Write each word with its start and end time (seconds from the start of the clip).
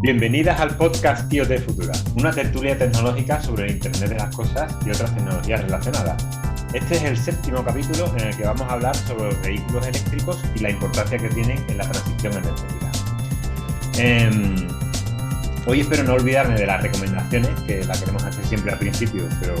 Bienvenidas 0.00 0.60
al 0.60 0.76
podcast 0.76 1.32
IoT 1.32 1.60
Futura, 1.60 1.92
una 2.16 2.30
tertulia 2.30 2.76
tecnológica 2.76 3.40
sobre 3.40 3.64
el 3.64 3.70
Internet 3.72 4.10
de 4.10 4.16
las 4.16 4.34
Cosas 4.34 4.74
y 4.84 4.90
otras 4.90 5.14
tecnologías 5.14 5.62
relacionadas. 5.62 6.26
Este 6.74 6.96
es 6.96 7.02
el 7.04 7.16
séptimo 7.16 7.64
capítulo 7.64 8.12
en 8.18 8.28
el 8.28 8.36
que 8.36 8.44
vamos 8.44 8.62
a 8.62 8.74
hablar 8.74 8.94
sobre 8.96 9.24
los 9.24 9.42
vehículos 9.42 9.86
eléctricos 9.86 10.42
y 10.54 10.58
la 10.58 10.70
importancia 10.70 11.18
que 11.18 11.28
tienen 11.28 11.64
en 11.68 11.78
la 11.78 11.88
transición 11.88 12.32
energética. 12.32 12.90
Em, 13.96 14.68
hoy 15.66 15.80
espero 15.80 16.04
no 16.04 16.14
olvidarme 16.14 16.54
de 16.54 16.66
las 16.66 16.82
recomendaciones, 16.82 17.50
que 17.66 17.84
la 17.84 17.94
queremos 17.94 18.24
hacer 18.24 18.44
siempre 18.44 18.72
al 18.72 18.78
principio, 18.78 19.24
pero 19.40 19.54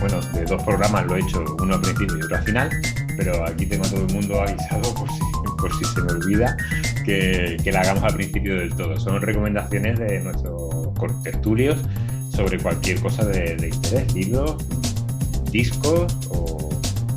bueno, 0.00 0.20
de 0.32 0.44
dos 0.44 0.62
programas 0.64 1.06
lo 1.06 1.16
he 1.16 1.20
hecho, 1.20 1.44
uno 1.60 1.74
al 1.74 1.80
principio 1.80 2.18
y 2.18 2.22
otro 2.22 2.36
al 2.36 2.44
final, 2.44 2.70
pero 3.16 3.44
aquí 3.46 3.66
tengo 3.66 3.84
a 3.84 3.88
todo 3.88 4.06
el 4.06 4.12
mundo 4.12 4.40
avisado 4.40 4.94
por 4.94 5.08
si, 5.08 5.20
por 5.58 5.78
si 5.78 5.84
se 5.84 6.02
me 6.02 6.12
olvida 6.12 6.56
que, 7.04 7.70
la 7.72 7.80
hagamos 7.80 8.04
al 8.04 8.14
principio 8.14 8.58
del 8.58 8.74
todo. 8.74 8.98
Son 8.98 9.20
recomendaciones 9.20 9.98
de 9.98 10.20
nuestros 10.20 11.22
tertulios 11.22 11.78
sobre 12.30 12.58
cualquier 12.58 13.00
cosa 13.00 13.24
de, 13.24 13.52
interés, 13.72 14.12
libros, 14.14 14.56
discos 15.50 16.12
o 16.30 16.70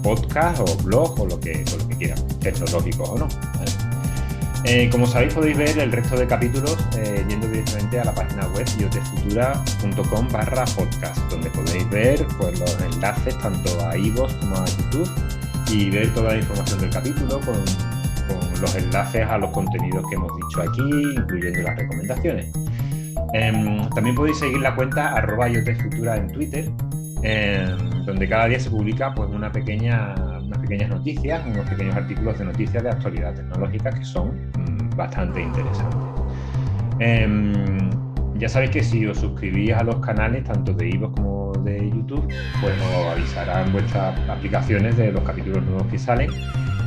podcast 0.03 0.61
o 0.61 0.77
blog 0.84 1.20
o 1.20 1.25
lo 1.25 1.39
que, 1.39 1.63
o 1.73 1.88
que 1.88 1.97
quieran, 1.97 2.20
tecnológicos 2.39 3.09
o 3.09 3.17
no. 3.17 3.27
Eh, 4.63 4.89
como 4.91 5.08
sabéis 5.08 5.34
podéis 5.34 5.58
ver 5.58 5.80
el 5.80 5.91
resto 5.91 6.17
de 6.17 6.27
capítulos 6.27 6.75
eh, 6.97 7.23
yendo 7.30 7.47
directamente 7.47 7.99
a 7.99 8.05
la 8.05 8.13
página 8.13 8.47
web 8.47 8.66
iotefutura.com 8.80 10.27
barra 10.30 10.66
podcast, 10.66 11.17
donde 11.30 11.49
podéis 11.52 11.89
ver 11.89 12.25
pues, 12.38 12.59
los 12.59 12.77
enlaces 12.81 13.38
tanto 13.38 13.88
a 13.88 13.97
iVoox 13.97 14.33
como 14.35 14.58
a 14.58 14.66
YouTube 14.66 15.09
y 15.72 15.89
ver 15.89 16.13
toda 16.13 16.33
la 16.33 16.39
información 16.39 16.81
del 16.81 16.89
capítulo 16.89 17.39
con 17.41 17.63
los 18.61 18.75
enlaces 18.75 19.27
a 19.27 19.38
los 19.38 19.52
contenidos 19.52 20.05
que 20.09 20.16
hemos 20.16 20.31
dicho 20.35 20.61
aquí, 20.61 21.13
incluyendo 21.16 21.61
las 21.61 21.77
recomendaciones. 21.77 22.52
Em, 23.33 23.89
también 23.89 24.16
podéis 24.16 24.39
seguir 24.39 24.59
la 24.59 24.75
cuenta 24.75 25.13
arroba 25.13 25.47
Futura 25.81 26.17
en 26.17 26.27
Twitter, 26.27 26.69
em, 27.23 28.05
donde 28.05 28.28
cada 28.28 28.47
día 28.47 28.59
se 28.59 28.69
publica 28.69 29.13
pues, 29.13 29.30
una 29.30 29.52
pequeña, 29.52 30.16
unas 30.41 30.59
pequeñas 30.59 30.89
noticias, 30.89 31.45
unos 31.45 31.67
pequeños 31.69 31.95
artículos 31.95 32.39
de 32.39 32.45
noticias 32.45 32.83
de 32.83 32.89
actualidad 32.89 33.33
tecnológica 33.35 33.91
que 33.91 34.05
son 34.05 34.30
mm, 34.30 34.95
bastante 34.95 35.41
interesantes. 35.41 36.00
Em, 37.00 37.86
ya 38.39 38.49
sabéis 38.49 38.71
que 38.71 38.83
si 38.83 39.05
os 39.05 39.17
suscribís 39.17 39.73
a 39.73 39.83
los 39.83 39.97
canales, 39.97 40.43
tanto 40.43 40.73
de 40.73 40.89
iVoox 40.89 41.16
como 41.16 41.53
de 41.63 41.89
YouTube, 41.89 42.27
pues 42.61 42.73
os 42.81 43.05
avisarán 43.07 43.71
vuestras 43.71 44.17
aplicaciones 44.29 44.95
de 44.97 45.11
los 45.11 45.23
capítulos 45.23 45.63
nuevos 45.63 45.88
que 45.88 45.97
salen. 45.97 46.29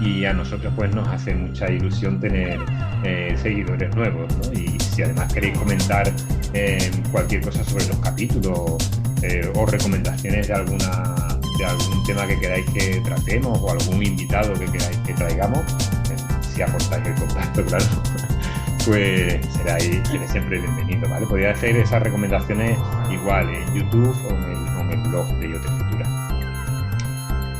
Y 0.01 0.25
a 0.25 0.33
nosotros 0.33 0.73
pues 0.77 0.95
nos 0.95 1.07
hace 1.09 1.35
mucha 1.35 1.71
ilusión 1.71 2.19
tener 2.21 2.59
eh, 3.05 3.35
seguidores 3.37 3.95
nuevos 3.95 4.33
y 4.55 4.79
si 4.81 5.03
además 5.03 5.33
queréis 5.33 5.59
comentar 5.59 6.11
eh, 6.55 6.91
cualquier 7.13 7.43
cosa 7.43 7.63
sobre 7.65 7.87
los 7.87 7.97
capítulos 7.99 8.91
eh, 9.23 9.53
o 9.55 9.67
recomendaciones 9.67 10.49
de 10.49 10.55
alguna 10.55 11.39
de 11.59 11.67
algún 11.67 12.03
tema 12.07 12.27
que 12.27 12.39
queráis 12.41 12.65
que 12.71 13.03
tratemos 13.05 13.59
o 13.61 13.71
algún 13.71 14.03
invitado 14.03 14.55
que 14.55 14.65
queráis 14.65 14.97
que 15.07 15.13
traigamos 15.13 15.61
si 16.41 16.63
aportáis 16.63 17.07
el 17.07 17.15
contacto 17.15 17.65
claro 17.67 18.10
pues 18.87 19.45
seráis, 19.57 20.01
siempre 20.31 20.59
bienvenido 20.59 21.09
¿vale? 21.09 21.27
podría 21.27 21.51
hacer 21.51 21.77
esas 21.77 22.03
recomendaciones 22.03 22.79
igual 23.11 23.51
en 23.51 23.75
YouTube 23.75 24.17
o 24.27 24.31
en 24.31 24.43
el, 24.91 25.01
blog 25.09 25.27
de 25.39 25.51
Yote 25.51 25.69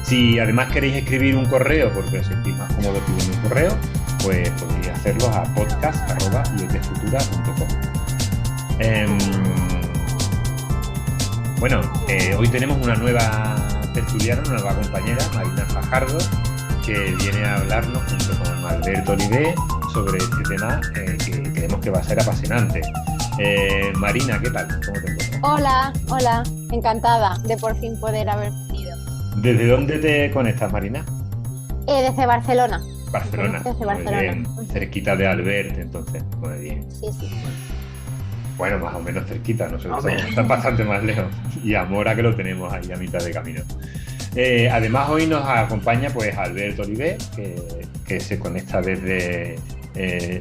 si 0.05 0.39
además 0.39 0.71
queréis 0.73 0.97
escribir 0.97 1.37
un 1.37 1.45
correo 1.47 1.91
porque 1.93 2.19
os 2.19 2.27
sentís 2.27 2.55
más 2.57 2.73
cómodo 2.75 2.97
escribiendo 2.97 3.37
un 3.37 3.43
correo, 3.43 3.77
pues 4.25 4.51
podéis 4.51 4.89
hacerlo 4.89 5.29
a 5.29 5.45
podcast.iotefutura.com. 5.55 7.69
Em, 8.81 9.17
bueno, 11.61 11.81
eh, 12.09 12.35
hoy 12.37 12.49
tenemos 12.49 12.77
una 12.83 12.97
nueva 12.97 13.55
tertuliana, 13.95 14.43
una 14.47 14.55
nueva 14.55 14.75
compañera, 14.75 15.25
Marina 15.33 15.65
Fajardo, 15.67 16.19
que 16.85 17.15
viene 17.17 17.45
a 17.45 17.59
hablarnos 17.59 18.03
junto 18.11 18.37
con 18.43 18.67
Alberto 18.67 19.13
Olivé 19.13 19.55
sobre 19.93 20.19
este 20.19 20.43
tema 20.49 20.81
eh, 20.97 21.17
que 21.25 21.53
creemos 21.53 21.81
que 21.81 21.91
va 21.91 21.99
a 21.99 22.03
ser 22.03 22.21
apasionante. 22.21 22.81
Eh, 23.39 23.93
Marina, 23.97 24.39
¿qué 24.41 24.51
tal? 24.51 24.67
¿Cómo 24.67 25.01
te 25.01 25.11
encuentras? 25.11 25.41
Hola, 25.43 25.93
hola, 26.09 26.43
encantada 26.71 27.39
de 27.39 27.57
por 27.57 27.79
fin 27.81 27.99
poder 27.99 28.29
haber 28.29 28.53
¿Desde 29.37 29.69
dónde 29.69 29.99
te 29.99 30.31
conectas, 30.33 30.71
Marina? 30.73 31.05
Eh, 31.87 32.03
desde 32.03 32.27
Barcelona. 32.27 32.81
Barcelona. 33.11 33.61
Desde 33.65 33.85
Barcelona. 33.85 34.49
cerquita 34.73 35.17
de 35.17 35.27
Albert, 35.27 35.79
entonces. 35.79 36.23
Muy 36.39 36.59
bien. 36.59 36.93
Sí, 36.93 37.07
sí. 37.19 37.31
Bueno, 38.59 38.79
más 38.79 38.95
o 38.95 39.01
menos 39.01 39.27
cerquita, 39.27 39.69
nosotros 39.69 40.05
estamos 40.05 40.49
bastante 40.49 40.85
más 40.85 41.03
lejos. 41.03 41.25
Y 41.65 41.75
a 41.75 41.85
Mora 41.85 42.15
que 42.15 42.23
lo 42.23 42.35
tenemos 42.37 42.71
ahí 42.73 42.93
a 42.93 42.97
mitad 42.97 43.21
de 43.21 43.33
camino. 43.33 43.63
Eh, 44.37 44.69
además, 44.71 45.09
hoy 45.09 45.27
nos 45.27 45.45
acompaña 45.45 46.11
pues 46.11 46.37
Alberto 46.37 46.83
Oliver, 46.83 47.17
que, 48.07 48.21
se 48.21 48.39
conecta 48.39 48.83
desde 48.83 49.57
eh, 49.95 50.41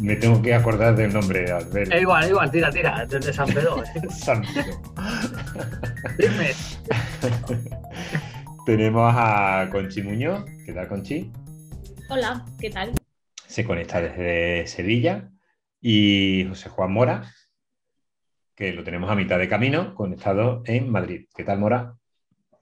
me 0.00 0.16
tengo 0.16 0.42
que 0.42 0.54
acordar 0.54 0.94
del 0.94 1.12
nombre, 1.12 1.50
Alberto. 1.50 1.96
igual, 1.96 2.28
igual, 2.28 2.50
tira, 2.50 2.70
tira, 2.70 3.06
desde 3.06 3.32
San 3.32 3.48
Pedro. 3.48 3.82
San 4.10 4.42
Pedro. 4.42 4.80
Dime. 6.18 6.50
Tenemos 8.66 9.12
a 9.16 9.68
Conchi 9.70 10.02
Muñoz. 10.02 10.44
¿Qué 10.64 10.72
tal, 10.72 10.88
Conchi? 10.88 11.32
Hola, 12.08 12.44
¿qué 12.60 12.70
tal? 12.70 12.92
Se 13.46 13.64
conecta 13.64 14.00
desde 14.00 14.66
Sevilla. 14.66 15.28
Y 15.80 16.46
José 16.48 16.68
Juan 16.68 16.92
Mora, 16.92 17.24
que 18.54 18.72
lo 18.72 18.84
tenemos 18.84 19.10
a 19.10 19.16
mitad 19.16 19.38
de 19.38 19.48
camino, 19.48 19.96
conectado 19.96 20.62
en 20.64 20.88
Madrid. 20.90 21.26
¿Qué 21.34 21.42
tal, 21.42 21.58
Mora? 21.58 21.96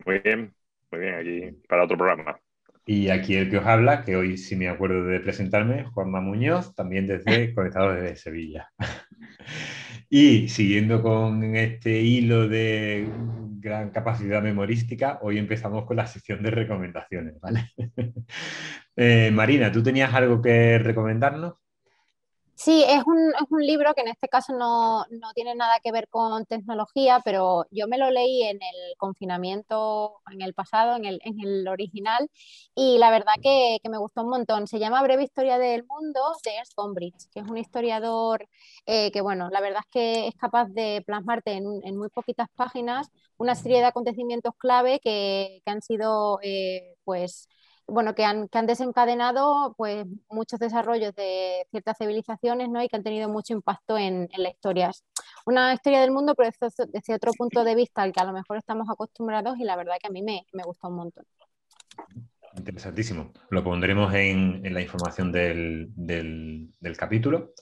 Muy 0.07 0.21
bien, 0.21 0.55
muy 0.91 1.01
bien, 1.01 1.15
aquí 1.17 1.61
para 1.69 1.85
otro 1.85 1.99
programa. 1.99 2.41
Y 2.85 3.09
aquí 3.11 3.37
el 3.37 3.51
que 3.51 3.59
os 3.59 3.67
habla, 3.67 4.03
que 4.03 4.17
hoy 4.17 4.37
sí 4.37 4.57
me 4.57 4.69
acuerdo 4.69 5.05
de 5.05 5.21
presentarme, 5.21 5.85
Juanma 5.85 6.21
Muñoz, 6.21 6.75
también 6.75 7.07
desde 7.07 7.55
conectado 7.55 7.95
desde 7.95 8.17
Sevilla. 8.17 8.71
y 10.11 10.49
siguiendo 10.49 11.03
con 11.03 11.57
este 11.57 12.01
hilo 12.01 12.49
de 12.49 13.09
gran 13.61 13.91
capacidad 13.91 14.43
memorística, 14.43 15.19
hoy 15.23 15.39
empezamos 15.39 15.85
con 15.85 15.97
la 15.97 16.07
sección 16.07 16.43
de 16.43 16.51
recomendaciones, 16.51 17.41
¿vale? 17.41 17.71
Eh, 18.97 19.31
Marina, 19.33 19.73
¿tú 19.73 19.83
tenías 19.83 20.13
algo 20.13 20.43
que 20.43 20.79
recomendarnos? 20.79 21.55
Sí, 22.63 22.85
es 22.87 23.03
un, 23.07 23.31
es 23.31 23.47
un, 23.51 23.63
libro 23.65 23.95
que 23.95 24.03
en 24.03 24.09
este 24.09 24.29
caso 24.29 24.53
no, 24.53 25.07
no, 25.09 25.33
tiene 25.35 25.55
nada 25.55 25.81
que 25.83 25.93
ver 25.93 26.09
con 26.09 26.45
tecnología, 26.45 27.21
pero 27.25 27.65
yo 27.71 27.89
me 27.89 27.97
lo 27.97 28.11
leí 28.11 28.43
en 28.43 28.57
el 28.57 28.97
confinamiento, 28.99 30.21
en 30.31 30.43
el 30.43 30.53
pasado, 30.53 30.95
en 30.97 31.07
el, 31.07 31.21
en 31.25 31.41
el 31.41 31.67
original, 31.69 32.29
y 32.75 32.99
la 32.99 33.11
verdad 33.11 33.33
que, 33.43 33.79
que, 33.83 33.89
me 33.89 33.97
gustó 33.97 34.23
un 34.25 34.29
montón. 34.29 34.67
Se 34.67 34.79
llama 34.79 35.03
Breve 35.03 35.23
Historia 35.23 35.57
del 35.57 35.87
Mundo 35.87 36.21
de 36.45 36.57
Ernst 36.57 36.75
Gombrich, 36.77 37.31
que 37.33 37.41
es 37.41 37.49
un 37.49 37.57
historiador 37.57 38.47
eh, 38.85 39.11
que, 39.11 39.23
bueno, 39.23 39.49
la 39.51 39.63
verdad 39.63 39.81
es 39.81 39.91
que 39.91 40.29
es 40.29 40.35
capaz 40.35 40.67
de 40.69 41.03
plasmarte 41.07 41.53
en, 41.53 41.97
muy 41.97 42.11
poquitas 42.11 42.49
páginas 42.57 43.09
una 43.39 43.55
serie 43.55 43.79
de 43.79 43.87
acontecimientos 43.87 44.53
clave 44.59 45.01
que, 45.01 45.63
que 45.65 45.71
han 45.71 45.81
sido, 45.81 46.39
eh, 46.43 46.95
pues, 47.05 47.49
bueno, 47.91 48.15
que 48.15 48.25
han, 48.25 48.49
que 48.49 48.59
han 48.59 48.67
desencadenado 48.67 49.75
pues, 49.77 50.07
muchos 50.29 50.59
desarrollos 50.59 51.15
de 51.15 51.67
ciertas 51.71 51.99
civilizaciones 51.99 52.69
¿no? 52.69 52.83
y 52.83 52.89
que 52.89 52.97
han 52.97 53.03
tenido 53.03 53.29
mucho 53.29 53.53
impacto 53.53 53.99
en, 53.99 54.29
en 54.33 54.43
la 54.43 54.51
historia. 54.51 54.91
Una 55.47 55.75
historia 55.75 56.01
del 56.01 56.11
mundo, 56.11 56.35
pero 56.35 56.51
desde, 56.93 57.15
otro 57.15 57.33
punto 57.33 57.65
de 57.65 57.75
vista 57.75 58.03
al 58.03 58.13
que 58.13 58.21
a 58.21 58.25
lo 58.25 58.33
mejor 58.33 58.57
estamos 58.57 58.89
acostumbrados 58.89 59.59
y 59.59 59.65
la 59.65 59.77
verdad 59.77 59.97
que 60.01 60.09
a 60.09 60.11
mí 60.11 60.23
me, 60.23 60.47
me 60.53 60.63
gusta 60.63 60.89
un 60.89 60.97
montón. 60.97 61.25
Interesantísimo. 62.57 63.33
Lo 63.51 63.63
pondremos 63.63 64.13
en, 64.15 64.65
en 64.65 64.75
la 64.75 64.81
información 64.81 65.33
del, 65.33 65.89
del, 65.95 66.69
del 66.79 66.97
capítulo. 66.97 67.53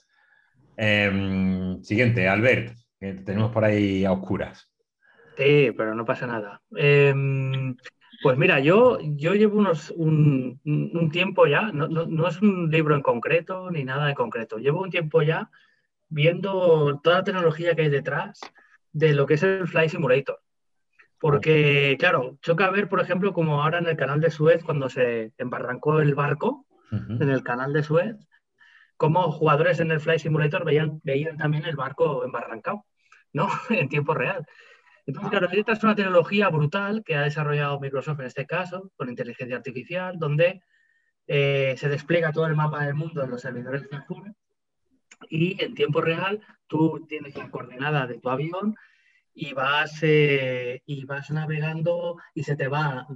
Eh, 0.76 1.78
siguiente, 1.82 2.28
Albert, 2.28 2.76
que 2.98 3.14
tenemos 3.14 3.52
por 3.52 3.64
ahí 3.64 4.04
a 4.04 4.12
oscuras. 4.12 4.70
Sí, 5.36 5.70
pero 5.76 5.94
no 5.94 6.04
pasa 6.04 6.26
nada. 6.26 6.60
Eh, 6.76 7.14
pues 8.22 8.36
mira, 8.36 8.60
yo, 8.60 8.98
yo 9.00 9.34
llevo 9.34 9.58
unos, 9.58 9.90
un, 9.90 10.60
tiempo 11.12 11.46
ya, 11.46 11.70
no, 11.72 12.28
es 12.28 12.42
un 12.42 12.70
libro 12.70 12.94
en 12.94 13.02
concreto 13.02 13.70
ni 13.70 13.84
nada 13.84 14.08
en 14.08 14.14
concreto, 14.14 14.58
llevo 14.58 14.82
un 14.82 14.90
tiempo 14.90 15.22
ya 15.22 15.50
viendo 16.08 17.00
toda 17.02 17.18
la 17.18 17.24
tecnología 17.24 17.74
que 17.74 17.82
hay 17.82 17.88
detrás 17.90 18.40
de 18.92 19.14
lo 19.14 19.26
que 19.26 19.34
es 19.34 19.42
el 19.42 19.68
Fly 19.68 19.88
Simulator. 19.88 20.40
Porque, 21.20 21.96
claro, 21.98 22.38
choca 22.42 22.70
ver, 22.70 22.88
por 22.88 23.00
ejemplo, 23.00 23.32
como 23.32 23.62
ahora 23.62 23.78
en 23.78 23.88
el 23.88 23.96
canal 23.96 24.20
de 24.20 24.30
Suez, 24.30 24.62
cuando 24.62 24.88
se 24.88 25.32
embarrancó 25.36 26.00
el 26.00 26.14
barco 26.14 26.66
en 26.90 27.28
el 27.28 27.42
canal 27.42 27.72
de 27.72 27.82
Suez, 27.82 28.16
como 28.96 29.30
jugadores 29.30 29.80
en 29.80 29.90
el 29.90 30.00
Fly 30.00 30.18
Simulator 30.18 30.64
veían, 30.64 31.00
veían 31.04 31.36
también 31.36 31.64
el 31.64 31.76
barco 31.76 32.24
embarrancado, 32.24 32.84
¿no? 33.32 33.48
en 33.70 33.88
tiempo 33.88 34.14
real. 34.14 34.46
Entonces, 35.08 35.30
claro, 35.30 35.48
esta 35.50 35.72
es 35.72 35.82
una 35.82 35.94
tecnología 35.94 36.50
brutal 36.50 37.02
que 37.02 37.16
ha 37.16 37.22
desarrollado 37.22 37.80
Microsoft 37.80 38.20
en 38.20 38.26
este 38.26 38.44
caso, 38.44 38.92
con 38.94 39.08
inteligencia 39.08 39.56
artificial, 39.56 40.18
donde 40.18 40.60
eh, 41.26 41.74
se 41.78 41.88
despliega 41.88 42.30
todo 42.30 42.46
el 42.46 42.54
mapa 42.54 42.84
del 42.84 42.94
mundo 42.94 43.24
en 43.24 43.30
los 43.30 43.40
servidores 43.40 43.88
de 43.88 43.96
Azure 43.96 44.32
y 45.30 45.64
en 45.64 45.74
tiempo 45.74 46.02
real 46.02 46.42
tú 46.66 47.06
tienes 47.08 47.34
la 47.36 47.50
coordenada 47.50 48.06
de 48.06 48.18
tu 48.18 48.28
avión 48.28 48.74
y 49.32 49.54
vas, 49.54 49.98
eh, 50.02 50.82
y 50.84 51.06
vas 51.06 51.30
navegando 51.30 52.18
y 52.34 52.42
se 52.42 52.54
te 52.54 52.68
va 52.68 53.06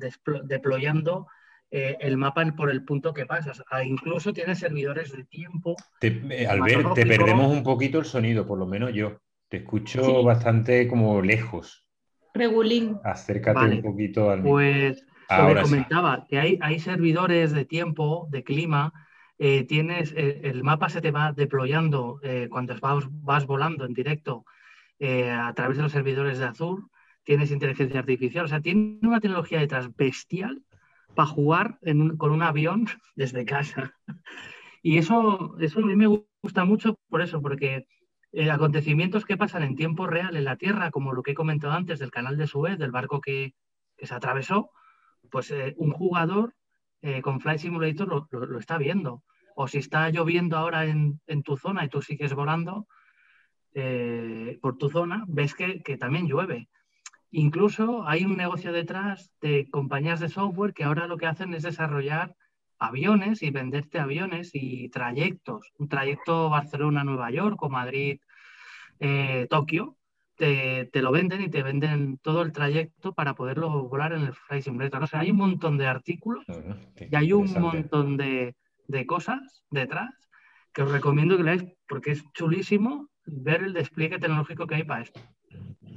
deployando 0.44 1.26
eh, 1.70 1.98
el 2.00 2.16
mapa 2.16 2.42
por 2.56 2.70
el 2.70 2.86
punto 2.86 3.12
que 3.12 3.26
pasas. 3.26 3.62
Ah, 3.70 3.84
incluso 3.84 4.32
tienes 4.32 4.60
servidores 4.60 5.12
de 5.12 5.24
tiempo. 5.24 5.76
Te, 6.00 6.46
Albert, 6.48 6.94
te 6.94 7.04
perdemos 7.04 7.52
un 7.52 7.62
poquito 7.62 7.98
el 7.98 8.06
sonido, 8.06 8.46
por 8.46 8.58
lo 8.58 8.66
menos 8.66 8.94
yo. 8.94 9.20
Te 9.52 9.58
escucho 9.58 10.22
bastante 10.22 10.88
como 10.88 11.20
lejos. 11.20 11.86
Regulín. 12.32 12.98
Acércate 13.04 13.66
un 13.66 13.82
poquito 13.82 14.30
al 14.30 14.42
Pues 14.42 15.04
Ahora 15.28 15.60
comentaba 15.60 16.24
que 16.26 16.38
hay, 16.38 16.58
hay 16.62 16.78
servidores 16.78 17.52
de 17.52 17.66
tiempo, 17.66 18.28
de 18.30 18.44
clima, 18.44 18.94
eh, 19.36 19.64
tienes, 19.64 20.14
el 20.16 20.64
mapa 20.64 20.88
se 20.88 21.02
te 21.02 21.10
va 21.10 21.32
deployando 21.32 22.18
cuando 22.48 22.74
vas, 22.80 23.04
vas, 23.10 23.46
volando 23.46 23.84
en 23.84 23.92
directo 23.92 24.46
eh, 24.98 25.30
a 25.30 25.52
través 25.52 25.76
de 25.76 25.82
los 25.82 25.92
servidores 25.92 26.38
de 26.38 26.46
Azure, 26.46 26.84
tienes 27.22 27.50
inteligencia 27.50 28.00
artificial, 28.00 28.46
o 28.46 28.48
sea, 28.48 28.62
tiene 28.62 29.00
una 29.02 29.20
tecnología 29.20 29.60
detrás 29.60 29.94
bestial 29.94 30.62
para 31.14 31.28
jugar 31.28 31.78
con 32.16 32.30
un 32.30 32.42
avión 32.42 32.86
desde 33.16 33.44
casa. 33.44 33.92
Y 34.82 34.96
eso, 34.96 35.56
eso 35.60 35.80
a 35.80 35.82
mí 35.82 35.94
me 35.94 36.24
gusta 36.42 36.64
mucho 36.64 36.98
por 37.10 37.20
eso, 37.20 37.42
porque 37.42 37.86
eh, 38.32 38.50
acontecimientos 38.50 39.24
que 39.24 39.36
pasan 39.36 39.62
en 39.62 39.76
tiempo 39.76 40.06
real 40.06 40.36
en 40.36 40.44
la 40.44 40.56
Tierra, 40.56 40.90
como 40.90 41.12
lo 41.12 41.22
que 41.22 41.32
he 41.32 41.34
comentado 41.34 41.72
antes 41.72 41.98
del 41.98 42.10
canal 42.10 42.36
de 42.36 42.46
Suez, 42.46 42.78
del 42.78 42.90
barco 42.90 43.20
que, 43.20 43.54
se 43.98 44.14
atravesó, 44.14 44.70
pues 45.30 45.52
eh, 45.52 45.74
un 45.76 45.92
jugador 45.92 46.54
con 47.22 47.40
Flight 47.40 47.58
Simulator 47.58 48.28
lo, 48.30 48.58
está 48.58 48.78
viendo. 48.78 49.24
O 49.56 49.66
si 49.66 49.78
está 49.78 50.08
lloviendo 50.10 50.56
ahora 50.56 50.86
en, 50.86 51.20
en, 51.26 51.42
tu 51.42 51.56
zona 51.56 51.84
y 51.84 51.88
tú 51.88 52.00
sigues 52.00 52.32
volando, 52.32 52.86
eh, 53.74 54.58
por 54.60 54.76
tu 54.76 54.90
zona, 54.90 55.24
ves 55.28 55.54
que, 55.54 55.80
también 55.98 56.26
llueve. 56.26 56.68
Incluso 57.30 58.06
hay 58.06 58.24
un 58.24 58.36
negocio 58.36 58.70
detrás 58.70 59.32
de 59.40 59.70
compañías 59.70 60.20
de 60.20 60.28
software 60.28 60.74
que 60.74 60.84
ahora 60.84 61.06
lo 61.06 61.16
que 61.16 61.26
hacen 61.26 61.54
es 61.54 61.62
desarrollar 61.62 62.36
aviones 62.86 63.42
y 63.42 63.50
venderte 63.50 63.98
aviones 63.98 64.52
y 64.54 64.88
trayectos. 64.88 65.72
Un 65.78 65.88
trayecto 65.88 66.48
Barcelona-Nueva 66.50 67.30
York 67.30 67.62
o 67.62 67.68
Madrid-Tokio. 67.68 69.96
Te, 70.36 70.88
lo 70.94 71.12
venden 71.12 71.42
y 71.42 71.48
te 71.48 71.62
venden 71.62 72.18
todo 72.18 72.42
el 72.42 72.50
trayecto 72.50 73.14
para 73.14 73.34
poderlo 73.34 73.88
volar 73.88 74.12
en 74.12 74.22
el 74.22 74.32
Flight 74.32 74.64
Simulator. 74.64 75.04
O 75.04 75.06
sea, 75.06 75.20
hay 75.20 75.30
un 75.30 75.36
montón 75.36 75.78
de 75.78 75.86
artículos 75.86 76.44
y 76.98 77.14
hay 77.14 77.32
un 77.32 77.48
montón 77.52 78.16
de, 78.16 78.56
de, 78.88 79.06
cosas 79.06 79.62
detrás 79.70 80.10
que 80.72 80.82
os 80.82 80.90
recomiendo 80.90 81.36
que 81.36 81.44
leáis 81.44 81.64
porque 81.86 82.10
es 82.10 82.24
chulísimo 82.32 83.08
ver 83.24 83.62
el 83.62 83.72
despliegue 83.72 84.18
tecnológico 84.18 84.66
que 84.66 84.74
hay 84.76 84.84
para 84.84 85.02
esto. 85.02 85.20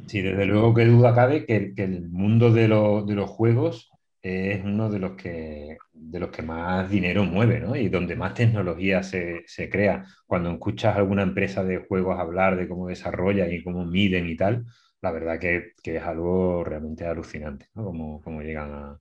Sí, 0.07 0.21
desde 0.21 0.45
luego 0.45 0.73
que 0.73 0.85
duda 0.85 1.15
cabe 1.15 1.45
que, 1.45 1.73
el 1.77 2.09
mundo 2.09 2.51
de, 2.51 2.67
los 2.67 3.29
juegos 3.29 3.91
es 4.25 4.63
uno 4.65 4.89
de 4.89 4.97
los 4.97 5.11
que, 5.11 5.77
de 5.93 6.19
los 6.19 6.31
que 6.31 6.41
más 6.41 6.89
dinero 6.89 7.23
mueve, 7.25 7.59
¿no? 7.59 7.75
Y 7.75 7.89
donde 7.89 8.15
más 8.15 8.33
tecnología 8.33 9.03
se, 9.03 9.45
crea. 9.69 10.03
Cuando 10.25 10.51
escuchas 10.51 10.95
a 10.95 10.97
alguna 10.97 11.21
empresa 11.21 11.63
de 11.63 11.77
juegos 11.77 12.19
hablar 12.19 12.57
de 12.57 12.67
cómo 12.67 12.87
desarrolla 12.87 13.47
y 13.47 13.63
cómo 13.63 13.85
miden 13.85 14.27
y 14.27 14.35
tal, 14.35 14.65
la 15.01 15.11
verdad 15.11 15.39
que, 15.39 15.73
es 15.83 16.03
algo 16.03 16.63
realmente 16.63 17.05
alucinante, 17.05 17.67
¿no? 17.75 17.85
Cómo, 17.85 18.41
llegan 18.41 18.97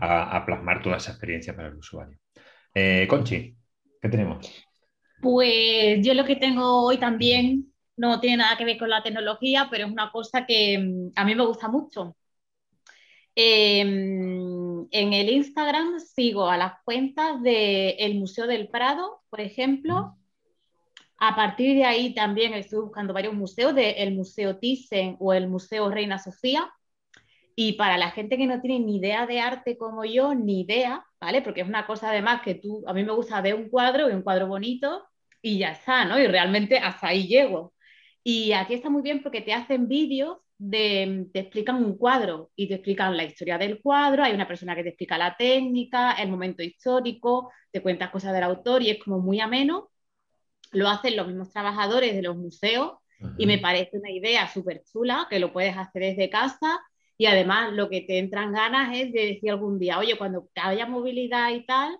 a, 0.00 0.44
plasmar 0.46 0.80
toda 0.80 0.98
esa 0.98 1.10
experiencia 1.10 1.56
para 1.56 1.66
el 1.66 1.74
usuario. 1.74 2.16
Eh, 2.72 3.06
Conchi, 3.10 3.56
¿qué 4.00 4.08
tenemos? 4.08 4.64
Pues 5.20 6.06
yo 6.06 6.14
lo 6.14 6.24
que 6.24 6.36
tengo 6.36 6.84
hoy 6.84 6.98
también 6.98 7.72
no 7.96 8.20
tiene 8.20 8.36
nada 8.36 8.56
que 8.56 8.64
ver 8.64 8.78
con 8.78 8.90
la 8.90 9.02
tecnología, 9.02 9.66
pero 9.68 9.86
es 9.86 9.92
una 9.92 10.12
cosa 10.12 10.46
que 10.46 10.78
mm, 10.78 11.12
a 11.16 11.24
mí 11.24 11.34
me 11.34 11.44
gusta 11.44 11.66
mucho. 11.66 12.16
Em, 13.38 14.88
en 14.90 15.12
el 15.12 15.28
Instagram 15.28 16.00
sigo 16.00 16.48
a 16.48 16.56
las 16.56 16.82
cuentas 16.84 17.42
del 17.42 18.14
Museo 18.14 18.46
del 18.46 18.68
Prado, 18.68 19.20
por 19.28 19.42
ejemplo. 19.42 20.16
A 21.18 21.36
partir 21.36 21.76
de 21.76 21.84
ahí 21.84 22.14
también 22.14 22.54
estoy 22.54 22.80
buscando 22.80 23.12
varios 23.12 23.34
museos, 23.34 23.74
del 23.74 24.14
Museo 24.14 24.58
Thyssen 24.58 25.16
o 25.20 25.34
el 25.34 25.48
Museo 25.48 25.90
Reina 25.90 26.18
Sofía. 26.18 26.72
Y 27.54 27.74
para 27.74 27.98
la 27.98 28.10
gente 28.10 28.38
que 28.38 28.46
no 28.46 28.60
tiene 28.60 28.80
ni 28.80 28.98
idea 28.98 29.26
de 29.26 29.40
arte 29.40 29.76
como 29.78 30.04
yo, 30.04 30.34
ni 30.34 30.62
idea, 30.62 31.04
¿vale? 31.20 31.42
Porque 31.42 31.62
es 31.62 31.68
una 31.68 31.86
cosa 31.86 32.10
además 32.10 32.42
que 32.42 32.54
tú, 32.54 32.84
a 32.86 32.94
mí 32.94 33.04
me 33.04 33.12
gusta 33.12 33.40
ver 33.42 33.54
un 33.54 33.68
cuadro 33.70 34.10
y 34.10 34.14
un 34.14 34.22
cuadro 34.22 34.46
bonito 34.46 35.04
y 35.42 35.58
ya 35.58 35.72
está, 35.72 36.04
¿no? 36.06 36.18
Y 36.18 36.26
realmente 36.26 36.78
hasta 36.78 37.08
ahí 37.08 37.26
llego. 37.28 37.74
Y 38.24 38.52
aquí 38.52 38.74
está 38.74 38.90
muy 38.90 39.02
bien 39.02 39.22
porque 39.22 39.40
te 39.42 39.52
hacen 39.54 39.88
vídeos 39.88 40.38
de, 40.58 41.26
te 41.32 41.40
explican 41.40 41.76
un 41.84 41.96
cuadro 41.96 42.50
y 42.56 42.68
te 42.68 42.74
explican 42.74 43.16
la 43.16 43.24
historia 43.24 43.58
del 43.58 43.80
cuadro, 43.80 44.24
hay 44.24 44.32
una 44.32 44.48
persona 44.48 44.74
que 44.74 44.82
te 44.82 44.90
explica 44.90 45.18
la 45.18 45.36
técnica, 45.36 46.12
el 46.12 46.30
momento 46.30 46.62
histórico, 46.62 47.52
te 47.70 47.82
cuentas 47.82 48.10
cosas 48.10 48.32
del 48.32 48.42
autor 48.42 48.82
y 48.82 48.90
es 48.90 49.02
como 49.02 49.18
muy 49.18 49.40
ameno. 49.40 49.90
Lo 50.72 50.88
hacen 50.88 51.16
los 51.16 51.26
mismos 51.26 51.52
trabajadores 51.52 52.14
de 52.14 52.22
los 52.22 52.36
museos 52.36 52.94
y 53.38 53.46
me 53.46 53.58
parece 53.58 53.98
una 53.98 54.10
idea 54.10 54.46
súper 54.48 54.82
chula 54.84 55.26
que 55.30 55.38
lo 55.38 55.52
puedes 55.52 55.76
hacer 55.76 56.02
desde 56.02 56.28
casa 56.30 56.80
y 57.18 57.26
además 57.26 57.72
lo 57.72 57.88
que 57.88 58.02
te 58.02 58.18
entran 58.18 58.52
ganas 58.52 58.94
es 58.94 59.12
de 59.12 59.26
decir 59.26 59.50
algún 59.50 59.78
día, 59.78 59.98
oye, 59.98 60.18
cuando 60.18 60.48
haya 60.56 60.86
movilidad 60.86 61.50
y 61.52 61.64
tal, 61.64 61.98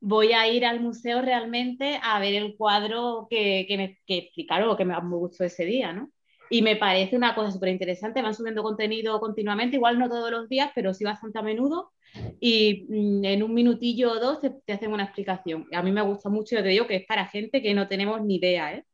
voy 0.00 0.32
a 0.32 0.48
ir 0.48 0.64
al 0.66 0.80
museo 0.80 1.22
realmente 1.22 1.98
a 2.02 2.18
ver 2.18 2.34
el 2.34 2.56
cuadro 2.56 3.26
que, 3.30 3.64
que 3.68 3.76
me 3.76 3.98
que 4.06 4.18
explicaron 4.18 4.68
o 4.68 4.76
que 4.76 4.84
me, 4.84 4.98
gustó 5.00 5.44
ese 5.44 5.64
día, 5.64 5.92
¿no? 5.92 6.10
Y 6.52 6.60
me 6.60 6.76
parece 6.76 7.16
una 7.16 7.34
cosa 7.34 7.50
súper 7.50 7.70
interesante, 7.70 8.20
van 8.20 8.34
subiendo 8.34 8.62
contenido 8.62 9.18
continuamente, 9.20 9.76
igual 9.76 9.98
no 9.98 10.10
todos 10.10 10.30
los 10.30 10.50
días, 10.50 10.70
pero 10.74 10.92
sí 10.92 11.02
bastante 11.02 11.38
a 11.38 11.42
menudo, 11.42 11.92
y 12.40 12.84
mm, 12.90 13.24
en 13.24 13.42
un 13.42 13.54
minutillo 13.54 14.12
o 14.12 14.20
dos 14.20 14.40
te, 14.42 14.70
hacen 14.70 14.92
una 14.92 15.04
explicación. 15.04 15.66
A 15.72 15.82
mí 15.82 15.92
me 15.92 16.02
gusta 16.02 16.28
mucho, 16.28 16.54
yo 16.54 16.62
te 16.62 16.68
digo 16.68 16.86
que 16.86 16.96
es 16.96 17.06
para 17.06 17.24
gente 17.24 17.62
que 17.62 17.72
no 17.72 17.88
tenemos 17.88 18.20
ni 18.20 18.36
idea, 18.36 18.74
¿eh? 18.74 18.84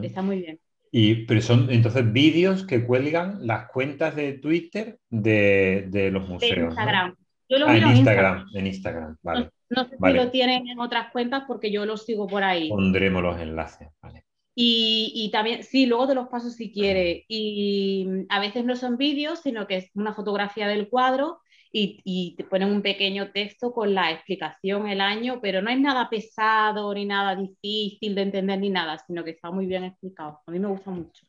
Está 0.00 0.22
muy 0.22 0.38
bien. 0.38 0.60
Y, 0.92 1.26
pero 1.26 1.42
son 1.42 1.68
entonces 1.72 2.12
vídeos 2.12 2.64
que 2.64 2.86
cuelgan 2.86 3.44
las 3.44 3.68
cuentas 3.70 4.14
de 4.14 4.34
Twitter 4.34 4.98
de, 5.10 5.86
de 5.88 6.12
los 6.12 6.28
museos. 6.28 6.56
De 6.56 6.64
Instagram. 6.66 7.16
Yo 7.48 7.58
lo 7.58 7.66
ah, 7.66 7.76
en 7.76 7.96
Instagram, 7.96 8.46
en 8.54 8.66
Instagram, 8.68 9.16
vale. 9.22 9.50
No, 9.70 9.88
sé 9.88 9.96
si 10.00 10.12
lo 10.12 10.30
tienen 10.30 10.68
en 10.68 10.78
otras 10.78 11.10
cuentas 11.10 11.42
porque 11.48 11.72
yo 11.72 11.84
lo 11.84 11.96
sigo 11.96 12.28
por 12.28 12.44
ahí. 12.44 12.68
Pondremos 12.68 13.22
los 13.24 13.40
enlaces, 13.40 13.88
vale. 14.00 14.22
Y, 14.60 15.12
y, 15.14 15.30
también, 15.30 15.62
sí, 15.62 15.86
luego 15.86 16.08
te 16.08 16.16
los 16.16 16.26
paso 16.26 16.50
si 16.50 16.72
quiere. 16.72 17.24
Y 17.28 18.04
mm, 18.08 18.24
a 18.28 18.40
veces 18.40 18.64
no 18.64 18.74
son 18.74 18.96
vídeos, 18.96 19.38
sino 19.40 19.68
que 19.68 19.76
es 19.76 19.90
una 19.94 20.12
fotografía 20.14 20.66
del 20.66 20.88
cuadro 20.88 21.40
y, 21.70 22.00
y, 22.02 22.34
te 22.34 22.42
ponen 22.42 22.72
un 22.72 22.82
pequeño 22.82 23.30
texto 23.30 23.72
con 23.72 23.94
la 23.94 24.10
explicación, 24.10 24.88
el 24.88 25.00
año, 25.00 25.38
pero 25.40 25.62
no 25.62 25.70
es 25.70 25.78
nada 25.78 26.10
pesado 26.10 26.92
ni 26.92 27.04
nada 27.04 27.36
difícil 27.36 28.16
de 28.16 28.22
entender 28.22 28.58
ni 28.58 28.68
nada, 28.68 28.98
sino 28.98 29.22
que 29.22 29.30
está 29.30 29.52
muy 29.52 29.66
bien 29.66 29.84
explicado. 29.84 30.40
A 30.44 30.50
mí 30.50 30.58
me 30.58 30.66
gusta 30.66 30.90
mucho. 30.90 31.24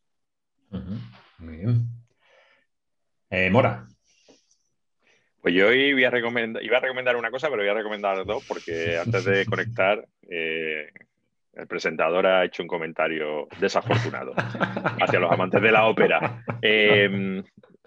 Muy 1.37 1.57
bien. 1.57 1.87
Eh, 3.29 3.51
Mora. 3.51 3.87
Pues 5.39 5.53
yo 5.53 5.67
hoy 5.67 5.93
voy 5.93 6.03
a 6.03 6.09
recomendar, 6.09 6.63
iba 6.63 6.77
a 6.77 6.81
recomendar 6.81 7.15
una 7.15 7.29
cosa, 7.29 7.47
pero 7.47 7.61
voy 7.61 7.69
a 7.69 7.75
recomendar 7.75 8.25
dos, 8.25 8.43
porque 8.47 8.97
antes 8.97 9.23
de 9.23 9.45
conectar, 9.45 10.03
eh, 10.27 10.89
el 11.59 11.67
presentador 11.67 12.25
ha 12.25 12.45
hecho 12.45 12.63
un 12.63 12.67
comentario 12.67 13.47
desafortunado 13.59 14.33
hacia 15.01 15.19
los 15.19 15.31
amantes 15.31 15.61
de 15.61 15.71
la 15.71 15.87
ópera. 15.87 16.43
Em, 16.61 17.43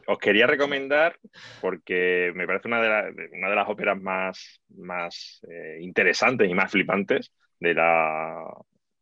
os 0.06 0.18
quería 0.18 0.46
recomendar, 0.46 1.16
porque 1.60 2.32
me 2.34 2.46
parece 2.46 2.68
una 2.68 2.80
de, 2.80 3.28
una 3.32 3.48
de 3.48 3.56
las 3.56 3.68
óperas 3.68 4.00
más, 4.00 4.60
más 4.76 5.40
eh, 5.48 5.78
interesantes 5.80 6.48
y 6.48 6.54
más 6.54 6.70
flipantes 6.70 7.32
de, 7.58 7.74
la, 7.74 8.44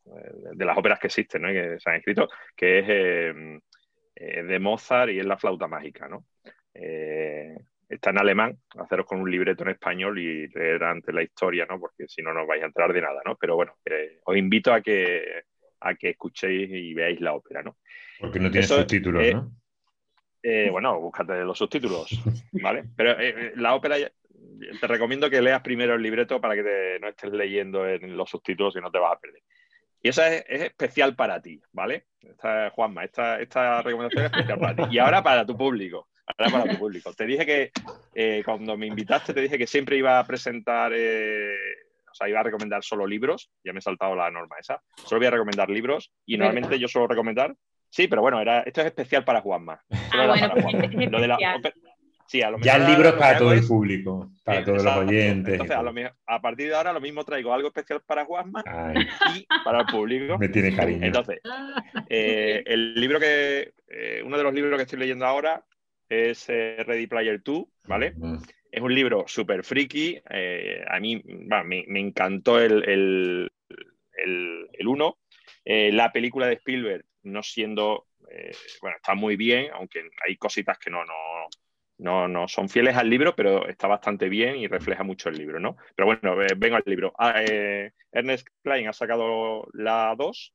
de 0.04 0.64
las 0.64 0.76
óperas 0.76 0.98
que 0.98 1.06
existen, 1.06 1.42
¿no? 1.42 1.48
que 1.48 1.78
se 1.80 1.90
han 1.90 1.96
escrito, 1.96 2.28
que 2.54 2.78
es 2.80 2.88
em, 2.88 3.60
eh, 4.14 4.42
de 4.42 4.58
Mozart 4.58 5.10
y 5.10 5.18
es 5.18 5.26
la 5.26 5.38
flauta 5.38 5.66
mágica. 5.66 6.08
¿no? 6.08 6.26
Eh, 6.74 7.56
está 7.90 8.10
en 8.10 8.18
alemán, 8.18 8.56
haceros 8.78 9.04
con 9.04 9.20
un 9.20 9.30
libreto 9.30 9.64
en 9.64 9.70
español 9.70 10.18
y 10.18 10.46
leer 10.48 10.84
antes 10.84 11.12
la 11.12 11.22
historia, 11.22 11.66
¿no? 11.68 11.80
Porque 11.80 12.06
si 12.06 12.22
no, 12.22 12.32
no 12.32 12.46
vais 12.46 12.62
a 12.62 12.66
entrar 12.66 12.92
de 12.92 13.02
nada, 13.02 13.20
¿no? 13.24 13.36
Pero 13.36 13.56
bueno, 13.56 13.74
os 14.24 14.36
invito 14.36 14.72
a 14.72 14.80
que, 14.80 15.42
a 15.80 15.94
que 15.96 16.10
escuchéis 16.10 16.70
y 16.70 16.94
veáis 16.94 17.20
la 17.20 17.34
ópera, 17.34 17.62
¿no? 17.62 17.78
Porque 18.20 18.38
no 18.38 18.50
tiene 18.50 18.66
subtítulos, 18.66 19.34
¿no? 19.34 19.52
Eh, 20.42 20.68
bueno, 20.70 20.98
búscate 21.00 21.42
los 21.42 21.58
subtítulos, 21.58 22.08
¿vale? 22.52 22.84
Pero 22.96 23.10
eh, 23.20 23.34
eh, 23.36 23.52
la 23.56 23.74
ópera, 23.74 23.96
te 23.98 24.86
recomiendo 24.86 25.28
que 25.28 25.42
leas 25.42 25.60
primero 25.60 25.94
el 25.94 26.02
libreto 26.02 26.40
para 26.40 26.54
que 26.54 26.98
no 27.00 27.08
estés 27.08 27.32
leyendo 27.32 27.86
en 27.86 28.16
los 28.16 28.30
subtítulos 28.30 28.74
y 28.76 28.80
no 28.80 28.90
te 28.90 28.98
vas 28.98 29.16
a 29.16 29.20
perder. 29.20 29.42
Y 30.02 30.08
esa 30.08 30.34
es, 30.34 30.44
especial 30.62 31.14
para 31.14 31.42
ti, 31.42 31.60
¿vale? 31.72 32.06
Esta, 32.20 32.70
Juanma, 32.70 33.04
esta, 33.04 33.38
esta 33.40 33.82
recomendación 33.82 34.24
es 34.24 34.30
especial 34.30 34.58
para 34.58 34.76
ti. 34.76 34.94
Y 34.94 34.98
ahora 34.98 35.22
para 35.22 35.44
tu 35.44 35.56
público 35.56 36.09
para 36.36 36.64
tu 36.64 36.78
público. 36.78 37.12
Te 37.12 37.26
dije 37.26 37.46
que 37.46 37.70
eh, 38.14 38.42
cuando 38.44 38.76
me 38.76 38.86
invitaste, 38.86 39.34
te 39.34 39.40
dije 39.40 39.58
que 39.58 39.66
siempre 39.66 39.96
iba 39.96 40.18
a 40.18 40.26
presentar 40.26 40.92
eh, 40.94 41.54
o 42.10 42.14
sea, 42.14 42.28
iba 42.28 42.40
a 42.40 42.44
recomendar 42.44 42.82
solo 42.82 43.06
libros, 43.06 43.50
ya 43.64 43.72
me 43.72 43.78
he 43.78 43.82
saltado 43.82 44.14
la 44.14 44.30
norma 44.30 44.56
esa, 44.58 44.82
solo 44.96 45.20
voy 45.20 45.26
a 45.26 45.30
recomendar 45.30 45.70
libros 45.70 46.12
y 46.26 46.36
normalmente 46.36 46.78
yo 46.78 46.88
suelo 46.88 47.06
recomendar, 47.06 47.54
sí, 47.88 48.08
pero 48.08 48.22
bueno, 48.22 48.40
era, 48.40 48.60
esto 48.62 48.80
es 48.80 48.88
especial 48.88 49.24
para 49.24 49.40
Juanma. 49.40 49.80
Ah, 50.12 50.26
bueno, 50.26 50.50
pues 50.54 50.92
es 50.92 51.10
Lo 51.10 51.20
de 51.20 51.28
la, 51.28 51.38
Sí, 52.26 52.42
a 52.42 52.50
lo 52.50 52.60
ya 52.60 52.76
el 52.76 52.86
libro 52.86 53.08
es 53.08 53.14
para 53.16 53.36
todo 53.36 53.52
el 53.52 53.66
público, 53.66 54.30
para 54.44 54.64
todos 54.64 54.84
los 54.84 54.96
oyentes. 54.98 55.54
Entonces, 55.54 55.76
a, 55.76 55.82
lo, 55.82 55.92
a, 56.26 56.40
partir 56.40 56.68
de 56.68 56.76
ahora, 56.76 56.92
lo 56.92 57.00
mismo 57.00 57.24
traigo 57.24 57.52
algo 57.52 57.66
especial 57.66 58.02
para 58.06 58.24
Juanma 58.24 58.62
y 59.34 59.44
para 59.64 59.80
el 59.80 59.86
público. 59.86 60.38
Me 60.38 60.48
tiene 60.48 60.72
cariño. 60.76 61.06
Entonces, 61.06 61.40
eh, 62.08 62.62
el 62.66 62.94
libro 62.94 63.18
que, 63.18 63.72
eh, 63.88 64.22
uno 64.24 64.38
de 64.38 64.44
los 64.44 64.54
libros 64.54 64.76
que 64.76 64.82
estoy 64.84 65.00
leyendo 65.00 65.26
ahora 65.26 65.64
es 66.10 66.48
eh, 66.48 66.82
Ready 66.84 67.06
Player 67.06 67.42
2, 67.42 67.64
¿vale? 67.86 68.14
Es 68.70 68.82
un 68.82 68.94
libro 68.94 69.24
súper 69.26 69.64
friki. 69.64 70.20
a 70.26 71.00
mí 71.00 71.22
me, 71.24 72.00
encantó 72.00 72.60
el 72.60 73.50
1. 74.84 75.18
El, 75.64 75.88
el, 75.88 75.96
la 75.96 76.12
película 76.12 76.46
de 76.46 76.54
Spielberg, 76.54 77.04
no 77.22 77.42
siendo, 77.42 78.06
bueno, 78.82 78.96
está 78.96 79.14
muy 79.14 79.36
bien, 79.36 79.70
aunque 79.72 80.02
hay 80.26 80.36
cositas 80.36 80.78
que 80.78 80.90
no, 80.90 81.04
no 81.04 81.14
no, 82.00 82.28
no 82.28 82.48
son 82.48 82.68
fieles 82.68 82.96
al 82.96 83.08
libro, 83.08 83.34
pero 83.36 83.68
está 83.68 83.86
bastante 83.86 84.28
bien 84.28 84.56
y 84.56 84.66
refleja 84.66 85.02
mucho 85.02 85.28
el 85.28 85.36
libro, 85.36 85.60
¿no? 85.60 85.76
Pero 85.94 86.06
bueno, 86.06 86.42
eh, 86.42 86.54
vengo 86.56 86.76
al 86.76 86.82
libro. 86.86 87.12
Ah, 87.18 87.42
eh, 87.42 87.92
Ernest 88.10 88.48
Klein 88.62 88.88
ha 88.88 88.92
sacado 88.92 89.68
la 89.74 90.14
2. 90.16 90.54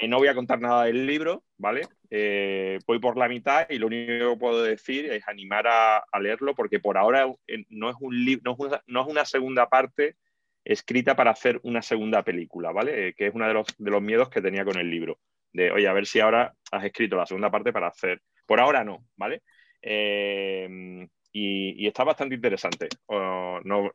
Eh, 0.00 0.08
no 0.08 0.18
voy 0.18 0.28
a 0.28 0.34
contar 0.34 0.60
nada 0.60 0.84
del 0.84 1.06
libro, 1.06 1.44
¿vale? 1.58 1.82
Voy 2.10 2.98
por 2.98 3.16
la 3.16 3.28
mitad 3.28 3.66
y 3.70 3.78
lo 3.78 3.86
único 3.86 4.32
que 4.32 4.36
puedo 4.38 4.62
decir 4.62 5.06
es 5.06 5.26
animar 5.28 5.66
a, 5.68 6.02
leerlo 6.20 6.54
porque 6.54 6.80
por 6.80 6.98
ahora 6.98 7.26
no 7.68 7.90
es, 7.90 7.96
un 8.00 8.40
no, 8.42 8.56
no 8.86 9.00
es 9.02 9.06
una 9.06 9.24
segunda 9.24 9.68
parte 9.68 10.16
escrita 10.64 11.16
para 11.16 11.30
hacer 11.30 11.60
una 11.62 11.82
segunda 11.82 12.22
película, 12.22 12.72
¿vale? 12.72 13.14
que 13.14 13.26
es 13.26 13.34
uno 13.34 13.46
de 13.46 13.54
los, 13.54 13.66
de 13.78 13.90
los 13.90 14.02
miedos 14.02 14.28
que 14.28 14.42
tenía 14.42 14.64
con 14.64 14.78
el 14.78 14.90
libro. 14.90 15.18
De, 15.52 15.70
oye, 15.70 15.88
a 15.88 15.92
ver 15.92 16.06
si 16.06 16.20
ahora 16.20 16.54
has 16.70 16.84
escrito 16.84 17.16
la 17.16 17.26
segunda 17.26 17.50
parte 17.50 17.72
para 17.72 17.88
hacer. 17.88 18.20
Por 18.46 18.60
ahora 18.60 18.84
no, 18.84 19.04
¿vale? 19.16 19.42
Em, 19.82 21.08
y, 21.32 21.86
está 21.86 22.04
bastante 22.04 22.34
interesante. 22.34 22.88
no, 23.08 23.60
no, 23.64 23.90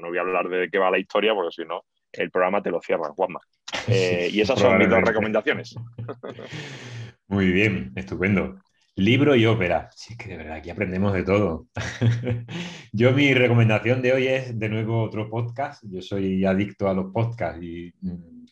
voy 0.00 0.18
a 0.18 0.20
hablar 0.20 0.48
de 0.48 0.68
qué 0.70 0.78
va 0.78 0.90
la 0.90 0.98
historia, 0.98 1.34
porque 1.34 1.62
si 1.62 1.64
no, 1.64 1.84
el 2.12 2.30
programa 2.30 2.62
te 2.62 2.70
lo 2.70 2.80
cierra, 2.80 3.10
Juanma. 3.10 3.40
Eh, 3.88 4.30
y 4.32 4.40
esas 4.40 4.58
son 4.58 4.78
mis 4.78 4.88
dos 4.88 5.00
recomendaciones. 5.00 5.76
Muy 7.28 7.50
bien, 7.52 7.92
estupendo. 7.96 8.60
Libro 8.96 9.34
y 9.36 9.46
ópera. 9.46 9.90
Sí, 9.94 10.14
es 10.14 10.18
que 10.18 10.28
de 10.30 10.36
verdad 10.38 10.56
aquí 10.56 10.70
aprendemos 10.70 11.12
de 11.12 11.24
todo. 11.24 11.68
Yo 12.92 13.12
mi 13.12 13.34
recomendación 13.34 14.00
de 14.02 14.12
hoy 14.12 14.26
es 14.28 14.58
de 14.58 14.68
nuevo 14.68 15.02
otro 15.02 15.28
podcast. 15.28 15.84
Yo 15.88 16.00
soy 16.02 16.44
adicto 16.44 16.88
a 16.88 16.94
los 16.94 17.12
podcasts 17.12 17.62
y 17.62 17.92
mm, 18.00 18.46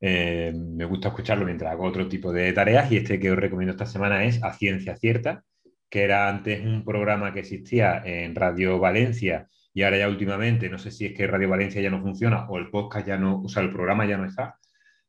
eh, 0.00 0.52
me 0.54 0.84
gusta 0.84 1.08
escucharlo 1.08 1.44
mientras 1.44 1.72
hago 1.72 1.84
otro 1.84 2.08
tipo 2.08 2.32
de 2.32 2.52
tareas 2.52 2.90
y 2.92 2.98
este 2.98 3.18
que 3.18 3.30
os 3.30 3.38
recomiendo 3.38 3.72
esta 3.72 3.86
semana 3.86 4.24
es 4.24 4.42
A 4.42 4.52
Ciencia 4.52 4.96
Cierta 4.96 5.42
que 5.88 6.02
era 6.02 6.28
antes 6.28 6.64
un 6.64 6.84
programa 6.84 7.32
que 7.32 7.40
existía 7.40 8.02
en 8.04 8.34
Radio 8.34 8.78
Valencia 8.78 9.48
y 9.72 9.82
ahora 9.82 9.98
ya 9.98 10.08
últimamente, 10.08 10.68
no 10.68 10.78
sé 10.78 10.90
si 10.90 11.06
es 11.06 11.14
que 11.14 11.26
Radio 11.26 11.48
Valencia 11.48 11.80
ya 11.80 11.90
no 11.90 12.02
funciona 12.02 12.48
o 12.48 12.58
el 12.58 12.70
podcast 12.70 13.06
ya 13.06 13.16
no, 13.16 13.42
o 13.42 13.48
sea, 13.48 13.62
el 13.62 13.72
programa 13.72 14.06
ya 14.06 14.16
no 14.16 14.24
está, 14.26 14.58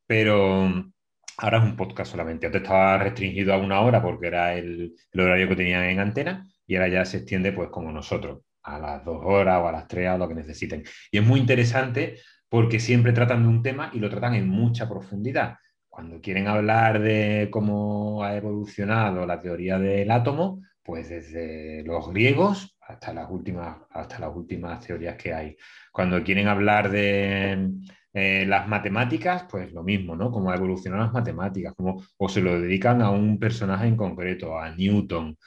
pero 0.05 0.91
ahora 1.39 1.59
es 1.59 1.63
un 1.63 1.75
podcast 1.75 2.11
solamente. 2.11 2.45
Antes 2.45 2.61
estaba 2.61 2.97
restringido 2.97 3.53
a 3.53 3.57
una 3.57 3.81
hora 3.81 4.01
porque 4.01 4.27
era 4.27 4.53
el, 4.55 4.95
horario 5.13 5.47
que 5.47 5.55
tenían 5.55 5.83
en 5.85 5.99
antena 5.99 6.47
y 6.67 6.75
ahora 6.75 6.89
ya 6.89 7.05
se 7.05 7.17
extiende 7.17 7.51
pues 7.51 7.69
como 7.69 7.91
nosotros, 7.91 8.41
a 8.63 8.77
las 8.77 9.05
dos 9.05 9.21
horas 9.23 9.59
o 9.61 9.67
a 9.67 9.71
las 9.71 9.87
tres 9.87 10.09
o 10.11 10.17
lo 10.17 10.27
que 10.27 10.35
necesiten. 10.35 10.83
Y 11.11 11.17
es 11.17 11.25
muy 11.25 11.39
interesante 11.39 12.19
porque 12.49 12.79
siempre 12.79 13.13
tratan 13.13 13.43
de 13.43 13.49
un 13.49 13.63
tema 13.63 13.89
y 13.93 13.99
lo 13.99 14.09
tratan 14.09 14.35
en 14.35 14.47
mucha 14.49 14.87
profundidad. 14.89 15.55
Cuando 15.87 16.21
quieren 16.21 16.47
hablar 16.47 16.99
de 16.99 17.49
cómo 17.51 18.23
ha 18.23 18.35
evolucionado 18.35 19.25
la 19.25 19.39
teoría 19.39 19.79
del 19.79 20.11
átomo, 20.11 20.61
pues 20.83 21.09
desde 21.09 21.83
los 21.83 22.09
griegos 22.09 22.75
hasta 22.81 23.13
las 23.13 23.29
últimas, 23.29 23.77
hasta 23.91 24.19
las 24.19 24.35
últimas 24.35 24.85
teorías 24.85 25.15
que 25.15 25.33
hay. 25.33 25.55
Cuando 25.91 26.23
quieren 26.23 26.47
hablar 26.47 26.89
de 26.89 27.71
eh, 28.13 28.45
las 28.47 28.67
matemáticas, 28.67 29.45
pues 29.49 29.71
lo 29.71 29.83
mismo, 29.83 30.15
¿no? 30.15 30.31
Cómo 30.31 30.53
evolucionado 30.53 31.03
las 31.03 31.13
matemáticas, 31.13 31.73
o 32.17 32.29
se 32.29 32.41
lo 32.41 32.59
dedican 32.59 33.01
a 33.01 33.11
un 33.11 33.39
personaje 33.39 33.87
en 33.87 33.95
concreto, 33.97 34.57
a 34.59 34.71
Newton, 34.75 35.37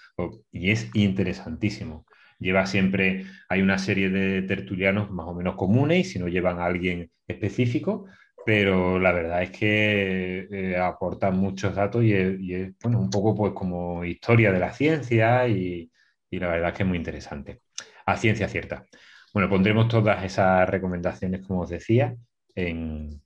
y 0.53 0.71
es 0.71 0.91
interesantísimo. 0.95 2.07
Lleva 2.39 2.67
siempre, 2.67 3.27
hay 3.49 3.63
una 3.63 3.79
serie 3.79 4.11
de 4.11 4.43
tertulianos 4.43 5.11
más 5.11 5.27
o 5.29 5.35
menos 5.35 5.57
comunes 5.57 6.01
y 6.01 6.05
si 6.05 6.19
no 6.19 6.29
llevan 6.29 6.59
a 6.59 6.67
alguien 6.67 7.11
específico, 7.27 8.07
pero 8.45 8.99
la 8.99 9.13
verdad 9.13 9.43
es 9.43 9.51
que 9.51 10.49
eh, 10.51 10.77
aporta 10.77 11.31
muchos 11.31 11.75
datos 11.75 12.03
y 12.05 12.15
es, 12.15 12.73
bueno, 12.83 12.99
un 13.01 13.11
poco 13.11 13.35
pues 13.35 13.53
como 13.53 14.05
historia 14.05 14.53
de 14.53 14.59
la 14.59 14.73
ciencia 14.73 15.47
y, 15.49 15.91
la 16.31 16.49
verdad 16.49 16.71
es 16.71 16.77
que 16.77 16.83
es 16.83 16.89
muy 16.89 16.99
interesante. 16.99 17.61
A 18.07 18.17
ciencia 18.17 18.49
cierta. 18.49 18.87
Bueno, 19.33 19.49
pondremos 19.49 19.89
todas 19.89 20.25
esas 20.25 20.69
recomendaciones, 20.69 21.47
como 21.47 21.61
os 21.63 21.71
decía, 21.71 22.17
en, 22.55 23.21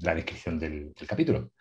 la 0.00 0.14
descripción 0.14 0.58
del, 0.58 0.94
capítulo. 1.06 1.52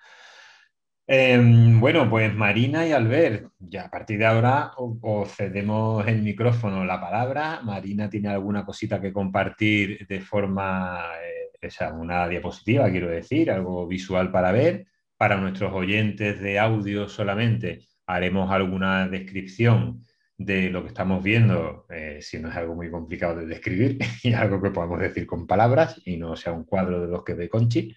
Em, 1.07 1.79
bueno, 1.79 2.09
pues 2.09 2.33
Marina 2.33 2.85
y 2.87 2.91
Albert, 2.91 3.51
ya 3.59 3.85
a 3.85 3.91
partir 3.91 4.17
de 4.17 4.25
ahora 4.25 4.71
os 4.77 5.31
cedemos 5.35 6.05
el 6.07 6.21
micrófono, 6.23 6.83
la 6.83 6.99
palabra. 6.99 7.61
Marina 7.63 8.09
tiene 8.09 8.29
alguna 8.29 8.65
cosita 8.65 8.99
que 8.99 9.13
compartir 9.13 10.07
de 10.07 10.19
forma 10.21 11.05
eh, 11.23 11.51
esa, 11.61 11.93
una 11.93 12.27
diapositiva, 12.27 12.89
quiero 12.89 13.09
decir, 13.09 13.51
algo 13.51 13.87
visual 13.87 14.31
para 14.31 14.51
ver. 14.51 14.87
Para 15.17 15.37
nuestros 15.37 15.73
oyentes 15.73 16.41
de 16.41 16.59
audio 16.59 17.07
solamente 17.07 17.85
haremos 18.07 18.51
alguna 18.51 19.07
descripción 19.07 20.01
de 20.37 20.69
lo 20.69 20.81
que 20.81 20.89
estamos 20.89 21.23
viendo, 21.23 21.85
eh, 21.89 22.19
si 22.21 22.39
no 22.39 22.49
es 22.49 22.55
algo 22.55 22.75
muy 22.75 22.91
complicado 22.91 23.37
de 23.37 23.45
describir, 23.45 23.97
y 24.23 24.33
algo 24.33 24.61
que 24.61 24.71
podamos 24.71 24.99
decir 24.99 25.25
con 25.25 25.47
palabras 25.47 26.01
y 26.05 26.17
no 26.17 26.35
sea 26.35 26.53
un 26.53 26.65
cuadro 26.65 27.01
de 27.01 27.07
los 27.07 27.23
que 27.23 27.33
ve 27.33 27.49
Conchi. 27.49 27.95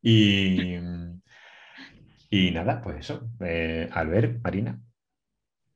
Y, 0.00 0.76
y 2.30 2.50
nada, 2.50 2.80
pues 2.82 2.98
eso. 2.98 3.30
Eh, 3.40 3.88
Albert, 3.92 4.42
Marina. 4.42 4.80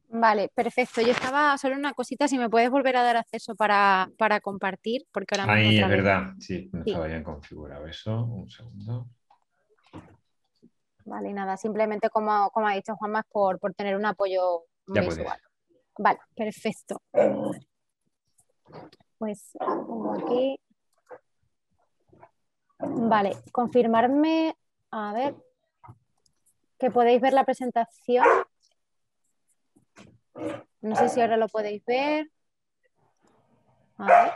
Vale, 0.08 0.50
perfecto. 0.54 1.00
Yo 1.00 1.10
estaba 1.10 1.58
solo 1.58 1.76
una 1.76 1.92
cosita, 1.92 2.28
si 2.28 2.38
me 2.38 2.48
puedes 2.48 2.70
volver 2.70 2.96
a 2.96 3.02
dar 3.02 3.16
acceso 3.16 3.54
para, 3.54 4.08
compartir, 4.42 5.02
porque 5.12 5.38
ahora 5.38 5.52
Ahí, 5.52 5.78
es 5.78 5.88
verdad, 5.88 6.34
sí, 6.38 6.70
no 6.72 6.82
estaba 6.84 7.06
bien 7.06 7.22
configurado 7.22 7.86
eso. 7.86 8.25
Un 8.25 8.48
segundo. 8.48 9.08
Vale, 11.04 11.32
nada, 11.32 11.56
simplemente 11.56 12.08
como, 12.10 12.50
como 12.50 12.66
ha 12.66 12.75
dicho 12.75 12.96
Juanma, 12.96 13.25
por, 13.30 13.60
por 13.60 13.75
tener 13.75 13.96
un 13.96 14.06
apoyo 14.06 14.62
visual. 14.86 15.38
Vale, 15.98 16.18
perfecto. 16.34 17.02
Pues 19.18 19.52
pongo 19.58 20.14
aquí. 20.14 20.58
Vale, 22.78 23.36
confirmarme, 23.52 24.54
a 24.90 25.12
ver, 25.14 25.34
que 26.78 26.90
podéis 26.90 27.20
ver 27.20 27.32
la 27.32 27.44
presentación. 27.44 28.26
No 30.82 30.94
sé 30.94 31.08
si 31.08 31.20
ahora 31.20 31.36
lo 31.36 31.48
podéis 31.48 31.82
ver. 31.86 32.30
A 33.96 34.06
ver. 34.06 34.32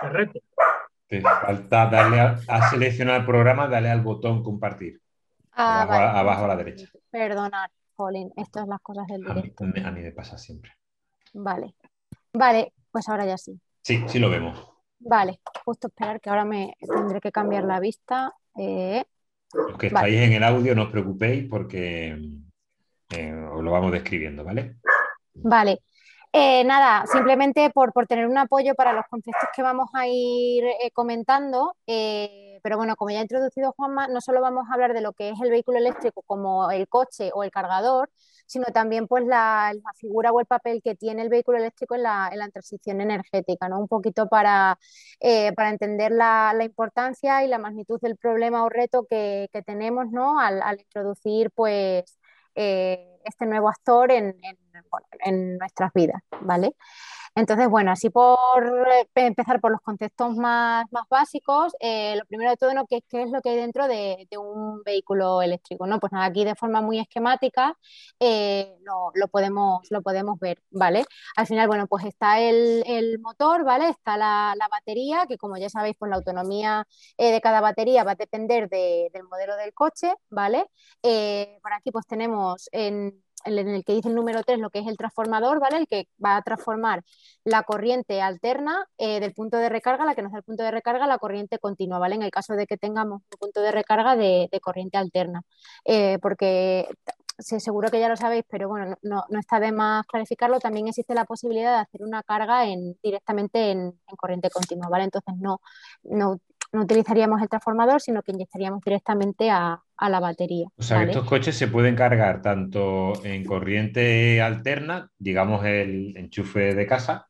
Correcto. 0.00 0.40
Te 1.06 1.20
falta 1.20 1.86
darle 1.86 2.20
a, 2.20 2.70
seleccionar 2.70 3.20
el 3.20 3.26
programa, 3.26 3.68
dale 3.68 3.90
al 3.90 4.00
botón 4.00 4.42
compartir. 4.42 5.00
Ah, 5.52 5.82
abajo, 6.18 6.44
a 6.44 6.48
la 6.48 6.56
derecha. 6.56 6.88
Perdonad, 7.10 7.70
Jolín, 7.96 8.30
estas 8.36 8.62
son 8.62 8.70
las 8.70 8.80
cosas 8.80 9.06
del 9.06 9.22
directo. 9.22 9.64
A 9.64 9.90
mí, 9.90 10.02
me 10.02 10.12
pasa 10.12 10.36
siempre. 10.36 10.72
Vale. 11.32 11.74
Vale, 12.32 12.72
pues 12.90 13.08
ahora 13.08 13.26
ya 13.26 13.38
sí. 13.38 13.58
Sí, 13.82 14.04
sí 14.06 14.18
lo 14.18 14.28
vemos. 14.28 14.58
Vale, 14.98 15.40
justo 15.64 15.88
esperar 15.88 16.20
que 16.20 16.30
ahora 16.30 16.44
me 16.44 16.74
tendré 16.80 17.20
que 17.20 17.32
cambiar 17.32 17.64
la 17.64 17.80
vista. 17.80 18.34
Eh, 18.56 19.04
Los 19.52 19.78
que 19.78 19.88
estáis 19.88 20.16
en 20.20 20.32
el 20.32 20.42
audio, 20.42 20.74
no 20.74 20.84
os 20.84 20.90
preocupéis 20.90 21.48
porque 21.48 22.18
eh, 23.10 23.48
os 23.52 23.62
lo 23.62 23.70
vamos 23.70 23.92
describiendo, 23.92 24.44
¿vale? 24.44 24.76
Vale. 25.34 25.80
Eh, 26.38 26.64
nada, 26.64 27.06
simplemente 27.06 27.70
por, 27.70 27.92
tener 28.06 28.26
un 28.26 28.36
apoyo 28.36 28.74
para 28.74 28.92
los 28.92 29.06
conceptos 29.08 29.48
que 29.54 29.62
vamos 29.62 29.88
a 29.94 30.06
ir 30.06 30.64
eh, 30.64 30.90
comentando, 30.92 31.74
pero 31.86 32.76
bueno, 32.76 32.94
como 32.94 33.10
ya 33.10 33.20
ha 33.20 33.22
introducido 33.22 33.72
Juanma, 33.72 34.06
no 34.08 34.20
solo 34.20 34.42
vamos 34.42 34.66
a 34.68 34.74
hablar 34.74 34.92
de 34.92 35.00
lo 35.00 35.14
que 35.14 35.30
es 35.30 35.40
el 35.40 35.50
vehículo 35.50 35.78
eléctrico 35.78 36.20
como 36.26 36.70
el 36.70 36.88
coche 36.88 37.30
o 37.32 37.42
el 37.42 37.50
cargador, 37.50 38.10
sino 38.46 38.66
también 38.66 39.06
pues 39.08 39.24
la, 39.24 39.72
figura 39.96 40.30
o 40.30 40.40
el 40.40 40.46
papel 40.46 40.82
que 40.84 40.94
tiene 40.94 41.22
el 41.22 41.30
vehículo 41.30 41.56
eléctrico 41.56 41.94
en 41.94 42.02
la, 42.02 42.30
transición 42.52 43.00
energética, 43.00 43.70
¿no? 43.70 43.78
Un 43.80 43.88
poquito 43.88 44.28
para, 44.28 44.78
para 45.56 45.70
entender 45.70 46.12
la, 46.12 46.54
importancia 46.62 47.44
y 47.44 47.48
la 47.48 47.58
magnitud 47.58 47.98
del 48.00 48.16
problema 48.18 48.62
o 48.64 48.68
reto 48.68 49.06
que, 49.08 49.48
tenemos, 49.64 50.10
¿no? 50.10 50.38
Al, 50.38 50.60
al 50.60 50.80
introducir 50.80 51.50
pues 51.52 52.18
eh, 52.56 53.18
este 53.24 53.44
nuevo 53.44 53.68
actor 53.68 54.10
en, 54.10 54.34
nuestras 55.58 55.92
vidas, 55.94 56.22
¿vale? 56.40 56.74
Entonces, 57.36 57.68
bueno, 57.68 57.92
así 57.92 58.08
por 58.08 58.88
eh, 58.90 59.06
empezar 59.14 59.60
por 59.60 59.70
los 59.70 59.82
conceptos 59.82 60.34
más, 60.36 60.86
más 60.90 61.04
básicos, 61.10 61.74
eh, 61.80 62.16
lo 62.16 62.24
primero 62.24 62.50
de 62.50 62.56
todo, 62.56 62.72
¿no? 62.72 62.86
¿Qué, 62.86 63.02
es 63.10 63.30
lo 63.30 63.42
que 63.42 63.50
hay 63.50 63.56
dentro 63.56 63.86
de, 63.88 64.26
un 64.38 64.82
vehículo 64.82 65.42
eléctrico? 65.42 65.86
¿no? 65.86 66.00
Pues 66.00 66.12
aquí 66.16 66.46
de 66.46 66.54
forma 66.54 66.80
muy 66.80 66.98
esquemática 66.98 67.76
eh, 68.20 68.74
lo, 69.14 69.28
podemos, 69.28 69.86
lo 69.90 70.00
podemos 70.00 70.38
ver, 70.40 70.62
¿vale? 70.70 71.04
Al 71.36 71.46
final, 71.46 71.68
bueno, 71.68 71.86
pues 71.86 72.06
está 72.06 72.40
el, 72.40 73.18
motor, 73.20 73.64
¿vale? 73.64 73.90
Está 73.90 74.16
la, 74.16 74.54
la, 74.56 74.68
batería, 74.68 75.26
que 75.28 75.36
como 75.36 75.58
ya 75.58 75.68
sabéis, 75.68 75.96
pues 75.98 76.08
la 76.10 76.16
autonomía 76.16 76.86
de 77.18 77.40
cada 77.42 77.60
batería 77.60 78.04
va 78.04 78.12
a 78.12 78.14
depender 78.14 78.68
de, 78.70 79.10
del 79.12 79.24
modelo 79.24 79.56
del 79.56 79.74
coche, 79.74 80.14
¿vale? 80.30 80.66
por 81.62 81.72
aquí 81.72 81.90
pues 81.92 82.06
tenemos 82.06 82.68
en 82.72 83.22
en 83.46 83.68
el 83.68 83.84
que 83.84 83.94
dice 83.94 84.08
el 84.08 84.14
número 84.14 84.42
3 84.42 84.58
lo 84.58 84.70
que 84.70 84.80
es 84.80 84.86
el 84.86 84.96
transformador, 84.96 85.60
¿vale? 85.60 85.78
El 85.78 85.86
que 85.86 86.08
va 86.24 86.36
a 86.36 86.42
transformar 86.42 87.02
la 87.44 87.62
corriente 87.62 88.20
alterna 88.20 88.86
eh, 88.98 89.20
del 89.20 89.32
punto 89.32 89.56
de 89.58 89.68
recarga, 89.68 90.04
la 90.04 90.14
que 90.14 90.22
nos 90.22 90.32
da 90.32 90.38
el 90.38 90.44
punto 90.44 90.62
de 90.62 90.70
recarga, 90.70 91.06
la 91.06 91.18
corriente 91.18 91.58
continua, 91.58 91.98
¿vale? 91.98 92.16
En 92.16 92.22
el 92.22 92.30
caso 92.30 92.54
de 92.54 92.66
que 92.66 92.76
tengamos 92.76 93.22
un 93.22 93.38
punto 93.38 93.60
de 93.62 93.72
recarga 93.72 94.16
de, 94.16 94.48
corriente 94.62 94.96
alterna. 94.98 95.42
Eh, 95.84 96.18
porque 96.20 96.88
seguro 97.38 97.90
que 97.90 98.00
ya 98.00 98.08
lo 98.08 98.16
sabéis, 98.16 98.44
pero 98.48 98.68
bueno, 98.68 98.96
no, 99.02 99.24
está 99.38 99.60
de 99.60 99.72
más 99.72 100.06
clarificarlo, 100.06 100.58
también 100.58 100.88
existe 100.88 101.14
la 101.14 101.24
posibilidad 101.24 101.74
de 101.76 101.82
hacer 101.82 102.02
una 102.02 102.22
carga 102.22 102.66
en, 102.66 102.96
directamente 103.02 103.70
en, 103.70 103.80
en 103.80 104.16
corriente 104.16 104.50
continua, 104.50 104.88
¿vale? 104.88 105.04
Entonces 105.04 105.34
no, 105.38 105.60
no 106.04 106.38
no 106.76 106.82
utilizaríamos 106.82 107.40
el 107.40 107.48
transformador, 107.48 108.00
sino 108.00 108.22
que 108.22 108.32
inyectaríamos 108.32 108.82
directamente 108.84 109.50
a, 109.50 109.82
a 109.96 110.10
la 110.10 110.20
batería. 110.20 110.68
O 110.76 110.82
sea, 110.82 111.00
que 111.00 111.10
estos 111.10 111.26
coches 111.26 111.56
se 111.56 111.68
pueden 111.68 111.96
cargar 111.96 112.42
tanto 112.42 113.14
en 113.24 113.44
corriente 113.44 114.42
alterna, 114.42 115.10
digamos 115.18 115.64
el 115.64 116.14
enchufe 116.16 116.74
de 116.74 116.86
casa, 116.86 117.28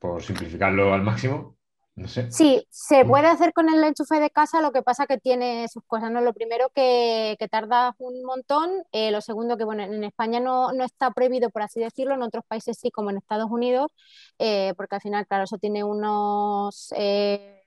por 0.00 0.22
simplificarlo 0.22 0.92
al 0.92 1.02
máximo. 1.02 1.56
No 1.94 2.06
sé. 2.06 2.30
Sí, 2.30 2.64
se 2.70 3.04
puede 3.04 3.26
hacer 3.26 3.52
con 3.52 3.68
el 3.68 3.82
enchufe 3.82 4.20
de 4.20 4.30
casa, 4.30 4.62
lo 4.62 4.70
que 4.70 4.82
pasa 4.82 5.06
que 5.06 5.18
tiene 5.18 5.66
sus 5.66 5.82
cosas. 5.84 6.12
¿no? 6.12 6.20
Lo 6.20 6.32
primero 6.32 6.70
que, 6.72 7.34
que 7.40 7.48
tarda 7.48 7.96
un 7.98 8.22
montón, 8.22 8.70
eh, 8.92 9.10
lo 9.10 9.20
segundo 9.20 9.56
que 9.56 9.64
bueno, 9.64 9.82
en 9.82 10.04
España 10.04 10.38
no, 10.38 10.72
no, 10.72 10.84
está 10.84 11.10
prohibido, 11.10 11.50
por 11.50 11.62
así 11.62 11.80
decirlo, 11.80 12.14
en 12.14 12.22
otros 12.22 12.44
países 12.46 12.78
sí, 12.80 12.92
como 12.92 13.10
en 13.10 13.16
Estados 13.16 13.50
Unidos, 13.50 13.90
eh, 14.38 14.74
porque 14.76 14.94
al 14.94 15.00
final, 15.00 15.26
claro, 15.26 15.44
eso 15.44 15.58
tiene 15.58 15.82
unos... 15.82 16.92
Eh, 16.96 17.57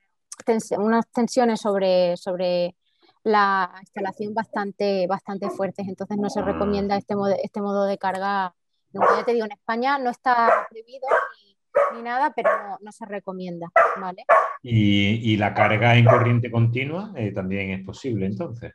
unas 0.78 1.08
tensiones 1.12 1.62
sobre, 1.62 2.18
sobre 2.18 2.76
la 3.24 3.72
instalación 3.80 4.34
bastante, 4.34 5.08
bastante 5.08 5.50
fuertes, 5.50 5.88
entonces 5.88 6.18
no 6.18 6.30
se 6.30 6.40
ah. 6.40 6.44
recomienda 6.44 6.98
este, 6.98 7.16
modo, 7.16 7.36
este 7.42 7.62
modo 7.62 7.86
de 7.86 7.98
carga. 7.98 8.54
Nunca 8.94 9.18
ya 9.18 9.26
te 9.26 9.34
digo, 9.34 9.46
en 9.46 9.54
España 9.54 9.98
no 10.00 10.10
está 10.10 10.68
prohibido 10.70 11.08
ni, 11.36 11.98
ni 11.98 12.04
nada, 12.04 12.34
pero 12.36 12.50
no, 12.68 12.78
no, 12.82 12.92
se 12.92 13.06
recomienda, 13.06 13.68
¿vale? 14.00 14.26
¿Y, 14.62 15.32
y 15.32 15.38
la 15.38 15.54
carga 15.54 15.96
en 15.96 16.06
corriente 16.06 16.52
continua 16.52 17.14
eh, 17.16 17.32
también 17.32 17.72
es 17.72 17.86
posible 17.86 18.26
entonces? 18.26 18.74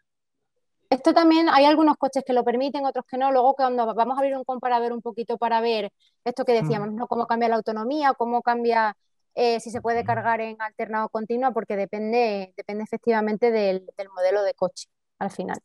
Esto 0.88 1.12
también 1.12 1.48
hay 1.48 1.64
algunos 1.64 1.96
coches 1.96 2.22
que 2.24 2.32
lo 2.32 2.44
permiten, 2.44 2.86
otros 2.86 3.04
que 3.06 3.18
no. 3.18 3.32
Luego 3.32 3.54
cuando 3.54 3.92
vamos 3.92 4.16
a 4.16 4.20
abrir 4.20 4.36
un 4.36 4.44
comparador 4.44 4.92
un 4.92 5.02
poquito 5.02 5.36
para 5.36 5.60
ver 5.60 5.90
esto 6.24 6.44
que 6.44 6.52
decíamos, 6.52 6.92
mm. 6.92 6.96
¿no? 6.96 7.06
Cómo 7.08 7.26
cambia 7.26 7.48
la 7.48 7.56
autonomía, 7.56 8.14
cómo 8.14 8.40
cambia 8.42 8.96
eh, 9.36 9.60
si 9.60 9.70
se 9.70 9.80
puede 9.80 10.02
cargar 10.02 10.40
en 10.40 10.56
alternado 10.60 11.08
continua, 11.10 11.52
porque 11.52 11.76
depende, 11.76 12.52
depende 12.56 12.82
efectivamente 12.82 13.52
del, 13.52 13.86
del 13.96 14.08
modelo 14.08 14.42
de 14.42 14.54
coche 14.54 14.88
al 15.18 15.30
final. 15.30 15.58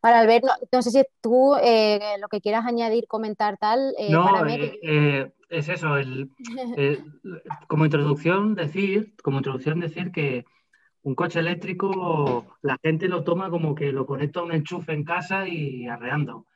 Para 0.00 0.20
Albert, 0.20 0.44
no, 0.44 0.52
no 0.72 0.82
sé 0.82 0.90
si 0.90 1.02
tú 1.20 1.54
eh, 1.62 2.16
lo 2.20 2.28
que 2.28 2.40
quieras 2.40 2.66
añadir, 2.66 3.06
comentar 3.06 3.56
tal. 3.58 3.94
Eh, 3.98 4.10
no, 4.10 4.24
para 4.24 4.44
mí... 4.44 4.58
Eh, 4.82 5.32
es 5.48 5.68
eso. 5.68 5.96
El, 5.96 6.30
como 7.68 7.84
introducción 7.84 8.54
decir, 8.54 9.14
como 9.22 9.38
introducción 9.38 9.80
decir 9.80 10.12
que 10.12 10.44
un 11.02 11.14
coche 11.14 11.40
eléctrico 11.40 12.44
la 12.60 12.76
gente 12.82 13.08
lo 13.08 13.24
toma 13.24 13.48
como 13.48 13.74
que 13.74 13.92
lo 13.92 14.04
conecta 14.04 14.40
a 14.40 14.42
un 14.42 14.52
enchufe 14.52 14.92
en 14.92 15.04
casa 15.04 15.48
y 15.48 15.86
arreando. 15.86 16.46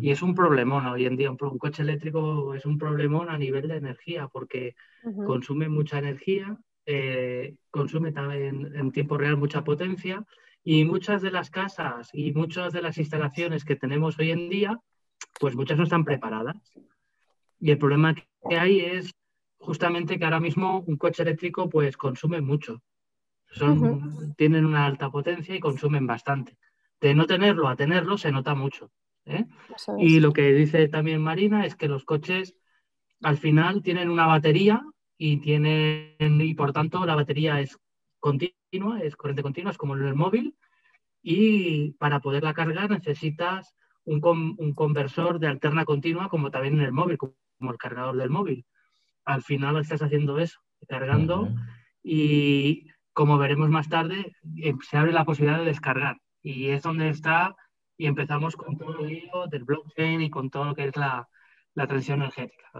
Y 0.00 0.10
es 0.10 0.22
un 0.22 0.34
problemón 0.34 0.86
hoy 0.86 1.04
en 1.04 1.16
día. 1.16 1.30
Un, 1.30 1.36
coche 1.36 1.82
eléctrico 1.82 2.54
es 2.54 2.64
un 2.64 2.78
problemón 2.78 3.28
a 3.28 3.36
nivel 3.36 3.68
de 3.68 3.76
energía 3.76 4.26
porque 4.28 4.74
consume 5.26 5.68
mucha 5.68 5.98
energía, 5.98 6.56
eh, 6.86 7.56
consume 7.70 8.12
también 8.12 8.72
en 8.74 8.90
tiempo 8.90 9.18
real 9.18 9.36
mucha 9.36 9.64
potencia 9.64 10.24
y 10.64 10.84
muchas 10.84 11.20
de 11.20 11.30
las 11.30 11.50
casas 11.50 12.10
y 12.12 12.32
muchas 12.32 12.72
de 12.72 12.82
las 12.82 12.96
instalaciones 12.98 13.64
que 13.64 13.76
tenemos 13.76 14.18
hoy 14.18 14.30
en 14.30 14.48
día, 14.48 14.80
pues 15.38 15.54
muchas 15.54 15.76
no 15.76 15.84
están 15.84 16.04
preparadas. 16.04 16.56
Y 17.60 17.70
el 17.70 17.78
problema 17.78 18.14
que 18.14 18.56
hay 18.56 18.80
es 18.80 19.14
justamente 19.58 20.18
que 20.18 20.24
ahora 20.24 20.40
mismo 20.40 20.80
un 20.86 20.96
coche 20.96 21.22
eléctrico 21.22 21.68
pues 21.68 21.96
consume 21.96 22.40
mucho. 22.40 22.82
Son, 23.50 24.34
Tienen 24.36 24.64
una 24.64 24.86
alta 24.86 25.10
potencia 25.10 25.54
y 25.54 25.60
consumen 25.60 26.06
bastante. 26.06 26.56
De 27.00 27.14
no 27.14 27.26
tenerlo 27.26 27.68
a 27.68 27.76
tenerlo 27.76 28.18
se 28.18 28.32
nota 28.32 28.54
mucho. 28.54 28.90
¿Eh? 29.26 29.44
Y 29.98 30.20
lo 30.20 30.32
que 30.32 30.52
dice 30.52 30.88
también 30.88 31.20
Marina 31.20 31.66
es 31.66 31.76
que 31.76 31.88
los 31.88 32.04
coches 32.04 32.56
al 33.22 33.36
final 33.36 33.82
tienen 33.82 34.10
una 34.10 34.26
batería 34.26 34.82
y 35.18 35.38
tienen 35.38 36.40
y 36.40 36.54
por 36.54 36.72
tanto 36.72 37.04
la 37.04 37.14
batería 37.14 37.60
es 37.60 37.78
continua, 38.20 39.00
es 39.02 39.16
corriente 39.16 39.42
continua, 39.42 39.70
es 39.70 39.78
como 39.78 39.96
en 39.96 40.04
el 40.04 40.14
móvil 40.14 40.56
y 41.22 41.92
para 41.92 42.20
poderla 42.20 42.54
cargar 42.54 42.90
necesitas 42.90 43.74
un, 44.04 44.20
un 44.58 44.74
conversor 44.74 45.38
de 45.38 45.48
alterna 45.48 45.84
continua 45.84 46.28
como 46.28 46.50
también 46.50 46.74
en 46.74 46.82
el 46.82 46.92
móvil, 46.92 47.18
como 47.18 47.34
el 47.72 47.78
cargador 47.78 48.16
del 48.16 48.30
móvil. 48.30 48.64
Al 49.24 49.42
final 49.42 49.76
estás 49.78 50.02
haciendo 50.02 50.38
eso, 50.38 50.60
cargando 50.86 51.48
y 52.02 52.86
como 53.12 53.38
veremos 53.38 53.70
más 53.70 53.88
tarde, 53.88 54.36
eh, 54.58 54.74
se 54.88 54.96
abre 54.98 55.12
la 55.12 55.24
posibilidad 55.24 55.58
de 55.58 55.64
descargar 55.64 56.18
y 56.42 56.68
es 56.68 56.82
donde 56.82 57.08
está 57.08 57.56
y 57.96 58.06
empezamos 58.06 58.56
con 58.56 58.76
todo 58.76 59.00
el 59.04 59.12
hilo 59.12 59.46
del 59.46 59.64
blockchain 59.64 60.20
y 60.20 60.30
con 60.30 60.50
todo 60.50 60.66
lo 60.66 60.74
que 60.74 60.88
es 60.88 60.96
la, 60.96 61.28
la 61.74 61.86
transición 61.86 62.20
energética. 62.20 62.70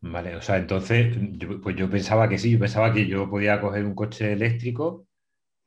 Vale, 0.00 0.36
o 0.36 0.42
sea, 0.42 0.58
entonces, 0.58 1.16
yo, 1.32 1.60
pues 1.60 1.74
yo 1.76 1.90
pensaba 1.90 2.28
que 2.28 2.38
sí, 2.38 2.52
yo 2.52 2.58
pensaba 2.58 2.92
que 2.92 3.06
yo 3.06 3.28
podía 3.28 3.60
coger 3.60 3.84
un 3.84 3.94
coche 3.94 4.32
eléctrico, 4.32 5.06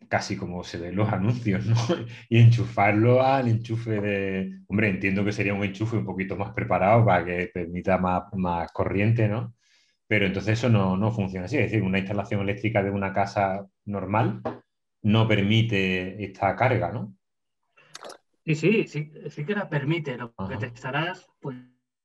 casi 0.07 0.37
como 0.37 0.63
se 0.63 0.79
ven 0.79 0.95
los 0.95 1.11
anuncios, 1.11 1.65
¿no? 1.65 1.75
Y 2.29 2.39
enchufarlo 2.39 3.21
al 3.21 3.47
enchufe 3.49 4.01
de... 4.01 4.61
Hombre, 4.67 4.89
entiendo 4.89 5.25
que 5.25 5.31
sería 5.33 5.53
un 5.53 5.63
enchufe 5.63 5.97
un 5.97 6.05
poquito 6.05 6.35
más 6.37 6.53
preparado 6.53 7.05
para 7.05 7.25
que 7.25 7.51
permita 7.53 7.97
más, 7.97 8.23
más 8.33 8.71
corriente, 8.71 9.27
¿no? 9.27 9.55
Pero 10.07 10.25
entonces 10.25 10.59
eso 10.59 10.69
no, 10.69 10.97
no 10.97 11.11
funciona 11.11 11.45
así, 11.45 11.57
es 11.57 11.63
decir, 11.71 11.83
una 11.83 11.99
instalación 11.99 12.41
eléctrica 12.41 12.81
de 12.83 12.91
una 12.91 13.13
casa 13.13 13.67
normal 13.85 14.41
no 15.01 15.27
permite 15.27 16.23
esta 16.23 16.55
carga, 16.55 16.91
¿no? 16.91 17.15
Sí, 18.45 18.55
sí, 18.55 18.87
sí, 18.87 19.11
sí 19.29 19.45
que 19.45 19.53
la 19.53 19.69
permite. 19.69 20.17
Lo 20.17 20.33
que 20.33 20.57
te 20.57 20.67
estarás 20.67 21.27
pues 21.39 21.57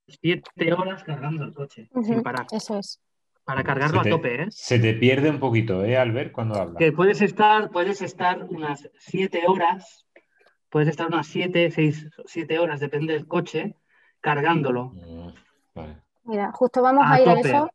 siete 0.06 0.72
horas 0.72 1.04
cargando 1.04 1.44
el 1.44 1.54
coche 1.54 1.88
sin 2.02 2.22
parar. 2.22 2.46
Eso 2.50 2.78
es. 2.78 3.00
Para 3.44 3.62
cargarlo 3.62 4.00
a 4.00 4.04
tope, 4.04 4.42
¿eh? 4.42 4.46
Se 4.50 4.78
te 4.78 4.94
pierde 4.94 5.28
un 5.28 5.38
poquito, 5.38 5.84
¿eh, 5.84 5.98
Albert, 5.98 6.32
cuando 6.32 6.54
hablas? 6.54 6.76
Que 6.78 6.92
puedes 6.92 7.20
estar, 7.20 7.70
puedes 7.70 8.00
estar 8.00 8.42
unas 8.44 8.88
siete 8.98 9.42
horas, 9.46 10.06
puedes 10.70 10.88
estar 10.88 11.08
unas 11.08 11.26
siete, 11.26 11.70
seis, 11.70 12.08
siete 12.24 12.58
horas, 12.58 12.80
depende 12.80 13.12
del 13.12 13.26
coche, 13.26 13.76
cargándolo. 14.20 14.92
Mm, 14.94 15.28
Mira, 16.24 16.52
justo 16.52 16.80
vamos 16.80 17.04
a, 17.06 17.20
ir 17.20 17.28
a 17.28 17.40
eso. 17.40 17.70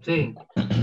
Sí. 0.00 0.34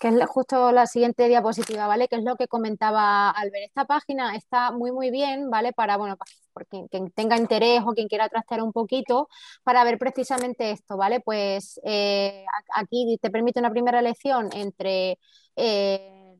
que 0.00 0.08
es 0.08 0.26
justo 0.28 0.72
la 0.72 0.86
siguiente 0.86 1.28
diapositiva, 1.28 1.86
¿vale? 1.86 2.08
Que 2.08 2.16
es 2.16 2.24
lo 2.24 2.36
que 2.36 2.48
comentaba 2.48 3.28
Albert. 3.30 3.66
Esta 3.66 3.84
página 3.84 4.34
está 4.34 4.72
muy, 4.72 4.92
muy 4.92 5.10
bien, 5.10 5.50
¿vale? 5.50 5.74
Para, 5.74 5.98
bueno, 5.98 6.16
por 6.54 6.66
quien, 6.66 6.88
tenga 7.14 7.36
interés 7.36 7.82
o 7.84 7.92
quien 7.92 8.08
quiera 8.08 8.30
trastear 8.30 8.62
un 8.62 8.72
poquito, 8.72 9.28
para 9.62 9.84
ver 9.84 9.98
precisamente 9.98 10.70
esto, 10.70 10.96
¿vale? 10.96 11.20
Pues 11.20 11.78
eh, 11.84 12.46
aquí 12.74 13.18
te 13.20 13.30
permite 13.30 13.60
una 13.60 13.70
primera 13.70 14.00
elección 14.00 14.48
entre 14.54 15.18
eh, 15.56 16.38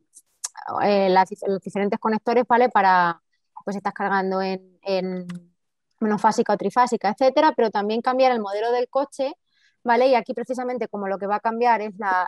eh, 0.83 1.15
los 1.47 1.61
diferentes 1.61 2.01
conectores, 2.01 2.45
¿vale? 2.49 2.71
Para, 2.71 3.21
pues 3.63 3.77
estás 3.77 3.93
cargando 3.93 4.41
en, 4.41 4.79
en 4.83 5.27
monofásica 6.01 6.55
o 6.55 6.57
trifásica, 6.57 7.11
etcétera, 7.11 7.53
pero 7.55 7.71
también 7.71 8.01
cambiar 8.01 8.33
el 8.33 8.41
modelo 8.41 8.73
del 8.73 8.89
coche 8.89 9.35
¿vale? 9.85 10.09
Y 10.09 10.15
aquí 10.15 10.35
precisamente 10.35 10.89
como 10.89 11.09
lo 11.09 11.19
que 11.19 11.27
va 11.27 11.37
a 11.37 11.41
cambiar 11.41 11.81
es 11.81 11.97
la, 11.99 12.27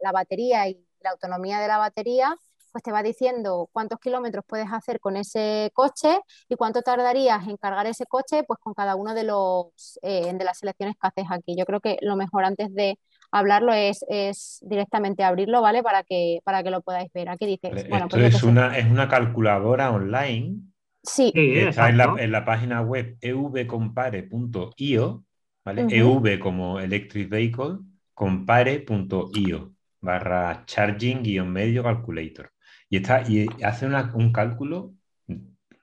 la, 0.00 0.12
batería 0.12 0.68
y 0.68 0.78
la 1.00 1.10
autonomía 1.10 1.60
de 1.60 1.68
la 1.68 1.78
batería, 1.78 2.36
pues 2.72 2.82
te 2.82 2.92
va 2.92 3.02
diciendo 3.02 3.68
cuántos 3.72 4.00
kilómetros 4.00 4.44
puedes 4.46 4.70
hacer 4.72 5.00
con 5.00 5.16
ese 5.16 5.70
coche 5.74 6.20
y 6.48 6.56
cuánto 6.56 6.82
tardarías 6.82 7.46
en 7.46 7.56
cargar 7.56 7.86
ese 7.86 8.04
coche 8.06 8.42
pues 8.42 8.58
con 8.60 8.74
cada 8.74 8.96
uno 8.96 9.14
de 9.14 9.24
los 9.24 9.98
eh, 10.02 10.32
de 10.34 10.44
las 10.44 10.58
selecciones 10.58 10.96
que 11.00 11.06
haces 11.06 11.26
aquí. 11.30 11.54
Yo 11.56 11.64
creo 11.66 11.80
que 11.80 11.98
lo 12.00 12.16
mejor 12.16 12.44
antes 12.44 12.74
de 12.74 12.98
hablarlo 13.30 13.72
es, 13.72 14.04
es 14.08 14.58
directamente 14.62 15.22
abrirlo, 15.24 15.62
¿vale? 15.62 15.82
Para 15.82 16.02
que, 16.04 16.40
para 16.44 16.62
que 16.62 16.70
lo 16.70 16.82
podáis 16.82 17.12
ver. 17.12 17.28
Aquí 17.28 17.46
dice. 17.46 17.70
Bueno, 17.88 18.06
Esto 18.06 18.18
pues 18.18 18.34
es, 18.34 18.42
una, 18.42 18.78
es 18.78 18.86
una 18.86 19.08
calculadora 19.08 19.90
online. 19.90 20.60
Sí. 21.02 21.32
está 21.34 21.90
en 21.90 21.98
la, 21.98 22.14
en 22.18 22.32
la, 22.32 22.46
página 22.46 22.80
web 22.80 23.18
evcompare.io 23.20 25.24
EV 25.66 26.38
como 26.38 26.78
Electric 26.80 27.28
Vehicle, 27.28 27.78
compare.io 28.14 29.72
barra 30.00 30.62
charging 30.66 31.22
guion 31.22 31.50
medio 31.50 31.82
calculator. 31.82 32.50
Y, 32.90 32.96
está, 32.98 33.22
y 33.28 33.46
hace 33.62 33.86
una- 33.86 34.12
un 34.14 34.32
cálculo. 34.32 34.92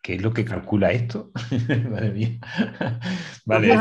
¿Qué 0.03 0.15
es 0.15 0.21
lo 0.23 0.33
que 0.33 0.43
calcula 0.45 0.91
esto? 0.91 1.31
Madre 1.89 2.11
mía. 2.11 2.29
Vale, 3.45 3.71
Al 3.73 3.79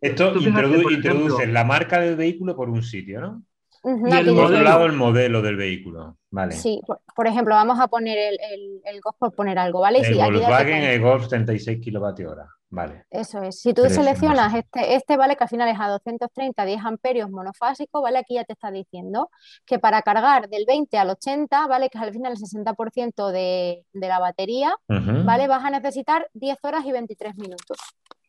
esto, 0.00 0.34
final- 0.34 0.70
introdu- 0.72 0.92
introduce 0.94 1.46
la 1.46 1.64
marca 1.64 2.00
del 2.00 2.16
vehículo 2.16 2.56
por 2.56 2.70
un 2.70 2.82
sitio, 2.82 3.20
¿no? 3.20 3.42
Y 3.82 3.88
el 3.88 4.12
aquí 4.12 4.24
Por 4.26 4.30
otro 4.30 4.42
modelo. 4.44 4.62
lado, 4.64 4.86
el 4.86 4.92
modelo 4.92 5.42
del 5.42 5.56
vehículo. 5.56 6.18
Vale. 6.30 6.52
Sí, 6.52 6.80
por, 6.86 7.00
por 7.16 7.26
ejemplo, 7.26 7.54
vamos 7.54 7.80
a 7.80 7.88
poner 7.88 8.18
el, 8.18 8.38
el, 8.52 8.80
el 8.84 9.00
Golf 9.00 9.16
por 9.18 9.34
poner 9.34 9.58
algo, 9.58 9.80
¿vale? 9.80 9.98
El 10.00 10.04
Sí, 10.04 10.20
aquí 10.20 10.30
Volkswagen, 10.32 10.68
cuenta. 10.68 10.92
el 10.92 11.00
Golf 11.00 11.28
36 11.28 11.78
kilovatios 11.82 12.32
hora. 12.32 12.46
Vale. 12.70 13.04
Eso 13.10 13.42
es. 13.42 13.60
Si 13.60 13.74
tú 13.74 13.82
Tres, 13.82 13.96
seleccionas 13.96 14.54
este, 14.54 14.94
este, 14.94 15.16
¿vale? 15.16 15.36
Que 15.36 15.42
al 15.42 15.50
final 15.50 15.68
es 15.68 15.80
a 15.80 15.88
230, 15.88 16.64
10 16.64 16.84
amperios 16.84 17.28
monofásico, 17.28 18.00
¿vale? 18.00 18.18
Aquí 18.18 18.34
ya 18.34 18.44
te 18.44 18.52
está 18.52 18.70
diciendo 18.70 19.28
que 19.66 19.80
para 19.80 20.02
cargar 20.02 20.48
del 20.48 20.64
20 20.66 20.96
al 20.96 21.10
80, 21.10 21.66
¿vale? 21.66 21.90
Que 21.90 21.98
es 21.98 22.04
al 22.04 22.12
final 22.12 22.32
el 22.32 22.38
60% 22.38 23.32
de, 23.32 23.84
de 23.92 24.08
la 24.08 24.20
batería. 24.20 24.74
¿vale? 24.86 25.48
Vas 25.48 25.64
a 25.64 25.70
necesitar 25.70 26.28
10 26.34 26.58
horas 26.62 26.84
y 26.86 26.92
23 26.92 27.36
minutos. 27.36 27.78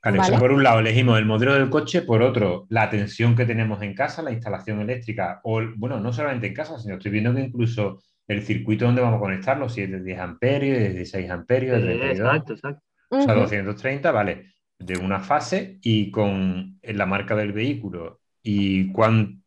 Vale, 0.03 0.17
Vale. 0.17 0.39
por 0.39 0.51
un 0.51 0.63
lado 0.63 0.79
elegimos 0.79 1.19
el 1.19 1.25
modelo 1.25 1.53
del 1.53 1.69
coche, 1.69 2.01
por 2.01 2.23
otro, 2.23 2.65
la 2.69 2.89
tensión 2.89 3.35
que 3.35 3.45
tenemos 3.45 3.83
en 3.83 3.93
casa, 3.93 4.23
la 4.23 4.31
instalación 4.31 4.81
eléctrica, 4.81 5.39
o 5.43 5.61
bueno, 5.75 5.99
no 5.99 6.11
solamente 6.11 6.47
en 6.47 6.55
casa, 6.55 6.79
sino 6.79 6.95
estoy 6.95 7.11
viendo 7.11 7.35
que 7.35 7.41
incluso 7.41 7.99
el 8.27 8.41
circuito 8.41 8.85
donde 8.85 9.01
vamos 9.01 9.17
a 9.17 9.19
conectarlo, 9.19 9.69
si 9.69 9.81
es 9.81 9.91
de 9.91 10.01
10 10.01 10.19
amperios, 10.19 10.79
de 10.79 10.89
16 10.89 11.29
amperios, 11.29 11.83
de 11.83 11.93
Eh, 11.93 11.97
32, 11.99 12.19
exacto, 12.19 12.53
exacto. 12.53 12.90
O 13.11 13.21
sea, 13.21 13.33
Ujú. 13.33 13.41
230, 13.41 14.11
vale, 14.11 14.53
de 14.79 14.97
una 14.97 15.19
fase 15.19 15.77
y 15.81 16.09
con 16.11 16.79
la 16.81 17.05
marca 17.05 17.35
del 17.35 17.51
vehículo 17.53 18.19
y 18.41 18.91
cuán 18.91 19.43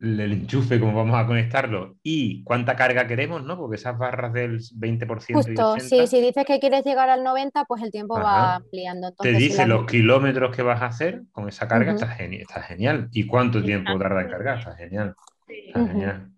el 0.00 0.20
enchufe, 0.20 0.78
cómo 0.78 0.94
vamos 0.94 1.18
a 1.18 1.26
conectarlo 1.26 1.96
y 2.04 2.44
cuánta 2.44 2.76
carga 2.76 3.06
queremos, 3.08 3.42
¿no? 3.42 3.58
Porque 3.58 3.76
esas 3.76 3.98
barras 3.98 4.32
del 4.32 4.60
20% 4.76 5.50
y 5.50 5.56
Justo, 5.56 5.72
80 5.72 5.80
sí, 5.80 6.06
si 6.06 6.20
dices 6.20 6.44
que 6.46 6.60
quieres 6.60 6.84
llegar 6.84 7.10
al 7.10 7.24
90, 7.24 7.64
pues 7.64 7.82
el 7.82 7.90
tiempo 7.90 8.14
va 8.14 8.54
ampliando. 8.54 9.12
te 9.12 9.32
si 9.32 9.38
dice 9.38 9.58
la- 9.66 9.74
los 9.74 9.86
kilómetros 9.86 10.54
que 10.54 10.62
vas 10.62 10.80
a 10.82 10.86
hacer 10.86 11.22
con 11.32 11.48
esa 11.48 11.66
carga, 11.66 11.92
está, 11.92 12.06
geni- 12.16 12.40
está 12.40 12.62
genial. 12.62 13.08
¿Y 13.12 13.26
cuánto 13.26 13.60
tiempo 13.62 13.98
tarda 13.98 14.22
en 14.22 14.30
cargar? 14.30 14.58
Está 14.60 14.76
genial. 14.76 15.16
Sí. 15.48 15.54
Está 15.66 15.86
genial. 15.88 16.30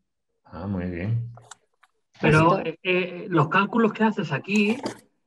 Ah, 0.45 0.67
muy 0.67 0.87
bien. 0.87 1.31
Pero 2.21 2.59
eh, 2.61 2.79
eh, 2.83 3.27
los 3.29 3.49
cálculos 3.51 3.93
que 3.93 4.05
haces 4.05 4.33
aquí, 4.33 4.79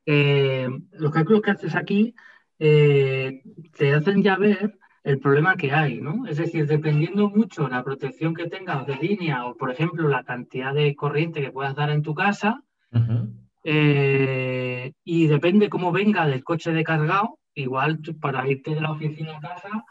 eh, 0.05 0.67
los 0.93 1.11
cálculos 1.11 1.41
que 1.41 1.51
haces 1.51 1.75
aquí 1.75 2.13
eh, 2.59 3.41
te 3.77 3.93
hacen 3.93 4.21
ya 4.23 4.35
ver 4.37 4.77
el 5.03 5.19
problema 5.19 5.55
que 5.55 5.71
hay, 5.73 5.99
¿no? 5.99 6.25
Es 6.27 6.37
decir, 6.37 6.65
dependiendo 6.65 7.29
mucho 7.29 7.67
la 7.67 7.83
protección 7.83 8.33
que 8.33 8.47
tengas 8.47 8.85
de 8.87 8.95
línea 8.95 9.45
o, 9.45 9.55
por 9.57 9.69
ejemplo, 9.71 10.07
la 10.07 10.23
cantidad 10.23 10.73
de 10.73 10.95
corriente 10.95 11.41
que 11.41 11.51
puedas 11.51 11.75
dar 11.75 11.89
en 11.89 12.01
tu 12.03 12.13
casa, 12.13 12.61
Ujú. 12.91 13.33
eh, 13.63 14.93
y 15.03 15.27
depende 15.27 15.69
cómo 15.69 15.91
venga 15.91 16.25
del 16.25 16.43
coche 16.43 16.71
de 16.71 16.83
cargado, 16.83 17.39
igual 17.55 17.99
para 18.19 18.47
irte 18.47 18.73
de 18.75 18.81
la 18.81 18.91
oficina 18.91 19.37
a 19.37 19.41
casa, 19.41 19.83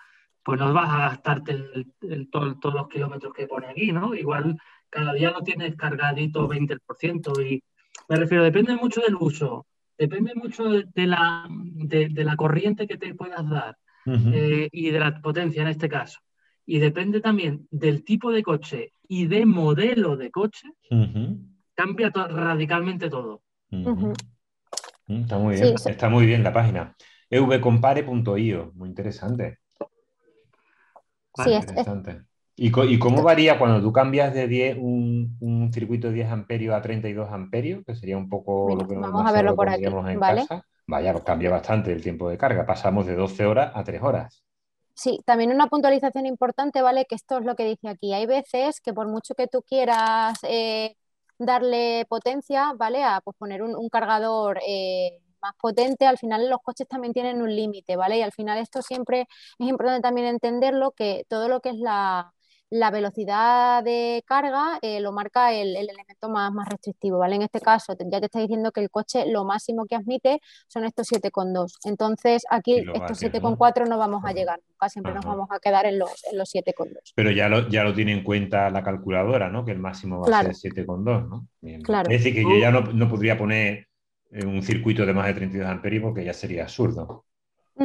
pues 0.42 0.58
no 0.58 0.72
vas 0.72 0.90
a 0.90 0.98
gastarte 1.10 1.52
el- 1.52 1.92
el- 2.02 2.28
todo- 2.30 2.58
todos 2.58 2.74
los 2.74 2.88
kilómetros 2.88 3.32
que 3.32 3.46
pone 3.46 3.68
aquí, 3.68 3.92
¿no? 3.92 4.14
Igual 4.14 4.58
cada 4.90 5.12
día 5.12 5.30
lo 5.30 5.40
tienes 5.42 5.76
cargadito 5.76 6.48
20% 6.48 7.40
y 7.40 7.62
me 8.08 8.16
refiero, 8.16 8.44
depende 8.44 8.74
mucho 8.76 9.00
del 9.00 9.14
uso, 9.14 9.66
depende 10.04 10.32
mucho 10.34 10.64
de, 10.98 11.06
la, 11.06 11.46
de, 11.92 12.08
de 12.08 12.24
la 12.24 12.36
corriente 12.36 12.86
que 12.88 12.98
te 12.98 13.14
puedas 13.14 13.44
dar 13.48 13.76
eh, 14.38 14.68
y 14.72 14.90
de 14.90 14.98
la 15.04 15.20
potencia 15.20 15.62
en 15.62 15.68
este 15.68 15.88
caso. 15.88 16.18
Y 16.66 16.78
depende 16.78 17.20
también 17.20 17.66
del 17.70 18.04
tipo 18.04 18.30
de 18.32 18.42
coche 18.42 18.92
y 19.08 19.26
de 19.26 19.44
modelo 19.46 20.16
de 20.16 20.30
coche, 20.30 20.68
cambia 21.74 22.10
to- 22.10 22.28
radicalmente 22.28 23.08
todo. 23.10 23.42
Mm, 23.70 24.12
Está 25.22 25.38
muy 25.38 25.54
Sí, 25.56 25.62
bien, 25.62 25.74
está 25.86 26.08
muy 26.08 26.26
bien 26.26 26.42
la 26.42 26.52
página. 26.52 26.96
evcompare.io, 27.30 28.72
muy 28.74 28.88
interesante. 28.88 29.58
Sí, 31.34 31.52
es- 31.52 31.64
es- 31.64 31.68
Interesante. 31.68 32.22
¿Y, 32.64 32.98
cómo 33.00 33.24
varía 33.24 33.58
cuando 33.58 33.82
tú 33.82 33.92
cambias 33.92 34.32
de 34.32 34.46
10, 34.46 34.76
un, 34.78 35.36
un 35.40 35.72
circuito 35.72 36.06
de 36.06 36.14
10 36.14 36.30
amperios 36.30 36.76
a 36.76 36.80
32 36.80 37.28
amperios, 37.32 37.84
que 37.84 37.96
sería 37.96 38.16
un 38.16 38.28
poco 38.28 38.68
Mira, 38.68 38.82
lo 38.82 38.88
que 38.88 38.94
vamos 38.94 39.26
a 39.26 39.32
verlo 39.32 39.50
lo 39.50 39.56
por 39.56 39.68
aquí, 39.68 39.84
en 39.84 40.20
¿vale? 40.20 40.42
casa? 40.42 40.64
Vaya, 40.86 41.10
pues 41.10 41.24
cambia 41.24 41.50
bastante 41.50 41.90
el 41.90 42.00
tiempo 42.00 42.30
de 42.30 42.38
carga. 42.38 42.64
Pasamos 42.64 43.04
de 43.06 43.16
12 43.16 43.46
horas 43.46 43.72
a 43.74 43.82
3 43.82 44.00
horas. 44.00 44.44
Sí, 44.94 45.18
también 45.24 45.50
una 45.50 45.66
puntualización 45.66 46.24
importante, 46.24 46.82
¿vale? 46.82 47.04
Que 47.06 47.16
esto 47.16 47.38
es 47.38 47.44
lo 47.44 47.56
que 47.56 47.64
dice 47.64 47.88
aquí. 47.88 48.14
Hay 48.14 48.26
veces 48.26 48.80
que 48.80 48.92
por 48.92 49.08
mucho 49.08 49.34
que 49.34 49.48
tú 49.48 49.62
quieras 49.62 50.38
eh, 50.44 50.94
darle 51.38 52.06
potencia, 52.08 52.74
¿vale? 52.76 53.02
A 53.02 53.22
pues, 53.24 53.36
poner 53.36 53.64
un, 53.64 53.74
un 53.74 53.88
cargador 53.88 54.60
eh, 54.64 55.18
más 55.40 55.54
potente, 55.60 56.06
al 56.06 56.16
final 56.16 56.48
los 56.48 56.60
coches 56.62 56.86
también 56.86 57.12
tienen 57.12 57.42
un 57.42 57.52
límite, 57.52 57.96
¿vale? 57.96 58.18
Y 58.18 58.22
al 58.22 58.30
final 58.30 58.58
esto 58.58 58.82
siempre 58.82 59.26
es 59.58 59.66
importante 59.66 60.02
también 60.02 60.28
entenderlo, 60.28 60.92
que 60.92 61.24
todo 61.28 61.48
lo 61.48 61.60
que 61.60 61.70
es 61.70 61.78
la, 61.78 62.32
la 62.72 62.90
velocidad 62.90 63.84
de 63.84 64.24
carga 64.26 64.78
eh, 64.80 64.98
lo 65.00 65.12
marca 65.12 65.52
el, 65.52 65.76
el 65.76 65.90
elemento 65.90 66.30
más, 66.30 66.50
más 66.52 66.66
restrictivo, 66.68 67.18
¿vale? 67.18 67.36
En 67.36 67.42
este 67.42 67.60
caso 67.60 67.94
ya 68.10 68.18
te 68.18 68.26
está 68.26 68.40
diciendo 68.40 68.72
que 68.72 68.80
el 68.80 68.88
coche 68.90 69.26
lo 69.30 69.44
máximo 69.44 69.84
que 69.84 69.94
admite 69.94 70.40
son 70.68 70.84
estos 70.86 71.06
7,2. 71.12 71.74
Entonces 71.84 72.44
aquí 72.48 72.78
estos 72.78 73.22
¿no? 73.22 73.28
7,4 73.28 73.86
no 73.86 73.98
vamos 73.98 74.24
a 74.24 74.32
llegar 74.32 74.58
nunca, 74.66 74.88
siempre 74.88 75.12
nos 75.12 75.24
vamos 75.24 75.48
a 75.50 75.58
quedar 75.60 75.84
en 75.84 75.98
los, 75.98 76.10
en 76.32 76.38
los 76.38 76.50
7,2. 76.54 77.12
Pero 77.14 77.30
ya 77.30 77.50
lo, 77.50 77.68
ya 77.68 77.84
lo 77.84 77.92
tiene 77.92 78.12
en 78.12 78.24
cuenta 78.24 78.70
la 78.70 78.82
calculadora, 78.82 79.50
¿no? 79.50 79.66
Que 79.66 79.72
el 79.72 79.78
máximo 79.78 80.20
va 80.20 80.26
Claro. 80.28 80.48
a 80.48 80.54
ser 80.54 80.72
7,2, 80.72 81.28
¿no? 81.28 81.46
Bien. 81.60 81.82
Claro. 81.82 82.10
Es 82.10 82.24
decir, 82.24 82.34
que 82.34 82.42
yo 82.42 82.56
ya 82.58 82.70
no, 82.70 82.80
no 82.80 83.06
podría 83.06 83.36
poner 83.36 83.86
eh, 84.30 84.46
un 84.46 84.62
circuito 84.62 85.04
de 85.04 85.12
más 85.12 85.26
de 85.26 85.34
32 85.34 85.68
amperios 85.68 86.02
porque 86.04 86.24
ya 86.24 86.32
sería 86.32 86.62
absurdo. 86.62 87.26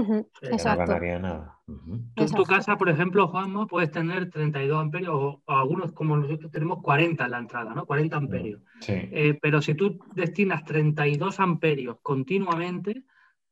Ya 0.03 0.49
no 0.49 0.55
exacto. 0.55 0.85
ganaría 0.85 1.19
nada. 1.19 1.59
Tú 1.65 1.73
en 1.73 2.13
tu 2.15 2.21
Exacto. 2.23 2.43
casa, 2.45 2.77
por 2.77 2.89
ejemplo, 2.89 3.27
Juanma, 3.27 3.67
puedes 3.67 3.91
tener 3.91 4.29
32 4.29 4.79
amperios 4.79 5.13
o, 5.13 5.41
o 5.45 5.51
algunos 5.53 5.91
como 5.91 6.15
nosotros 6.17 6.51
tenemos 6.51 6.81
40 6.81 7.25
en 7.25 7.31
la 7.31 7.37
entrada, 7.39 7.73
¿no? 7.73 7.85
40 7.85 8.15
amperios. 8.17 8.61
Sí. 8.79 8.93
Eh, 8.95 9.37
pero 9.41 9.61
si 9.61 9.73
tú 9.75 9.99
destinas 10.15 10.63
32 10.63 11.39
amperios 11.39 11.97
continuamente, 12.01 13.03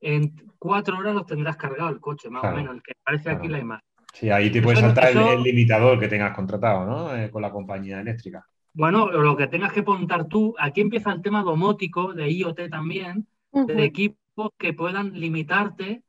en 0.02 0.34
cuatro 0.60 0.98
horas 0.98 1.16
los 1.16 1.26
tendrás 1.26 1.58
cargado 1.58 1.90
el 1.90 2.00
coche, 2.00 2.30
más 2.30 2.42
Claro, 2.42 2.56
o 2.56 2.60
menos, 2.60 2.76
el 2.76 2.84
que 2.84 2.94
aparece 3.02 3.30
aquí 3.30 3.48
claro. 3.48 3.52
la 3.54 3.60
imagen. 3.60 3.86
Sí, 4.14 4.30
ahí 4.30 4.50
te 4.50 4.62
puede 4.62 4.78
saltar 4.78 5.10
el- 5.12 5.18
eso- 5.18 5.34
el, 5.34 5.44
limitador 5.44 6.00
que 6.00 6.08
tengas 6.08 6.34
contratado, 6.36 6.86
¿no? 6.86 7.16
Eh, 7.16 7.30
con 7.30 7.42
la 7.42 7.52
compañía 7.52 8.00
eléctrica. 8.00 8.46
Bueno, 8.74 9.10
lo 9.12 9.36
que 9.36 9.48
tengas 9.48 9.74
que 9.74 9.82
montar 9.82 10.26
tú, 10.28 10.54
aquí 10.60 10.82
empieza 10.82 11.12
el 11.12 11.22
tema 11.22 11.44
domótico, 11.44 12.14
de 12.14 12.30
IoT 12.30 12.70
también, 12.70 13.28
de 13.52 13.84
equipos 13.86 14.52
que 14.58 14.74
puedan 14.74 15.14
limitarte 15.20 16.04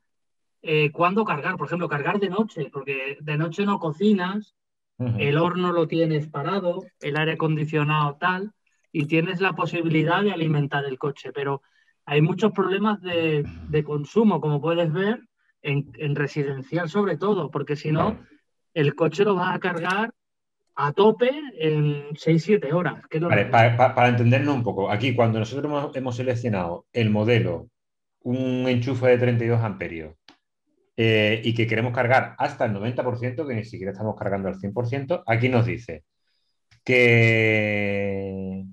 eh, 0.66 0.90
cuándo 0.92 1.24
cargar. 1.24 1.56
Por 1.56 1.66
ejemplo, 1.66 1.88
cargar 1.88 2.18
de 2.20 2.28
noche, 2.28 2.68
porque 2.72 3.16
de 3.20 3.36
noche 3.38 3.64
no 3.64 3.78
cocinas, 3.78 4.54
el 5.18 5.36
horno 5.36 5.72
lo 5.72 5.86
tienes 5.86 6.26
parado, 6.26 6.82
el 7.00 7.16
aire 7.18 7.32
acondicionado 7.32 8.16
tal, 8.18 8.52
y 8.92 9.04
tienes 9.06 9.40
la 9.42 9.52
posibilidad 9.52 10.22
de 10.22 10.32
alimentar 10.32 10.84
el 10.86 10.98
coche, 10.98 11.32
pero 11.32 11.60
hay 12.06 12.22
muchos 12.22 12.52
problemas 12.52 13.02
de, 13.02 13.44
de 13.68 13.84
consumo, 13.84 14.40
como 14.40 14.60
puedes 14.60 14.90
ver, 14.92 15.20
en, 15.62 15.90
en 15.98 16.14
residencial 16.16 16.88
sobre 16.88 17.16
todo, 17.18 17.50
porque 17.50 17.76
si 17.76 17.92
no, 17.92 18.18
el 18.72 18.94
coche 18.94 19.24
lo 19.24 19.34
vas 19.34 19.54
a 19.54 19.58
cargar 19.58 20.14
a 20.76 20.92
tope 20.92 21.30
en 21.58 22.14
6-7 22.14 22.72
horas. 22.72 23.02
que 23.10 23.18
Vale, 23.20 23.44
que- 23.46 23.50
pa- 23.50 23.76
pa- 23.76 23.94
para 23.94 24.08
entendernos 24.08 24.54
un 24.54 24.62
poco, 24.62 24.90
aquí 24.90 25.14
cuando 25.14 25.38
nosotros 25.38 25.64
hemos, 25.66 25.94
hemos 25.96 26.16
seleccionado 26.16 26.86
el 26.92 27.10
modelo, 27.10 27.68
un 28.20 28.66
enchufe 28.68 29.08
de 29.08 29.18
32 29.18 29.60
amperios, 29.62 30.14
eh, 30.96 31.40
y 31.44 31.54
que 31.54 31.66
queremos 31.66 31.92
cargar 31.92 32.34
hasta 32.38 32.64
el 32.64 32.72
90%, 32.72 33.46
que 33.46 33.54
ni 33.54 33.64
siquiera 33.64 33.92
estamos 33.92 34.16
cargando 34.16 34.48
al 34.48 34.58
100%, 34.58 35.22
aquí 35.26 35.48
nos 35.48 35.66
dice 35.66 36.04
que 36.84 38.64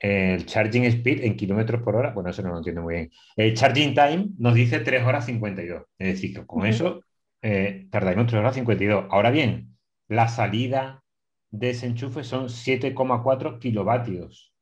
el 0.00 0.46
charging 0.46 0.84
speed 0.84 1.24
en 1.24 1.36
kilómetros 1.36 1.82
por 1.82 1.96
hora, 1.96 2.12
bueno, 2.12 2.30
eso 2.30 2.42
no 2.42 2.50
lo 2.50 2.58
entiendo 2.58 2.82
muy 2.82 2.94
bien. 2.94 3.10
El 3.36 3.54
charging 3.54 3.94
time 3.94 4.28
nos 4.38 4.54
dice 4.54 4.80
3 4.80 5.04
horas 5.04 5.26
52. 5.26 5.84
Es 5.98 6.08
decir, 6.14 6.34
que 6.34 6.46
con 6.46 6.60
Ujú. 6.60 6.68
eso 6.68 7.00
eh, 7.42 7.86
tardaremos 7.90 8.26
3 8.26 8.40
horas 8.40 8.54
52. 8.54 9.06
Ahora 9.10 9.30
bien, 9.30 9.76
la 10.08 10.28
salida 10.28 11.02
de 11.50 11.70
ese 11.70 11.86
enchufe 11.86 12.24
son 12.24 12.48
7,4 12.48 13.58
kilovatios. 13.58 14.52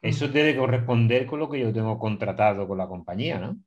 Eso 0.00 0.28
debe 0.28 0.56
corresponder 0.56 1.26
con 1.26 1.40
lo 1.40 1.50
que 1.50 1.60
yo 1.60 1.72
tengo 1.72 1.98
contratado 1.98 2.66
con 2.68 2.78
la 2.78 2.86
compañía, 2.86 3.38
¿no? 3.38 3.58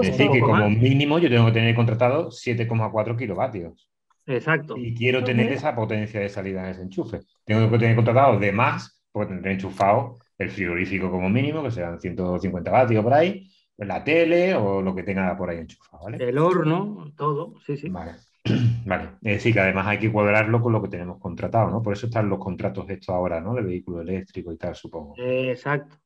Es 0.00 0.16
decir, 0.16 0.30
que 0.30 0.40
como 0.40 0.68
mínimo 0.70 1.18
yo 1.18 1.28
tengo 1.28 1.46
que 1.46 1.52
tener 1.52 1.74
contratado 1.74 2.30
7,4 2.30 3.16
kilovatios. 3.16 3.88
Exacto. 4.26 4.76
Y 4.76 4.94
quiero 4.94 5.24
tener 5.24 5.50
esa 5.52 5.74
potencia 5.74 6.20
de 6.20 6.28
salida 6.28 6.64
en 6.64 6.70
ese 6.70 6.82
enchufe. 6.82 7.20
Tengo 7.44 7.70
que 7.70 7.78
tener 7.78 7.96
contratado 7.96 8.38
de 8.38 8.52
más, 8.52 9.02
porque 9.10 9.32
tendré 9.32 9.52
enchufado 9.52 10.18
el 10.38 10.50
frigorífico 10.50 11.10
como 11.10 11.28
mínimo, 11.28 11.62
que 11.62 11.70
serán 11.70 12.00
150 12.00 12.70
vatios 12.70 13.02
por 13.02 13.14
ahí, 13.14 13.48
la 13.78 14.04
tele 14.04 14.54
o 14.54 14.80
lo 14.80 14.94
que 14.94 15.02
tenga 15.02 15.36
por 15.36 15.50
ahí 15.50 15.58
enchufado, 15.58 16.04
¿vale? 16.04 16.24
El 16.24 16.38
horno, 16.38 17.12
todo, 17.16 17.54
sí, 17.66 17.76
sí. 17.76 17.88
Vale. 17.88 18.12
Vale, 18.84 19.10
es 19.22 19.34
decir, 19.34 19.54
que 19.54 19.60
además 19.60 19.86
hay 19.86 19.98
que 19.98 20.10
cuadrarlo 20.10 20.60
con 20.60 20.72
lo 20.72 20.82
que 20.82 20.88
tenemos 20.88 21.20
contratado, 21.20 21.70
¿no? 21.70 21.80
Por 21.80 21.92
eso 21.92 22.06
están 22.06 22.28
los 22.28 22.40
contratos 22.40 22.90
estos 22.90 23.14
ahora, 23.14 23.40
¿no? 23.40 23.54
De 23.54 23.62
vehículo 23.62 24.00
eléctrico 24.00 24.52
y 24.52 24.56
tal, 24.56 24.74
supongo. 24.74 25.14
Exacto. 25.16 25.96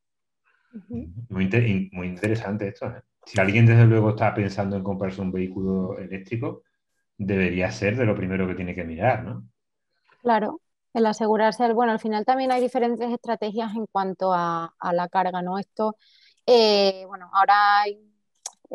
Muy, 1.30 1.48
muy 1.92 2.06
interesante 2.06 2.68
esto. 2.68 2.88
¿eh? 2.88 3.00
Si 3.26 3.40
alguien 3.40 3.66
desde 3.66 3.86
luego 3.86 4.10
está 4.10 4.32
pensando 4.32 4.76
en 4.76 4.84
comprarse 4.84 5.20
un 5.20 5.32
vehículo 5.32 5.98
eléctrico, 5.98 6.62
debería 7.18 7.72
ser 7.72 7.96
de 7.96 8.06
lo 8.06 8.14
primero 8.14 8.46
que 8.46 8.54
tiene 8.54 8.74
que 8.74 8.84
mirar, 8.84 9.24
¿no? 9.24 9.48
Claro, 10.22 10.60
el 10.94 11.06
asegurarse, 11.06 11.72
bueno, 11.72 11.90
al 11.90 11.98
final 11.98 12.24
también 12.24 12.52
hay 12.52 12.60
diferentes 12.60 13.12
estrategias 13.12 13.74
en 13.74 13.86
cuanto 13.86 14.32
a, 14.32 14.72
la 14.92 15.08
carga, 15.08 15.42
¿no? 15.42 15.58
Esto, 15.58 15.96
eh, 16.46 17.04
bueno, 17.08 17.28
ahora 17.32 17.84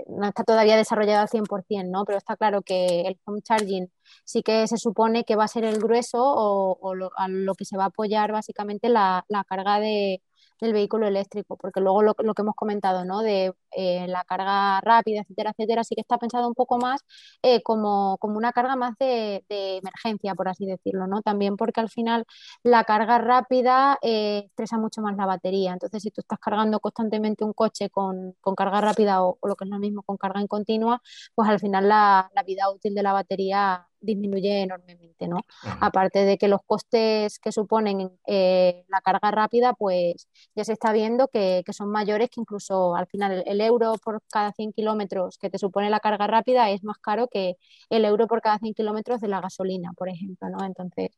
no 0.07 0.27
está 0.27 0.43
todavía 0.43 0.75
desarrollado 0.75 1.21
al 1.21 1.29
100%, 1.29 1.89
¿no? 1.89 2.03
Pero 2.03 2.17
está 2.17 2.35
claro 2.35 2.61
que 2.61 3.01
el 3.01 3.17
home 3.23 3.41
charging 3.41 3.89
sí 4.25 4.43
que 4.43 4.67
se 4.67 4.77
supone 4.77 5.23
que 5.23 5.37
va 5.37 5.45
a 5.45 5.47
ser 5.47 5.63
el 5.63 5.79
grueso 5.79 6.19
o, 6.21 7.09
a 7.15 7.27
lo 7.29 7.55
que 7.55 7.63
se 7.63 7.77
va 7.77 7.85
a 7.85 7.87
apoyar 7.87 8.33
básicamente 8.33 8.89
la 8.89 9.23
carga 9.47 9.79
de, 9.79 10.21
del 10.61 10.73
vehículo 10.73 11.07
eléctrico, 11.07 11.57
porque 11.57 11.81
luego 11.81 12.03
lo, 12.03 12.13
que 12.15 12.41
hemos 12.41 12.55
comentado, 12.55 13.03
¿no? 13.05 13.21
De 13.21 13.53
eh, 13.75 14.07
la 14.07 14.23
carga 14.23 14.79
rápida, 14.81 15.21
etcétera, 15.21 15.51
etcétera, 15.51 15.83
sí 15.83 15.95
que 15.95 16.01
está 16.01 16.17
pensado 16.17 16.47
un 16.47 16.53
poco 16.53 16.77
más 16.77 17.01
eh, 17.41 17.61
como, 17.63 18.17
como, 18.19 18.37
una 18.37 18.51
carga 18.53 18.75
más 18.75 18.97
de, 18.99 19.43
emergencia, 19.49 20.35
por 20.35 20.47
así 20.49 20.65
decirlo, 20.65 21.07
¿no? 21.07 21.21
También 21.21 21.57
porque 21.57 21.81
al 21.81 21.89
final 21.89 22.25
la 22.63 22.83
carga 22.83 23.17
rápida 23.17 23.97
eh, 24.01 24.43
estresa 24.47 24.77
mucho 24.77 25.01
más 25.01 25.17
la 25.17 25.25
batería. 25.25 25.73
Entonces, 25.73 26.03
si 26.03 26.11
tú 26.11 26.21
estás 26.21 26.39
cargando 26.39 26.79
constantemente 26.79 27.43
un 27.43 27.53
coche 27.53 27.89
con, 27.89 28.35
carga 28.55 28.81
rápida 28.81 29.23
o, 29.23 29.39
lo 29.43 29.55
que 29.55 29.65
es 29.65 29.69
lo 29.69 29.79
mismo 29.79 30.03
con 30.03 30.17
carga 30.17 30.41
en 30.41 30.47
continua, 30.47 31.01
pues 31.35 31.49
al 31.49 31.59
final 31.59 31.87
la 31.89 32.29
vida 32.45 32.69
útil 32.71 32.93
de 32.95 33.03
la 33.03 33.13
batería 33.13 33.87
disminuye 34.01 34.63
enormemente, 34.63 35.27
¿no? 35.27 35.41
Aparte 35.79 36.25
de 36.25 36.37
que 36.37 36.47
los 36.47 36.61
costes 36.65 37.39
que 37.39 37.51
suponen 37.51 38.11
eh, 38.27 38.83
la 38.87 39.01
carga 39.01 39.31
rápida, 39.31 39.73
pues 39.73 40.27
ya 40.55 40.63
se 40.63 40.73
está 40.73 40.91
viendo 40.91 41.27
que, 41.27 41.63
son 41.71 41.89
mayores 41.89 42.29
que 42.29 42.41
incluso 42.41 42.95
al 42.95 43.07
final 43.07 43.43
el, 43.45 43.61
euro 43.61 43.93
por 44.03 44.21
cada 44.29 44.51
100 44.51 44.73
kilómetros 44.73 45.37
que 45.37 45.49
te 45.49 45.57
supone 45.57 45.89
la 45.89 46.01
carga 46.01 46.27
rápida 46.27 46.69
es 46.69 46.83
más 46.83 46.97
caro 46.97 47.27
que 47.31 47.55
el 47.89 48.03
euro 48.03 48.27
por 48.27 48.41
cada 48.41 48.57
100 48.57 48.73
kilómetros 48.73 49.21
de 49.21 49.29
la 49.29 49.39
gasolina, 49.39 49.93
por 49.95 50.09
ejemplo, 50.09 50.49
¿no? 50.49 50.65
Entonces, 50.65 51.11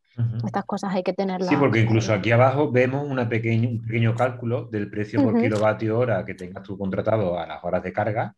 estas 0.46 0.66
cosas 0.66 0.94
hay 0.94 1.02
que 1.02 1.14
tenerlas. 1.14 1.50
Sí, 1.50 1.56
porque 1.56 1.80
incluso 1.80 2.14
aquí 2.14 2.32
abajo 2.32 2.72
vemos 2.72 3.08
una 3.10 3.24
un 3.24 3.30
pequeño 3.30 4.16
cálculo 4.16 4.66
del 4.66 4.90
precio 4.90 5.24
por 5.24 5.40
kilovatio 5.40 5.98
hora 5.98 6.26
que 6.26 6.36
tengas 6.36 6.64
tú 6.64 6.78
contratado 6.78 7.40
a 7.40 7.48
las 7.48 7.64
horas 7.64 7.82
de 7.82 7.94
carga 7.94 8.36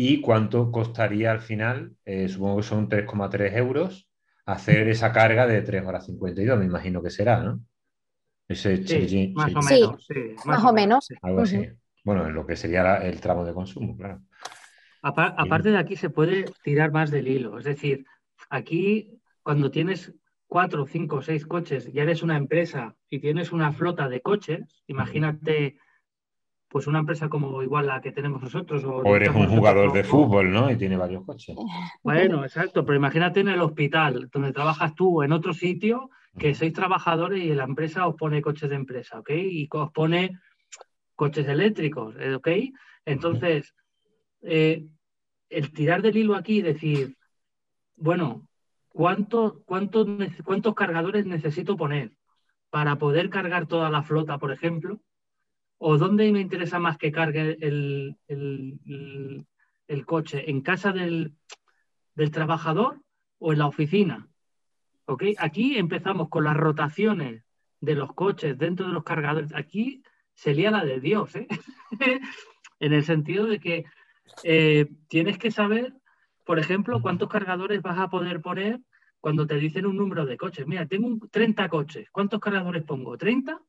y 0.00 0.20
cuánto 0.20 0.70
costaría 0.70 1.32
al 1.32 1.40
final, 1.40 1.96
eh, 2.04 2.28
supongo 2.28 2.58
que 2.58 2.62
son 2.62 2.88
3,3 2.88 3.56
euros, 3.56 4.08
hacer 4.46 4.86
esa 4.88 5.12
carga 5.12 5.44
de 5.44 5.60
3 5.60 5.84
horas 5.84 6.06
52, 6.06 6.56
me 6.56 6.66
imagino 6.66 7.02
que 7.02 7.10
será, 7.10 7.42
¿no? 7.42 7.60
Ese 8.46 8.86
sí, 8.86 9.32
más 9.34 9.54
o 9.56 9.60
menos. 9.60 10.06
Sí, 10.06 10.36
más, 10.46 10.64
o 10.64 10.72
menos. 10.72 11.08
Algo 11.20 11.40
así. 11.40 11.68
Bueno, 12.04 12.28
en 12.28 12.32
lo 12.32 12.46
que 12.46 12.54
sería 12.54 12.98
el 12.98 13.20
tramo 13.20 13.44
de 13.44 13.52
consumo, 13.52 13.96
claro. 13.96 14.22
Aparte 15.02 15.72
de 15.72 15.78
aquí 15.78 15.96
se 15.96 16.10
puede 16.10 16.44
tirar 16.62 16.92
más 16.92 17.10
del 17.10 17.26
hilo. 17.26 17.58
Es 17.58 17.64
decir, 17.64 18.06
aquí 18.50 19.20
cuando 19.42 19.72
tienes 19.72 20.14
cuatro, 20.46 20.86
cinco, 20.86 21.22
seis 21.22 21.44
coches, 21.44 21.92
ya 21.92 22.04
eres 22.04 22.22
una 22.22 22.36
empresa 22.36 22.94
y 23.10 23.18
tienes 23.18 23.50
una 23.50 23.72
flota 23.72 24.08
de 24.08 24.20
coches, 24.20 24.84
imagínate 24.86 25.76
pues 26.68 26.86
una 26.86 26.98
empresa 26.98 27.28
como 27.28 27.62
igual 27.62 27.86
la 27.86 28.00
que 28.00 28.12
tenemos 28.12 28.42
nosotros. 28.42 28.84
O, 28.84 29.16
eres 29.16 29.30
un 29.30 29.48
jugador 29.48 29.92
de 29.92 30.04
fútbol, 30.04 30.50
¿no? 30.50 30.70
Y 30.70 30.76
tiene 30.76 30.96
varios 30.96 31.24
coches. 31.24 31.56
Bueno, 32.02 32.44
exacto, 32.44 32.84
pero 32.84 32.96
imagínate 32.96 33.40
en 33.40 33.48
el 33.48 33.60
hospital, 33.60 34.28
donde 34.32 34.52
trabajas 34.52 34.94
tú, 34.94 35.22
en 35.22 35.32
otro 35.32 35.52
sitio, 35.52 36.10
que 36.38 36.54
sois 36.54 36.72
trabajadores 36.72 37.42
y 37.42 37.54
la 37.54 37.64
empresa 37.64 38.06
os 38.06 38.14
pone 38.14 38.42
coches 38.42 38.68
de 38.70 38.76
empresa, 38.76 39.18
¿ok? 39.18 39.30
Y 39.30 39.68
os 39.70 39.90
pone 39.90 40.38
coches 41.14 41.48
eléctricos, 41.48 42.14
¿eh? 42.18 42.34
¿ok? 42.34 42.48
Entonces, 43.04 43.74
eh, 44.42 44.86
el 45.48 45.72
tirar 45.72 46.02
del 46.02 46.16
hilo 46.16 46.36
aquí 46.36 46.58
y 46.58 46.62
decir, 46.62 47.16
bueno, 47.96 48.46
¿cuántos, 48.88 49.54
cuántos, 49.64 50.06
¿cuántos 50.44 50.74
cargadores 50.74 51.26
necesito 51.26 51.76
poner 51.76 52.12
para 52.70 52.96
poder 52.96 53.30
cargar 53.30 53.66
toda 53.66 53.90
la 53.90 54.02
flota, 54.02 54.38
por 54.38 54.52
ejemplo? 54.52 55.00
¿O 55.78 55.96
dónde 55.96 56.30
me 56.32 56.40
interesa 56.40 56.78
más 56.78 56.98
que 56.98 57.12
cargue 57.12 57.56
el, 57.60 58.16
coche? 60.06 60.50
¿En 60.50 60.60
casa 60.60 60.92
del, 60.92 61.34
trabajador 62.32 63.00
o 63.38 63.52
en 63.52 63.58
la 63.60 63.66
oficina? 63.66 64.28
¿Okay? 65.06 65.36
Aquí 65.38 65.78
empezamos 65.78 66.28
con 66.28 66.44
las 66.44 66.56
rotaciones 66.56 67.44
de 67.80 67.94
los 67.94 68.12
coches 68.12 68.58
dentro 68.58 68.88
de 68.88 68.92
los 68.92 69.04
cargadores. 69.04 69.54
Aquí 69.54 70.02
se 70.34 70.54
lía 70.54 70.70
la 70.70 70.84
de 70.84 71.00
Dios, 71.00 71.34
¿eh? 71.36 71.46
en 72.80 72.92
el 72.92 73.04
sentido 73.04 73.46
de 73.46 73.60
que 73.60 73.84
eh, 74.42 74.86
tienes 75.08 75.38
que 75.38 75.50
saber, 75.50 75.94
por 76.44 76.58
ejemplo, 76.58 77.00
cuántos 77.00 77.28
cargadores 77.28 77.82
vas 77.82 77.98
a 77.98 78.08
poder 78.08 78.40
poner 78.40 78.80
cuando 79.20 79.46
te 79.46 79.56
dicen 79.56 79.86
un 79.86 79.96
número 79.96 80.26
de 80.26 80.36
coches. 80.36 80.66
Mira, 80.66 80.86
tengo 80.86 81.26
30 81.30 81.68
coches. 81.68 82.10
¿Cuántos 82.10 82.40
cargadores 82.40 82.84
pongo? 82.84 83.16
¿30? 83.16 83.60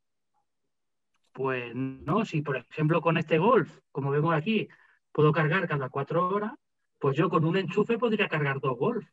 Pues 1.40 1.74
no, 1.74 2.26
si 2.26 2.42
por 2.42 2.58
ejemplo 2.58 3.00
con 3.00 3.16
este 3.16 3.38
Golf, 3.38 3.72
como 3.94 4.12
vemos 4.12 4.36
aquí, 4.36 4.68
puedo 5.14 5.32
cargar 5.32 5.70
cada 5.70 5.88
cuatro 5.88 6.28
horas, 6.28 6.52
pues 7.00 7.16
yo 7.16 7.30
con 7.30 7.46
un 7.46 7.56
enchufe 7.56 7.98
podría 7.98 8.28
cargar 8.28 8.60
dos 8.60 8.78
Golf 8.78 9.08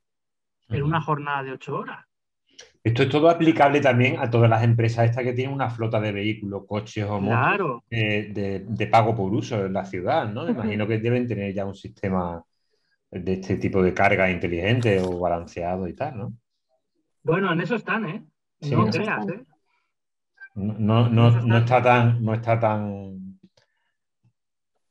en 0.69 0.83
una 0.83 1.01
jornada 1.01 1.45
de 1.45 1.53
ocho 1.53 1.77
horas. 1.77 2.05
Esto 2.83 3.05
es 3.05 3.11
todo 3.11 3.31
aplicable 3.31 3.81
también 3.81 4.19
a 4.19 4.29
todas 4.29 4.51
las 4.51 4.65
empresas 4.65 5.05
estas 5.05 5.23
que 5.23 5.35
tienen 5.35 5.55
una 5.55 5.71
flota 5.71 6.01
de 6.01 6.11
vehículos, 6.11 6.65
coches 6.67 7.05
o 7.05 7.21
motos 7.21 7.83
de, 7.89 8.89
pago 8.91 9.15
por 9.15 9.33
uso 9.33 9.65
en 9.65 9.73
la 9.73 9.85
ciudad, 9.85 10.29
¿no? 10.29 10.47
Me 10.47 10.51
imagino 10.51 10.85
que 10.89 10.99
deben 10.99 11.29
tener 11.29 11.55
ya 11.55 11.65
un 11.65 11.77
sistema 11.77 12.43
de 13.09 13.35
este 13.35 13.55
tipo 13.55 13.81
de 13.81 13.95
carga 13.95 14.29
inteligente 14.29 15.01
o 15.01 15.21
balanceado 15.21 15.87
y 15.87 15.95
tal, 15.95 16.19
¿no? 16.19 16.33
Bueno, 17.23 17.53
en 17.53 17.61
eso 17.61 17.77
están, 17.77 18.05
¿eh? 18.09 18.25
no 18.62 18.91
creas, 18.91 19.29
¿eh? 19.29 19.45
No, 20.57 21.09
no, 21.11 21.59
está 21.59 21.83
tan, 21.83 22.25
no 22.25 22.33
está 22.33 22.59
tan, 22.59 23.38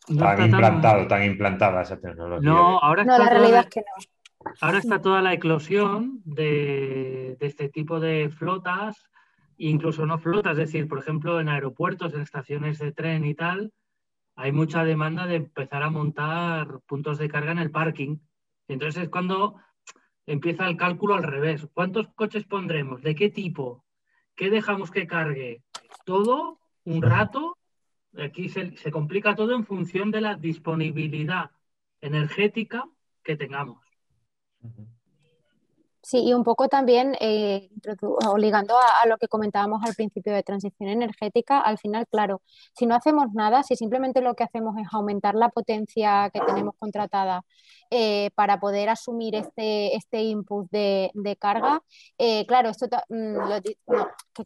implantado, 0.07 1.07
tan... 1.07 1.23
implantada 1.23 1.81
esa 1.81 1.99
tecnología. 1.99 2.47
No, 2.47 2.77
ahora 2.77 3.01
está 3.01 3.17
la 3.17 3.29
realidad 3.29 3.61
es 3.61 3.69
que 3.69 3.79
no. 3.81 4.51
Ahora 4.61 4.77
está 4.77 5.01
toda 5.01 5.23
la 5.23 5.33
eclosión 5.33 6.21
de, 6.23 7.35
este 7.39 7.67
tipo 7.69 7.99
de 7.99 8.29
flotas, 8.29 8.95
incluso 9.57 10.05
no 10.05 10.19
flotas, 10.19 10.51
es 10.51 10.71
decir, 10.71 10.87
por 10.87 10.99
ejemplo, 10.99 11.39
en 11.39 11.49
aeropuertos, 11.49 12.13
en 12.13 12.21
estaciones 12.21 12.77
de 12.77 12.91
tren 12.91 13.25
y 13.25 13.33
tal, 13.33 13.73
hay 14.35 14.51
mucha 14.51 14.83
demanda 14.83 15.25
de 15.25 15.37
empezar 15.37 15.81
a 15.81 15.89
montar 15.89 16.79
puntos 16.85 17.17
de 17.17 17.27
carga 17.27 17.53
en 17.53 17.59
el 17.59 17.71
parking. 17.71 18.17
Entonces 18.67 19.03
es 19.03 19.09
cuando 19.09 19.55
empieza 20.27 20.67
el 20.67 20.77
cálculo 20.77 21.15
al 21.15 21.23
revés. 21.23 21.67
¿Cuántos 21.73 22.07
coches 22.09 22.43
pondremos? 22.45 23.01
¿De 23.01 23.15
qué 23.15 23.29
tipo? 23.29 23.84
¿Qué 24.35 24.49
dejamos 24.49 24.91
que 24.91 25.07
cargue? 25.07 25.61
Todo 26.05 26.59
un 26.83 27.01
rato. 27.01 27.57
Aquí 28.17 28.49
se, 28.49 28.91
complica 28.91 29.35
todo 29.35 29.55
en 29.55 29.65
función 29.65 30.11
de 30.11 30.21
la 30.21 30.35
disponibilidad 30.35 31.51
energética 32.01 32.85
que 33.23 33.35
tengamos. 33.35 33.83
Sí, 36.05 36.19
y 36.23 36.33
un 36.33 36.43
poco 36.43 36.67
también 36.67 37.15
eh, 37.19 37.71
obligando 38.27 38.75
a, 38.77 39.07
lo 39.07 39.17
que 39.17 39.27
comentábamos 39.27 39.81
al 39.83 39.95
principio 39.95 40.33
de 40.35 40.43
transición 40.43 40.89
energética, 40.89 41.59
al 41.59 41.79
final, 41.79 42.05
claro, 42.07 42.43
si 42.77 42.85
no 42.85 42.93
hacemos 42.93 43.33
nada, 43.33 43.63
si 43.63 43.75
simplemente 43.75 44.21
lo 44.21 44.35
que 44.35 44.43
hacemos 44.43 44.77
es 44.77 44.87
aumentar 44.91 45.33
la 45.33 45.49
potencia 45.49 46.29
que 46.31 46.41
tenemos 46.41 46.75
contratada 46.77 47.43
eh, 47.91 48.29
para 48.35 48.59
poder 48.59 48.89
asumir 48.89 49.35
este, 49.35 49.95
este 49.95 50.21
input 50.23 50.69
de, 50.71 51.11
carga. 51.39 51.81
Eh, 52.17 52.45
claro, 52.47 52.69
esto 52.69 52.87
mm, 53.09 53.37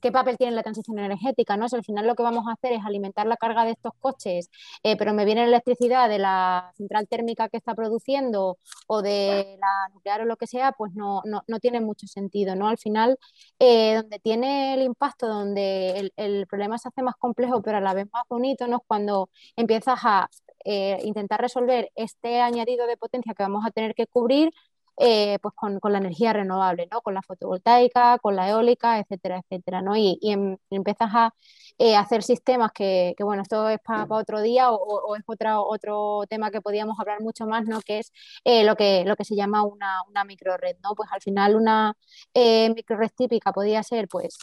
¿qué, 0.02 0.12
papel 0.12 0.38
tiene 0.38 0.54
la 0.54 0.63
transición 0.63 1.00
energética? 1.00 1.58
¿no? 1.58 1.65
al 1.72 1.84
final 1.84 2.06
lo 2.06 2.15
que 2.15 2.24
vamos 2.24 2.48
a 2.48 2.54
hacer 2.54 2.74
es 2.74 2.86
alimentar 2.86 3.28
la 3.28 3.38
carga 3.38 3.65
de 3.65 3.72
estos 3.72 3.93
coches, 4.00 4.50
eh, 4.84 4.98
pero 4.98 5.13
me 5.13 5.26
viene 5.26 5.41
la 5.41 5.48
electricidad 5.48 6.10
de 6.10 6.19
la 6.19 6.72
central 6.76 7.08
térmica 7.08 7.50
que 7.50 7.58
está 7.58 7.76
produciendo 7.76 8.58
o 8.88 9.02
de 9.02 9.58
la 9.60 9.89
nuclear 9.93 10.22
o 10.22 10.26
lo 10.26 10.36
que 10.38 10.48
sea, 10.48 10.74
pues 10.74 10.93
no, 10.93 11.22
no, 11.26 11.41
no 11.49 11.59
tiene 11.59 11.81
mucho 11.81 12.07
sentido. 12.07 12.55
¿no? 12.55 12.67
Al 12.69 12.77
final, 12.77 13.17
donde 13.59 14.19
tiene 14.19 14.73
el 14.75 14.81
impacto, 14.83 15.27
donde 15.27 16.12
el, 16.15 16.47
problema 16.47 16.77
se 16.77 16.89
hace 16.89 17.03
más 17.03 17.15
complejo, 17.15 17.62
pero 17.62 17.77
a 17.77 17.81
la 17.81 17.93
vez 17.93 18.07
más 18.13 18.23
bonito, 18.29 18.67
¿no? 18.67 18.77
es 18.77 18.83
cuando 18.88 19.29
empiezas 19.55 19.99
a 20.03 20.29
eh, 20.65 20.99
intentar 21.03 21.41
resolver 21.41 21.89
este 21.95 22.41
añadido 22.41 22.85
de 22.88 22.97
potencia 22.97 23.33
que 23.33 23.43
vamos 23.43 23.65
a 23.65 23.71
tener 23.71 23.95
que 23.95 24.07
cubrir 24.07 24.51
eh, 24.97 25.39
pues 25.41 25.53
con, 25.55 25.79
la 25.81 25.97
energía 25.97 26.33
renovable, 26.33 26.88
¿no? 26.91 27.01
con 27.01 27.13
la 27.13 27.21
fotovoltaica, 27.21 28.19
con 28.19 28.35
la 28.35 28.49
eólica, 28.49 28.99
etcétera, 28.99 29.39
etcétera. 29.39 29.81
¿no? 29.81 29.95
Y, 29.95 30.19
em, 30.21 30.57
empiezas 30.69 31.09
a 31.13 31.33
eh, 31.82 31.96
hacer 31.96 32.24
sistemas 32.24 32.72
que, 32.74 33.15
bueno, 33.20 33.42
esto 33.42 33.70
es 33.70 33.80
para, 33.80 34.06
otro 34.10 34.42
día 34.42 34.70
o, 34.72 35.15
es 35.15 35.24
otro, 35.26 36.24
tema 36.30 36.52
que 36.52 36.60
podríamos 36.62 37.00
hablar 37.00 37.22
mucho 37.22 37.46
más, 37.48 37.65
¿no? 37.65 37.80
Que 37.80 38.00
es 38.00 38.12
eh, 38.44 38.65
lo, 38.65 38.76
que, 38.76 39.06
lo 39.06 39.15
que 39.15 39.24
se 39.24 39.36
llama 39.36 39.63
una, 39.63 40.02
una 40.10 40.26
microred, 40.26 40.76
¿no? 40.84 40.94
Pues 40.94 41.10
al 41.12 41.22
final 41.22 41.56
una 41.56 41.96
eh, 42.34 42.70
microred 42.76 43.12
típica 43.15 43.54
podría 43.54 43.82
ser 43.84 44.10
pues 44.10 44.38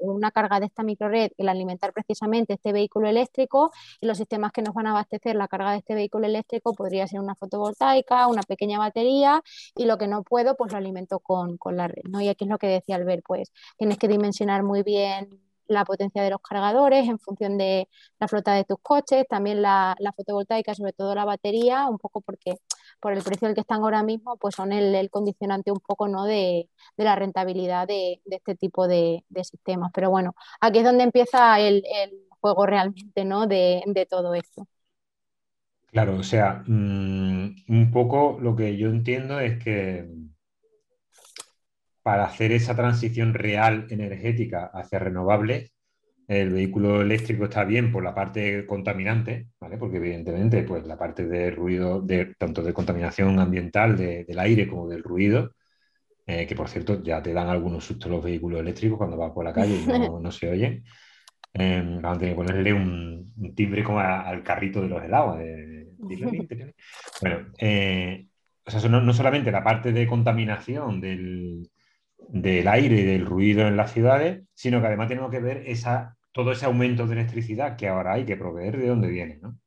una 0.00 0.30
carga 0.30 0.58
de 0.60 0.66
esta 0.66 0.82
microred, 0.82 1.32
el 1.36 1.48
alimentar 1.50 1.92
precisamente 1.92 2.54
este 2.54 2.72
vehículo 2.72 3.08
eléctrico 3.08 3.70
y 4.00 4.06
los 4.06 4.16
sistemas 4.16 4.52
que 4.52 4.62
nos 4.62 4.74
van 4.74 4.86
a 4.86 4.92
abastecer 4.92 5.36
la 5.36 5.48
carga 5.48 5.72
de 5.72 5.78
este 5.78 5.94
vehículo 5.94 6.26
eléctrico 6.26 6.72
podría 6.74 7.06
ser 7.06 7.20
una 7.20 7.34
fotovoltaica, 7.34 8.26
una 8.26 8.42
pequeña 8.42 8.78
batería 8.78 9.42
y 9.76 9.84
lo 9.84 9.98
que 9.98 10.08
no 10.08 10.22
puedo 10.22 10.56
pues 10.56 10.72
lo 10.72 10.78
alimento 10.78 11.18
con, 11.20 11.58
con 11.58 11.76
la 11.76 11.88
red, 11.88 12.04
¿no? 12.04 12.22
Y 12.22 12.28
aquí 12.28 12.44
es 12.44 12.50
lo 12.50 12.58
que 12.58 12.68
decía 12.68 12.96
Albert, 12.96 13.22
pues 13.26 13.52
tienes 13.76 13.98
que 13.98 14.08
dimensionar 14.08 14.62
muy 14.62 14.82
bien 14.82 15.51
la 15.66 15.84
potencia 15.84 16.22
de 16.22 16.30
los 16.30 16.40
cargadores 16.40 17.08
en 17.08 17.18
función 17.18 17.58
de 17.58 17.88
la 18.18 18.28
flota 18.28 18.54
de 18.54 18.64
tus 18.64 18.78
coches, 18.82 19.26
también 19.28 19.62
la, 19.62 19.96
fotovoltaica, 20.16 20.74
sobre 20.74 20.92
todo 20.92 21.14
la 21.14 21.24
batería, 21.24 21.88
un 21.88 21.98
poco 21.98 22.20
porque 22.20 22.56
por 23.00 23.12
el 23.12 23.22
precio 23.22 23.48
del 23.48 23.54
que 23.54 23.62
están 23.62 23.82
ahora 23.82 24.02
mismo, 24.02 24.36
pues 24.36 24.54
son 24.54 24.72
el, 24.72 25.10
condicionante 25.10 25.72
un 25.72 25.80
poco 25.80 26.08
¿no? 26.08 26.24
de, 26.24 26.68
la 26.96 27.16
rentabilidad 27.16 27.86
de, 27.88 28.20
este 28.24 28.54
tipo 28.54 28.86
de, 28.88 29.24
sistemas. 29.42 29.90
Pero 29.94 30.10
bueno, 30.10 30.34
aquí 30.60 30.78
es 30.78 30.84
donde 30.84 31.04
empieza 31.04 31.58
el, 31.60 31.84
juego 32.40 32.66
realmente 32.66 33.24
¿no? 33.24 33.46
de, 33.46 34.06
todo 34.10 34.34
esto. 34.34 34.66
Claro, 35.86 36.16
o 36.16 36.22
sea, 36.22 36.64
mm, 36.66 37.54
un 37.68 37.90
poco 37.92 38.38
lo 38.40 38.56
que 38.56 38.76
yo 38.78 38.88
entiendo 38.88 39.40
es 39.40 39.62
que 39.62 40.08
para 42.02 42.24
hacer 42.24 42.52
esa 42.52 42.74
transición 42.74 43.34
real 43.34 43.86
energética 43.90 44.70
hacia 44.72 44.98
renovables, 44.98 45.72
el 46.28 46.50
vehículo 46.50 47.02
eléctrico 47.02 47.44
está 47.44 47.64
bien 47.64 47.92
por 47.92 48.02
la 48.02 48.14
parte 48.14 48.66
contaminante, 48.66 49.48
¿vale? 49.60 49.76
Porque 49.76 49.98
evidentemente, 49.98 50.62
pues 50.62 50.86
la 50.86 50.96
parte 50.98 51.26
de 51.26 51.50
ruido, 51.50 52.00
de, 52.00 52.34
tanto 52.36 52.62
de 52.62 52.72
contaminación 52.72 53.38
ambiental 53.38 53.96
del 53.96 54.38
aire 54.38 54.68
como 54.68 54.88
del 54.88 55.02
ruido, 55.02 55.54
eh, 56.26 56.46
que 56.46 56.54
por 56.54 56.68
cierto 56.68 57.02
ya 57.02 57.22
te 57.22 57.32
dan 57.32 57.48
algunos 57.48 57.84
sustos 57.84 58.10
los 58.10 58.22
vehículos 58.22 58.60
eléctricos 58.60 58.98
cuando 58.98 59.16
vas 59.16 59.32
por 59.32 59.44
la 59.44 59.52
calle 59.52 59.76
y 59.76 59.86
no, 59.86 60.30
se 60.32 60.50
oyen. 60.50 60.84
Eh, 61.54 61.82
van 62.00 62.16
a 62.16 62.18
tener 62.18 62.34
que 62.34 62.42
ponerle 62.42 62.72
un, 62.72 63.54
timbre 63.54 63.84
como 63.84 64.00
al 64.00 64.42
carrito 64.42 64.80
de 64.80 64.88
los 64.88 65.02
helados. 65.04 65.38
bueno, 67.20 67.46
eh, 67.58 68.26
o 68.64 68.70
sea, 68.70 68.88
no, 68.88 69.00
no 69.00 69.12
solamente 69.12 69.50
la 69.50 69.64
parte 69.64 69.92
de 69.92 70.06
contaminación 70.06 71.00
del, 71.00 71.68
del 72.28 72.68
aire 72.68 73.00
y 73.00 73.04
del 73.04 73.26
ruido 73.26 73.66
en 73.66 73.76
las 73.76 73.92
ciudades, 73.92 74.42
sino 74.54 74.80
que 74.80 74.86
además 74.86 75.08
tenemos 75.08 75.30
que 75.30 75.40
ver 75.40 75.62
esa, 75.66 76.16
todo 76.32 76.52
ese 76.52 76.66
aumento 76.66 77.06
de 77.06 77.14
electricidad 77.14 77.76
que 77.76 77.88
ahora 77.88 78.14
hay 78.14 78.24
que 78.24 78.36
proveer 78.36 78.78
de 78.78 78.88
dónde 78.88 79.08
viene, 79.08 79.38
¿no? 79.40 79.58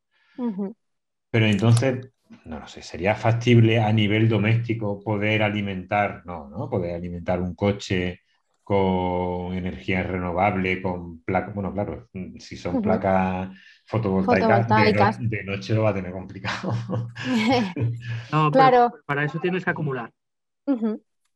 Pero 1.29 1.45
entonces, 1.45 2.11
no 2.45 2.59
lo 2.59 2.67
sé, 2.67 2.81
¿sería 2.81 3.15
factible 3.15 3.79
a 3.79 3.91
nivel 3.93 4.27
doméstico 4.29 4.99
poder 5.03 5.43
alimentar, 5.43 6.23
no, 6.25 6.49
¿no? 6.49 6.69
Poder 6.69 6.95
alimentar 6.95 7.41
un 7.41 7.55
coche 7.55 8.21
con 8.63 9.53
energía 9.53 10.01
renovable, 10.01 10.81
con 10.81 11.21
placas, 11.21 11.53
bueno, 11.53 11.71
claro, 11.71 12.09
si 12.39 12.57
son 12.57 12.81
placas 12.81 13.49
fotovoltaicas, 13.85 15.19
De, 15.19 15.43
noche 15.43 15.75
lo 15.75 15.83
va 15.83 15.91
a 15.91 15.93
tener 15.93 16.11
complicado. 16.11 16.73
no, 18.31 18.49
claro. 18.51 18.91
para 19.05 19.23
eso 19.23 19.39
tienes 19.39 19.63
que 19.63 19.69
acumular 19.69 20.11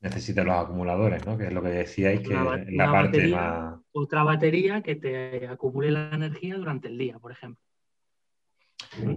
necesita 0.02 0.44
los 0.44 0.56
acumuladores, 0.56 1.26
¿no? 1.26 1.38
Que 1.38 1.48
es 1.48 1.54
lo 1.54 1.62
que 1.62 1.70
decíais 1.70 2.22
que 2.22 2.34
la 2.34 2.92
parte 2.92 3.28
más... 3.28 3.80
Otra 3.92 4.24
batería 4.24 4.82
que 4.82 4.96
te 4.96 5.48
acumule 5.48 5.92
la 5.92 6.10
energía 6.14 6.56
durante 6.56 6.88
el 6.88 6.98
día, 6.98 7.20
por 7.20 7.32
ejemplo. 7.32 7.64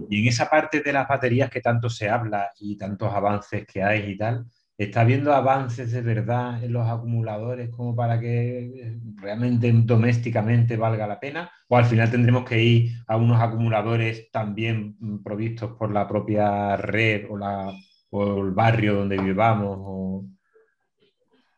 Y 0.09 0.21
en 0.21 0.27
esa 0.27 0.49
parte 0.49 0.81
de 0.81 0.93
las 0.93 1.07
baterías 1.07 1.49
que 1.49 1.61
tanto 1.61 1.89
se 1.89 2.09
habla 2.09 2.51
y 2.59 2.77
tantos 2.77 3.13
avances 3.13 3.65
que 3.65 3.81
hay 3.81 4.11
y 4.11 4.17
tal, 4.17 4.45
¿está 4.77 5.01
habiendo 5.01 5.33
avances 5.33 5.91
de 5.91 6.01
verdad 6.01 6.61
en 6.61 6.73
los 6.73 6.87
acumuladores 6.87 7.69
como 7.69 7.95
para 7.95 8.19
que 8.19 8.97
realmente 9.15 9.71
domésticamente 9.73 10.75
valga 10.75 11.07
la 11.07 11.19
pena? 11.19 11.49
¿O 11.69 11.77
al 11.77 11.85
final 11.85 12.11
tendremos 12.11 12.43
que 12.43 12.61
ir 12.61 12.91
a 13.07 13.15
unos 13.15 13.41
acumuladores 13.41 14.29
también 14.31 14.97
provistos 15.23 15.71
por 15.77 15.91
la 15.91 16.07
propia 16.07 16.75
red 16.75 17.25
o, 17.29 17.37
la, 17.37 17.71
o 18.09 18.43
el 18.43 18.51
barrio 18.51 18.95
donde 18.95 19.17
vivamos? 19.17 19.77
O... 19.79 20.25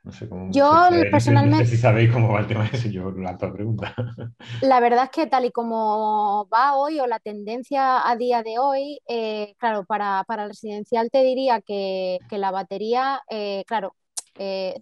No 0.05 0.11
sé 0.11 0.29
cómo. 0.29 0.51
Yo 0.51 0.87
personalmente. 1.09 1.65
si 1.65 1.77
sabéis 1.77 2.13
cómo 2.13 2.31
va 2.31 2.41
el 2.41 2.47
tema 2.47 2.69
ese, 2.71 2.91
yo 2.91 3.09
lanzo 3.09 3.51
pregunta. 3.51 3.95
La 4.61 4.79
verdad 4.79 5.05
es 5.05 5.09
que 5.09 5.25
tal 5.25 5.45
y 5.45 5.51
como 5.51 6.47
va 6.53 6.75
hoy 6.75 6.99
o 6.99 7.07
la 7.07 7.19
tendencia 7.19 8.07
a 8.07 8.15
día 8.15 8.43
de 8.43 8.59
hoy, 8.59 8.99
eh, 9.07 9.55
claro, 9.57 9.83
para, 9.83 10.23
el 10.29 10.49
residencial 10.49 11.09
te 11.09 11.23
diría 11.23 11.59
que, 11.61 12.19
la 12.29 12.51
batería, 12.51 13.21
eh, 13.29 13.63
claro, 13.65 13.95
eh, 14.37 14.79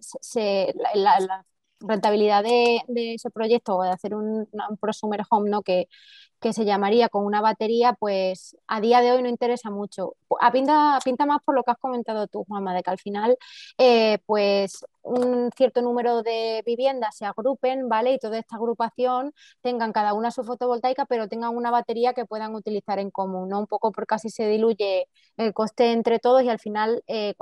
la, 0.94 1.44
rentabilidad 1.80 2.42
de, 2.42 2.82
ese 3.14 3.30
proyecto 3.30 3.76
o 3.76 3.82
de 3.82 3.90
hacer 3.90 4.14
un, 4.14 4.48
un 4.52 4.76
prosumer 4.78 5.22
home, 5.30 5.50
¿no? 5.50 5.62
Que, 5.62 5.88
que 6.44 6.52
se 6.52 6.66
llamaría 6.66 7.08
con 7.08 7.24
una 7.24 7.40
batería, 7.40 7.94
pues 7.94 8.54
a 8.66 8.82
día 8.82 9.00
de 9.00 9.12
hoy 9.12 9.22
no 9.22 9.30
interesa 9.30 9.70
mucho. 9.70 10.14
A 10.40 10.52
pinta, 10.52 10.98
pinta 11.04 11.26
más 11.26 11.40
por 11.44 11.54
lo 11.54 11.62
que 11.62 11.70
has 11.70 11.78
comentado 11.78 12.26
tú, 12.26 12.44
Juanma, 12.44 12.74
de 12.74 12.82
que 12.82 12.90
al 12.90 12.98
final, 12.98 13.36
eh, 13.78 14.18
pues 14.26 14.84
un 15.02 15.50
cierto 15.56 15.82
número 15.82 16.22
de 16.22 16.62
viviendas 16.64 17.16
se 17.16 17.26
agrupen, 17.26 17.88
¿vale? 17.88 18.12
Y 18.14 18.18
toda 18.18 18.38
esta 18.38 18.56
agrupación 18.56 19.32
tengan 19.60 19.92
cada 19.92 20.14
una 20.14 20.30
su 20.30 20.44
fotovoltaica, 20.44 21.04
pero 21.06 21.28
tengan 21.28 21.54
una 21.56 21.70
batería 21.70 22.14
que 22.14 22.24
puedan 22.24 22.54
utilizar 22.54 22.98
en 22.98 23.10
común, 23.10 23.48
¿no? 23.48 23.60
Un 23.60 23.66
poco 23.66 23.92
porque 23.92 24.14
así 24.14 24.30
se 24.30 24.48
diluye 24.48 25.08
el 25.36 25.52
coste 25.52 25.92
entre 25.92 26.18
todos 26.18 26.42
y 26.42 26.48
al 26.48 26.58
final, 26.58 27.02
eh, 27.06 27.34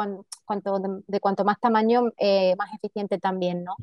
cuanto, 0.44 0.78
de, 1.06 1.20
cuanto 1.20 1.44
más 1.44 1.60
tamaño, 1.60 2.10
eh, 2.18 2.54
más 2.56 2.72
eficiente 2.74 3.18
también, 3.18 3.64
¿no? 3.64 3.76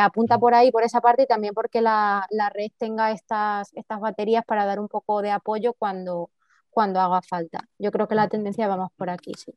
apunta 0.00 0.38
por 0.38 0.54
ahí, 0.54 0.70
por 0.70 0.84
esa 0.84 1.00
parte, 1.00 1.22
y 1.22 1.26
también 1.26 1.54
porque 1.54 1.80
la, 1.80 2.26
la 2.30 2.50
red 2.50 2.70
tenga 2.78 3.12
estas, 3.12 3.72
estas 3.74 4.00
baterías 4.00 4.44
para 4.44 4.64
dar 4.64 4.80
un 4.80 4.88
poco 4.88 5.22
de 5.22 5.30
apoyo 5.30 5.72
cuando, 5.74 6.30
cuando 6.70 7.00
haga 7.00 7.20
falta. 7.22 7.66
Yo 7.78 7.90
creo 7.90 8.08
que 8.08 8.14
la 8.14 8.28
tendencia 8.28 8.68
va 8.68 8.76
más 8.76 8.90
por 8.96 9.10
aquí, 9.10 9.32
sí. 9.34 9.52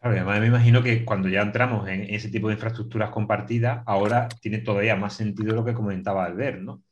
Claro, 0.00 0.16
además 0.16 0.40
me 0.40 0.46
imagino 0.46 0.82
que 0.82 1.04
cuando 1.04 1.28
ya 1.28 1.42
entramos 1.42 1.88
en 1.88 2.02
ese 2.02 2.28
tipo 2.28 2.48
de 2.48 2.54
infraestructuras 2.54 3.10
compartidas, 3.10 3.82
ahora 3.86 4.28
tiene 4.40 4.58
todavía 4.58 4.96
más 4.96 5.14
sentido 5.14 5.54
lo 5.54 5.64
que 5.64 5.74
comentaba 5.74 6.24
Albert, 6.24 6.60
¿no? 6.60 6.82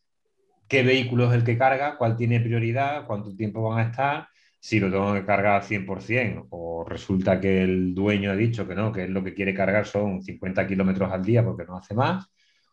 ¿Qué 0.68 0.82
vehículo 0.82 1.28
es 1.28 1.34
el 1.34 1.44
que 1.44 1.58
carga? 1.58 1.96
¿Cuál 1.98 2.16
tiene 2.16 2.40
prioridad? 2.40 3.06
¿Cuánto 3.06 3.34
tiempo 3.36 3.62
van 3.68 3.78
a 3.78 3.90
estar? 3.90 4.28
Si 4.58 4.80
lo 4.80 4.90
tengo 4.90 5.12
que 5.12 5.26
cargar 5.26 5.56
al 5.56 5.62
100% 5.62 6.46
o 6.50 6.84
resulta 6.88 7.38
que 7.38 7.62
el 7.62 7.94
dueño 7.94 8.30
ha 8.30 8.36
dicho 8.36 8.66
que 8.66 8.74
no, 8.74 8.90
que 8.90 9.04
es 9.04 9.10
lo 9.10 9.22
que 9.22 9.34
quiere 9.34 9.52
cargar 9.54 9.86
son 9.86 10.22
50 10.22 10.66
kilómetros 10.66 11.12
al 11.12 11.22
día 11.22 11.44
porque 11.44 11.64
no 11.66 11.76
hace 11.76 11.94
más, 11.94 12.26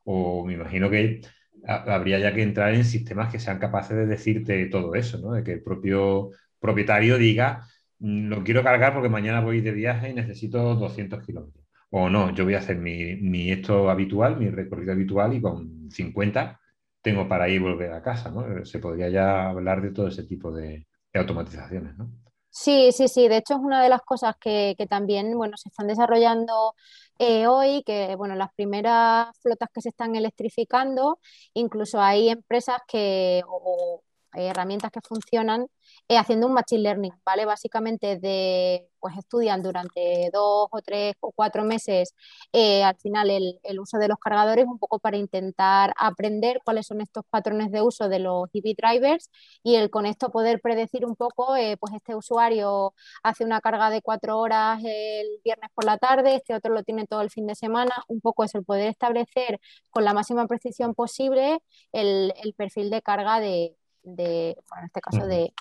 o 0.06 0.46
me 0.46 0.54
imagino 0.54 0.89
que 0.89 1.22
habría 1.67 2.19
ya 2.19 2.34
que 2.34 2.41
entrar 2.43 2.74
en 2.74 2.86
sistemas 2.86 3.32
que 3.32 3.39
sean 3.39 3.60
capaces 3.60 3.95
de 3.95 4.06
decirte 4.06 4.65
todo 4.67 4.95
eso, 4.95 5.19
¿no? 5.19 5.34
De 5.34 5.43
que 5.43 5.54
el 5.54 5.63
propio 5.63 6.32
propietario 6.60 7.17
diga, 7.17 7.65
mm, 8.00 8.28
lo 8.30 8.43
quiero 8.43 8.63
cargar 8.63 8.93
porque 8.93 9.10
mañana 9.10 9.41
voy 9.41 9.62
de 9.62 9.71
viaje 9.71 10.10
y 10.10 10.13
necesito 10.13 10.76
200 10.76 11.24
kilómetros. 11.26 11.65
O 11.89 12.10
no, 12.10 12.34
yo 12.34 12.45
voy 12.45 12.56
a 12.56 12.60
hacer 12.60 12.78
mi, 12.78 13.52
esto 13.52 13.89
habitual, 13.89 14.38
mi 14.38 14.50
recorrido 14.50 14.93
habitual 14.93 15.34
y 15.34 15.41
con 15.41 15.91
50 15.91 16.60
tengo 17.02 17.28
para 17.28 17.50
ir 17.50 17.56
y 17.56 17.60
volver 17.63 17.91
a 17.93 18.02
casa, 18.02 18.32
¿no? 18.32 18.63
Se 18.65 18.80
podría 18.80 19.10
ya 19.10 19.50
hablar 19.50 19.82
de 19.82 19.91
todo 19.91 20.08
ese 20.08 20.24
tipo 20.24 20.52
de, 20.54 20.88
automatizaciones, 21.13 21.97
¿no? 21.97 22.12
Sí, 22.54 22.92
sí, 22.92 23.08
sí. 23.08 23.28
De 23.28 23.38
hecho, 23.38 23.54
es 23.56 23.60
una 23.62 23.82
de 23.82 23.90
las 23.90 24.02
cosas 24.02 24.36
que, 24.40 24.76
que 24.78 24.86
también, 24.88 25.36
bueno, 25.38 25.56
se 25.58 25.70
están 25.70 25.88
desarrollando 25.88 26.76
eh, 27.18 27.48
hoy, 27.48 27.82
que 27.86 28.16
bueno, 28.18 28.36
las 28.36 28.54
primeras 28.54 29.28
flotas 29.42 29.70
que 29.74 29.82
se 29.82 29.90
están 29.90 30.16
electrificando, 30.16 31.20
incluso 31.54 32.02
hay 32.02 32.30
empresas 32.30 32.80
que, 32.88 33.42
o, 33.48 34.04
herramientas 34.34 34.91
que 34.91 35.02
funcionan 35.02 35.67
eh, 36.08 36.17
haciendo 36.17 36.48
un 36.48 36.54
machine 36.54 36.82
learning, 36.84 37.13
¿vale? 37.26 37.46
Básicamente 37.46 38.17
de, 38.17 38.88
pues 39.00 39.17
estudian 39.17 39.63
durante 39.63 40.30
dos 40.32 40.68
o 40.72 40.82
tres 40.82 41.16
o 41.22 41.32
cuatro 41.32 41.64
meses 41.64 42.14
eh, 42.53 42.84
al 42.84 42.95
final 42.97 43.30
el, 43.30 43.80
uso 43.80 43.97
de 43.97 44.08
los 44.08 44.18
cargadores 44.20 44.66
un 44.66 44.78
poco 44.80 44.99
para 44.99 45.18
intentar 45.18 45.93
aprender 45.97 46.62
cuáles 46.64 46.88
son 46.88 47.01
estos 47.01 47.24
patrones 47.30 47.72
de 47.72 47.82
uso 47.82 48.10
de 48.10 48.20
los 48.20 48.47
EV 48.53 48.76
drivers 48.78 49.30
y 49.64 49.76
el 49.76 49.89
con 49.89 50.06
esto 50.06 50.30
poder 50.32 50.62
predecir 50.62 51.06
un 51.06 51.16
poco, 51.16 51.56
eh, 51.56 51.78
pues 51.78 51.93
este 51.93 52.16
usuario 52.16 52.93
hace 53.24 53.43
una 53.43 53.62
carga 53.62 53.89
de 53.89 54.01
cuatro 54.01 54.38
horas 54.39 54.80
el 54.84 55.28
viernes 55.43 55.70
por 55.74 55.86
la 55.86 55.97
tarde, 55.97 56.36
este 56.36 56.53
otro 56.53 56.74
lo 56.74 56.84
tiene 56.84 57.08
todo 57.08 57.22
el 57.22 57.32
fin 57.32 57.47
de 57.47 57.56
semana, 57.56 57.91
un 58.08 58.22
poco 58.22 58.43
es 58.43 58.53
el 58.56 58.64
poder 58.64 58.89
establecer 58.89 59.60
con 59.89 60.03
la 60.06 60.14
máxima 60.14 60.47
precisión 60.47 60.93
posible 60.93 61.60
el, 61.91 62.34
perfil 62.58 62.89
de 62.89 63.01
carga 63.01 63.39
de, 63.39 63.76
de 64.04 64.52
en 64.52 64.86
este 64.86 65.02
caso 65.02 65.28
de 65.28 65.54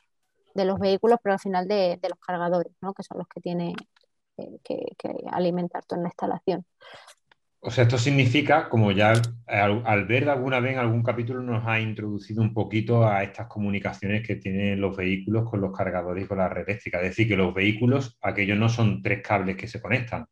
de 0.55 0.65
los 0.65 0.79
vehículos, 0.79 1.19
pero 1.23 1.35
al 1.35 1.41
final 1.41 1.69
de, 1.69 1.99
los 2.03 2.19
cargadores, 2.19 2.73
¿no? 2.81 2.93
que 2.95 3.03
son 3.03 3.19
los 3.19 3.29
que 3.29 3.41
tiene 3.41 3.75
que, 4.65 4.87
alimentar 5.31 5.85
toda 5.85 6.03
la 6.03 6.09
instalación. 6.09 6.65
o 7.61 7.71
sea, 7.71 7.85
esto 7.85 7.99
significa, 7.99 8.69
como 8.69 8.91
ya 8.91 9.13
al, 9.47 10.07
ver 10.07 10.29
alguna 10.31 10.61
vez 10.61 10.73
en 10.73 10.79
algún 10.79 11.03
capítulo 11.03 11.43
nos 11.43 11.67
ha 11.67 11.79
introducido 11.79 12.43
un 12.43 12.55
poquito 12.55 13.07
a 13.07 13.23
estas 13.23 13.49
comunicaciones 13.49 14.27
que 14.27 14.37
tienen 14.37 14.81
los 14.81 14.97
vehículos 14.97 15.49
con 15.49 15.61
los 15.61 15.77
cargadores 15.77 16.25
y 16.25 16.29
con 16.29 16.39
la 16.39 16.49
red 16.49 16.69
eléctrica. 16.69 16.99
Es 16.99 17.11
decir, 17.11 17.29
que 17.29 17.37
los 17.37 17.53
vehículos, 17.55 18.19
aquellos 18.23 18.59
no 18.59 18.69
son 18.69 19.03
tres 19.03 19.23
cables 19.23 19.57
que 19.57 19.69
se 19.69 19.81
conectan, 19.81 20.27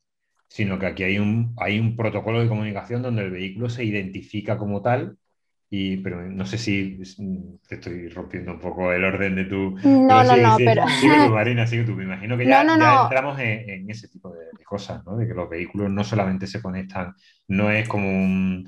sino 0.48 0.78
que 0.78 0.86
aquí 0.86 1.02
hay 1.02 1.18
un, 1.18 1.54
hay 1.58 1.78
un 1.78 1.96
protocolo 1.96 2.40
de 2.40 2.48
comunicación 2.48 3.02
donde 3.02 3.22
el 3.22 3.30
vehículo 3.30 3.68
se 3.68 3.84
identifica 3.84 4.56
como 4.56 4.80
tal 4.80 5.18
y, 5.70 5.98
pero 5.98 6.22
no 6.22 6.46
sé 6.46 6.56
si 6.56 6.98
te 7.68 7.74
estoy 7.74 8.08
rompiendo 8.08 8.52
un 8.52 8.58
poco 8.58 8.90
el 8.90 9.04
orden 9.04 9.36
de 9.36 9.44
tu. 9.44 9.76
No, 9.84 10.24
no, 10.24 10.36
no, 10.36 10.56
pero. 10.56 10.84
Marina, 11.30 11.66
tú. 11.66 11.92
Me 11.92 12.04
imagino 12.04 12.38
que 12.38 12.46
ya, 12.46 12.62
entramos 12.62 13.38
en, 13.38 13.90
ese 13.90 14.08
tipo 14.08 14.30
de, 14.30 14.64
cosas, 14.64 15.04
¿no? 15.04 15.16
De 15.16 15.26
que 15.26 15.34
los 15.34 15.48
vehículos 15.48 15.90
no 15.90 16.04
solamente 16.04 16.46
se 16.46 16.62
conectan, 16.62 17.14
no 17.48 17.70
es 17.70 17.86
como 17.88 18.08
un, 18.08 18.66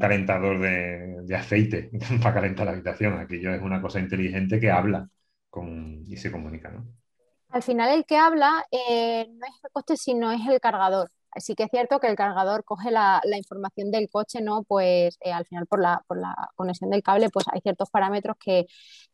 calentador 0.00 0.58
de, 0.60 1.36
aceite 1.36 1.90
para 2.22 2.34
calentar 2.34 2.64
la 2.64 2.72
habitación. 2.72 3.18
Aquello 3.18 3.52
es 3.52 3.60
una 3.60 3.82
cosa 3.82 4.00
inteligente 4.00 4.58
que 4.58 4.70
habla 4.70 5.06
con, 5.50 6.02
y 6.06 6.16
se 6.16 6.32
comunica, 6.32 6.70
¿no? 6.70 6.86
Al 7.50 7.62
final, 7.62 7.90
el 7.90 8.04
que 8.06 8.16
habla 8.16 8.64
eh, 8.70 9.26
no 9.30 9.46
es 9.46 9.64
el 9.64 9.70
coche, 9.70 9.96
sino 9.96 10.32
es 10.32 10.46
el 10.46 10.60
cargador 10.60 11.10
sí 11.36 11.54
que 11.54 11.64
es 11.64 11.70
cierto 11.70 12.00
que 12.00 12.08
el 12.08 12.16
cargador 12.16 12.64
coge 12.64 12.90
la, 12.90 13.20
información 13.36 13.90
del 13.90 14.08
coche, 14.10 14.40
¿no? 14.40 14.64
Pues 14.64 15.16
eh, 15.20 15.32
al 15.32 15.46
final 15.46 15.66
por 15.66 15.80
la, 15.80 16.04
por 16.06 16.18
la, 16.18 16.34
conexión 16.56 16.90
del 16.90 17.02
cable, 17.02 17.30
pues 17.30 17.46
hay 17.52 17.60
ciertos 17.60 17.90
parámetros 17.90 18.36
que, 18.38 18.66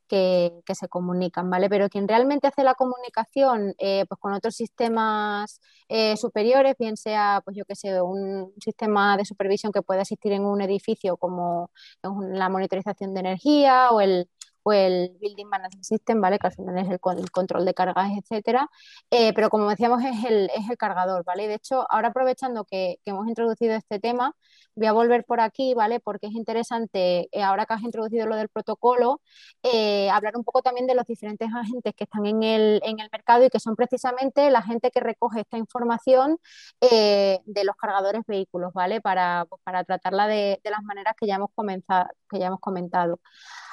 se 0.09 0.89
comunican, 0.89 1.51
¿vale? 1.51 1.69
Pero 1.69 1.89
quien 1.89 2.07
realmente 2.07 2.47
hace 2.47 2.63
la 2.63 2.75
comunicación 2.75 3.75
eh, 3.79 4.05
pues 4.09 4.21
con 4.21 4.33
otros 4.33 4.55
sistemas 4.55 5.61
eh, 5.89 6.17
superiores, 6.17 6.77
bien 6.79 6.97
sea, 6.97 7.41
pues 7.45 7.57
yo 7.57 7.65
que 7.65 7.75
sé, 7.75 8.01
un 8.01 8.53
sistema 8.63 9.17
de 9.17 9.25
supervisión 9.25 9.73
que 9.73 9.83
pueda 9.83 10.03
existir 10.03 10.33
en 10.33 10.45
un 10.45 10.61
edificio 10.63 11.17
como 11.17 11.71
la 12.03 12.49
monitorización 12.49 13.13
de 13.15 13.21
energía 13.21 13.91
o 13.91 14.01
el, 14.01 14.29
o 14.65 14.73
el 14.73 15.17
Building 15.21 15.47
Management 15.47 15.85
System, 15.85 16.21
¿vale? 16.21 16.39
Que 16.39 16.47
al 16.49 16.55
final 16.55 16.79
es 16.79 16.91
el, 16.91 17.01
control 17.01 17.65
de 17.65 17.75
cargas, 17.75 18.11
etcétera. 18.19 18.69
Eh, 19.11 19.33
pero 19.35 19.51
como 19.51 19.69
decíamos, 19.69 20.03
es 20.03 20.25
el, 20.25 20.51
es 20.55 20.69
el 20.71 20.77
cargador, 20.79 21.23
¿vale? 21.25 21.47
De 21.49 21.55
hecho, 21.55 21.87
ahora 21.91 22.09
aprovechando 22.09 22.65
que, 22.65 22.99
hemos 23.05 23.29
introducido 23.29 23.75
este 23.75 24.01
tema, 24.01 24.35
voy 24.75 24.87
a 24.87 24.93
volver 24.93 25.25
por 25.25 25.41
aquí, 25.41 25.75
¿vale? 25.75 26.01
Porque 26.01 26.27
es 26.29 26.33
interesante, 26.33 27.29
eh, 27.31 27.43
ahora 27.43 27.67
que 27.67 27.75
has 27.75 27.83
introducido 27.83 28.27
lo 28.27 28.37
del 28.37 28.49
protocolo, 28.49 29.21
eh, 29.63 30.09
hablar 30.11 30.37
un 30.37 30.45
poco 30.45 30.63
también 30.63 30.87
de 30.87 30.95
los 30.95 31.07
diferentes 31.07 31.49
agentes 31.55 31.95
que 31.95 32.05
están 32.05 32.25
en 32.27 32.43
el, 32.43 32.81
en 32.85 33.01
el 33.01 33.09
mercado 33.13 33.45
y 33.45 33.51
que 33.51 33.61
son 33.61 33.77
precisamente 33.77 34.51
la 34.51 34.63
gente 34.63 34.91
que 34.91 35.01
recoge 35.01 35.41
esta 35.41 35.59
información 35.59 36.39
de 36.81 37.65
los 37.65 37.77
cargadores 37.77 38.23
vehículos, 38.27 38.73
¿vale? 38.73 39.01
Para, 39.01 39.47
pues, 39.49 39.61
para 39.65 39.85
tratarla 39.85 40.27
de, 40.27 40.61
de, 40.63 40.71
las 40.71 40.83
maneras 40.83 41.15
que 41.19 41.27
ya 41.27 41.37
hemos, 41.37 41.51
comenzado, 41.55 42.09
que 42.35 42.41
ya 42.41 42.49
hemos 42.49 42.61
comentado. 42.61 43.21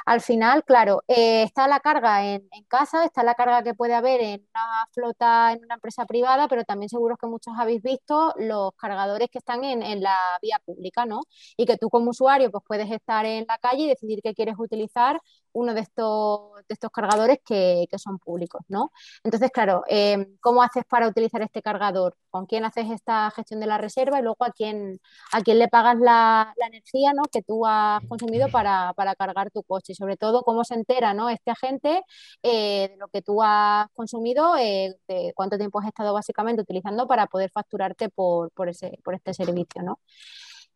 Al 0.06 0.22
final, 0.22 0.64
claro, 0.64 1.04
eh, 1.08 1.44
está 1.44 1.68
la 1.68 1.80
carga 1.80 2.26
en, 2.26 2.48
casa, 2.68 3.06
está 3.06 3.24
la 3.24 3.36
carga 3.36 3.64
que 3.64 3.74
puede 3.76 3.94
haber 3.94 4.22
en 4.22 4.42
una 4.54 4.88
flota, 4.92 5.54
en 5.54 5.64
una 5.64 5.76
empresa 5.76 6.06
privada, 6.06 6.48
pero 6.48 6.64
también 6.64 6.90
seguro 6.90 7.18
que 7.18 7.28
muchos 7.28 7.54
habéis 7.58 7.84
visto 7.84 8.34
los 8.38 8.72
cargadores 8.76 9.30
que 9.32 9.38
están 9.40 9.64
en, 9.64 10.02
la 10.02 10.18
vía 10.42 10.60
pública, 10.66 11.06
¿no? 11.06 11.22
Y 11.58 11.66
que 11.66 11.78
tú 11.78 11.90
como 11.90 12.12
usuario 12.12 12.50
pues 12.52 12.64
puedes 12.68 12.90
estar 12.92 13.26
en 13.26 13.46
la 13.48 13.58
calle 13.60 13.84
y 13.84 13.90
decidir 13.90 14.22
que 14.24 14.34
quieres 14.34 14.56
utilizar 14.58 15.20
uno 15.54 15.74
de 15.74 15.82
estos, 15.82 16.54
de 16.68 16.74
estos 16.74 16.92
cargadores 16.92 17.40
que, 17.46 17.88
son 17.98 18.20
públicos, 18.20 18.62
¿no? 18.68 18.92
Entonces, 19.24 19.52
claro, 19.52 19.84
eh, 19.88 20.36
¿cómo 20.40 20.64
haces 20.64 20.84
para 20.86 21.08
utilizar 21.08 21.42
este 21.42 21.62
cargador? 21.62 22.16
¿Con 22.30 22.46
quién 22.46 22.66
haces 22.66 22.90
esta 22.90 23.30
gestión 23.32 23.60
de 23.60 23.68
la 23.68 23.78
reserva 23.78 24.20
y 24.20 24.24
luego 24.24 24.44
a 24.46 24.52
quién, 24.52 25.00
a 25.32 25.42
quién 25.42 25.60
le 25.60 25.68
pagas 25.68 25.98
la, 25.98 26.54
energía 26.68 27.14
¿no? 27.14 27.24
que 27.32 27.42
tú 27.42 27.66
has 27.66 28.02
consumido 28.08 28.50
para, 28.50 28.94
cargar 29.18 29.52
tu 29.52 29.64
coche? 29.64 29.94
Y 29.94 29.96
sobre 29.96 30.18
todo, 30.18 30.44
¿cómo 30.44 30.64
se 30.64 30.76
entera 30.76 31.14
¿no? 31.14 31.30
este 31.30 31.52
agente 31.52 32.04
eh, 32.44 32.90
de 32.92 32.98
lo 32.98 33.08
que 33.10 33.22
tú 33.22 33.42
has 33.44 33.88
consumido, 33.94 34.56
eh, 34.58 34.96
de 35.08 35.34
cuánto 35.36 35.58
tiempo 35.58 35.80
has 35.80 35.88
estado 35.88 36.14
básicamente 36.14 36.62
utilizando 36.62 37.08
para 37.08 37.28
poder 37.28 37.52
facturarte 37.52 38.10
por, 38.10 38.52
por, 38.52 38.70
ese, 38.70 39.00
por 39.04 39.16
este 39.16 39.34
servicio, 39.34 39.82
¿no? 39.84 40.00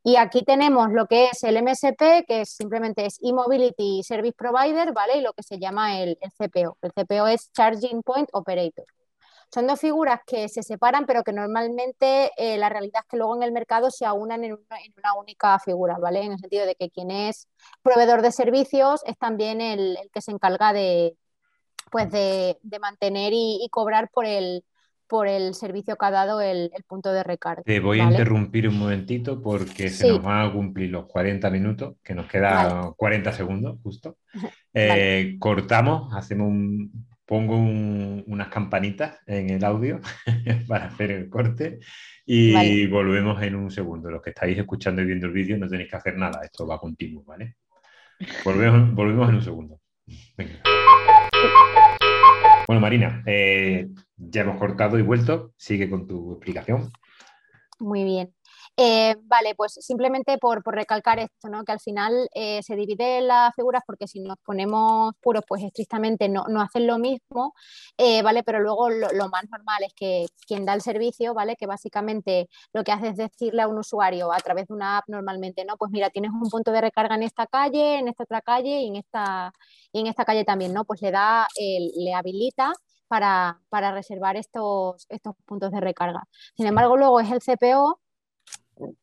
Y 0.07 0.17
aquí 0.17 0.43
tenemos 0.43 0.91
lo 0.91 1.07
que 1.07 1.29
es 1.29 1.43
el 1.43 1.57
MSP, 1.63 2.25
que 2.27 2.45
simplemente 2.45 3.07
es 3.07 3.17
E-Mobility 3.23 4.03
Service 4.03 4.35
Provider, 4.37 4.93
¿vale? 4.93 5.17
Y 5.17 5.21
lo 5.21 5.33
que 5.33 5.41
se 5.41 5.57
llama 5.57 5.99
el, 5.99 6.19
CPO. 6.37 6.77
El 6.83 6.91
CPO 6.93 7.25
es 7.25 7.51
Charging 7.53 8.03
Point 8.03 8.29
Operator. 8.33 8.85
Son 9.51 9.65
dos 9.65 9.79
figuras 9.79 10.19
que 10.27 10.47
se 10.47 10.61
separan, 10.61 11.07
pero 11.07 11.23
que 11.23 11.33
normalmente 11.33 12.29
eh, 12.37 12.55
la 12.59 12.69
realidad 12.69 13.01
es 13.03 13.09
que 13.09 13.17
luego 13.17 13.35
en 13.35 13.41
el 13.41 13.51
mercado 13.51 13.89
se 13.89 14.05
aunan 14.05 14.43
en 14.43 14.53
una, 14.53 15.13
única 15.17 15.57
figura, 15.57 15.97
¿vale? 15.97 16.21
En 16.21 16.33
el 16.33 16.39
sentido 16.39 16.67
de 16.67 16.75
que 16.75 16.91
quien 16.91 17.09
es 17.09 17.47
proveedor 17.81 18.21
de 18.21 18.31
servicios 18.31 19.01
es 19.07 19.17
también 19.17 19.59
el, 19.59 19.97
que 20.13 20.21
se 20.21 20.29
encarga 20.29 20.71
de, 20.71 21.17
pues 21.89 22.11
de, 22.11 22.59
mantener 22.79 23.31
y, 23.33 23.67
cobrar 23.71 24.11
por 24.11 24.25
el, 24.27 24.63
por 25.07 25.27
el 25.27 25.53
servicio 25.53 25.95
que 25.95 26.05
ha 26.05 26.11
dado 26.11 26.41
el, 26.41 26.71
punto 26.87 27.11
de 27.11 27.23
recarga. 27.23 27.63
Te 27.63 27.79
voy 27.79 27.99
a 27.99 28.03
interrumpir 28.03 28.67
un 28.67 28.79
momentito 28.79 29.41
porque 29.41 29.89
se 29.89 30.07
nos 30.07 30.21
van 30.21 30.47
a 30.47 30.51
cumplir 30.51 30.89
los 30.91 31.05
40 31.07 31.49
minutos, 31.49 31.95
que 32.03 32.15
nos 32.15 32.27
quedan 32.27 32.93
40 32.93 33.31
segundos 33.33 33.79
justo. 33.83 34.17
Eh, 34.77 35.37
cortamos, 35.39 36.13
hacemos 36.13 36.49
un, 36.49 36.91
pongo 37.25 37.57
unas 37.57 38.49
campanitas 38.49 39.19
en 39.25 39.49
el 39.49 39.63
audio 39.63 40.01
para 40.67 40.87
hacer 40.87 41.11
el 41.11 41.29
corte 41.29 41.79
y 42.25 42.85
volvemos 42.87 43.41
en 43.41 43.55
un 43.55 43.71
segundo. 43.71 44.09
Los 44.09 44.21
que 44.21 44.31
estáis 44.31 44.57
escuchando 44.57 45.01
y 45.01 45.05
viendo 45.05 45.27
el 45.27 45.33
vídeo 45.33 45.57
no 45.57 45.67
tenéis 45.67 45.89
que 45.89 45.95
hacer 45.95 46.17
nada, 46.17 46.41
esto 46.43 46.67
va 46.67 46.79
continuo, 46.79 47.23
¿vale? 47.23 47.55
Volvemos, 48.43 48.93
volvemos 48.93 49.29
en 49.29 49.35
un 49.35 49.41
segundo. 49.41 49.79
Bueno, 52.67 52.81
Marina, 52.81 53.23
eh, 53.27 53.87
ya 54.17 54.41
hemos 54.41 54.57
cortado 54.57 54.97
y 54.97 55.03
vuelto. 55.03 55.53
Sigue 55.55 55.89
con 55.89 56.07
tu 56.07 56.33
explicación. 56.33 56.91
Muy 57.79 58.03
bien. 58.03 58.33
Eh, 58.77 59.15
vale, 59.23 59.55
pues 59.55 59.73
simplemente 59.73 60.37
por, 60.37 60.61
recalcar 60.65 61.19
esto, 61.19 61.47
¿no? 61.47 61.63
que 61.63 61.71
al 61.71 61.79
final 61.79 62.27
eh, 62.33 62.61
se 62.61 62.75
divide 62.75 63.21
las 63.21 63.55
figuras 63.55 63.81
porque 63.87 64.05
si 64.05 64.19
nos 64.19 64.37
ponemos 64.39 65.13
puros, 65.21 65.43
pues 65.47 65.63
estrictamente 65.63 66.27
no, 66.27 66.43
hacen 66.61 66.85
lo 66.85 66.99
mismo, 66.99 67.53
eh, 67.97 68.21
¿vale? 68.21 68.43
Pero 68.43 68.59
luego 68.59 68.89
lo, 68.89 69.29
más 69.29 69.49
normal 69.49 69.83
es 69.83 69.93
que 69.93 70.25
quien 70.45 70.65
da 70.65 70.73
el 70.73 70.81
servicio, 70.81 71.33
¿vale? 71.33 71.55
Que 71.55 71.67
básicamente 71.67 72.49
lo 72.73 72.83
que 72.83 72.91
hace 72.91 73.09
es 73.09 73.17
decirle 73.17 73.61
a 73.61 73.67
un 73.69 73.77
usuario 73.77 74.33
a 74.33 74.39
través 74.39 74.67
de 74.67 74.73
una 74.73 74.97
app 74.97 75.05
normalmente, 75.07 75.63
¿no? 75.63 75.77
Pues 75.77 75.91
mira, 75.91 76.09
tienes 76.09 76.31
un 76.31 76.49
punto 76.49 76.71
de 76.71 76.81
recarga 76.81 77.15
en 77.15 77.23
esta 77.23 77.47
calle, 77.47 77.99
en 77.99 78.09
esta 78.09 78.23
otra 78.23 78.41
calle 78.41 78.81
y 78.81 78.87
en 78.87 78.97
esta, 78.97 79.53
y 79.93 80.01
en 80.01 80.07
esta 80.07 80.25
calle 80.25 80.43
también, 80.43 80.73
¿no? 80.73 80.83
Pues 80.85 81.01
le 81.01 81.11
da, 81.11 81.47
le 81.57 82.13
habilita 82.13 82.73
para, 83.07 83.61
para, 83.69 83.91
reservar 83.91 84.35
estos, 84.35 85.05
estos 85.09 85.35
puntos 85.45 85.71
de 85.71 85.79
recarga. 85.79 86.23
Sin 86.57 86.65
embargo, 86.67 86.97
luego 86.97 87.19
es 87.19 87.31
el 87.31 87.39
CPO 87.39 87.99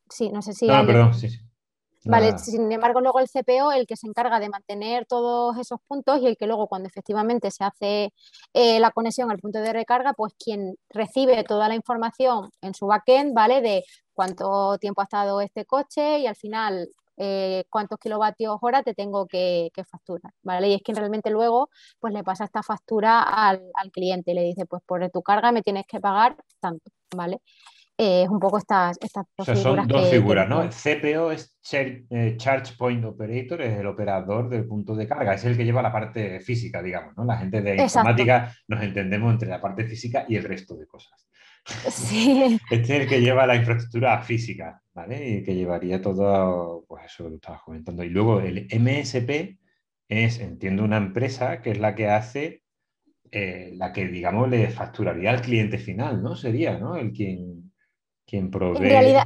Sí, 0.08 0.30
no 0.30 0.42
sé 0.42 0.52
si. 0.52 0.68
Ah, 0.70 0.84
perdón, 0.86 1.14
sí, 1.14 1.28
Vale, 2.04 2.36
sin 2.38 2.70
embargo, 2.72 3.00
luego 3.00 3.20
el 3.20 3.28
CPO, 3.28 3.70
el 3.72 3.86
que 3.86 3.96
se 3.96 4.08
encarga 4.08 4.40
de 4.40 4.48
mantener 4.48 5.06
todos 5.06 5.56
esos 5.56 5.78
puntos 5.86 6.20
y 6.20 6.26
el 6.26 6.36
que 6.36 6.46
luego, 6.46 6.66
cuando 6.66 6.88
efectivamente 6.88 7.50
se 7.52 7.62
hace 7.64 8.12
eh, 8.54 8.80
la 8.80 8.90
conexión 8.90 9.30
al 9.30 9.38
punto 9.38 9.60
de 9.60 9.72
recarga, 9.72 10.12
pues 10.12 10.32
quien 10.36 10.74
recibe 10.90 11.44
toda 11.44 11.68
la 11.68 11.76
información 11.76 12.50
en 12.60 12.74
su 12.74 12.86
backend, 12.86 13.34
¿vale? 13.34 13.60
De 13.60 13.84
cuánto 14.14 14.78
tiempo 14.78 15.00
ha 15.00 15.04
estado 15.04 15.40
este 15.40 15.64
coche 15.64 16.18
y 16.18 16.26
al 16.26 16.34
final 16.34 16.88
eh, 17.18 17.64
cuántos 17.70 17.98
kilovatios 17.98 18.58
hora 18.62 18.82
te 18.82 18.94
tengo 18.94 19.26
que, 19.26 19.70
facturar, 19.88 20.32
¿vale? 20.42 20.68
Y 20.68 20.74
es 20.74 20.82
quien 20.82 20.96
realmente 20.96 21.30
luego, 21.30 21.70
pues 22.00 22.12
le 22.12 22.24
pasa 22.24 22.44
esta 22.44 22.62
factura 22.64 23.22
al, 23.22 23.62
al 23.74 23.90
cliente 23.92 24.32
y 24.32 24.34
le 24.34 24.42
dice, 24.42 24.66
pues 24.66 24.82
por 24.84 25.08
tu 25.10 25.22
carga 25.22 25.52
me 25.52 25.62
tienes 25.62 25.86
que 25.86 26.00
pagar 26.00 26.36
tanto, 26.60 26.90
¿vale? 27.14 27.40
Es 28.02 28.28
un 28.28 28.38
poco 28.38 28.58
estas, 28.58 28.98
estas 29.00 29.24
dos 29.36 29.58
Son 29.58 29.86
dos 29.86 30.10
figuras, 30.10 30.48
¿no? 30.48 30.62
El 30.62 30.70
CPO 30.70 31.32
es 31.32 31.54
eh, 31.72 32.34
Charge 32.36 32.74
Point 32.76 33.04
Operator, 33.04 33.62
es 33.62 33.78
el 33.78 33.86
operador 33.86 34.48
del 34.48 34.66
punto 34.66 34.94
de 34.94 35.06
carga, 35.06 35.34
es 35.34 35.44
el 35.44 35.56
que 35.56 35.64
lleva 35.64 35.82
la 35.82 35.92
parte 35.92 36.40
física, 36.40 36.82
digamos, 36.82 37.16
¿no? 37.16 37.24
La 37.24 37.38
gente 37.38 37.62
de 37.62 37.76
informática 37.76 38.54
nos 38.68 38.82
entendemos 38.82 39.32
entre 39.32 39.48
la 39.48 39.60
parte 39.60 39.84
física 39.84 40.24
y 40.28 40.36
el 40.36 40.44
resto 40.44 40.76
de 40.76 40.86
cosas. 40.86 41.28
Sí. 41.64 42.58
Este 42.70 42.96
es 42.96 43.02
el 43.02 43.08
que 43.08 43.20
lleva 43.20 43.46
la 43.46 43.56
infraestructura 43.56 44.20
física, 44.22 44.82
¿vale? 44.94 45.28
Y 45.28 45.42
que 45.44 45.54
llevaría 45.54 46.02
todo, 46.02 46.84
pues 46.88 47.04
eso 47.06 47.28
tú 47.28 47.36
estabas 47.36 47.62
comentando. 47.62 48.02
Y 48.02 48.08
luego 48.08 48.40
el 48.40 48.66
MSP 48.70 49.58
es, 50.08 50.40
entiendo, 50.40 50.84
una 50.84 50.96
empresa 50.96 51.62
que 51.62 51.70
es 51.70 51.78
la 51.78 51.94
que 51.94 52.08
hace, 52.08 52.62
eh, 53.30 53.72
la 53.76 53.92
que, 53.92 54.08
digamos, 54.08 54.48
le 54.50 54.68
facturaría 54.68 55.30
al 55.30 55.40
cliente 55.40 55.78
final, 55.78 56.22
¿no? 56.22 56.36
Sería, 56.36 56.78
¿no? 56.78 56.96
El 56.96 57.12
quien 57.12 57.71
quien 58.32 58.50
provee. 58.50 58.78
En 58.78 58.90
realidad, 58.90 59.24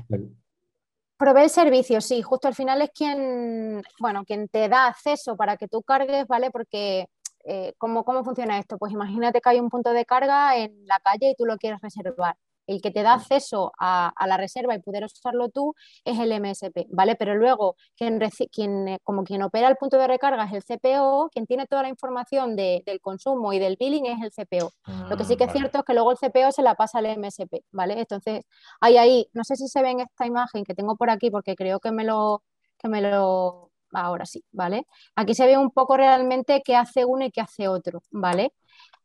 provee 1.16 1.44
el 1.44 1.50
servicio, 1.50 2.00
sí, 2.00 2.22
justo 2.22 2.48
al 2.48 2.56
final 2.56 2.82
es 2.82 2.90
quien, 2.90 3.82
bueno, 4.00 4.24
quien 4.24 4.48
te 4.48 4.68
da 4.68 4.88
acceso 4.88 5.36
para 5.36 5.56
que 5.56 5.68
tú 5.68 5.82
cargues, 5.82 6.26
¿vale? 6.26 6.50
Porque 6.50 7.06
eh, 7.44 7.72
¿cómo, 7.78 8.04
¿cómo, 8.04 8.24
funciona 8.24 8.58
esto? 8.58 8.78
Pues 8.78 8.92
imagínate 8.92 9.40
que 9.40 9.48
hay 9.48 9.60
un 9.60 9.70
punto 9.70 9.92
de 9.92 10.04
carga 10.04 10.56
en 10.56 10.84
la 10.86 10.98
calle 10.98 11.30
y 11.30 11.34
tú 11.36 11.46
lo 11.46 11.56
quieres 11.56 11.80
reservar. 11.80 12.36
El 12.66 12.80
que 12.80 12.90
te 12.90 13.02
da 13.02 13.14
acceso 13.14 13.72
a, 13.78 14.12
la 14.26 14.36
reserva 14.36 14.74
y 14.74 14.80
poder 14.80 15.04
usarlo 15.04 15.48
tú 15.48 15.74
es 16.04 16.18
el 16.18 16.32
MSP, 16.32 16.86
¿vale? 16.90 17.16
Pero 17.16 17.34
luego 17.34 17.76
quien, 17.96 18.20
quien, 18.52 18.88
eh, 18.88 18.98
como 19.04 19.24
quien 19.24 19.42
opera 19.42 19.68
el 19.68 19.76
punto 19.76 19.98
de 19.98 20.06
recarga 20.08 20.44
es 20.44 20.52
el 20.52 20.64
CPO, 20.64 21.30
quien 21.32 21.46
tiene 21.46 21.66
toda 21.66 21.82
la 21.82 21.88
información 21.88 22.56
del 22.56 23.00
consumo 23.00 23.52
y 23.52 23.58
del 23.58 23.76
billing 23.78 24.06
es 24.06 24.22
el 24.22 24.32
CPO. 24.32 24.70
lo 25.08 25.16
que 25.16 25.24
sí 25.24 25.36
que 25.36 25.44
es 25.44 25.52
cierto 25.52 25.78
es 25.78 25.84
que 25.84 25.94
luego 25.94 26.10
el 26.10 26.18
CPO 26.18 26.52
se 26.52 26.62
la 26.62 26.74
pasa 26.74 26.98
al 26.98 27.06
MSP, 27.06 27.64
¿vale? 27.72 27.98
Entonces, 28.00 28.42
hay 28.80 28.96
ahí, 28.96 29.28
no 29.32 29.44
sé 29.44 29.56
si 29.56 29.68
se 29.68 29.82
ve 29.82 29.90
en 29.90 30.00
esta 30.00 30.26
imagen 30.26 30.64
que 30.64 30.74
tengo 30.74 30.96
por 30.96 31.10
aquí 31.10 31.30
porque 31.30 31.54
creo 31.54 31.80
que 31.80 31.92
me 31.92 32.04
lo, 32.04 32.42
que 32.78 32.88
me 32.88 33.00
lo 33.00 33.70
ahora 33.92 34.26
sí, 34.26 34.44
¿vale? 34.52 34.86
Aquí 35.14 35.34
se 35.34 35.46
ve 35.46 35.56
un 35.56 35.70
poco 35.70 35.96
realmente 35.96 36.62
qué 36.64 36.76
hace 36.76 37.04
uno 37.04 37.24
y 37.24 37.30
qué 37.30 37.40
hace 37.40 37.68
otro, 37.68 38.02
¿vale? 38.10 38.52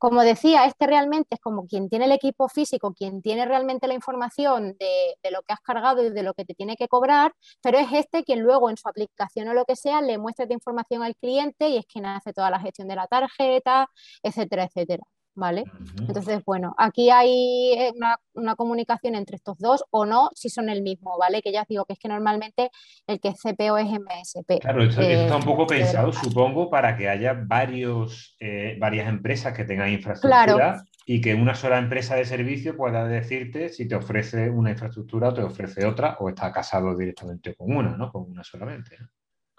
Como 0.01 0.23
decía, 0.23 0.65
este 0.65 0.87
realmente 0.87 1.35
es 1.35 1.39
como 1.39 1.67
quien 1.67 1.87
tiene 1.87 2.05
el 2.05 2.11
equipo 2.11 2.49
físico, 2.49 2.91
quien 2.91 3.21
tiene 3.21 3.45
realmente 3.45 3.87
la 3.87 3.93
información 3.93 4.75
de, 4.79 5.15
lo 5.31 5.43
que 5.43 5.53
has 5.53 5.59
cargado 5.61 6.03
y 6.03 6.09
de 6.09 6.23
lo 6.23 6.33
que 6.33 6.43
te 6.43 6.55
tiene 6.55 6.75
que 6.75 6.87
cobrar, 6.87 7.33
pero 7.61 7.77
es 7.77 7.87
este 7.93 8.23
quien 8.23 8.41
luego 8.41 8.71
en 8.71 8.77
su 8.77 8.89
aplicación 8.89 9.47
o 9.49 9.53
lo 9.53 9.63
que 9.65 9.75
sea 9.75 10.01
le 10.01 10.17
muestra 10.17 10.45
esta 10.45 10.55
información 10.55 11.03
al 11.03 11.15
cliente 11.17 11.69
y 11.69 11.77
es 11.77 11.85
quien 11.85 12.07
hace 12.07 12.33
toda 12.33 12.49
la 12.49 12.59
gestión 12.59 12.87
de 12.87 12.95
la 12.95 13.05
tarjeta, 13.07 13.89
etcétera, 14.23 14.63
etcétera. 14.65 15.03
¿Vale? 15.35 15.63
Entonces, 15.99 16.43
bueno, 16.45 16.75
aquí 16.77 17.09
hay 17.09 17.73
eh, 17.73 17.93
una, 18.33 18.55
comunicación 18.55 19.15
entre 19.15 19.37
estos 19.37 19.57
dos 19.57 19.83
o 19.89 20.05
no, 20.05 20.29
si 20.35 20.49
son 20.49 20.69
el 20.69 20.81
mismo, 20.81 21.17
¿vale? 21.17 21.41
Que 21.41 21.51
ya 21.51 21.65
digo 21.67 21.85
que 21.85 21.93
es 21.93 21.99
que 21.99 22.07
normalmente 22.07 22.69
el 23.07 23.19
que 23.19 23.29
es 23.29 23.41
CPO 23.41 23.77
es 23.77 23.87
MSP. 23.87 24.59
Claro, 24.61 24.83
esto, 24.83 25.01
está 25.01 25.37
un 25.37 25.43
poco 25.43 25.65
pensado, 25.67 26.11
supongo, 26.11 26.69
para 26.69 26.97
que 26.97 27.09
haya 27.09 27.33
varios, 27.33 28.35
eh, 28.39 28.77
varias 28.79 29.07
empresas 29.07 29.55
que 29.55 29.63
tengan 29.63 29.89
infraestructura 29.89 30.83
y 31.05 31.21
que 31.21 31.33
una 31.33 31.55
sola 31.55 31.77
empresa 31.77 32.15
de 32.15 32.25
servicio 32.25 32.75
pueda 32.75 33.07
decirte 33.07 33.69
si 33.69 33.87
te 33.87 33.95
ofrece 33.95 34.49
una 34.49 34.71
infraestructura 34.71 35.29
o 35.29 35.33
te 35.33 35.43
ofrece 35.43 35.85
otra 35.85 36.17
o 36.19 36.29
está 36.29 36.51
casado 36.51 36.95
directamente 36.95 37.55
con 37.55 37.75
una, 37.75 37.97
¿no? 37.97 38.11
Con 38.11 38.29
una 38.29 38.43
solamente. 38.43 38.97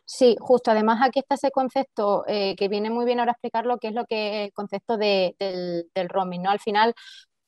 Sí, 0.05 0.37
justo. 0.41 0.71
Además, 0.71 1.01
aquí 1.03 1.21
está 1.21 1.37
ese 1.37 1.51
concepto 1.51 2.25
eh, 2.27 2.55
que 2.57 2.69
viene 2.69 2.91
muy 2.91 3.05
bien 3.07 3.21
ahora 3.21 3.33
explicarlo, 3.33 3.79
que 3.79 3.89
es 3.89 3.95
lo 3.95 4.05
que 4.05 4.45
el 4.45 4.53
concepto 4.53 4.97
del, 4.99 5.87
roaming, 6.09 6.43
¿no? 6.43 6.51
Al 6.51 6.61
final, 6.61 6.95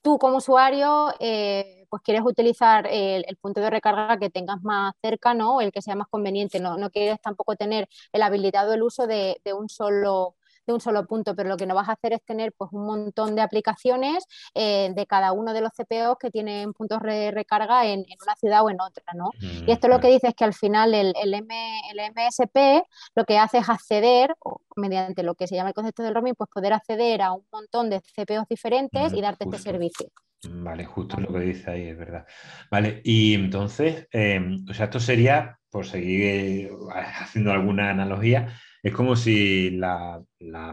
tú 0.03 0.19
como 0.19 0.39
usuario, 0.39 1.13
eh, 1.21 1.87
pues 1.91 2.03
quieres 2.03 2.25
utilizar 2.25 2.87
el, 2.91 3.25
punto 3.41 3.61
de 3.61 3.71
recarga 3.71 4.19
que 4.19 4.31
tengas 4.31 4.63
más 4.63 4.95
cerca, 5.03 5.35
¿no? 5.35 5.61
El 5.61 5.73
que 5.73 5.83
sea 5.83 5.97
más 5.97 6.09
conveniente. 6.09 6.61
No, 6.61 6.77
no 6.79 6.91
quieres 6.91 7.21
tampoco 7.21 7.57
tener 7.57 7.89
el 8.13 8.23
habilitado 8.23 8.73
el 8.75 8.83
uso 8.83 9.07
de, 9.07 9.41
de 9.45 9.53
un 9.55 9.69
solo 9.69 10.37
de 10.67 10.73
un 10.73 10.81
solo 10.81 11.07
punto, 11.07 11.35
pero 11.35 11.49
lo 11.49 11.57
que 11.57 11.67
no 11.67 11.75
vas 11.75 11.89
a 11.89 11.93
hacer 11.93 12.13
es 12.13 12.23
tener 12.25 12.53
pues, 12.57 12.71
un 12.73 12.87
montón 12.87 13.35
de 13.35 13.43
aplicaciones 13.43 14.25
eh, 14.55 14.93
de 14.95 15.07
cada 15.07 15.33
uno 15.33 15.53
de 15.53 15.61
los 15.61 15.73
CPOs 15.73 16.17
que 16.19 16.31
tienen 16.31 16.73
puntos 16.73 17.01
de 17.03 17.31
recarga 17.31 17.87
en, 17.87 18.01
una 18.01 18.37
ciudad 18.37 18.65
o 18.65 18.71
en 18.71 18.81
otra, 18.81 19.05
¿no? 19.15 19.31
y 19.41 19.71
esto 19.71 19.89
lo 19.89 20.01
que 20.01 20.09
dice 20.09 20.29
es 20.29 20.35
que 20.35 20.45
al 20.45 20.55
final 20.55 20.95
el, 20.95 21.15
el, 21.23 21.35
MSP 21.45 22.87
lo 23.15 23.25
que 23.25 23.39
hace 23.39 23.59
es 23.59 23.69
acceder, 23.69 24.35
mediante 24.77 25.23
lo 25.23 25.35
que 25.35 25.47
se 25.47 25.55
llama 25.55 25.71
el 25.71 25.75
concepto 25.75 26.03
del 26.03 26.15
roaming, 26.15 26.35
pues 26.35 26.51
poder 26.51 26.73
acceder 26.73 27.23
a 27.23 27.33
un 27.33 27.45
montón 27.53 27.91
de 27.91 28.01
CPOs 28.01 28.49
diferentes 28.49 29.13
y 29.13 29.21
darte 29.21 29.45
este 29.45 29.59
servicio. 29.59 30.09
Vale, 30.51 30.85
justo 30.85 31.19
lo 31.21 31.33
que 31.33 31.41
dice 31.41 31.71
ahí, 31.71 31.89
es 31.89 31.99
verdad. 31.99 32.27
Vale, 32.71 33.01
y 33.05 33.35
entonces, 33.35 34.09
em, 34.11 34.65
o 34.69 34.75
sea, 34.75 34.87
esto 34.87 35.01
sería, 35.01 35.59
por 35.71 35.87
seguir 35.87 36.71
haciendo 36.93 37.53
alguna 37.53 37.91
analogía, 37.91 38.49
es 38.85 38.93
como 38.93 39.17
si 39.17 39.71
las 39.71 40.21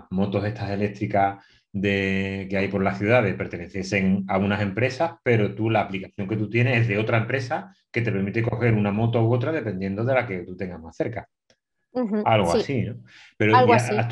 motos 0.09 0.43
estas 0.43 0.69
eléctricas 0.69 1.43
de, 1.71 2.45
que 2.49 2.57
hay 2.57 2.67
por 2.67 2.83
las 2.83 2.97
ciudades 2.97 3.33
perteneciesen 3.35 4.25
a 4.27 4.37
unas 4.37 4.61
empresas, 4.61 5.13
pero 5.23 5.55
tú 5.55 5.69
la 5.69 5.79
aplicación 5.79 6.27
que 6.27 6.35
tú 6.35 6.49
tienes 6.49 6.81
es 6.81 6.87
de 6.89 6.97
otra 6.97 7.19
empresa 7.19 7.73
que 7.89 8.01
te 8.01 8.11
permite 8.11 8.43
coger 8.43 8.73
una 8.73 8.91
moto 8.91 9.23
u 9.23 9.33
otra 9.33 9.53
dependiendo 9.53 10.03
de 10.03 10.13
la 10.13 10.27
que 10.27 10.39
tú 10.39 10.57
tengas 10.57 10.81
más 10.81 10.93
cerca. 10.93 11.25
Algo 12.25 12.51
así, 12.51 12.81
¿no? 12.81 12.97
Pero 13.37 13.55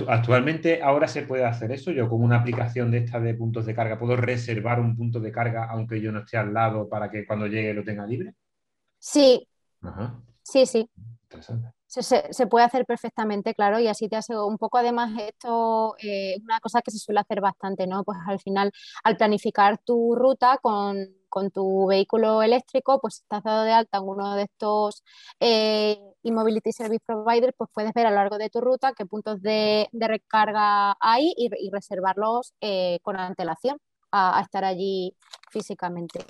actualmente 0.07 0.81
ahora 0.81 1.07
se 1.09 1.23
puede 1.23 1.43
hacer 1.43 1.73
eso. 1.73 1.91
Yo 1.91 2.07
con 2.07 2.23
una 2.23 2.37
aplicación 2.37 2.91
de 2.91 2.99
esta 2.99 3.19
de 3.19 3.33
puntos 3.33 3.65
de 3.65 3.75
carga 3.75 3.99
puedo 3.99 4.15
reservar 4.15 4.79
un 4.79 4.95
punto 4.95 5.19
de 5.19 5.31
carga 5.31 5.67
aunque 5.69 5.99
yo 5.99 6.13
no 6.13 6.19
esté 6.19 6.37
al 6.37 6.53
lado 6.53 6.87
para 6.87 7.11
que 7.11 7.25
cuando 7.25 7.47
llegue 7.47 7.73
lo 7.73 7.83
tenga 7.83 8.05
libre. 8.05 8.33
Sí. 8.97 9.45
Sí, 10.41 10.65
sí. 10.65 10.89
Interesante 11.23 11.78
se, 11.89 12.47
puede 12.47 12.65
hacer 12.65 12.85
perfectamente, 12.85 13.55
claro, 13.55 13.79
y 13.79 13.87
así 13.87 14.07
te 14.07 14.15
hace 14.15 14.37
un 14.37 14.57
poco, 14.57 14.77
además, 14.77 15.11
esto 15.19 15.95
es 15.97 16.05
eh, 16.05 16.41
una 16.43 16.59
cosa 16.59 16.81
que 16.81 16.91
se 16.91 16.99
suele 16.99 17.19
hacer 17.19 17.41
bastante, 17.41 17.87
¿no? 17.87 18.03
Pues 18.03 18.17
al 18.27 18.39
final, 18.39 18.71
al 19.03 19.17
planificar 19.17 19.79
tu 19.79 20.15
ruta 20.15 20.59
con, 20.61 20.95
tu 21.53 21.87
vehículo 21.87 22.43
eléctrico, 22.43 22.99
pues 23.01 23.21
estás 23.21 23.43
dado 23.43 23.63
de 23.63 23.71
alta 23.71 23.97
en 23.97 24.03
uno 24.03 24.35
de 24.35 24.43
estos 24.43 25.03
eh, 25.39 25.99
e-mobility 26.23 26.71
service 26.71 27.03
providers, 27.05 27.53
pues 27.57 27.69
puedes 27.73 27.93
ver 27.93 28.05
a 28.05 28.09
lo 28.11 28.17
largo 28.17 28.37
de 28.37 28.49
tu 28.49 28.61
ruta 28.61 28.93
qué 28.95 29.05
puntos 29.05 29.41
de, 29.41 29.89
recarga 29.93 30.95
hay 30.99 31.33
y, 31.37 31.49
reservarlos 31.71 32.53
eh, 32.61 32.99
con 33.01 33.17
antelación 33.17 33.77
a, 34.11 34.41
estar 34.41 34.63
allí 34.63 35.15
físicamente. 35.49 36.25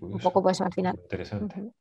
Un 0.00 0.18
poco 0.18 0.42
pues 0.42 0.60
al 0.60 0.72
final. 0.72 0.98
Interesante. 1.02 1.72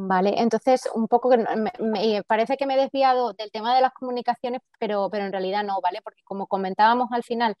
Vale, 0.00 0.34
entonces 0.40 0.88
un 0.94 1.08
poco 1.08 1.28
que 1.28 1.38
me, 1.38 2.22
parece 2.22 2.56
que 2.56 2.66
me 2.66 2.74
he 2.74 2.76
desviado 2.76 3.32
del 3.32 3.50
tema 3.50 3.74
de 3.74 3.80
las 3.80 3.92
comunicaciones, 3.92 4.60
pero, 4.78 5.08
pero 5.10 5.24
en 5.26 5.32
realidad 5.32 5.64
no, 5.64 5.80
¿vale? 5.80 5.98
Porque 6.04 6.22
como 6.22 6.46
comentábamos 6.46 7.08
al 7.10 7.24
final, 7.24 7.56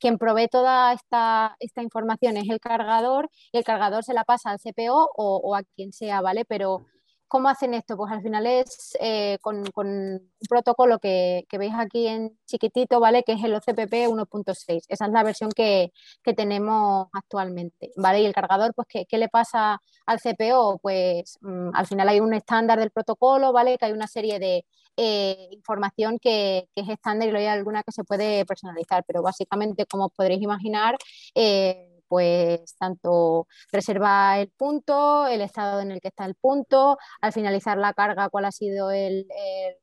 quien 0.00 0.16
provee 0.16 0.48
toda 0.48 0.94
esta, 0.94 1.54
esta 1.60 1.82
información 1.82 2.38
es 2.38 2.48
el 2.48 2.60
cargador 2.60 3.28
y 3.52 3.58
el 3.58 3.64
cargador 3.64 4.04
se 4.04 4.14
la 4.14 4.24
pasa 4.24 4.50
al 4.50 4.58
CPO 4.58 5.10
o, 5.14 5.36
o 5.44 5.54
a 5.54 5.64
quien 5.76 5.92
sea, 5.92 6.22
¿vale? 6.22 6.46
Pero 6.46 6.86
¿Cómo 7.32 7.48
hacen 7.48 7.72
esto? 7.72 7.96
Pues 7.96 8.12
al 8.12 8.20
final 8.20 8.46
es 8.46 8.94
eh, 9.00 9.38
con, 9.40 9.64
un 9.74 10.32
protocolo 10.50 10.98
que, 10.98 11.46
veis 11.58 11.72
aquí 11.74 12.06
en 12.06 12.38
chiquitito, 12.44 13.00
¿vale? 13.00 13.22
Que 13.22 13.32
es 13.32 13.42
el 13.42 13.54
OCPP 13.54 14.06
1.6. 14.06 14.84
Esa 14.86 15.06
es 15.06 15.10
la 15.10 15.22
versión 15.22 15.50
que, 15.50 15.92
tenemos 16.36 17.08
actualmente, 17.14 17.90
¿vale? 17.96 18.20
Y 18.20 18.26
el 18.26 18.34
cargador, 18.34 18.74
pues, 18.74 18.86
¿qué, 19.08 19.16
le 19.16 19.30
pasa 19.30 19.80
al 20.04 20.20
CPO? 20.20 20.78
Pues 20.82 21.38
mm, 21.40 21.70
al 21.72 21.86
final 21.86 22.10
hay 22.10 22.20
un 22.20 22.34
estándar 22.34 22.78
del 22.78 22.90
protocolo, 22.90 23.50
¿vale? 23.50 23.78
Que 23.78 23.86
hay 23.86 23.92
una 23.92 24.08
serie 24.08 24.38
de 24.38 24.66
eh, 24.98 25.48
información 25.52 26.18
que, 26.18 26.68
es 26.74 26.88
estándar 26.90 27.28
y 27.28 27.30
luego 27.30 27.48
hay 27.48 27.56
alguna 27.56 27.82
que 27.82 27.92
se 27.92 28.04
puede 28.04 28.44
personalizar, 28.44 29.04
pero 29.06 29.22
básicamente, 29.22 29.86
como 29.86 30.10
podréis 30.10 30.42
imaginar, 30.42 30.98
eh, 31.34 31.91
pues 32.12 32.76
tanto 32.78 33.48
reserva 33.72 34.38
el 34.38 34.50
punto, 34.50 35.26
el 35.26 35.40
estado 35.40 35.80
en 35.80 35.92
el 35.92 36.00
que 36.02 36.08
está 36.08 36.26
el 36.26 36.34
punto, 36.34 36.98
al 37.22 37.32
finalizar 37.32 37.78
la 37.78 37.94
carga, 37.94 38.28
cuál 38.28 38.44
ha 38.44 38.52
sido 38.52 38.90
el, 38.90 39.26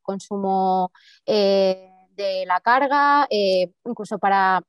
consumo 0.04 0.92
eh, 1.26 1.90
de 2.12 2.46
la 2.46 2.60
carga, 2.62 3.26
eh, 3.32 3.72
incluso 3.84 4.20
para 4.20 4.62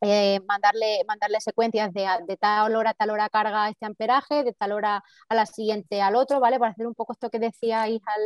eh, 0.00 0.40
mandarle, 0.48 1.02
mandarle 1.06 1.40
secuencias 1.40 1.92
de, 1.92 2.08
de, 2.26 2.36
tal 2.36 2.74
hora 2.74 2.90
a 2.90 2.94
tal 2.94 3.10
hora 3.10 3.28
carga 3.28 3.68
este 3.68 3.86
amperaje, 3.86 4.42
de 4.42 4.52
tal 4.52 4.72
hora 4.72 5.04
a 5.28 5.34
la 5.36 5.46
siguiente 5.46 6.02
al 6.02 6.16
otro, 6.16 6.40
¿vale? 6.40 6.58
Para 6.58 6.72
hacer 6.72 6.88
un 6.88 6.94
poco 6.96 7.12
esto 7.12 7.30
que 7.30 7.38
decíais 7.38 8.00
al, 8.04 8.20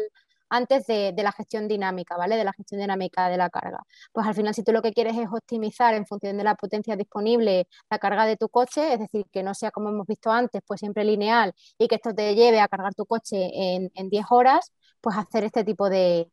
antes 0.49 0.87
de, 0.87 1.15
la 1.17 1.33
gestión 1.33 1.69
dinámica, 1.69 2.17
¿vale? 2.17 2.37
De 2.37 2.45
la 2.45 2.53
gestión 2.53 2.81
dinámica 2.81 3.29
de 3.29 3.37
la 3.37 3.51
carga. 3.51 3.81
Pues 4.13 4.27
al 4.27 4.35
final, 4.35 4.55
si 4.55 4.63
tú 4.63 4.73
lo 4.73 4.83
que 4.83 4.93
quieres 4.93 5.17
es 5.17 5.29
optimizar 5.31 5.95
en 5.95 6.07
función 6.07 6.37
de 6.37 6.45
la 6.45 6.55
potencia 6.55 6.97
disponible 6.97 7.67
la 7.91 7.99
carga 7.99 8.27
de 8.27 8.37
tu 8.37 8.49
coche, 8.49 8.95
es 8.95 8.99
decir, 9.01 9.27
que 9.33 9.43
no 9.43 9.55
sea 9.55 9.71
como 9.71 9.89
hemos 9.89 10.07
visto 10.07 10.31
antes, 10.31 10.63
pues 10.67 10.81
siempre 10.81 11.05
lineal 11.05 11.53
y 11.79 11.89
que 11.89 11.97
esto 11.97 12.15
te 12.15 12.35
lleve 12.35 12.61
a 12.61 12.69
cargar 12.69 12.95
tu 12.95 13.07
coche 13.07 13.51
en, 13.55 13.91
10 14.11 14.27
horas, 14.31 14.73
pues 15.01 15.17
hacer 15.17 15.45
este 15.45 15.65
tipo 15.65 15.89
de, 15.89 16.31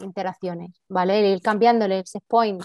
interacciones, 0.00 0.70
¿vale? 0.88 1.30
Ir 1.30 1.40
cambiándole 1.42 1.98
el 2.00 2.06
set 2.06 2.22
point 2.26 2.62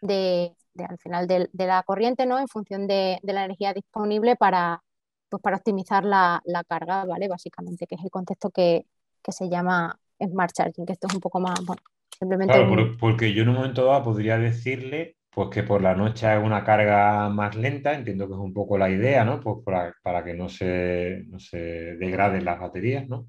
de, 0.00 0.54
al 0.78 0.98
final 0.98 1.26
de, 1.26 1.48
la 1.54 1.82
corriente, 1.82 2.26
¿no? 2.26 2.38
En 2.38 2.48
función 2.48 2.86
de, 2.86 3.18
la 3.22 3.44
energía 3.44 3.72
disponible 3.74 4.36
para, 4.36 4.82
pues 5.28 5.42
para 5.42 5.56
optimizar 5.56 6.04
la, 6.04 6.42
carga, 6.68 7.04
¿vale? 7.04 7.28
Básicamente, 7.28 7.86
que 7.86 7.96
es 7.96 8.04
el 8.04 8.10
concepto 8.10 8.50
que, 8.50 8.86
que 9.22 9.32
se 9.32 9.48
llama 9.48 9.98
Smart 10.20 10.52
Charging, 10.52 10.86
que 10.86 10.92
esto 10.92 11.06
es 11.08 11.14
un 11.14 11.20
poco 11.20 11.40
más, 11.40 11.64
bueno, 11.64 11.82
simplemente... 12.18 12.54
Claro, 12.54 12.96
porque 12.98 13.32
yo 13.32 13.42
en 13.42 13.50
un 13.50 13.56
momento 13.56 13.84
dado 13.84 14.04
podría 14.04 14.38
decirle 14.38 15.16
pues 15.36 15.50
que 15.50 15.62
por 15.62 15.82
la 15.82 15.94
noche 15.94 16.34
es 16.34 16.42
una 16.42 16.64
carga 16.64 17.28
más 17.28 17.54
lenta, 17.56 17.92
entiendo 17.92 18.26
que 18.26 18.32
es 18.32 18.38
un 18.38 18.54
poco 18.54 18.78
la 18.78 18.88
idea, 18.88 19.22
¿no? 19.22 19.38
Pues 19.38 19.58
para, 20.02 20.24
que 20.24 20.32
no 20.32 20.48
se, 20.48 21.24
no 21.28 21.38
se 21.38 21.58
degraden 21.58 22.42
las 22.42 22.58
baterías, 22.58 23.06
¿no? 23.06 23.28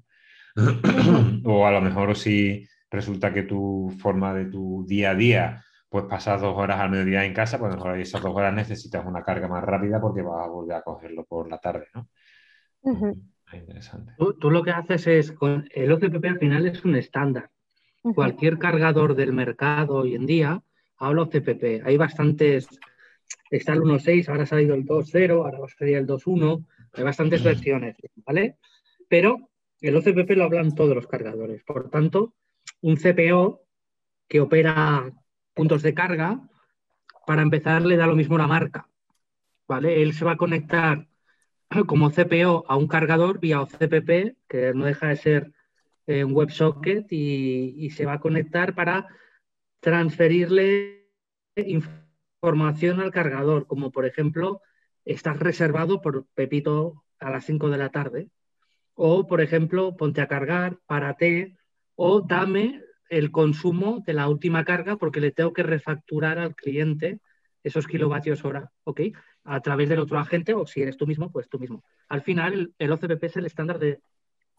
o 1.44 1.66
a 1.66 1.70
lo 1.70 1.82
mejor 1.82 2.16
si 2.16 2.66
resulta 2.90 3.30
que 3.30 3.42
tu 3.42 3.94
forma 4.00 4.32
de 4.32 4.46
tu 4.46 4.86
día 4.88 5.10
a 5.10 5.14
día, 5.14 5.62
pues 5.90 6.06
pasas 6.06 6.40
dos 6.40 6.56
horas 6.56 6.80
al 6.80 6.88
mediodía 6.88 7.26
en 7.26 7.34
casa, 7.34 7.58
pues 7.58 7.72
a 7.72 7.76
lo 7.76 7.84
mejor 7.84 8.00
esas 8.00 8.22
dos 8.22 8.34
horas 8.34 8.54
necesitas 8.54 9.04
una 9.04 9.22
carga 9.22 9.46
más 9.46 9.62
rápida 9.62 10.00
porque 10.00 10.22
vas 10.22 10.46
a 10.46 10.48
volver 10.48 10.76
a 10.78 10.82
cogerlo 10.82 11.26
por 11.26 11.46
la 11.50 11.58
tarde, 11.58 11.88
¿no? 11.92 12.08
Interesante. 13.56 14.12
Tú, 14.40 14.50
lo 14.50 14.62
que 14.62 14.70
haces 14.70 15.06
es, 15.06 15.32
con 15.32 15.68
el 15.74 15.92
OCPP 15.92 16.24
al 16.26 16.38
final 16.38 16.66
es 16.66 16.84
un 16.84 16.96
estándar. 16.96 17.50
Cualquier 18.14 18.58
cargador 18.58 19.14
del 19.14 19.32
mercado 19.32 19.96
hoy 19.96 20.14
en 20.14 20.26
día 20.26 20.62
habla 20.96 21.22
OCPP. 21.22 21.84
Hay 21.84 21.96
bastantes 21.96 22.68
está 23.50 23.72
el 23.72 23.80
1.6, 23.80 24.28
ahora 24.28 24.42
ha 24.42 24.46
salido 24.46 24.74
el 24.74 24.84
2.0, 24.84 25.30
ahora 25.36 25.58
va 25.58 25.66
a 25.66 25.68
salir 25.68 25.96
el 25.96 26.06
2.1, 26.06 26.64
hay 26.94 27.04
bastantes 27.04 27.42
versiones, 27.42 27.96
¿vale? 28.24 28.56
Pero 29.08 29.50
el 29.80 29.96
OCPP 29.96 30.30
lo 30.32 30.44
hablan 30.44 30.74
todos 30.74 30.94
los 30.94 31.06
cargadores. 31.06 31.62
Por 31.64 31.90
tanto, 31.90 32.34
un 32.80 32.96
CPO 32.96 33.62
que 34.28 34.40
opera 34.40 35.10
puntos 35.54 35.82
de 35.82 35.94
carga, 35.94 36.40
para 37.26 37.42
empezar 37.42 37.82
le 37.82 37.96
da 37.96 38.06
lo 38.06 38.16
mismo 38.16 38.38
la 38.38 38.46
marca, 38.46 38.88
¿vale? 39.66 40.02
Él 40.02 40.12
se 40.14 40.24
va 40.24 40.32
a 40.32 40.36
conectar 40.36 41.06
como 41.86 42.10
CPO 42.10 42.64
a 42.68 42.76
un 42.76 42.88
cargador 42.88 43.40
vía 43.40 43.60
OCPP, 43.60 44.36
que 44.48 44.72
no 44.74 44.84
deja 44.84 45.08
de 45.08 45.16
ser 45.16 45.52
eh, 46.06 46.24
un 46.24 46.34
WebSocket, 46.34 47.06
y, 47.10 47.74
y 47.76 47.90
se 47.90 48.06
va 48.06 48.14
a 48.14 48.20
conectar 48.20 48.74
para 48.74 49.06
transferirle 49.80 51.08
información 51.56 53.00
al 53.00 53.10
cargador, 53.10 53.66
como 53.66 53.90
por 53.90 54.06
ejemplo, 54.06 54.60
estás 55.04 55.38
reservado 55.38 56.00
por 56.00 56.26
Pepito 56.34 57.04
a 57.18 57.30
las 57.30 57.44
5 57.44 57.70
de 57.70 57.78
la 57.78 57.90
tarde, 57.90 58.28
o 58.94 59.26
por 59.26 59.40
ejemplo, 59.40 59.96
ponte 59.96 60.20
a 60.20 60.28
cargar, 60.28 60.78
párate, 60.86 61.56
o 61.94 62.20
dame 62.20 62.82
el 63.08 63.30
consumo 63.30 64.02
de 64.06 64.12
la 64.12 64.28
última 64.28 64.64
carga 64.64 64.96
porque 64.96 65.20
le 65.20 65.30
tengo 65.30 65.52
que 65.52 65.62
refacturar 65.62 66.38
al 66.38 66.54
cliente 66.54 67.20
esos 67.62 67.86
kilovatios 67.86 68.44
hora, 68.44 68.70
¿ok? 68.84 69.00
A 69.50 69.60
través 69.60 69.88
del 69.88 70.00
otro 70.00 70.18
agente 70.18 70.52
o 70.52 70.66
si 70.66 70.82
eres 70.82 70.98
tú 70.98 71.06
mismo, 71.06 71.32
pues 71.32 71.48
tú 71.48 71.58
mismo. 71.58 71.82
Al 72.08 72.20
final, 72.20 72.74
el 72.78 72.92
OCPP 72.92 73.24
es 73.24 73.36
el 73.38 73.46
estándar 73.46 73.78
de 73.78 74.00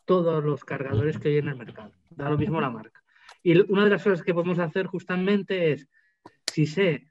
todos 0.06 0.44
los 0.44 0.66
cargadores 0.66 1.20
que 1.20 1.30
hay 1.30 1.38
en 1.38 1.48
el 1.48 1.56
mercado. 1.56 1.92
Da 2.10 2.28
lo 2.28 2.40
mismo 2.40 2.60
la 2.60 2.72
marca. 2.72 3.04
Y 3.44 3.56
una 3.72 3.84
de 3.84 3.92
las 3.92 4.04
cosas 4.04 4.24
que 4.24 4.34
podemos 4.34 4.58
hacer 4.58 4.88
justamente 4.88 5.74
es, 5.74 5.88
si 6.52 6.66
sé 6.66 7.06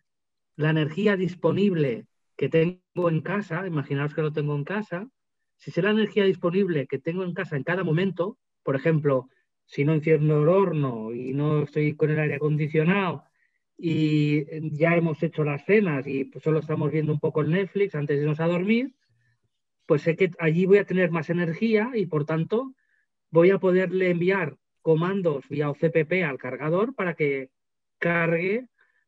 la 0.56 0.70
energía 0.70 1.16
disponible 1.16 2.08
que 2.36 2.48
tengo 2.48 3.08
en 3.08 3.20
casa, 3.20 3.64
imaginaos 3.64 4.12
que 4.12 4.22
lo 4.22 4.32
tengo 4.32 4.56
en 4.56 4.64
casa, 4.64 5.08
si 5.56 5.70
sé 5.70 5.80
la 5.80 5.90
energía 5.90 6.24
disponible 6.24 6.88
que 6.88 6.98
tengo 6.98 7.22
en 7.22 7.32
casa 7.32 7.56
en 7.56 7.62
cada 7.62 7.84
momento, 7.84 8.38
por 8.64 8.74
ejemplo, 8.74 9.28
si 9.66 9.84
no 9.84 9.92
enciendo 9.92 10.42
el 10.42 10.48
horno 10.48 11.12
y 11.14 11.32
no 11.32 11.62
estoy 11.62 11.94
con 11.94 12.10
el 12.10 12.18
aire 12.18 12.34
acondicionado 12.34 13.27
y 13.78 14.44
ya 14.76 14.96
hemos 14.96 15.22
hecho 15.22 15.44
las 15.44 15.64
cenas 15.64 16.06
y 16.06 16.24
pues 16.24 16.42
solo 16.42 16.58
estamos 16.58 16.90
viendo 16.90 17.12
un 17.12 17.20
poco 17.20 17.40
el 17.42 17.50
Netflix 17.50 17.94
antes 17.94 18.16
de 18.16 18.22
irnos 18.24 18.40
a 18.40 18.46
dormir, 18.48 18.92
pues 19.86 20.02
sé 20.02 20.16
que 20.16 20.30
allí 20.38 20.66
voy 20.66 20.78
a 20.78 20.84
tener 20.84 21.10
más 21.10 21.30
energía 21.30 21.90
y 21.94 22.06
por 22.06 22.24
tanto 22.24 22.74
voy 23.30 23.50
a 23.50 23.58
poderle 23.58 24.10
enviar 24.10 24.56
comandos 24.82 25.48
vía 25.48 25.70
OCPP 25.70 26.24
al 26.24 26.38
cargador 26.38 26.94
para 26.94 27.14
que 27.14 27.50
cargue 27.98 28.66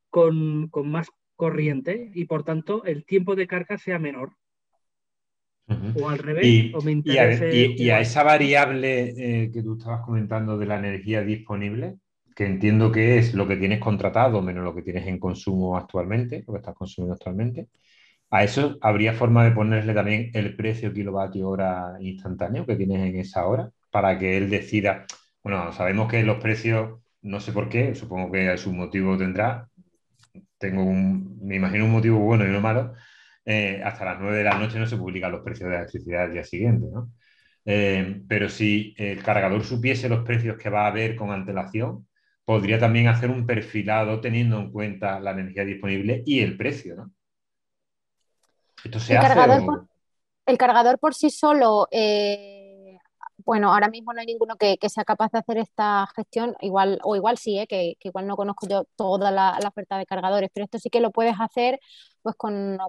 con, 0.08 0.68
con 0.68 0.90
más 0.90 1.10
corriente 1.36 2.10
y 2.14 2.26
por 2.26 2.44
tanto 2.44 2.84
el 2.84 3.04
tiempo 3.04 3.34
de 3.34 3.46
carga 3.46 3.76
sea 3.76 3.98
menor. 3.98 4.32
O 5.94 6.08
al 6.08 6.18
revés, 6.18 6.46
y, 6.46 6.72
o 6.74 6.82
me 6.82 7.02
y, 7.04 7.18
a, 7.18 7.54
y- 7.54 7.82
y 7.82 7.90
a 7.90 8.00
esa 8.00 8.22
variable 8.22 9.44
eh, 9.44 9.50
que 9.52 9.62
tú 9.62 9.76
estabas 9.76 10.02
comentando 10.04 10.56
de 10.56 10.66
la 10.66 10.78
energía 10.78 11.22
disponible, 11.22 11.96
que 12.40 12.46
entiendo 12.46 12.90
que 12.90 13.18
es 13.18 13.34
lo 13.34 13.46
que 13.46 13.56
tienes 13.56 13.80
contratado 13.80 14.40
menos 14.40 14.64
lo 14.64 14.74
que 14.74 14.80
tienes 14.82 15.06
en 15.06 15.18
consumo 15.18 15.76
actualmente, 15.76 16.42
lo 16.46 16.54
que 16.54 16.58
estás 16.60 16.74
consumiendo 16.74 17.12
actualmente, 17.14 17.68
a 18.30 18.44
eso 18.44 18.78
habría 18.82 19.12
forma 19.14 19.44
de 19.44 19.52
ponerle 19.52 19.94
también 19.94 20.30
el 20.34 20.56
precio 20.56 20.92
kilovatio 20.92 21.48
hora 21.50 21.96
instantáneo 22.00 22.66
que 22.66 22.76
tienes 22.76 23.00
en 23.08 23.20
esa 23.20 23.46
hora 23.46 23.70
para 23.90 24.18
que 24.18 24.38
él 24.38 24.50
decida. 24.50 25.06
Bueno, 25.42 25.72
sabemos 25.72 26.10
que 26.10 26.22
los 26.24 26.38
precios, 26.38 27.00
no 27.22 27.40
sé 27.40 27.52
por 27.52 27.68
qué, 27.68 27.94
supongo 27.94 28.32
que 28.32 28.56
su 28.58 28.72
motivo 28.72 29.18
tendrá. 29.18 29.68
Tengo 30.58 30.84
un, 30.84 31.38
me 31.42 31.56
imagino 31.56 31.84
un 31.86 31.92
motivo 31.92 32.18
bueno 32.20 32.44
y 32.44 32.48
uno 32.48 32.60
malo. 32.60 32.94
eh, 33.44 33.82
hasta 33.84 34.04
las 34.04 34.20
9 34.20 34.38
de 34.38 34.44
la 34.44 34.58
noche 34.58 34.78
no 34.78 34.86
se 34.86 34.96
publican 34.96 35.32
los 35.32 35.42
precios 35.42 35.70
de 35.70 35.76
electricidad 35.76 36.22
del 36.24 36.32
día 36.34 36.44
siguiente, 36.44 36.86
¿no? 36.92 37.12
Eh, 37.64 38.22
pero 38.28 38.48
si 38.48 38.94
el 38.98 39.22
cargador 39.22 39.64
supiese 39.64 40.08
los 40.08 40.24
precios 40.24 40.56
que 40.58 40.70
va 40.70 40.84
a 40.84 40.88
haber 40.88 41.16
con 41.16 41.30
antelación, 41.32 42.06
podría 42.50 42.80
también 42.80 43.06
hacer 43.06 43.30
un 43.30 43.46
perfilado 43.46 44.20
teniendo 44.20 44.58
en 44.58 44.72
cuenta 44.72 45.20
la 45.20 45.30
energía 45.30 45.64
disponible 45.64 46.24
y 46.26 46.40
el 46.40 46.56
precio, 46.56 46.96
¿no? 46.96 47.12
Esto 48.84 48.98
se 48.98 49.12
El 49.12 49.18
hace 49.18 49.28
cargador 49.28 49.62
o- 49.62 49.66
por- 49.66 49.86
El 50.46 50.58
cargador 50.58 50.98
por 50.98 51.14
sí 51.14 51.30
solo, 51.30 51.86
eh, 51.92 52.59
bueno, 53.44 53.72
ahora 53.72 53.88
mismo 53.88 54.12
no 54.12 54.20
hay 54.20 54.26
ninguno 54.26 54.56
que, 54.56 54.76
sea 54.88 55.04
capaz 55.04 55.30
de 55.32 55.38
hacer 55.38 55.58
esta 55.58 56.06
gestión, 56.16 56.56
igual, 56.60 57.00
o 57.04 57.16
igual 57.16 57.38
sí, 57.38 57.58
eh, 57.58 57.66
que, 57.66 57.96
igual 58.02 58.26
no 58.26 58.36
conozco 58.36 58.66
yo 58.68 58.84
toda 58.96 59.30
la, 59.30 59.58
oferta 59.66 59.98
de 59.98 60.06
cargadores, 60.06 60.50
pero 60.52 60.64
esto 60.64 60.78
sí 60.78 60.90
que 60.90 61.00
lo 61.00 61.10
puedes 61.12 61.36
hacer 61.38 61.78
pues 62.22 62.36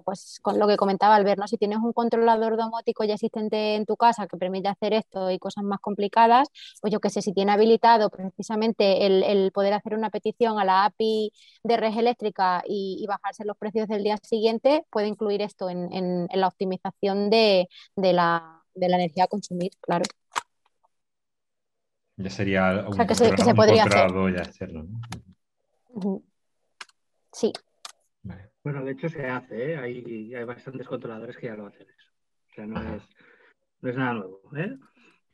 pues 0.04 0.38
con 0.42 0.58
lo 0.58 0.66
que 0.68 0.76
comentaba 0.76 1.16
Albert, 1.16 1.40
¿no? 1.40 1.48
Si 1.48 1.56
tienes 1.56 1.78
un 1.78 1.92
controlador 1.92 2.56
domótico 2.56 3.04
ya 3.04 3.14
existente 3.14 3.76
en 3.76 3.86
tu 3.86 3.96
casa 3.96 4.26
que 4.26 4.36
permite 4.36 4.68
hacer 4.68 4.92
esto 4.92 5.30
y 5.30 5.38
cosas 5.38 5.64
más 5.64 5.80
complicadas, 5.80 6.48
pues 6.80 6.92
yo 6.92 7.00
qué 7.00 7.10
sé, 7.10 7.22
si 7.22 7.32
tiene 7.32 7.52
habilitado 7.52 8.10
precisamente 8.10 9.06
el, 9.06 9.52
poder 9.52 9.74
hacer 9.74 9.94
una 9.94 10.10
petición 10.10 10.58
a 10.58 10.64
la 10.64 10.84
API 10.84 11.32
de 11.62 11.76
red 11.76 11.96
eléctrica 11.98 12.62
y, 12.66 13.04
bajarse 13.08 13.44
los 13.44 13.56
precios 13.58 13.88
del 13.88 14.04
día 14.04 14.16
siguiente, 14.22 14.86
puede 14.90 15.08
incluir 15.08 15.42
esto 15.42 15.68
en, 15.70 16.28
la 16.32 16.48
optimización 16.48 17.30
de 17.30 17.68
la 17.96 18.62
energía 18.74 19.24
a 19.24 19.28
consumir, 19.28 19.72
claro. 19.80 20.04
Ya 22.22 22.30
sería 22.30 22.84
un, 22.86 22.94
sea, 22.94 23.06
que 23.06 23.14
se- 23.14 23.24
que 23.24 23.30
controla- 23.30 23.44
se 23.44 23.50
un 23.50 23.56
podría 23.56 23.82
hacer. 23.84 23.92
controlador 24.00 24.34
ya 24.34 24.42
externo, 24.42 24.82
¿no? 24.84 26.22
Sí, 27.32 27.52
Vale. 28.22 28.50
Bueno, 28.62 28.84
de 28.84 28.92
hecho 28.92 29.08
se 29.08 29.26
hace, 29.26 29.72
¿eh? 29.72 29.76
hay, 29.76 30.34
hay 30.34 30.44
bastantes 30.44 30.86
controladores 30.86 31.36
que 31.36 31.46
ya 31.46 31.54
lo 31.56 31.66
hacen 31.66 31.86
eso. 31.88 32.08
O 32.50 32.54
sea, 32.54 32.66
no 32.66 32.80
es, 32.94 33.02
no 33.80 33.90
es 33.90 33.96
nada 33.96 34.12
nuevo. 34.14 34.40
¿eh? 34.56 34.76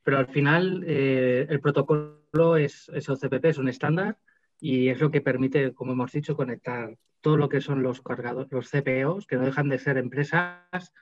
Pero 0.02 0.18
al 0.18 0.28
final 0.28 0.84
eh, 0.86 1.46
el 1.48 1.60
protocolo 1.60 2.56
es, 2.56 2.88
es 2.94 3.08
OCPP, 3.08 3.44
es 3.46 3.58
un 3.58 3.68
estándar 3.68 4.16
y 4.60 4.88
es 4.88 5.00
lo 5.00 5.10
que 5.10 5.20
permite, 5.20 5.74
como 5.74 5.92
hemos 5.92 6.12
dicho, 6.12 6.36
conectar 6.36 6.96
todo 7.20 7.36
lo 7.36 7.48
que 7.48 7.60
son 7.60 7.82
los 7.82 8.00
cargadores, 8.00 8.50
los 8.52 8.70
CPOs, 8.70 9.26
que 9.26 9.36
no 9.36 9.44
dejan 9.44 9.68
de 9.68 9.78
ser 9.78 9.98
empresas 9.98 10.92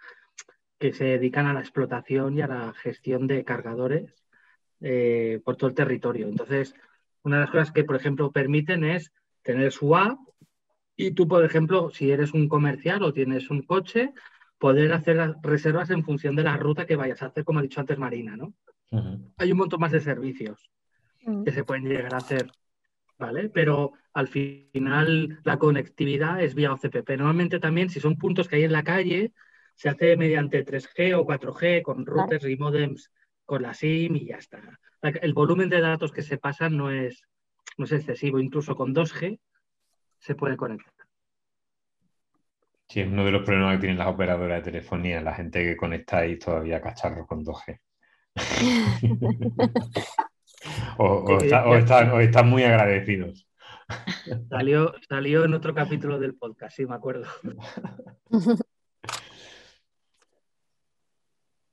que 0.78 0.93
se 0.93 1.05
dedican 1.05 1.47
a 1.47 1.53
la 1.55 1.61
explotación 1.61 2.37
y 2.37 2.41
a 2.43 2.49
la 2.49 2.72
gestión 2.72 3.26
de 3.26 3.45
cargadores 3.45 4.14
eh, 4.81 5.41
por 5.45 5.57
todo 5.57 5.68
el 5.70 5.77
territorio. 5.77 6.29
Entonces, 6.29 6.74
una 7.22 7.37
de 7.37 7.43
las 7.43 7.51
cosas 7.51 7.72
que, 7.72 7.85
por 7.85 7.97
ejemplo, 7.97 8.31
permiten 8.33 8.85
es 8.85 9.12
tener 9.43 9.72
su 9.72 9.97
app 9.97 10.18
y 10.97 11.12
tú, 11.12 11.29
por 11.29 11.45
ejemplo, 11.45 11.91
si 11.91 12.11
eres 12.11 12.33
un 12.33 12.49
comercial 12.49 13.03
o 13.03 13.12
tienes 13.12 13.51
un 13.51 13.62
coche, 13.62 14.12
poder 14.59 14.93
hacer 14.93 15.16
las 15.16 15.37
reservas 15.43 15.91
en 15.91 16.05
función 16.05 16.37
de 16.37 16.45
la 16.45 16.57
ruta 16.57 16.87
que 16.87 16.97
vayas 16.97 17.22
a 17.22 17.27
hacer, 17.27 17.45
como 17.45 17.59
ha 17.59 17.62
dicho 17.62 17.81
antes 17.81 17.99
Marina, 17.99 18.37
¿no? 18.37 18.55
Hay 19.37 19.53
un 19.53 19.59
montón 19.59 19.81
más 19.81 19.93
de 19.93 20.01
servicios 20.01 20.70
Mm. 21.27 21.45
que 21.45 21.53
se 21.53 21.64
pueden 21.64 21.89
llegar 21.89 22.14
a 22.14 22.18
hacer, 22.18 22.51
¿vale? 23.18 23.49
Pero 23.49 23.93
al 24.14 24.29
final 24.29 25.41
la 25.45 25.59
conectividad 25.59 26.41
es 26.41 26.55
vía 26.55 26.72
OCPP. 26.72 27.16
Normalmente 27.16 27.59
también, 27.59 27.91
si 27.91 28.01
son 28.01 28.16
puntos 28.16 28.49
que 28.49 28.57
hay 28.57 28.64
en 28.64 28.72
la 28.72 28.85
calle, 28.85 29.33
se 29.74 29.89
hace 29.89 30.16
mediante 30.16 30.64
3G 30.64 31.14
o 31.14 31.27
4G 31.27 31.83
con 31.83 32.07
routers 32.07 32.47
y 32.47 32.57
modems 32.57 33.11
con 33.47 33.62
la 33.62 33.72
SIM 33.72 34.16
y 34.16 34.26
ya 34.26 34.36
está. 34.36 34.61
El 35.03 35.32
volumen 35.32 35.70
de 35.70 35.80
datos 35.80 36.12
que 36.12 36.22
se 36.22 36.36
pasan 36.36 36.76
no 36.76 36.90
es, 36.90 37.22
no 37.78 37.84
es 37.86 37.92
excesivo, 37.92 38.38
incluso 38.40 38.76
con 38.76 38.94
2G 38.94 39.38
se 40.18 40.34
puede 40.34 40.57
conectar. 40.57 40.92
Sí, 42.88 43.01
es 43.01 43.09
uno 43.09 43.24
de 43.24 43.32
los 43.32 43.42
problemas 43.44 43.74
que 43.76 43.80
tienen 43.80 43.99
las 43.99 44.07
operadoras 44.09 44.59
de 44.64 44.70
telefonía, 44.70 45.20
la 45.20 45.34
gente 45.34 45.62
que 45.64 45.76
conectáis 45.76 46.38
todavía 46.38 46.80
cacharros 46.80 47.26
con 47.26 47.44
2G. 47.44 47.80
o, 50.99 51.05
o 51.05 51.38
está- 51.38 51.66
o 51.66 51.74
están 52.20 52.49
muy 52.49 52.62
agradecidos. 52.64 53.47
Salió, 54.49 54.94
salió 55.09 55.44
en 55.44 55.55
otro 55.55 55.72
capítulo 55.74 56.18
del 56.18 56.34
podcast, 56.34 56.76
sí, 56.76 56.86
me 56.86 56.94
acuerdo. 56.97 57.26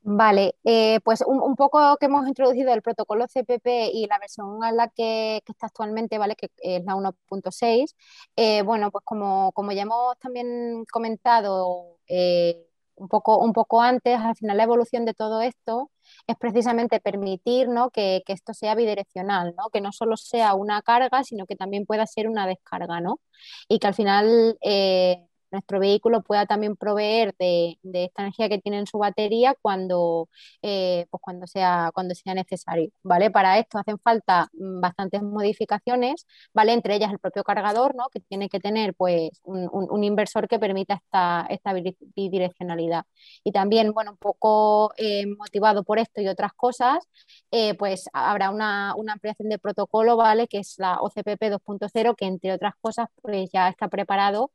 Vale, 0.06 0.54
eh, 0.64 1.00
pues 1.02 1.22
un, 1.26 1.56
poco 1.56 1.96
que 1.96 2.06
hemos 2.06 2.28
introducido 2.28 2.74
el 2.74 2.82
protocolo 2.82 3.26
CPP 3.26 3.90
y 3.90 4.06
la 4.06 4.18
versión 4.18 4.62
a 4.62 4.70
la 4.70 4.88
que, 4.88 5.40
que 5.46 5.52
está 5.52 5.66
actualmente, 5.68 6.18
¿vale? 6.18 6.36
Que 6.36 6.50
es 6.58 6.84
la 6.84 6.94
1.6. 6.94 7.96
Eh, 8.36 8.60
bueno, 8.62 8.90
pues 8.90 9.02
como, 9.04 9.50
como 9.52 9.72
ya 9.72 9.82
hemos 9.82 10.18
también 10.18 10.84
comentado 10.92 11.96
eh, 12.06 12.66
un 12.96 13.08
poco, 13.08 13.38
un 13.38 13.54
poco 13.54 13.80
antes, 13.80 14.18
al 14.18 14.36
final 14.36 14.58
la 14.58 14.64
evolución 14.64 15.06
de 15.06 15.14
todo 15.14 15.40
esto 15.40 15.90
es 16.26 16.36
precisamente 16.36 17.00
permitir, 17.00 17.68
¿no? 17.68 17.90
que, 17.90 18.22
que 18.26 18.34
esto 18.34 18.52
sea 18.52 18.74
bidireccional, 18.74 19.54
¿no? 19.56 19.70
Que 19.70 19.80
no 19.80 19.90
solo 19.90 20.18
sea 20.18 20.54
una 20.54 20.82
carga, 20.82 21.24
sino 21.24 21.46
que 21.46 21.56
también 21.56 21.86
pueda 21.86 22.06
ser 22.06 22.28
una 22.28 22.46
descarga, 22.46 23.00
¿no? 23.00 23.20
Y 23.68 23.78
que 23.78 23.86
al 23.86 23.94
final 23.94 24.58
eh, 24.62 25.26
nuestro 25.54 25.78
vehículo 25.80 26.22
pueda 26.22 26.46
también 26.46 26.76
proveer 26.76 27.34
de, 27.38 27.78
esta 27.82 28.22
energía 28.22 28.48
que 28.48 28.58
tiene 28.58 28.78
en 28.78 28.86
su 28.86 28.98
batería 28.98 29.54
cuando, 29.62 30.28
eh, 30.62 31.06
pues 31.10 31.20
cuando, 31.22 31.46
sea, 31.46 31.90
cuando 31.94 32.14
sea 32.14 32.34
necesario, 32.34 32.90
¿vale? 33.02 33.30
Para 33.30 33.58
esto 33.58 33.78
hacen 33.78 33.98
falta 33.98 34.48
mm, 34.52 34.80
bastantes 34.80 35.22
modificaciones, 35.22 36.26
¿vale? 36.52 36.72
Entre 36.72 36.96
ellas 36.96 37.12
el 37.12 37.18
propio 37.18 37.44
cargador, 37.44 37.94
¿no? 37.94 38.08
Que 38.10 38.20
tiene 38.20 38.48
que 38.48 38.60
tener 38.60 38.94
pues 38.94 39.30
un, 39.44 40.04
inversor 40.04 40.48
que 40.48 40.58
permita 40.58 40.94
esta, 41.48 41.72
bidireccionalidad. 42.16 43.04
Y 43.44 43.52
también, 43.52 43.92
bueno, 43.92 44.12
un 44.12 44.16
poco 44.18 44.92
eh, 44.96 45.26
motivado 45.26 45.84
por 45.84 45.98
esto 45.98 46.20
y 46.20 46.28
otras 46.28 46.52
cosas, 46.52 46.98
eh, 47.50 47.74
pues 47.74 48.08
habrá 48.12 48.50
una, 48.50 48.94
una 48.96 49.14
ampliación 49.14 49.48
de 49.48 49.58
protocolo, 49.58 50.16
¿vale? 50.16 50.48
Que 50.48 50.58
es 50.58 50.74
la 50.78 51.00
OCPP 51.00 51.42
2.0, 51.42 52.16
que 52.16 52.26
entre 52.26 52.52
otras 52.52 52.74
cosas 52.80 53.08
pues 53.22 53.50
ya 53.52 53.68
está 53.68 53.88
preparado 53.88 54.50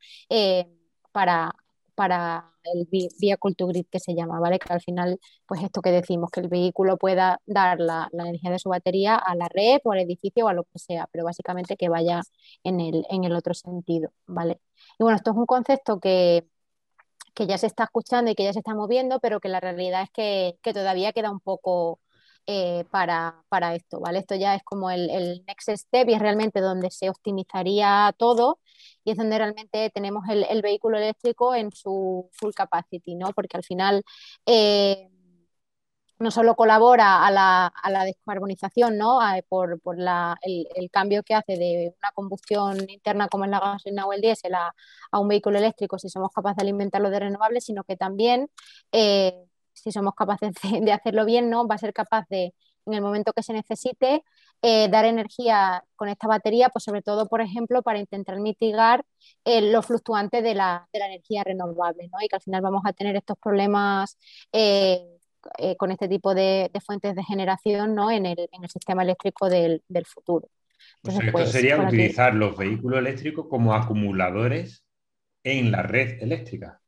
para, 1.12 1.54
para 1.96 2.54
el 2.64 2.88
vehicle 2.92 3.56
to 3.56 3.68
grid 3.68 3.86
que 3.92 4.00
se 4.00 4.16
llama, 4.16 4.40
¿vale? 4.40 4.60
Que 4.60 4.72
al 4.74 4.82
final, 4.82 5.20
pues 5.46 5.64
esto 5.64 5.82
que 5.82 5.92
decimos, 5.92 6.30
que 6.32 6.42
el 6.42 6.48
vehículo 6.50 6.98
pueda 6.98 7.42
dar 7.46 7.80
la, 7.80 8.10
energía 8.14 8.52
de 8.52 8.60
su 8.60 8.70
batería 8.70 9.16
a 9.16 9.36
la 9.36 9.50
red 9.50 9.80
o 9.84 9.92
al 9.92 10.00
edificio 10.00 10.46
o 10.46 10.50
a 10.50 10.54
lo 10.54 10.64
que 10.66 10.80
sea, 10.80 11.08
pero 11.12 11.26
básicamente 11.26 11.78
que 11.78 11.90
vaya 11.90 12.22
en 12.64 12.80
el, 12.80 13.06
en 13.10 13.24
el 13.24 13.36
otro 13.36 13.54
sentido, 13.54 14.12
¿vale? 14.28 14.62
Y 15.00 15.04
bueno, 15.04 15.18
esto 15.18 15.32
es 15.32 15.38
un 15.38 15.46
concepto 15.46 16.00
que, 16.00 16.48
que 17.34 17.48
ya 17.48 17.58
se 17.58 17.68
está 17.68 17.86
escuchando 17.86 18.32
y 18.32 18.36
que 18.36 18.44
ya 18.44 18.54
se 18.54 18.60
está 18.60 18.76
moviendo, 18.76 19.20
pero 19.20 19.40
que 19.40 19.50
la 19.50 19.60
realidad 19.60 20.04
es 20.04 20.10
que, 20.12 20.58
que 20.62 20.74
todavía 20.74 21.14
queda 21.14 21.32
un 21.32 21.40
poco 21.40 22.00
eh, 22.48 22.86
para, 22.92 23.44
para, 23.50 23.76
esto, 23.76 24.00
¿vale? 24.00 24.20
Esto 24.20 24.36
ya 24.36 24.56
es 24.56 24.64
como 24.64 24.90
el, 24.90 25.10
el, 25.10 25.44
next 25.48 25.70
step 25.70 26.10
y 26.10 26.14
es 26.14 26.20
realmente 26.20 26.62
donde 26.62 26.92
se 26.92 27.10
optimizaría 27.10 28.14
todo 28.18 28.60
y 29.10 29.12
es 29.12 29.18
donde 29.18 29.40
realmente 29.40 29.90
tenemos 29.90 30.24
el, 30.30 30.62
vehículo 30.62 30.98
eléctrico 30.98 31.56
en 31.56 31.72
su 31.72 32.30
full 32.34 32.52
capacity, 32.54 33.16
¿no? 33.16 33.34
Porque 33.34 33.58
al 33.58 33.64
final 33.64 34.04
eh, 34.46 35.10
no 36.20 36.30
solo 36.30 36.56
colabora 36.56 37.26
a 37.26 37.32
la, 37.32 37.66
a 37.68 37.90
la 37.90 38.04
descarbonización, 38.06 38.98
¿no? 38.98 39.20
por, 39.48 39.82
por 39.82 39.98
la, 39.98 40.38
el, 40.44 40.92
cambio 40.92 41.24
que 41.24 41.34
hace 41.34 41.58
de 41.58 41.96
una 42.00 42.12
combustión 42.12 42.88
interna 42.88 43.28
como 43.30 43.46
es 43.46 43.52
la 43.52 43.60
gasolina 43.60 44.06
o 44.06 44.14
el 44.14 44.22
diésel 44.22 44.54
a, 44.54 44.74
un 45.14 45.28
vehículo 45.28 45.58
eléctrico 45.58 45.98
si 45.98 46.10
somos 46.10 46.32
capaces 46.32 46.58
de 46.58 46.64
alimentarlo 46.64 47.10
de 47.10 47.20
renovables, 47.20 47.66
sino 47.66 47.84
que 47.84 47.96
también 47.98 48.50
eh, 48.92 49.44
si 49.74 49.92
somos 49.92 50.14
capaces 50.14 50.54
de, 50.84 50.92
hacerlo 50.92 51.26
bien, 51.26 51.50
¿no? 51.50 51.68
Va 51.68 51.76
a 51.76 51.80
ser 51.80 51.94
capaz 51.94 52.28
de, 52.30 52.54
en 52.86 52.94
el 52.94 53.02
momento 53.02 53.34
que 53.34 53.42
se 53.42 53.54
necesite, 53.54 54.24
eh, 54.62 54.90
dar 54.90 55.06
energía 55.06 55.84
con 55.96 56.10
esta 56.10 56.28
batería, 56.28 56.70
pues 56.70 56.84
sobre 56.84 57.02
todo, 57.02 57.28
por 57.28 57.42
ejemplo, 57.42 57.82
para 57.82 58.00
intentar 58.00 58.40
mitigar 58.40 59.04
eh, 59.46 59.62
los 59.62 59.86
fluctuantes 59.86 60.44
de 60.44 60.54
la, 60.56 60.88
de 60.92 61.00
la, 61.00 61.08
energía 61.08 61.44
renovable, 61.44 62.10
¿no? 62.12 62.18
Y 62.22 62.28
que 62.28 62.36
al 62.36 62.42
final 62.42 62.62
vamos 62.62 62.82
a 62.86 62.94
tener 62.94 63.16
estos 63.16 63.38
problemas 63.38 64.18
eh, 64.52 65.06
con 65.78 65.92
este 65.92 66.08
tipo 66.08 66.36
de, 66.36 66.70
fuentes 66.86 67.16
de 67.16 67.24
generación, 67.24 67.96
¿no? 67.96 68.12
En 68.12 68.26
el, 68.26 68.50
en 68.52 68.64
el 68.64 68.70
sistema 68.70 69.04
eléctrico 69.04 69.50
del, 69.50 69.82
del 69.88 70.06
futuro. 70.06 70.50
Entonces, 70.98 71.26
esto 71.26 71.32
pues, 71.32 71.52
sería 71.52 71.80
utilizar 71.80 72.34
los 72.34 72.58
vehículos 72.58 73.00
eléctricos 73.00 73.48
como 73.50 73.74
acumuladores 73.74 74.84
en 75.44 75.72
la 75.72 75.84
red 75.84 76.22
eléctrica. 76.22 76.82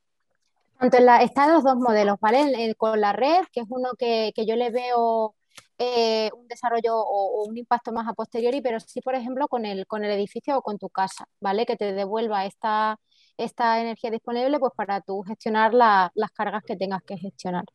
La, 1.00 1.22
están 1.22 1.54
los 1.54 1.64
dos 1.64 1.76
modelos, 1.76 2.18
¿vale? 2.20 2.74
con 2.76 3.00
la 3.00 3.14
red, 3.14 3.44
que 3.52 3.62
es 3.62 3.68
uno 3.70 3.92
que, 3.98 4.34
yo 4.36 4.56
le 4.56 4.72
veo 4.72 5.36
eh, 5.84 6.30
un 6.38 6.48
desarrollo 6.48 6.96
o, 6.96 7.44
un 7.48 7.58
impacto 7.58 7.92
más 7.92 8.08
a 8.08 8.14
posteriori, 8.14 8.62
pero 8.62 8.80
sí, 8.80 9.02
por 9.02 9.16
ejemplo, 9.16 9.48
con 9.48 9.66
el, 9.66 9.88
con 9.88 10.06
el 10.06 10.12
edificio 10.12 10.56
o 10.56 10.62
con 10.62 10.78
tu 10.78 10.90
casa, 10.90 11.26
¿vale? 11.40 11.66
Que 11.66 11.76
te 11.76 11.94
devuelva 11.94 12.46
esta, 12.46 13.00
esta 13.36 13.82
energía 13.82 14.12
disponible 14.12 14.60
pues 14.60 14.74
para 14.76 15.02
tú 15.02 15.24
gestionar 15.24 15.74
las 15.74 16.32
cargas 16.36 16.62
que 16.64 16.76
tengas 16.76 17.02
que 17.02 17.18
gestionar. 17.18 17.66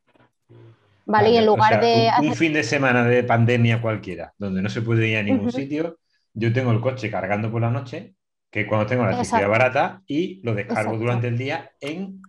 ¿Vale? 1.04 1.30
y 1.30 1.36
en 1.36 1.46
lugar 1.46 1.80
de... 1.80 2.10
Un, 2.20 2.34
fin 2.34 2.52
de 2.52 2.62
semana 2.62 3.04
de 3.04 3.24
pandemia 3.24 3.82
cualquiera, 3.82 4.32
donde 4.38 4.62
no 4.62 4.68
se 4.68 4.82
puede 4.82 5.08
ir 5.08 5.16
a 5.18 5.22
ningún 5.24 5.50
sitio, 5.50 5.98
yo 6.32 6.52
tengo 6.52 6.70
el 6.70 6.80
coche 6.80 7.10
cargando 7.10 7.50
por 7.50 7.60
la 7.60 7.70
noche 7.70 8.14
que 8.50 8.68
cuando 8.68 8.86
tengo 8.86 9.02
la 9.02 9.10
electricidad 9.10 9.48
barata 9.48 10.02
y 10.06 10.40
lo 10.44 10.54
descargo 10.54 10.96
durante 10.96 11.26
el 11.26 11.38
día 11.38 11.72
en 11.80 12.20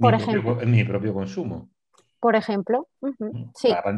mi, 0.66 0.84
propio, 0.84 1.14
consumo. 1.14 1.70
Por 2.20 2.36
ejemplo. 2.36 2.88
Mm, 3.02 3.52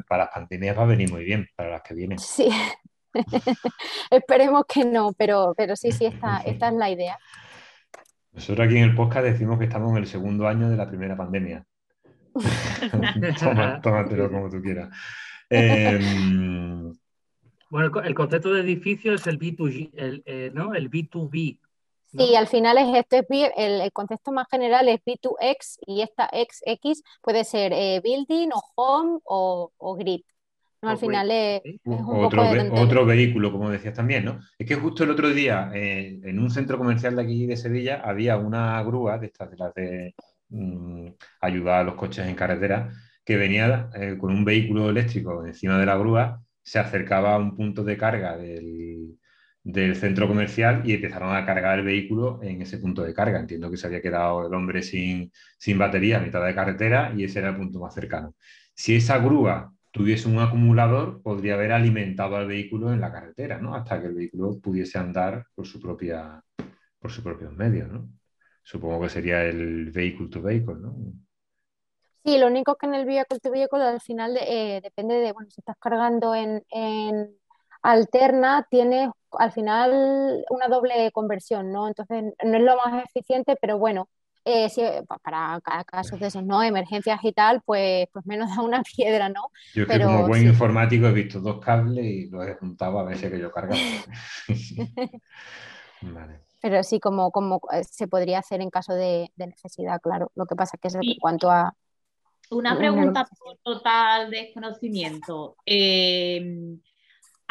para, 0.07 0.23
las 0.23 0.33
pandemias 0.33 0.77
va 0.77 0.83
a 0.83 0.87
venir 0.87 1.11
muy 1.11 1.23
bien, 1.23 1.47
para 1.55 1.71
las 1.71 1.81
que 1.81 1.93
vienen. 1.93 2.19
Sí. 2.19 2.49
Esperemos 4.11 4.63
que 4.67 4.85
no, 4.85 5.13
pero, 5.13 5.53
pero 5.57 5.75
sí, 5.75 5.91
sí, 5.91 6.05
esta, 6.05 6.37
esta 6.45 6.67
es 6.69 6.73
la 6.73 6.89
idea. 6.89 7.17
Nosotros 8.31 8.67
aquí 8.67 8.77
en 8.77 8.83
el 8.83 8.95
podcast 8.95 9.25
decimos 9.25 9.57
que 9.57 9.65
estamos 9.65 9.91
en 9.91 9.97
el 9.97 10.07
segundo 10.07 10.47
año 10.47 10.69
de 10.69 10.77
la 10.77 10.87
primera 10.87 11.17
pandemia. 11.17 11.65
tómatelo 13.81 14.31
como 14.31 14.49
tú 14.49 14.61
quieras. 14.61 14.89
Em, 15.49 16.93
bueno, 17.69 18.01
el 18.01 18.13
concepto 18.13 18.53
de 18.53 18.61
edificio 18.61 19.13
es 19.13 19.25
el 19.27 19.39
B2G, 19.39 19.91
el, 19.95 20.23
eh, 20.25 20.51
¿no? 20.53 20.75
el 20.75 20.89
B2B, 20.91 21.59
Sí, 22.17 22.35
al 22.35 22.47
final 22.47 22.77
es 22.77 22.87
esto, 22.95 23.17
es, 23.17 23.51
el, 23.55 23.81
el, 23.81 23.91
concepto 23.91 24.31
más 24.31 24.47
general 24.49 24.87
es 24.89 24.99
B2X 25.05 25.77
y 25.85 26.01
esta 26.01 26.29
XX 26.33 27.03
puede 27.21 27.43
ser 27.43 27.71
eh, 27.73 28.01
building 28.03 28.49
o 28.53 28.61
home 28.75 29.19
o, 29.25 29.71
o 29.77 29.95
grid. 29.95 30.21
¿no? 30.81 30.89
Al 30.89 30.97
final 30.97 31.29
es, 31.29 31.61
otro, 31.85 32.43
otro, 32.73 33.05
vehículo, 33.05 33.51
como 33.51 33.69
decías 33.69 33.93
también, 33.93 34.25
¿no? 34.25 34.39
Es 34.57 34.65
que 34.65 34.75
justo 34.75 35.03
el 35.03 35.11
otro 35.11 35.29
día 35.29 35.71
eh, 35.73 36.19
en 36.23 36.39
un 36.39 36.49
centro 36.49 36.77
comercial 36.77 37.15
de 37.15 37.21
aquí 37.21 37.45
de 37.45 37.57
Sevilla 37.57 38.01
había 38.03 38.37
una 38.37 38.81
grúa 38.83 39.17
de 39.17 39.27
estas 39.27 39.51
de 39.51 39.57
las 39.57 39.73
de 39.73 40.15
mm, 40.49 41.09
ayudar 41.41 41.81
a 41.81 41.83
los 41.83 41.95
coches 41.95 42.25
en 42.25 42.35
carretera 42.35 42.91
que 43.25 43.35
venía 43.35 43.89
eh, 43.93 44.17
con 44.17 44.31
un 44.31 44.45
vehículo 44.45 44.89
eléctrico 44.89 45.45
encima 45.45 45.77
de 45.77 45.85
la 45.85 45.97
grúa, 45.97 46.41
se 46.63 46.79
acercaba 46.79 47.35
a 47.35 47.37
un 47.37 47.55
punto 47.55 47.83
de 47.83 47.97
carga 47.97 48.37
del, 48.37 49.19
del 49.63 49.95
centro 49.95 50.27
comercial 50.27 50.81
y 50.85 50.93
empezaron 50.93 51.35
a 51.35 51.45
cargar 51.45 51.79
el 51.79 51.85
vehículo 51.85 52.39
en 52.41 52.61
ese 52.61 52.77
punto 52.77 53.03
de 53.03 53.13
carga. 53.13 53.39
Entiendo 53.39 53.69
que 53.69 53.77
se 53.77 53.87
había 53.87 54.01
quedado 54.01 54.47
el 54.47 54.53
hombre 54.53 54.81
sin, 54.83 55.31
sin 55.57 55.77
batería 55.77 56.17
a 56.17 56.21
mitad 56.21 56.45
de 56.45 56.55
carretera 56.55 57.13
y 57.15 57.23
ese 57.25 57.39
era 57.39 57.49
el 57.49 57.57
punto 57.57 57.79
más 57.79 57.93
cercano. 57.93 58.35
Si 58.73 58.95
esa 58.95 59.17
grúa 59.19 59.73
tuviese 59.91 60.27
un 60.29 60.39
acumulador, 60.39 61.21
podría 61.21 61.55
haber 61.55 61.71
alimentado 61.71 62.35
al 62.37 62.47
vehículo 62.47 62.93
en 62.93 63.01
la 63.01 63.11
carretera, 63.11 63.59
¿no? 63.59 63.75
Hasta 63.75 63.99
que 63.99 64.07
el 64.07 64.13
vehículo 64.13 64.59
pudiese 64.59 64.97
andar 64.97 65.45
por 65.55 65.65
su 65.65 65.81
propia 65.81 66.43
por 66.99 67.11
sus 67.11 67.23
propios 67.23 67.53
medios, 67.53 67.89
¿no? 67.89 68.09
Supongo 68.63 69.01
que 69.01 69.09
sería 69.09 69.43
el 69.43 69.91
vehicle 69.91 70.27
to 70.27 70.41
vehicle, 70.41 70.75
¿no? 70.75 70.95
Sí, 72.23 72.37
lo 72.37 72.47
único 72.47 72.75
que 72.75 72.85
en 72.85 72.93
el 72.93 73.05
vehicle 73.05 73.39
to 73.39 73.49
vehicle 73.49 73.81
al 73.81 74.01
final 74.01 74.37
eh, 74.39 74.81
depende 74.83 75.15
de, 75.15 75.31
bueno, 75.31 75.49
si 75.49 75.61
estás 75.61 75.77
cargando 75.79 76.35
en, 76.35 76.63
en 76.69 77.38
alterna, 77.81 78.67
tienes 78.69 79.09
al 79.31 79.51
final 79.51 80.43
una 80.49 80.67
doble 80.67 81.11
conversión, 81.11 81.71
¿no? 81.71 81.87
Entonces 81.87 82.23
no 82.43 82.57
es 82.57 82.63
lo 82.63 82.75
más 82.77 83.05
eficiente, 83.05 83.55
pero 83.61 83.77
bueno, 83.77 84.09
eh, 84.45 84.69
para 85.21 85.61
casos 85.85 86.19
de 86.19 86.27
esos, 86.27 86.43
¿no? 86.43 86.63
Emergencias 86.63 87.19
y 87.23 87.31
tal, 87.33 87.61
pues, 87.65 88.07
pues 88.11 88.25
menos 88.25 88.49
da 88.55 88.61
una 88.63 88.81
piedra, 88.95 89.29
¿no? 89.29 89.51
Yo 89.73 89.85
que 89.85 90.01
como 90.01 90.27
buen 90.27 90.47
informático 90.47 91.07
he 91.07 91.13
visto 91.13 91.39
dos 91.39 91.59
cables 91.59 92.05
y 92.05 92.29
los 92.29 92.47
he 92.47 92.55
juntado 92.55 92.99
a 92.99 93.13
si 93.15 93.29
que 93.29 93.39
yo 93.39 93.51
cargaba. 93.51 93.79
Pero 96.61 96.83
sí, 96.83 96.99
como, 96.99 97.31
como 97.31 97.61
eh, 97.71 97.83
se 97.83 98.07
podría 98.07 98.39
hacer 98.39 98.61
en 98.61 98.69
caso 98.69 98.93
de, 98.93 99.31
necesidad, 99.37 100.01
claro. 100.01 100.31
Lo 100.35 100.45
que 100.45 100.55
pasa 100.55 100.77
es 100.81 100.93
que 100.93 100.99
en 100.99 101.17
cuanto 101.19 101.49
a... 101.49 101.73
Una 102.51 102.75
pregunta 102.77 103.25
por 103.39 103.57
total 103.57 104.29
desconocimiento. 104.31 105.55
Eh, 105.65 106.79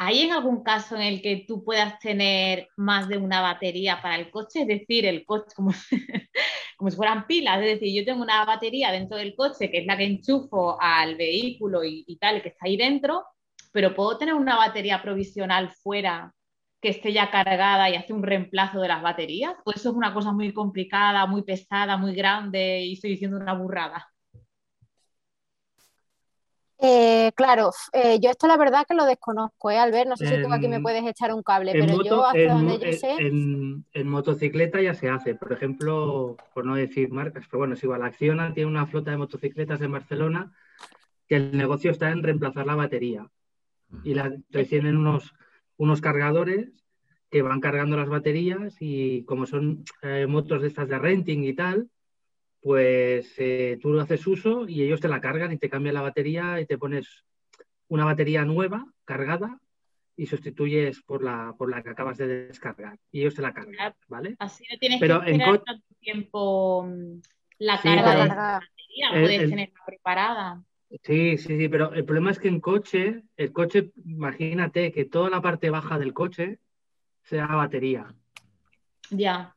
¿Hay 0.00 0.20
en 0.20 0.32
algún 0.32 0.62
caso 0.62 0.94
en 0.94 1.02
el 1.02 1.20
que 1.20 1.44
tú 1.46 1.64
puedas 1.64 1.98
tener 1.98 2.68
más 2.76 3.08
de 3.08 3.16
una 3.18 3.40
batería 3.40 4.00
para 4.00 4.14
el 4.16 4.30
coche? 4.30 4.60
Es 4.62 4.68
decir, 4.68 5.04
el 5.06 5.26
coche 5.26 5.48
como, 5.56 5.72
como 6.76 6.90
si 6.90 6.96
fueran 6.96 7.26
pilas. 7.26 7.58
Es 7.60 7.80
decir, 7.80 7.92
yo 7.94 8.04
tengo 8.04 8.22
una 8.22 8.44
batería 8.44 8.92
dentro 8.92 9.16
del 9.18 9.34
coche 9.34 9.70
que 9.70 9.78
es 9.78 9.86
la 9.86 9.96
que 9.96 10.04
enchufo 10.04 10.80
al 10.80 11.16
vehículo 11.16 11.82
y, 11.84 12.16
tal, 12.20 12.42
que 12.42 12.50
está 12.50 12.66
ahí 12.66 12.76
dentro, 12.76 13.24
pero 13.72 13.94
puedo 13.94 14.16
tener 14.18 14.34
una 14.34 14.56
batería 14.56 15.02
provisional 15.02 15.70
fuera 15.70 16.32
que 16.80 16.90
esté 16.90 17.12
ya 17.12 17.30
cargada 17.32 17.90
y 17.90 17.96
hace 17.96 18.12
un 18.12 18.22
reemplazo 18.22 18.80
de 18.80 18.88
las 18.88 19.02
baterías? 19.02 19.54
¿O 19.64 19.72
eso 19.72 19.90
es 19.90 19.96
una 19.96 20.14
cosa 20.14 20.32
muy 20.32 20.52
complicada, 20.54 21.26
muy 21.26 21.42
pesada, 21.42 21.96
muy 21.96 22.14
grande 22.14 22.82
y 22.84 22.92
estoy 22.94 23.10
diciendo 23.10 23.36
una 23.36 23.54
burrada? 23.54 24.06
Eh, 26.80 27.32
claro, 27.34 27.72
eh, 27.92 28.20
yo 28.20 28.30
esto 28.30 28.46
la 28.46 28.56
verdad 28.56 28.86
que 28.86 28.94
lo 28.94 29.04
desconozco, 29.04 29.70
¿eh, 29.70 29.78
Albert? 29.78 30.08
No 30.08 30.16
sé 30.16 30.28
si 30.28 30.42
tú 30.42 30.52
aquí 30.52 30.68
me 30.68 30.80
puedes 30.80 31.04
echar 31.04 31.34
un 31.34 31.42
cable, 31.42 31.72
pero 31.72 32.04
yo 32.04 32.24
hasta 32.24 32.54
donde 32.54 32.78
yo 32.78 32.92
sé... 32.92 33.16
En, 33.18 34.08
motocicleta 34.08 34.80
ya 34.80 34.94
se 34.94 35.08
hace, 35.08 35.34
por 35.34 35.52
ejemplo, 35.52 36.36
por 36.54 36.64
no 36.64 36.76
decir 36.76 37.10
marcas, 37.10 37.46
pero 37.50 37.58
bueno, 37.58 37.74
es 37.74 37.82
igual, 37.82 38.04
Acciona 38.04 38.54
tiene 38.54 38.70
una 38.70 38.86
flota 38.86 39.10
de 39.10 39.16
motocicletas 39.16 39.80
en 39.80 39.90
Barcelona 39.90 40.52
que 41.28 41.36
el 41.36 41.56
negocio 41.56 41.90
está 41.90 42.10
en 42.10 42.22
reemplazar 42.22 42.64
la 42.64 42.76
batería. 42.76 43.28
Y 44.04 44.14
la, 44.14 44.32
tienen 44.68 44.96
unos, 44.96 45.34
unos 45.78 46.00
cargadores 46.00 46.68
que 47.30 47.42
van 47.42 47.60
cargando 47.60 47.96
las 47.96 48.08
baterías 48.08 48.76
y 48.80 49.24
como 49.24 49.46
son 49.46 49.84
eh, 50.02 50.26
motos 50.28 50.62
de 50.62 50.68
estas 50.68 50.88
de 50.88 50.98
renting 50.98 51.42
y 51.42 51.54
tal, 51.54 51.90
pues 52.60 53.34
eh, 53.38 53.78
tú 53.80 53.92
lo 53.92 54.00
haces 54.00 54.26
uso 54.26 54.68
y 54.68 54.82
ellos 54.82 55.00
te 55.00 55.08
la 55.08 55.20
cargan 55.20 55.52
y 55.52 55.58
te 55.58 55.70
cambian 55.70 55.94
la 55.94 56.02
batería 56.02 56.60
y 56.60 56.66
te 56.66 56.78
pones 56.78 57.24
una 57.88 58.04
batería 58.04 58.44
nueva, 58.44 58.86
cargada, 59.04 59.58
y 60.16 60.26
sustituyes 60.26 61.00
por 61.02 61.22
la, 61.22 61.54
por 61.56 61.70
la 61.70 61.82
que 61.82 61.90
acabas 61.90 62.18
de 62.18 62.48
descargar. 62.48 62.98
Y 63.12 63.20
ellos 63.20 63.36
te 63.36 63.42
la 63.42 63.54
cargan, 63.54 63.94
¿vale? 64.08 64.34
Así 64.40 64.64
no 64.70 64.76
tienes 64.78 64.98
pero 65.00 65.20
que 65.20 65.30
esperar 65.30 65.62
tanto 65.62 65.86
tiempo 66.00 66.84
mm, 66.84 67.20
la 67.58 67.80
carga 67.80 68.10
de 68.10 68.28
la 68.28 68.34
batería, 68.34 69.10
puedes 69.12 69.50
tenerla 69.50 69.80
preparada. 69.86 70.64
Sí, 71.04 71.38
sí, 71.38 71.58
sí, 71.58 71.68
pero 71.68 71.92
el 71.92 72.04
problema 72.04 72.30
es 72.30 72.38
que 72.38 72.48
en 72.48 72.60
coche, 72.60 73.22
el 73.36 73.52
coche, 73.52 73.92
imagínate 74.04 74.90
que 74.90 75.04
toda 75.04 75.30
la 75.30 75.40
parte 75.40 75.70
baja 75.70 75.98
del 75.98 76.14
coche 76.14 76.58
sea 77.22 77.46
batería. 77.46 78.12
Ya. 79.10 79.54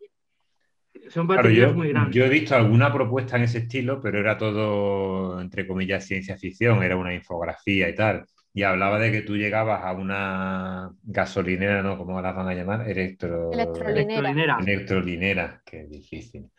Son 1.10 1.28
baterías 1.28 1.74
muy 1.74 1.90
grandes. 1.90 2.16
Yo 2.16 2.26
he 2.26 2.30
visto 2.30 2.56
alguna 2.56 2.92
propuesta 2.92 3.38
en 3.38 3.44
ese 3.44 3.60
estilo, 3.60 4.00
pero 4.02 4.20
era 4.20 4.38
todo, 4.38 5.40
entre 5.42 5.68
comillas, 5.68 6.06
ciencia 6.06 6.38
ficción, 6.38 6.84
era 6.84 6.96
una 6.96 7.14
infografía 7.14 7.90
y 7.90 7.96
tal. 7.96 8.26
Y 8.54 8.64
hablaba 8.64 9.00
de 9.00 9.12
que 9.12 9.22
tú 9.22 9.38
llegabas 9.38 9.84
a 9.84 9.94
una 9.94 10.92
gasolinera, 11.04 11.82
¿no? 11.82 11.98
¿Cómo 11.98 12.22
las 12.22 12.36
van 12.36 12.48
a 12.50 12.54
llamar? 12.54 12.90
Electro... 12.90 13.52
Electrolinera. 13.52 14.58
Electrolinera, 14.60 15.62
qué 15.66 15.86
difícil. 15.86 16.50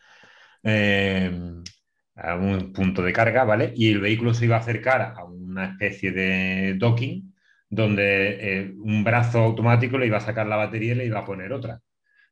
Eh, 0.63 1.31
a 2.15 2.35
un 2.35 2.73
punto 2.73 3.01
de 3.01 3.13
carga, 3.13 3.43
¿vale? 3.43 3.73
Y 3.75 3.91
el 3.91 3.99
vehículo 3.99 4.33
se 4.33 4.45
iba 4.45 4.55
a 4.57 4.59
acercar 4.59 5.13
a 5.15 5.23
una 5.23 5.65
especie 5.65 6.11
de 6.11 6.75
docking 6.77 7.33
donde 7.69 8.61
eh, 8.61 8.73
un 8.77 9.03
brazo 9.03 9.39
automático 9.39 9.97
le 9.97 10.07
iba 10.07 10.17
a 10.17 10.21
sacar 10.21 10.45
la 10.47 10.57
batería 10.57 10.93
y 10.93 10.95
le 10.95 11.05
iba 11.05 11.19
a 11.19 11.25
poner 11.25 11.51
otra. 11.53 11.81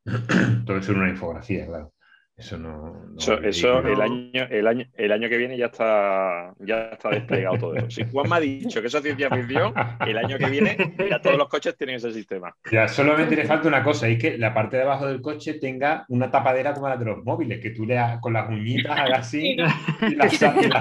Todo 0.65 0.77
eso 0.77 0.91
era 0.91 1.01
una 1.01 1.09
infografía, 1.09 1.65
claro. 1.65 1.93
Eso 2.41 2.57
no. 2.57 3.13
eso, 3.43 3.79
el, 3.81 4.01
año, 4.01 4.47
el, 4.49 4.65
año, 4.65 4.85
el 4.95 5.11
año 5.11 5.29
que 5.29 5.37
viene 5.37 5.55
ya 5.59 5.67
está, 5.67 6.51
ya 6.57 6.89
está 6.93 7.09
desplegado 7.11 7.59
todo 7.59 7.75
eso. 7.75 7.91
Si 7.91 8.03
Juan 8.09 8.27
me 8.27 8.37
ha 8.37 8.39
dicho 8.39 8.81
que 8.81 8.87
eso 8.87 8.97
es 8.97 9.03
ciencia 9.03 9.29
ficción, 9.29 9.71
el 10.07 10.17
año 10.17 10.39
que 10.39 10.49
viene 10.49 10.75
ya 11.07 11.21
todos 11.21 11.37
los 11.37 11.47
coches 11.47 11.77
tienen 11.77 11.97
ese 11.97 12.11
sistema. 12.11 12.55
Ya 12.71 12.87
solamente 12.87 13.35
le 13.35 13.45
falta 13.45 13.67
una 13.67 13.83
cosa, 13.83 14.07
es 14.07 14.17
que 14.17 14.39
la 14.39 14.55
parte 14.55 14.77
de 14.77 14.83
abajo 14.83 15.05
del 15.05 15.21
coche 15.21 15.53
tenga 15.59 16.03
una 16.09 16.31
tapadera 16.31 16.73
como 16.73 16.89
la 16.89 16.97
de 16.97 17.05
los 17.05 17.23
móviles, 17.23 17.59
que 17.61 17.69
tú 17.69 17.85
le 17.85 18.01
con 18.19 18.33
las 18.33 18.49
uñitas 18.49 18.99
hagas 18.99 19.19
así 19.19 19.51
y 19.51 20.15
la, 20.15 20.27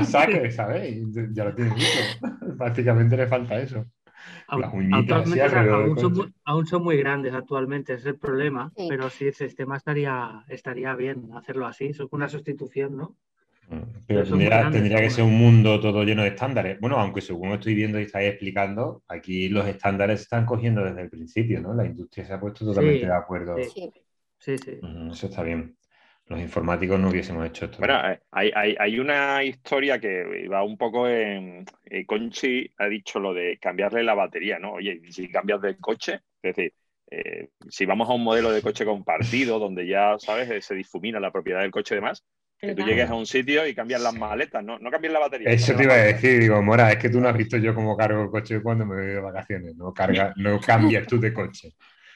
saques, 0.02 0.56
¿sabes? 0.56 0.96
ya 1.34 1.44
lo 1.44 1.54
tienes 1.54 1.74
visto. 1.74 2.26
Prácticamente 2.56 3.16
le 3.18 3.26
falta 3.26 3.60
eso. 3.60 3.84
Aún, 4.46 6.66
son 6.66 6.82
muy, 6.82 6.96
grandes 6.96 7.32
actualmente, 7.32 7.94
es 7.94 8.06
el 8.06 8.16
problema, 8.16 8.72
pero 8.88 9.10
sí, 9.10 9.28
ese 9.28 9.46
sistema 9.46 9.76
estaría, 9.76 10.44
estaría 10.48 10.94
bien 10.94 11.30
hacerlo 11.34 11.66
así, 11.66 11.86
es 11.86 12.00
una 12.10 12.28
sustitución, 12.28 12.96
¿no? 12.96 13.16
Mm, 13.68 13.82
pero, 14.06 14.24
tendría, 14.24 15.00
que 15.00 15.10
ser 15.10 15.24
un 15.24 15.38
mundo 15.38 15.78
todo 15.78 16.02
lleno 16.02 16.22
de 16.22 16.28
estándares. 16.28 16.80
Bueno, 16.80 16.98
aunque 16.98 17.20
según 17.20 17.50
estoy 17.50 17.74
viendo 17.74 18.00
y 18.00 18.02
estáis 18.02 18.30
explicando, 18.30 19.02
aquí 19.06 19.48
los 19.48 19.66
estándares 19.66 20.20
se 20.20 20.24
están 20.24 20.44
cogiendo 20.44 20.82
desde 20.82 21.02
el 21.02 21.10
principio, 21.10 21.60
¿no? 21.60 21.72
La 21.72 21.86
industria 21.86 22.26
se 22.26 22.32
ha 22.32 22.40
puesto 22.40 22.64
totalmente 22.64 23.06
de 23.06 23.14
acuerdo. 23.14 23.56
Sí, 23.62 23.92
sí. 24.38 24.58
sí. 24.58 24.80
Eso 25.12 25.26
está 25.26 25.42
bien 25.42 25.76
los 26.30 26.40
informáticos 26.40 26.98
no 26.98 27.08
hubiésemos 27.08 27.44
hecho 27.44 27.64
esto. 27.64 27.78
Bueno, 27.78 28.00
eh, 28.08 28.20
hay, 28.30 29.00
una 29.00 29.42
historia 29.42 29.98
que 29.98 30.46
va 30.48 30.62
un 30.62 30.78
poco 30.78 31.08
en. 31.08 31.64
Eh, 31.84 32.06
Conchi 32.06 32.70
ha 32.78 32.86
dicho 32.86 33.18
lo 33.18 33.34
de 33.34 33.58
cambiarle 33.60 34.04
la 34.04 34.14
batería, 34.14 34.60
¿no? 34.60 34.74
Oye, 34.74 35.02
si 35.10 35.28
cambias 35.28 35.60
de 35.60 35.76
coche, 35.78 36.20
es 36.40 36.54
decir, 36.54 36.72
eh, 37.10 37.48
si 37.68 37.84
vamos 37.84 38.08
a 38.08 38.12
un 38.12 38.22
modelo 38.22 38.52
de 38.52 38.62
coche 38.62 38.84
compartido, 38.84 39.58
donde 39.58 39.88
ya, 39.88 40.16
¿sabes?, 40.20 40.64
se 40.64 40.74
difumina 40.76 41.18
la 41.18 41.32
propiedad 41.32 41.62
del 41.62 41.72
coche 41.72 41.96
y 41.96 41.98
demás, 41.98 42.24
que 42.60 42.76
tú 42.76 42.84
llegues 42.84 43.10
a 43.10 43.14
un 43.14 43.26
sitio 43.26 43.66
y 43.66 43.74
cambias 43.74 44.00
las 44.00 44.14
maletas, 44.14 44.62
no, 44.62 44.78
no 44.78 44.88
cambias 44.88 45.12
la 45.12 45.18
batería. 45.18 45.50
Eso 45.50 45.74
te 45.74 45.82
iba 45.82 45.94
a 45.94 46.04
decir, 46.04 46.38
digo, 46.38 46.62
Mora, 46.62 46.92
es 46.92 46.98
que 46.98 47.08
tú 47.08 47.20
no 47.20 47.28
has 47.28 47.36
visto 47.36 47.56
yo 47.56 47.74
cómo 47.74 47.96
cargo 47.96 48.22
el 48.22 48.30
coche 48.30 48.62
cuando 48.62 48.86
me 48.86 48.94
voy 48.94 49.06
de 49.06 49.20
vacaciones, 49.20 49.74
no, 49.74 49.92
carga, 49.92 50.32
no 50.36 50.60
cambias 50.60 51.08
tú 51.08 51.18
de 51.18 51.32
coche. 51.32 51.72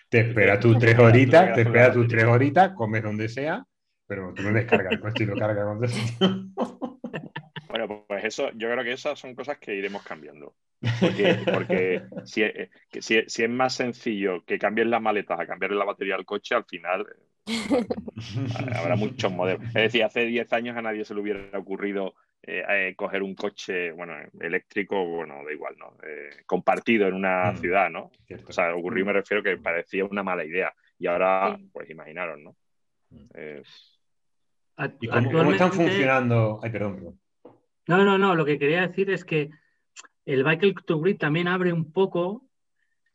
Te 0.09 0.21
esperas 0.21 0.61
tus 0.61 0.79
tres 0.79 0.97
horitas, 1.01 1.53
te 1.53 1.63
esperas 1.63 1.95
tus 1.95 2.07
tres 2.07 2.25
horitas, 2.25 2.71
comes 2.75 3.03
donde 3.03 3.29
sea 3.29 3.67
pero 4.07 4.33
tú 4.35 4.43
no 4.43 4.53
descargas 4.53 4.93
el 4.93 5.01
coche 5.01 5.25
y 5.25 5.27
lo 5.27 5.37
cargas 5.37 5.65
con 5.65 6.55
Bueno, 7.69 8.05
pues 8.07 8.25
eso, 8.25 8.51
yo 8.53 8.71
creo 8.71 8.85
que 8.85 8.93
esas 8.93 9.19
son 9.19 9.35
cosas 9.35 9.59
que 9.59 9.75
iremos 9.75 10.05
cambiando. 10.05 10.55
Porque, 11.01 11.39
porque 11.53 12.03
si, 12.25 12.43
es, 12.43 12.71
si, 13.01 13.17
es, 13.17 13.51
más 13.51 13.75
sencillo 13.75 14.45
que 14.45 14.59
cambies 14.59 14.87
las 14.87 15.03
maletas 15.03 15.41
a 15.41 15.47
cambiar 15.47 15.73
la 15.73 15.85
batería 15.85 16.15
al 16.15 16.25
coche, 16.25 16.55
al 16.55 16.65
final 16.67 17.05
habrá 18.75 18.97
muchos 18.97 19.33
modelos. 19.33 19.67
Es 19.69 19.75
decir, 19.75 20.05
hace 20.05 20.25
10 20.25 20.53
años 20.53 20.77
a 20.77 20.83
nadie 20.83 21.05
se 21.05 21.15
le 21.15 21.21
hubiera 21.21 21.59
ocurrido 21.59 22.15
eh, 22.43 22.63
eh, 22.69 22.95
coger 22.95 23.23
un 23.23 23.35
coche, 23.35 23.91
bueno, 23.93 24.15
eléctrico, 24.39 25.03
bueno, 25.05 25.43
da 25.45 25.53
igual, 25.53 25.77
¿no? 25.79 25.97
Eh, 26.07 26.43
compartido 26.45 27.09
en 27.09 27.15
una 27.15 27.53
mm, 27.53 27.57
ciudad, 27.57 27.91
¿no? 27.91 28.11
O 28.47 28.53
sea, 28.53 28.75
ocurrió, 28.75 29.07
me 29.07 29.15
refiero 29.15 29.43
que 29.43 29.57
parecía 29.57 30.05
una 30.05 30.23
mala 30.23 30.45
idea. 30.45 30.73
Y 30.99 31.07
ahora, 31.07 31.59
pues 31.73 31.89
imaginaros, 31.89 32.39
¿no? 32.41 32.55
¿Y 35.01 35.09
cómo, 35.09 35.53
están 35.53 35.73
funcionando? 35.73 36.61
Ay, 36.63 36.71
perdón, 36.71 37.19
No, 37.87 38.05
no, 38.05 38.19
no. 38.19 38.35
Lo 38.35 38.45
que 38.45 38.59
quería 38.59 38.87
decir 38.87 39.11
es 39.11 39.25
que 39.25 39.51
el 40.25 40.43
Bike 40.43 40.85
to 40.85 41.01
Grid 41.01 41.19
también 41.19 41.49
abre 41.49 41.73
un 41.73 41.93
poco 41.93 42.49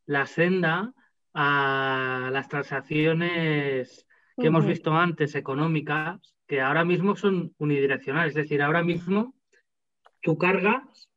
la 0.06 0.26
senda 0.26 0.94
a 1.34 2.30
las 2.32 2.48
transacciones 2.48 4.06
que 4.38 4.48
hemos 4.48 4.66
visto 4.66 4.94
antes 4.94 5.36
económicas, 5.36 6.20
que 6.48 6.62
ahora 6.62 6.86
mismo 6.86 7.16
son 7.16 7.54
unidireccionales. 7.58 8.30
Es 8.30 8.44
decir, 8.44 8.62
ahora 8.62 8.84
mismo 8.84 9.36
tú 10.22 10.38
cargas, 10.38 11.10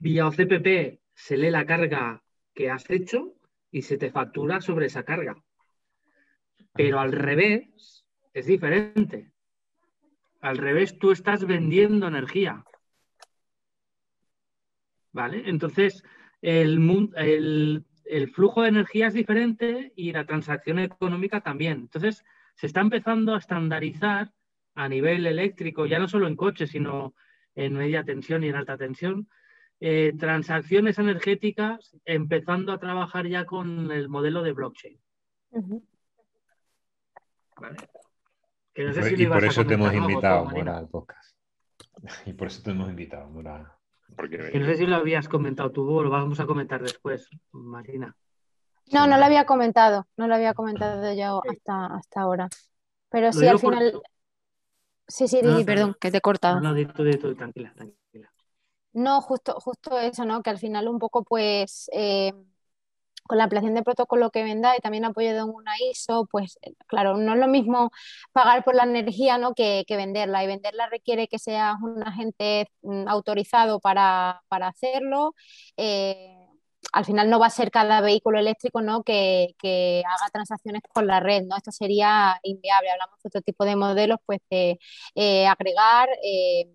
vía 0.00 0.26
OCPP 0.26 1.00
se 1.14 1.36
lee 1.36 1.50
la 1.50 1.66
carga 1.66 2.22
que 2.52 2.70
has 2.70 2.88
hecho 2.90 3.34
y 3.70 3.82
se 3.82 3.96
te 3.96 4.10
factura 4.10 4.60
sobre 4.60 4.86
esa 4.86 5.04
carga. 5.04 5.36
Pero 6.72 6.98
al 6.98 7.12
revés 7.12 8.04
es 8.34 8.46
diferente. 8.46 9.32
Al 10.40 10.58
revés, 10.58 10.98
tú 10.98 11.10
estás 11.10 11.46
vendiendo 11.46 12.08
energía. 12.08 12.64
¿Vale? 15.12 15.42
Entonces, 15.46 16.02
el, 16.42 17.84
el, 18.04 18.30
flujo 18.30 18.62
de 18.62 18.68
energía 18.68 19.06
es 19.06 19.14
diferente 19.14 19.92
y 19.96 20.12
la 20.12 20.26
transacción 20.26 20.78
económica 20.78 21.40
también. 21.40 21.80
Entonces, 21.80 22.24
se 22.54 22.66
está 22.66 22.80
empezando 22.80 23.34
a 23.34 23.38
estandarizar 23.38 24.32
a 24.74 24.88
nivel 24.88 25.26
eléctrico, 25.26 25.86
ya 25.86 25.98
no 25.98 26.06
solo 26.06 26.26
en 26.28 26.36
coches, 26.36 26.70
sino 26.70 27.14
en 27.54 27.74
media 27.74 28.04
tensión 28.04 28.44
y 28.44 28.48
en 28.48 28.56
alta 28.56 28.76
tensión, 28.76 29.28
eh, 29.80 30.12
transacciones 30.18 30.98
energéticas 30.98 31.96
empezando 32.04 32.72
a 32.72 32.78
trabajar 32.78 33.26
ya 33.26 33.44
con 33.44 33.90
el 33.90 34.08
modelo 34.08 34.42
de 34.42 34.52
blockchain. 34.52 35.00
¿Vale? 37.58 37.76
Y 38.76 39.26
por 39.26 39.44
eso 39.44 39.64
te 39.64 39.74
hemos 39.74 39.94
invitado, 39.94 40.44
Mora, 40.46 40.78
al 40.78 40.88
podcast. 40.88 41.36
Y 42.26 42.34
por 42.34 42.48
eso 42.48 42.62
te 42.62 42.70
hemos 42.70 42.88
invitado, 42.88 43.28
Mora. 43.28 43.72
Porque... 44.16 44.38
no 44.38 44.66
sé 44.66 44.76
si 44.76 44.86
lo 44.86 44.96
habías 44.96 45.28
comentado 45.28 45.72
tú 45.72 45.90
o 45.90 46.02
lo 46.02 46.10
vamos 46.10 46.38
a 46.40 46.46
comentar 46.46 46.82
después, 46.82 47.28
Marina. 47.52 48.14
No, 48.92 49.06
no 49.06 49.18
lo 49.18 49.24
había 49.24 49.44
comentado, 49.44 50.06
no 50.16 50.28
lo 50.28 50.34
había 50.34 50.54
comentado 50.54 51.12
yo 51.14 51.42
hasta, 51.50 51.86
hasta 51.86 52.20
ahora. 52.20 52.48
Pero 53.10 53.32
sí, 53.32 53.46
al 53.46 53.58
final. 53.58 54.00
Sí, 55.08 55.28
sí, 55.28 55.40
perdón, 55.64 55.96
que 56.00 56.10
te 56.10 56.18
he 56.18 56.20
cortado. 56.20 56.60
No, 56.60 56.72
no, 56.72 56.86
tranquila, 57.36 57.72
tranquila. 57.74 58.32
No, 58.92 59.20
justo, 59.20 59.54
justo 59.60 59.98
eso, 59.98 60.24
¿no? 60.24 60.42
Que 60.42 60.50
al 60.50 60.58
final 60.58 60.88
un 60.88 60.98
poco, 60.98 61.22
pues. 61.22 61.90
Eh, 61.92 62.32
con 63.26 63.38
la 63.38 63.44
ampliación 63.44 63.74
de 63.74 63.82
protocolo 63.82 64.30
que 64.30 64.44
venda 64.44 64.76
y 64.76 64.80
también 64.80 65.04
apoyado 65.04 65.44
en 65.44 65.54
una 65.54 65.72
ISO, 65.90 66.26
pues 66.30 66.58
claro, 66.86 67.16
no 67.16 67.34
es 67.34 67.38
lo 67.40 67.48
mismo 67.48 67.90
pagar 68.32 68.64
por 68.64 68.74
la 68.74 68.84
energía 68.84 69.38
¿no? 69.38 69.54
que, 69.54 69.84
venderla 69.88 70.44
y 70.44 70.46
venderla 70.46 70.88
requiere 70.88 71.28
que 71.28 71.38
seas 71.38 71.76
un 71.82 72.02
agente 72.02 72.70
mm, 72.82 73.08
autorizado 73.08 73.80
para, 73.80 74.42
hacerlo. 74.50 75.34
Eh, 75.76 76.36
al 76.92 77.04
final 77.04 77.28
no 77.30 77.38
va 77.38 77.46
a 77.46 77.50
ser 77.50 77.70
cada 77.70 78.00
vehículo 78.00 78.38
eléctrico 78.38 78.80
¿no? 78.80 79.02
que, 79.02 79.54
haga 80.06 80.30
transacciones 80.32 80.82
con 80.92 81.06
la 81.06 81.20
red, 81.20 81.42
¿no? 81.44 81.56
Esto 81.56 81.72
sería 81.72 82.38
inviable. 82.42 82.90
Hablamos 82.90 83.20
de 83.22 83.28
otro 83.28 83.40
tipo 83.42 83.64
de 83.64 83.76
modelos, 83.76 84.18
pues 84.24 84.40
de 84.50 84.78
eh, 85.14 85.46
agregar 85.46 86.08
eh, 86.22 86.70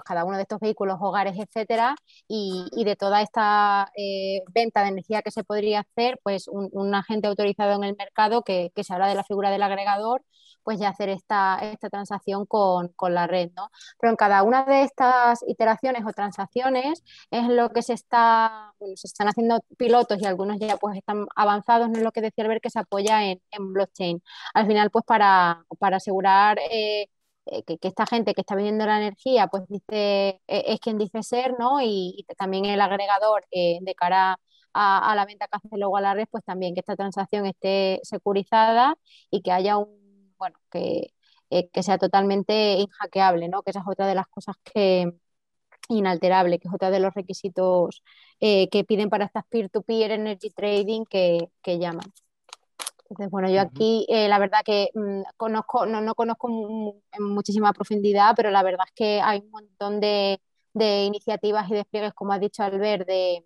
pues, 0.00 0.04
cada 0.08 0.24
uno 0.24 0.36
de 0.36 0.42
estos 0.42 0.60
vehículos, 0.60 0.98
hogares, 1.00 1.36
etcétera, 1.38 1.94
y, 2.28 2.84
de 2.84 2.96
toda 2.96 3.22
esta 3.22 3.90
eh, 3.96 4.42
venta 4.52 4.82
de 4.82 4.88
energía 4.88 5.22
que 5.22 5.30
se 5.30 5.44
podría 5.44 5.80
hacer, 5.80 6.18
pues 6.22 6.48
un, 6.48 6.94
agente 6.94 7.28
autorizado 7.28 7.74
en 7.74 7.84
el 7.84 7.96
mercado 7.96 8.42
que, 8.42 8.72
se 8.82 8.94
habla 8.94 9.08
de 9.08 9.14
la 9.14 9.24
figura 9.24 9.50
del 9.50 9.62
agregador, 9.62 10.22
pues 10.62 10.78
ya 10.80 10.88
hacer 10.88 11.08
esta, 11.08 11.58
esta 11.62 11.88
transacción 11.90 12.46
con, 12.46 12.92
la 13.10 13.26
red, 13.26 13.50
¿no? 13.56 13.68
Pero 13.98 14.10
en 14.10 14.16
cada 14.16 14.42
una 14.42 14.64
de 14.64 14.82
estas 14.82 15.40
iteraciones 15.46 16.02
o 16.06 16.12
transacciones 16.12 17.02
es 17.30 17.48
lo 17.48 17.70
que 17.70 17.82
se 17.82 17.94
está, 17.94 18.74
se 18.94 19.06
están 19.06 19.28
haciendo 19.28 19.60
pilotos 19.76 20.18
y 20.20 20.26
algunos 20.26 20.58
ya 20.58 20.76
pues 20.76 20.96
están 20.96 21.26
avanzados, 21.36 21.88
no 21.90 21.98
es 21.98 22.04
lo 22.04 22.12
que 22.12 22.20
decía 22.22 22.46
ver 22.48 22.60
que 22.60 22.70
se 22.70 22.78
apoya 22.78 23.22
en, 23.24 23.40
blockchain. 23.72 24.22
Al 24.54 24.66
final, 24.66 24.90
pues 24.90 25.04
para, 25.04 25.64
para 25.78 25.96
asegurar 25.98 26.58
eh, 26.70 27.08
eh, 27.50 27.64
que, 27.64 27.78
esta 27.82 28.06
gente 28.06 28.34
que 28.34 28.42
está 28.42 28.54
vendiendo 28.54 28.86
la 28.86 28.98
energía, 28.98 29.48
pues 29.48 29.64
dice, 29.68 30.40
e, 30.46 30.64
es 30.72 30.80
quien 30.80 30.98
dice 30.98 31.22
ser, 31.22 31.54
¿no? 31.58 31.80
Y, 31.82 32.24
también 32.38 32.64
el 32.64 32.80
agregador 32.80 33.44
eh, 33.50 33.78
de 33.82 33.94
cara 33.94 34.38
a, 34.72 35.14
la 35.16 35.26
venta 35.26 35.46
que 35.48 35.56
hace 35.56 35.68
luego 35.76 35.96
a 35.96 36.00
la 36.00 36.14
red, 36.14 36.26
pues 36.30 36.44
también 36.44 36.74
que 36.74 36.80
esta 36.80 36.96
transacción 36.96 37.46
esté 37.46 38.00
securizada 38.04 38.94
y 39.30 39.42
que 39.42 39.52
haya 39.52 39.78
un, 39.78 40.34
bueno, 40.38 40.58
que, 40.70 41.12
eh, 41.50 41.68
que 41.70 41.82
sea 41.82 41.98
totalmente 41.98 42.74
inhackeable, 42.74 43.48
¿no? 43.48 43.62
Que 43.62 43.70
esa 43.70 43.80
es 43.80 43.86
otra 43.88 44.06
de 44.06 44.14
las 44.14 44.26
cosas 44.28 44.56
que 44.64 45.12
inalterable, 45.88 46.58
que 46.60 46.68
es 46.68 46.74
otro 46.74 46.90
de 46.90 47.00
los 47.00 47.14
requisitos 47.14 48.02
que 48.40 48.84
piden 48.88 49.10
para 49.10 49.26
estas 49.26 49.44
peer-to-peer 49.48 50.12
energy 50.12 50.50
trading 50.50 51.04
que, 51.04 51.48
que 51.62 51.78
llaman. 51.78 52.12
Entonces, 53.10 53.30
bueno, 53.32 53.50
yo 53.50 53.60
aquí 53.60 54.06
eh, 54.08 54.28
la 54.28 54.38
verdad 54.38 54.60
que 54.64 54.88
mm, 54.94 55.22
conozco, 55.36 55.84
no, 55.84 56.00
no 56.00 56.14
conozco 56.14 56.48
en 57.12 57.24
muchísima 57.24 57.72
profundidad, 57.72 58.34
pero 58.36 58.52
la 58.52 58.62
verdad 58.62 58.86
es 58.86 58.92
que 58.94 59.20
hay 59.20 59.40
un 59.40 59.50
montón 59.50 60.00
de, 60.00 60.40
iniciativas 60.74 61.68
y 61.68 61.74
despliegues, 61.74 62.14
como 62.14 62.32
ha 62.32 62.38
dicho 62.38 62.62
Albert, 62.62 63.08
de, 63.08 63.44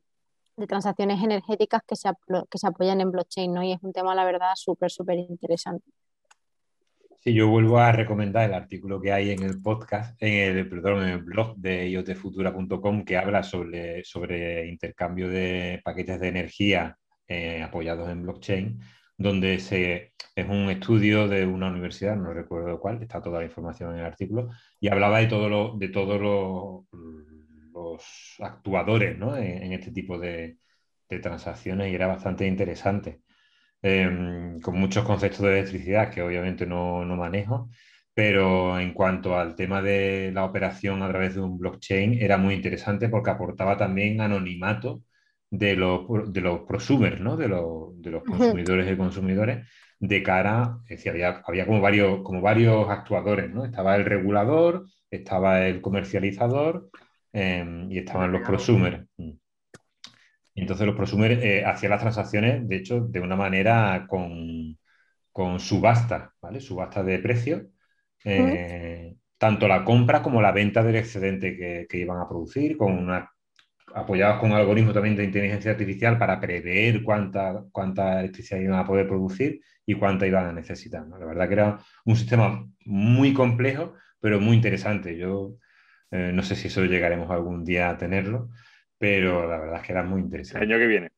de 0.59 0.67
transacciones 0.67 1.23
energéticas 1.23 1.81
que 1.87 1.97
se, 1.97 2.11
que 2.51 2.59
se 2.59 2.67
apoyan 2.67 3.01
en 3.01 3.11
blockchain, 3.11 3.55
¿no? 3.55 3.63
Y 3.63 3.73
es 3.73 3.83
un 3.83 3.95
tema, 3.95 4.15
la 4.15 4.27
verdad, 4.27 4.53
súper, 4.55 4.91
súper 4.91 5.19
interesante. 5.19 5.91
Sí, 7.21 7.33
yo 7.33 7.49
vuelvo 7.49 7.79
a 7.79 7.91
recomendar 7.91 8.45
el 8.45 8.55
artículo 8.55 9.01
que 9.01 9.13
hay 9.13 9.31
en 9.31 9.43
el 9.45 9.63
podcast, 9.63 10.15
en 10.23 10.59
el, 10.59 10.69
perdón, 10.69 11.05
en 11.05 11.09
el 11.09 11.23
blog 11.23 11.57
de 11.57 11.89
iotfutura.com 11.89 13.03
que 13.03 13.17
habla 13.17 13.43
sobre, 13.43 14.05
sobre 14.05 14.69
intercambio 14.69 15.31
de 15.31 15.81
paquetes 15.83 16.21
de 16.21 16.29
energía 16.29 16.99
eh, 17.27 17.63
apoyados 17.63 18.11
en 18.11 18.25
blockchain 18.25 18.79
donde 19.17 19.55
es 19.55 20.49
un 20.49 20.71
estudio 20.71 21.29
de 21.29 21.47
una 21.47 21.69
universidad, 21.69 22.17
no 22.17 22.33
recuerdo 22.33 22.81
cuál, 22.81 23.03
está 23.03 23.23
toda 23.23 23.41
la 23.41 23.47
información 23.47 23.93
en 23.95 24.01
el 24.01 24.07
artículo, 24.07 24.51
y 24.81 24.89
hablaba 24.89 25.19
de, 25.21 25.27
todo 25.27 25.49
lo, 25.49 25.77
de 25.79 25.89
todos 25.89 26.21
los, 26.21 26.85
actuadores 28.41 29.17
en, 29.21 29.73
este 29.73 29.93
tipo 29.93 30.19
de, 30.19 30.59
transacciones 31.23 31.93
y 31.93 31.95
era 31.95 32.09
bastante 32.09 32.47
interesante. 32.47 33.21
Em, 33.83 34.61
con 34.61 34.79
muchos 34.79 35.05
conceptos 35.05 35.43
de 35.43 35.59
electricidad 35.61 36.11
que 36.11 36.23
obviamente 36.23 36.67
no, 36.67 37.05
no 37.05 37.17
manejo, 37.17 37.71
pero 38.15 38.79
en 38.81 38.95
cuanto 38.95 39.37
al 39.39 39.55
tema 39.57 39.83
de 39.83 40.31
la 40.33 40.45
operación 40.45 41.03
a 41.03 41.09
través 41.09 41.35
de 41.35 41.41
un 41.43 41.59
blockchain 41.59 42.15
era 42.15 42.39
muy 42.39 42.55
interesante 42.55 43.09
porque 43.09 43.31
aportaba 43.31 43.77
también 43.77 44.21
anonimato 44.21 45.03
de 45.57 45.77
los, 45.77 46.33
de 46.33 46.41
los 46.41 46.61
prosumers, 46.63 47.21
¿no? 47.21 47.37
de, 47.37 47.49
los, 47.49 48.01
de 48.01 48.11
los 48.11 48.25
consumidores 48.25 48.93
y 48.93 48.97
consumidores, 48.97 49.69
de 50.01 50.23
cara, 50.23 50.79
es 50.85 50.97
decir, 50.97 51.13
había, 51.13 51.43
había 51.47 51.67
como, 51.67 51.81
varios, 51.81 52.23
como 52.23 52.41
varios 52.41 52.89
actuadores, 52.91 53.51
¿no? 53.51 53.65
Estaba 53.65 53.95
el 53.95 54.05
regulador, 54.05 54.87
estaba 55.11 55.67
el 55.67 55.81
comercializador 55.81 56.91
em, 57.33 57.91
y 57.91 57.99
estaban 57.99 58.33
los 58.33 58.43
prosumers. 58.43 59.07
Mm. 59.17 59.31
Entonces 60.57 60.87
los 60.87 60.97
prosumers 60.97 61.43
eh, 61.43 61.65
hacían 61.65 61.91
las 61.91 62.01
transacciones, 62.01 62.69
de 62.69 62.77
hecho, 62.77 63.01
de 63.01 63.21
una 63.21 63.37
manera 63.37 64.07
con, 64.09 64.77
con 65.31 65.61
subasta, 65.61 66.33
¿vale? 66.41 66.61
Subasta 66.61 67.03
de 67.03 67.19
precios. 67.21 67.63
Eh, 68.25 69.15
tanto 69.39 69.69
la 69.69 69.85
compra 69.85 70.23
como 70.23 70.43
la 70.43 70.53
venta 70.53 70.83
del 70.83 70.97
excedente 70.97 71.57
que, 71.57 71.87
que, 71.89 71.99
iban 71.99 72.21
a 72.21 72.29
producir, 72.29 72.77
con 72.77 72.93
una 72.93 73.31
apoyados 73.95 74.41
con 74.41 74.53
algoritmos 74.53 74.93
también 74.93 75.15
de 75.17 75.25
inteligencia 75.25 75.71
artificial 75.71 76.19
para 76.19 76.41
prever 76.41 77.03
cuánta, 77.03 77.65
cuánta 77.71 78.21
electricidad 78.21 78.61
iban 78.61 78.81
a 78.81 78.87
poder 78.87 79.07
producir 79.07 79.61
y 79.87 79.95
cuánta 79.95 80.27
iban 80.27 80.47
a 80.47 80.53
necesitar. 80.53 81.07
La 81.07 81.25
verdad 81.25 81.47
que 81.47 81.55
era 81.55 81.79
un 82.05 82.17
sistema 82.17 82.67
muy 82.85 83.33
complejo, 83.33 83.95
pero 84.21 84.41
muy 84.41 84.57
interesante. 84.57 85.17
Yo 85.17 85.57
eh, 86.11 86.33
no 86.35 86.43
sé 86.43 86.57
si 86.57 86.67
eso 86.67 86.85
llegaremos 86.85 87.31
algún 87.31 87.65
día 87.65 87.89
a 87.89 87.97
tenerlo, 87.97 88.51
pero 88.99 89.49
la 89.49 89.59
verdad 89.59 89.77
es 89.81 89.87
que 89.87 89.93
era 89.93 90.03
muy 90.03 90.21
interesante. 90.23 90.65
El 90.65 90.73
año 90.73 90.81
que 90.81 90.87
viene. 90.89 91.11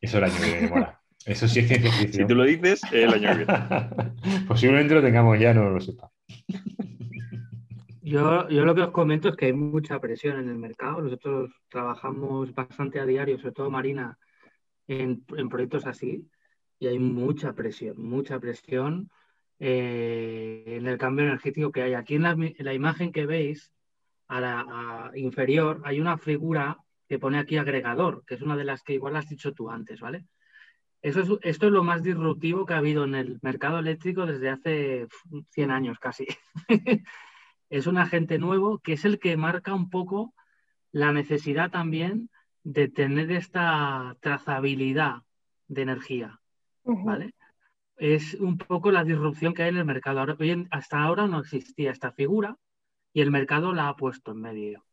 Eso 0.00 0.18
el 0.18 0.24
año 0.24 0.34
que 0.38 0.52
viene, 0.52 0.68
mola. 0.68 1.00
Eso 1.24 1.48
sí 1.48 1.60
es 1.60 1.68
ciencia 1.68 1.90
ficción. 1.98 2.12
Si 2.12 2.26
tú 2.26 2.34
lo 2.34 2.44
dices, 2.44 2.82
el 2.92 3.14
año 3.14 3.30
que 3.30 3.44
viene. 3.44 4.44
Posiblemente 4.48 4.94
lo 4.94 5.02
tengamos 5.02 5.38
ya, 5.40 5.54
no 5.54 5.70
lo 5.70 5.80
sepa. 5.80 6.10
Yo, 8.08 8.48
yo 8.48 8.64
lo 8.64 8.74
que 8.74 8.80
os 8.80 8.90
comento 8.90 9.28
es 9.28 9.36
que 9.36 9.46
hay 9.46 9.52
mucha 9.52 10.00
presión 10.00 10.38
en 10.38 10.48
el 10.48 10.56
mercado. 10.56 11.02
Nosotros 11.02 11.50
trabajamos 11.68 12.54
bastante 12.54 13.00
a 13.00 13.04
diario, 13.04 13.36
sobre 13.36 13.52
todo 13.52 13.70
Marina, 13.70 14.18
en, 14.86 15.26
proyectos 15.50 15.86
así, 15.86 16.26
y 16.78 16.86
hay 16.86 16.98
mucha 16.98 17.52
presión, 17.52 18.00
mucha 18.02 18.40
presión 18.40 19.10
eh, 19.58 20.64
en 20.66 20.86
el 20.86 20.96
cambio 20.96 21.26
energético 21.26 21.70
que 21.70 21.82
hay. 21.82 21.92
Aquí 21.92 22.14
en 22.14 22.22
la, 22.22 22.72
imagen 22.72 23.12
que 23.12 23.26
veis, 23.26 23.74
a 24.26 24.40
la 24.40 25.10
inferior, 25.14 25.82
hay 25.84 26.00
una 26.00 26.16
figura 26.16 26.78
que 27.06 27.18
pone 27.18 27.38
aquí 27.38 27.58
agregador, 27.58 28.24
que 28.24 28.36
es 28.36 28.42
una 28.42 28.56
de 28.56 28.64
las 28.64 28.82
que 28.82 28.94
igual 28.94 29.16
has 29.16 29.28
dicho 29.28 29.52
tú 29.52 29.70
antes, 29.70 30.00
¿vale? 30.00 30.24
Eso 31.02 31.20
es, 31.20 31.28
esto 31.42 31.66
es 31.66 31.72
lo 31.72 31.84
más 31.84 32.02
disruptivo 32.02 32.64
que 32.64 32.72
ha 32.72 32.78
habido 32.78 33.04
en 33.04 33.14
el 33.16 33.38
mercado 33.42 33.80
eléctrico 33.80 34.24
desde 34.24 34.48
hace 34.48 35.08
100 35.50 35.70
años 35.70 35.98
casi. 35.98 36.26
es 37.70 37.86
un 37.86 37.98
agente 37.98 38.38
nuevo 38.38 38.78
que 38.78 38.94
es 38.94 39.04
el 39.04 39.18
que 39.18 39.36
marca 39.36 39.74
un 39.74 39.90
poco 39.90 40.34
la 40.92 41.12
necesidad 41.12 41.70
también 41.70 42.30
de 42.62 42.88
tener 42.88 43.30
esta 43.30 44.16
trazabilidad 44.20 45.22
de 45.68 45.82
energía, 45.82 46.40
¿vale? 46.84 47.34
Es 47.96 48.34
un 48.34 48.58
poco 48.58 48.90
la 48.90 49.04
disrupción 49.04 49.54
que 49.54 49.64
hay 49.64 49.70
en 49.70 49.78
el 49.78 49.84
mercado. 49.84 50.20
Ahora, 50.20 50.36
hasta 50.70 51.02
ahora 51.02 51.26
no 51.26 51.40
existía 51.40 51.90
esta 51.90 52.12
figura 52.12 52.56
y 53.12 53.20
el 53.20 53.30
mercado 53.30 53.72
la 53.72 53.88
ha 53.88 53.96
puesto 53.96 54.32
en 54.32 54.40
medio, 54.40 54.84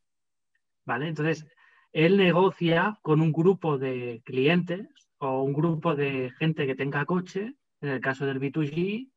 ¿vale? 0.85 1.07
Entonces, 1.07 1.45
él 1.91 2.17
negocia 2.17 2.99
con 3.01 3.21
un 3.21 3.31
grupo 3.31 3.77
de 3.77 4.21
clientes 4.25 4.87
o 5.17 5.43
un 5.43 5.53
grupo 5.53 5.95
de 5.95 6.31
gente 6.37 6.67
que 6.67 6.75
tenga 6.75 7.05
coche, 7.05 7.55
en 7.81 7.89
el 7.89 8.01
caso 8.01 8.25
del 8.25 8.39
B2G, 8.39 9.11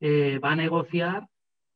eh, 0.00 0.38
va 0.38 0.52
a 0.52 0.56
negociar 0.56 1.28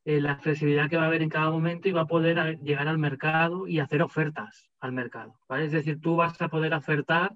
eh, 0.05 0.21
la 0.21 0.37
flexibilidad 0.37 0.89
que 0.89 0.97
va 0.97 1.05
a 1.05 1.07
haber 1.07 1.23
en 1.23 1.31
cada 1.31 1.51
momento 1.51 1.89
y 1.89 1.93
va 1.93 2.03
a 2.03 2.07
poder 2.07 2.59
llegar 2.61 2.89
al 2.89 2.99
mercado 2.99 3.67
y 3.67 3.79
hacer 3.79 4.03
ofertas 4.03 4.71
al 4.81 4.93
mercado. 4.93 5.39
Es 5.51 5.73
decir, 5.73 6.01
tú 6.01 6.17
vas 6.17 6.41
a 6.43 6.49
poder 6.49 6.75
ofertar 6.75 7.35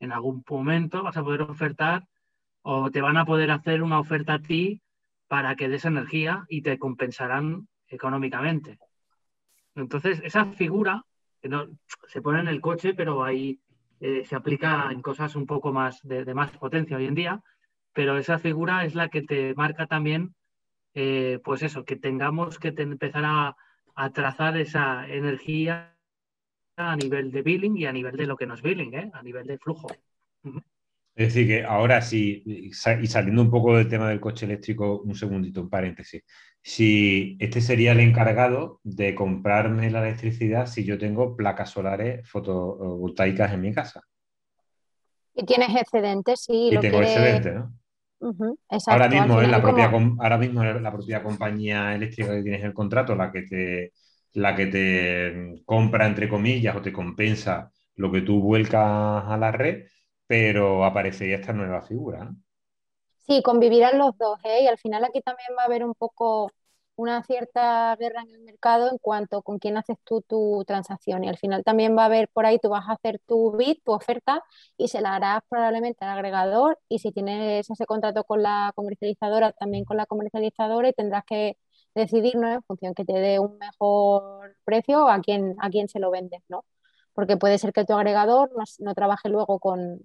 en 0.00 0.12
algún 0.12 0.44
momento, 0.48 1.02
vas 1.02 1.16
a 1.16 1.22
poder 1.22 1.42
ofertar 1.42 2.06
o 2.62 2.90
te 2.90 3.00
van 3.00 3.16
a 3.16 3.24
poder 3.24 3.50
hacer 3.50 3.82
una 3.82 4.00
oferta 4.00 4.34
a 4.34 4.42
ti 4.42 4.82
para 5.28 5.54
que 5.56 5.68
des 5.68 5.84
energía 5.84 6.44
y 6.48 6.62
te 6.62 6.78
compensarán 6.78 7.68
económicamente. 7.86 8.78
Entonces, 9.74 10.20
esa 10.24 10.46
figura 10.46 11.04
no, 11.42 11.66
se 12.08 12.20
pone 12.20 12.40
en 12.40 12.48
el 12.48 12.60
coche, 12.60 12.94
pero 12.94 13.22
ahí 13.22 13.60
eh, 14.00 14.24
se 14.24 14.34
aplica 14.34 14.88
en 14.90 15.02
cosas 15.02 15.36
un 15.36 15.46
poco 15.46 15.72
más 15.72 16.00
de, 16.02 16.34
más 16.34 16.50
potencia 16.56 16.96
hoy 16.96 17.06
en 17.06 17.14
día, 17.14 17.42
pero 17.92 18.18
esa 18.18 18.38
figura 18.38 18.84
es 18.84 18.94
la 18.94 19.08
que 19.08 19.22
te 19.22 19.54
marca 19.54 19.86
también 19.86 20.34
eh, 20.94 21.38
pues 21.44 21.62
eso, 21.62 21.84
que 21.84 21.96
tengamos 21.96 22.58
que 22.58 22.74
empezar 22.76 23.24
a, 23.24 23.56
trazar 24.12 24.56
esa 24.56 25.08
energía 25.08 25.96
a 26.76 26.94
nivel 26.94 27.32
de 27.32 27.42
billing 27.42 27.76
y 27.76 27.86
a 27.86 27.92
nivel 27.92 28.16
de 28.16 28.26
lo 28.26 28.36
que 28.36 28.46
nos 28.46 28.62
billing, 28.62 28.94
¿eh? 28.94 29.10
a 29.12 29.22
nivel 29.24 29.44
de 29.46 29.58
flujo. 29.58 29.88
Es 31.18 31.34
decir, 31.34 31.48
que 31.48 31.64
ahora 31.64 32.00
sí, 32.00 32.44
y 32.46 32.72
saliendo 32.72 33.42
un 33.42 33.50
poco 33.50 33.76
del 33.76 33.88
tema 33.88 34.08
del 34.08 34.20
coche 34.20 34.46
eléctrico, 34.46 35.00
un 35.00 35.16
segundito, 35.16 35.60
un 35.60 35.68
paréntesis. 35.68 36.22
Si 36.62 37.36
este 37.40 37.60
sería 37.60 37.90
el 37.90 37.98
encargado 37.98 38.78
de 38.84 39.16
comprarme 39.16 39.90
la 39.90 40.06
electricidad 40.06 40.66
si 40.66 40.84
yo 40.84 40.96
tengo 40.96 41.36
placas 41.36 41.70
solares 41.70 42.28
fotovoltaicas 42.28 43.52
en 43.52 43.60
mi 43.60 43.74
casa. 43.74 44.04
Y 45.34 45.44
tienes 45.44 45.70
excedentes, 45.74 46.40
sí. 46.44 46.70
Y 46.72 46.78
tengo 46.78 47.00
excedentes, 47.00 47.54
¿no? 47.54 47.72
Ahora, 48.86 49.08
mismo 49.08 49.40
es 49.40 49.48
la 49.48 49.62
propia, 49.62 49.86
ahora 49.86 50.38
mismo 50.38 50.64
la 50.64 50.92
propia 50.92 51.22
compañía 51.22 51.94
eléctrica 51.94 52.34
que 52.34 52.42
tienes 52.42 52.64
el 52.64 52.74
contrato 52.74 53.14
la 53.14 53.30
que 53.32 53.42
te, 53.42 53.92
la 54.34 54.54
que 54.54 54.66
te 54.66 55.62
compra, 55.64 56.06
entre 56.06 56.28
comillas, 56.28 56.76
o 56.76 56.82
te 56.82 56.92
compensa 56.92 57.70
lo 57.96 58.12
que 58.12 58.22
tú 58.22 58.40
vuelcas 58.40 58.82
a 59.26 59.36
la 59.38 59.50
red, 59.52 59.86
pero 60.26 60.84
aparecería 60.84 61.36
esta 61.36 61.52
nueva 61.52 61.82
figura. 61.82 62.30
Sí, 63.26 63.42
convivirán 63.42 63.98
los 63.98 64.16
dos, 64.16 64.38
¿eh? 64.44 64.62
y 64.62 64.66
al 64.68 64.78
final 64.78 65.04
aquí 65.04 65.20
también 65.20 65.50
va 65.58 65.62
a 65.62 65.66
haber 65.66 65.84
un 65.84 65.94
poco 65.94 66.50
una 66.98 67.22
cierta 67.22 67.94
guerra 67.96 68.22
en 68.22 68.34
el 68.34 68.40
mercado 68.42 68.90
en 68.90 68.98
cuanto 68.98 69.42
con 69.42 69.58
quién 69.60 69.76
haces 69.76 69.96
tú 70.04 70.20
tu 70.22 70.64
transacción. 70.66 71.22
Y 71.24 71.28
al 71.28 71.38
final 71.38 71.62
también 71.64 71.96
va 71.96 72.02
a 72.02 72.06
haber 72.06 72.28
por 72.28 72.44
ahí, 72.44 72.58
tú 72.58 72.70
vas 72.70 72.88
a 72.88 72.94
hacer 72.94 73.20
tu 73.26 73.56
bid, 73.56 73.78
tu 73.84 73.92
oferta, 73.92 74.42
y 74.76 74.88
se 74.88 75.00
la 75.00 75.14
harás 75.14 75.42
probablemente 75.48 76.04
al 76.04 76.10
agregador. 76.18 76.78
Y 76.88 76.98
si 76.98 77.12
tienes 77.12 77.70
ese 77.70 77.86
contrato 77.86 78.24
con 78.24 78.42
la 78.42 78.72
comercializadora, 78.74 79.52
también 79.52 79.84
con 79.84 79.96
la 79.96 80.06
comercializadora, 80.06 80.88
y 80.88 80.92
tendrás 80.92 81.24
que 81.24 81.56
decidir 81.94 82.36
¿no? 82.36 82.48
en 82.52 82.62
función 82.64 82.94
que 82.94 83.04
te 83.04 83.14
dé 83.14 83.38
un 83.38 83.58
mejor 83.58 84.56
precio 84.64 85.08
a 85.08 85.20
quién, 85.20 85.54
a 85.60 85.70
quién 85.70 85.88
se 85.88 86.00
lo 86.00 86.10
vendes, 86.10 86.42
¿no? 86.48 86.64
Porque 87.14 87.36
puede 87.36 87.58
ser 87.58 87.72
que 87.72 87.84
tu 87.84 87.94
agregador 87.94 88.50
no, 88.80 88.94
trabaje 88.94 89.28
luego 89.28 89.60
con, 89.60 90.00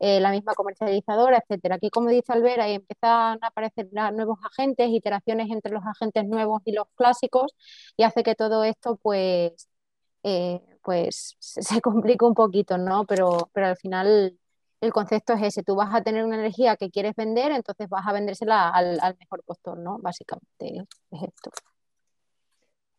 eh, 0.00 0.20
la 0.20 0.30
misma 0.30 0.54
comercializadora, 0.54 1.38
etcétera. 1.38 1.76
Aquí, 1.76 1.90
como 1.90 2.08
dice 2.08 2.32
Albert, 2.32 2.60
ahí 2.60 2.74
empiezan 2.74 3.38
a 3.42 3.46
aparecer 3.48 3.88
nuevos 3.92 4.38
agentes, 4.44 4.88
iteraciones 4.90 5.50
entre 5.50 5.72
los 5.72 5.84
agentes 5.84 6.24
nuevos 6.26 6.62
y 6.64 6.72
los 6.72 6.86
clásicos, 6.96 7.54
y 7.96 8.02
hace 8.02 8.22
que 8.22 8.34
todo 8.34 8.64
esto, 8.64 8.96
pues, 9.02 9.68
eh, 10.22 10.60
pues 10.82 11.36
se 11.38 11.80
complica 11.80 12.26
un 12.26 12.34
poquito, 12.34 12.78
¿no? 12.78 13.04
Pero, 13.06 13.50
pero 13.52 13.68
al 13.68 13.76
final 13.76 14.38
el 14.84 14.92
concepto 14.92 15.32
es 15.32 15.42
ese, 15.42 15.62
tú 15.62 15.74
vas 15.76 15.94
a 15.94 16.02
tener 16.02 16.24
una 16.24 16.36
energía 16.36 16.76
que 16.76 16.90
quieres 16.90 17.14
vender, 17.16 17.52
entonces 17.52 17.88
vas 17.88 18.06
a 18.06 18.12
vendérsela 18.12 18.68
al, 18.68 19.16
mejor 19.18 19.42
postor, 19.44 19.78
¿no? 19.78 19.98
Básicamente 19.98 20.84
es 21.10 21.22
esto. 21.22 21.50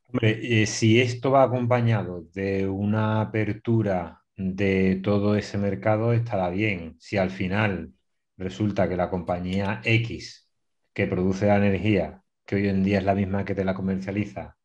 Hombre, 0.10 0.62
eh, 0.62 0.66
si 0.66 1.00
esto 1.00 1.32
va 1.32 1.44
acompañado 1.44 2.24
de 2.34 2.68
una 2.68 3.22
apertura 3.22 4.25
de 4.38 5.00
todo 5.04 5.36
ese 5.36 5.58
mercado, 5.58 6.14
estará 6.14 6.50
bien. 6.50 6.96
Si 7.00 7.18
al 7.18 7.32
final 7.32 7.94
resulta 8.38 8.90
que 8.90 8.98
la 8.98 9.10
compañía 9.10 9.82
X 9.84 10.50
que 10.94 11.08
produce 11.08 11.48
la 11.48 11.58
energía, 11.58 12.24
que 12.46 12.56
hoy 12.56 12.70
en 12.70 12.84
día 12.84 13.00
es 13.00 13.06
la 13.06 13.16
misma 13.16 13.46
que 13.46 13.56
te 13.56 13.66
la 13.66 13.74
comercializa, 13.76 14.58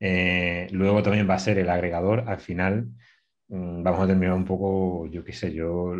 eh, 0.00 0.68
luego 0.72 1.02
también 1.02 1.28
va 1.28 1.34
a 1.34 1.38
ser 1.38 1.58
el 1.58 1.70
agregador, 1.70 2.28
al 2.28 2.40
final 2.40 2.88
mm, 3.48 3.82
vamos 3.82 4.00
a 4.02 4.06
terminar 4.08 4.34
un 4.34 4.44
poco, 4.44 5.06
yo 5.08 5.24
qué 5.24 5.32
sé, 5.32 5.52
yo 5.52 5.94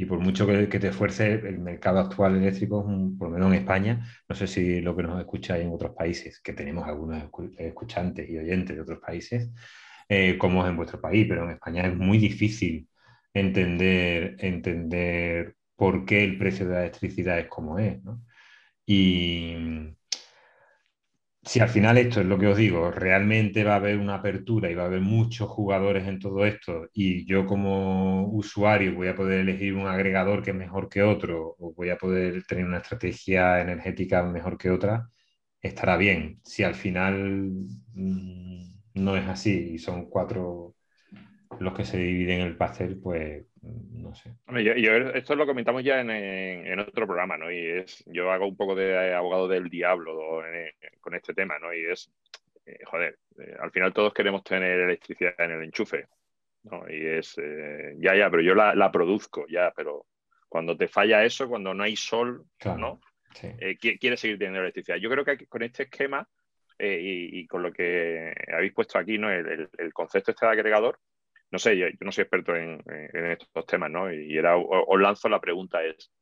y 0.00 0.06
por 0.06 0.18
mucho 0.18 0.46
que, 0.46 0.66
te 0.66 0.88
esfuerce, 0.88 1.34
el 1.34 1.58
mercado 1.58 1.98
actual 2.00 2.36
eléctrico, 2.36 2.82
por 3.18 3.28
lo 3.28 3.34
menos 3.34 3.52
en 3.52 3.58
España, 3.60 4.06
no 4.26 4.34
sé 4.34 4.46
si 4.46 4.80
lo 4.80 4.96
que 4.96 5.02
nos 5.02 5.20
escucha 5.20 5.58
en 5.58 5.70
otros 5.70 5.94
países, 5.94 6.40
que 6.40 6.54
tenemos 6.54 6.88
algunos 6.88 7.22
escuchantes 7.58 8.26
y 8.30 8.38
oyentes 8.38 8.76
de 8.76 8.80
otros 8.80 8.98
países, 8.98 9.50
eh, 10.10 10.36
como 10.38 10.64
es 10.64 10.70
en 10.70 10.76
vuestro 10.76 11.00
país, 11.00 11.26
pero 11.28 11.44
en 11.44 11.52
España 11.52 11.86
es 11.86 11.96
muy 11.96 12.18
difícil 12.18 12.88
entender, 13.34 14.36
entender 14.40 15.56
por 15.76 16.04
qué 16.04 16.24
el 16.24 16.38
precio 16.38 16.66
de 16.68 16.74
la 16.74 16.80
electricidad 16.82 17.38
es 17.38 17.48
como 17.48 17.78
es. 17.78 18.02
¿no? 18.04 18.22
Y, 18.86 19.56
si 21.42 21.60
al 21.60 21.68
final 21.68 21.96
esto 21.98 22.20
es 22.20 22.26
lo 22.26 22.38
que 22.38 22.46
os 22.48 22.56
digo, 22.56 22.90
realmente 22.90 23.64
va 23.64 23.74
a 23.74 23.76
haber 23.76 23.98
una 23.98 24.16
apertura 24.16 24.70
y 24.70 24.74
va 24.74 24.84
a 24.84 24.86
haber 24.86 25.00
muchos 25.00 25.48
jugadores 25.48 26.06
en 26.06 26.18
todo 26.18 26.44
esto 26.44 26.88
y 26.92 27.24
yo 27.26 27.46
como 27.46 28.26
usuario 28.28 28.94
voy 28.94 29.08
a 29.08 29.16
poder 29.16 29.40
elegir 29.40 29.74
un 29.74 29.86
agregador 29.86 30.42
que 30.42 30.50
es 30.50 30.56
mejor 30.56 30.88
que 30.88 31.02
otro 31.02 31.56
o 31.58 31.72
voy 31.74 31.90
a 31.90 31.96
poder 31.96 32.44
tener 32.44 32.66
una 32.66 32.78
estrategia 32.78 33.60
energética 33.60 34.22
mejor 34.22 34.58
que 34.58 34.70
otra, 34.70 35.08
estará 35.60 35.96
bien. 35.96 36.40
Si 36.44 36.62
al 36.62 36.74
final 36.74 37.50
mm, 37.94 38.69
no 38.94 39.16
es 39.16 39.26
así 39.28 39.72
y 39.74 39.78
son 39.78 40.08
cuatro 40.08 40.74
los 41.58 41.74
que 41.74 41.84
se 41.84 41.98
dividen 41.98 42.40
el 42.40 42.56
pastel, 42.56 42.98
pues 43.02 43.44
no 43.62 44.14
sé. 44.14 44.32
esto 45.14 45.34
lo 45.34 45.46
comentamos 45.46 45.82
ya 45.82 46.00
en, 46.00 46.78
otro 46.78 47.06
programa, 47.06 47.36
¿no? 47.36 47.50
Y 47.50 47.58
es, 47.58 48.04
yo 48.06 48.30
hago 48.30 48.46
un 48.46 48.56
poco 48.56 48.74
de 48.74 49.14
abogado 49.14 49.48
del 49.48 49.68
diablo 49.68 50.42
con 51.00 51.14
este 51.14 51.34
tema, 51.34 51.58
¿no? 51.58 51.74
Y 51.74 51.84
es, 51.86 52.10
eh, 52.64 52.78
joder, 52.84 53.18
eh, 53.38 53.56
al 53.60 53.70
final 53.70 53.92
todos 53.92 54.14
queremos 54.14 54.42
tener 54.44 54.80
electricidad 54.80 55.34
en 55.38 55.50
el 55.50 55.64
enchufe, 55.64 56.06
¿no? 56.64 56.88
Y 56.88 57.04
es, 57.04 57.36
eh, 57.38 57.94
ya, 57.98 58.14
ya, 58.14 58.30
pero 58.30 58.42
yo 58.42 58.54
la, 58.54 58.92
produzco, 58.92 59.46
ya, 59.48 59.72
pero 59.74 60.06
cuando 60.48 60.76
te 60.76 60.88
falla 60.88 61.24
eso, 61.24 61.48
cuando 61.48 61.74
no 61.74 61.82
hay 61.82 61.96
sol, 61.96 62.46
¿no? 62.76 63.00
quieres 64.00 64.18
seguir 64.18 64.38
teniendo 64.38 64.60
electricidad. 64.60 64.96
Yo 64.96 65.08
creo 65.08 65.24
que 65.24 65.46
con 65.46 65.62
este 65.62 65.84
esquema 65.84 66.28
y, 66.82 67.46
con 67.46 67.62
lo 67.62 67.72
que 67.72 68.32
habéis 68.52 68.72
puesto 68.72 68.98
aquí, 68.98 69.18
¿no? 69.18 69.30
El, 69.30 69.92
concepto 69.92 70.30
este 70.30 70.46
de 70.46 70.52
agregador, 70.52 70.98
no 71.50 71.58
sé, 71.58 71.76
yo, 71.76 71.86
no 72.00 72.12
soy 72.12 72.22
experto 72.22 72.54
en, 72.56 72.82
estos 72.86 73.66
temas, 73.66 73.90
¿no? 73.90 74.12
Y 74.12 74.38
os 74.38 75.00
lanzo 75.00 75.28
la 75.28 75.40
pregunta 75.40 75.82
es, 75.84 76.12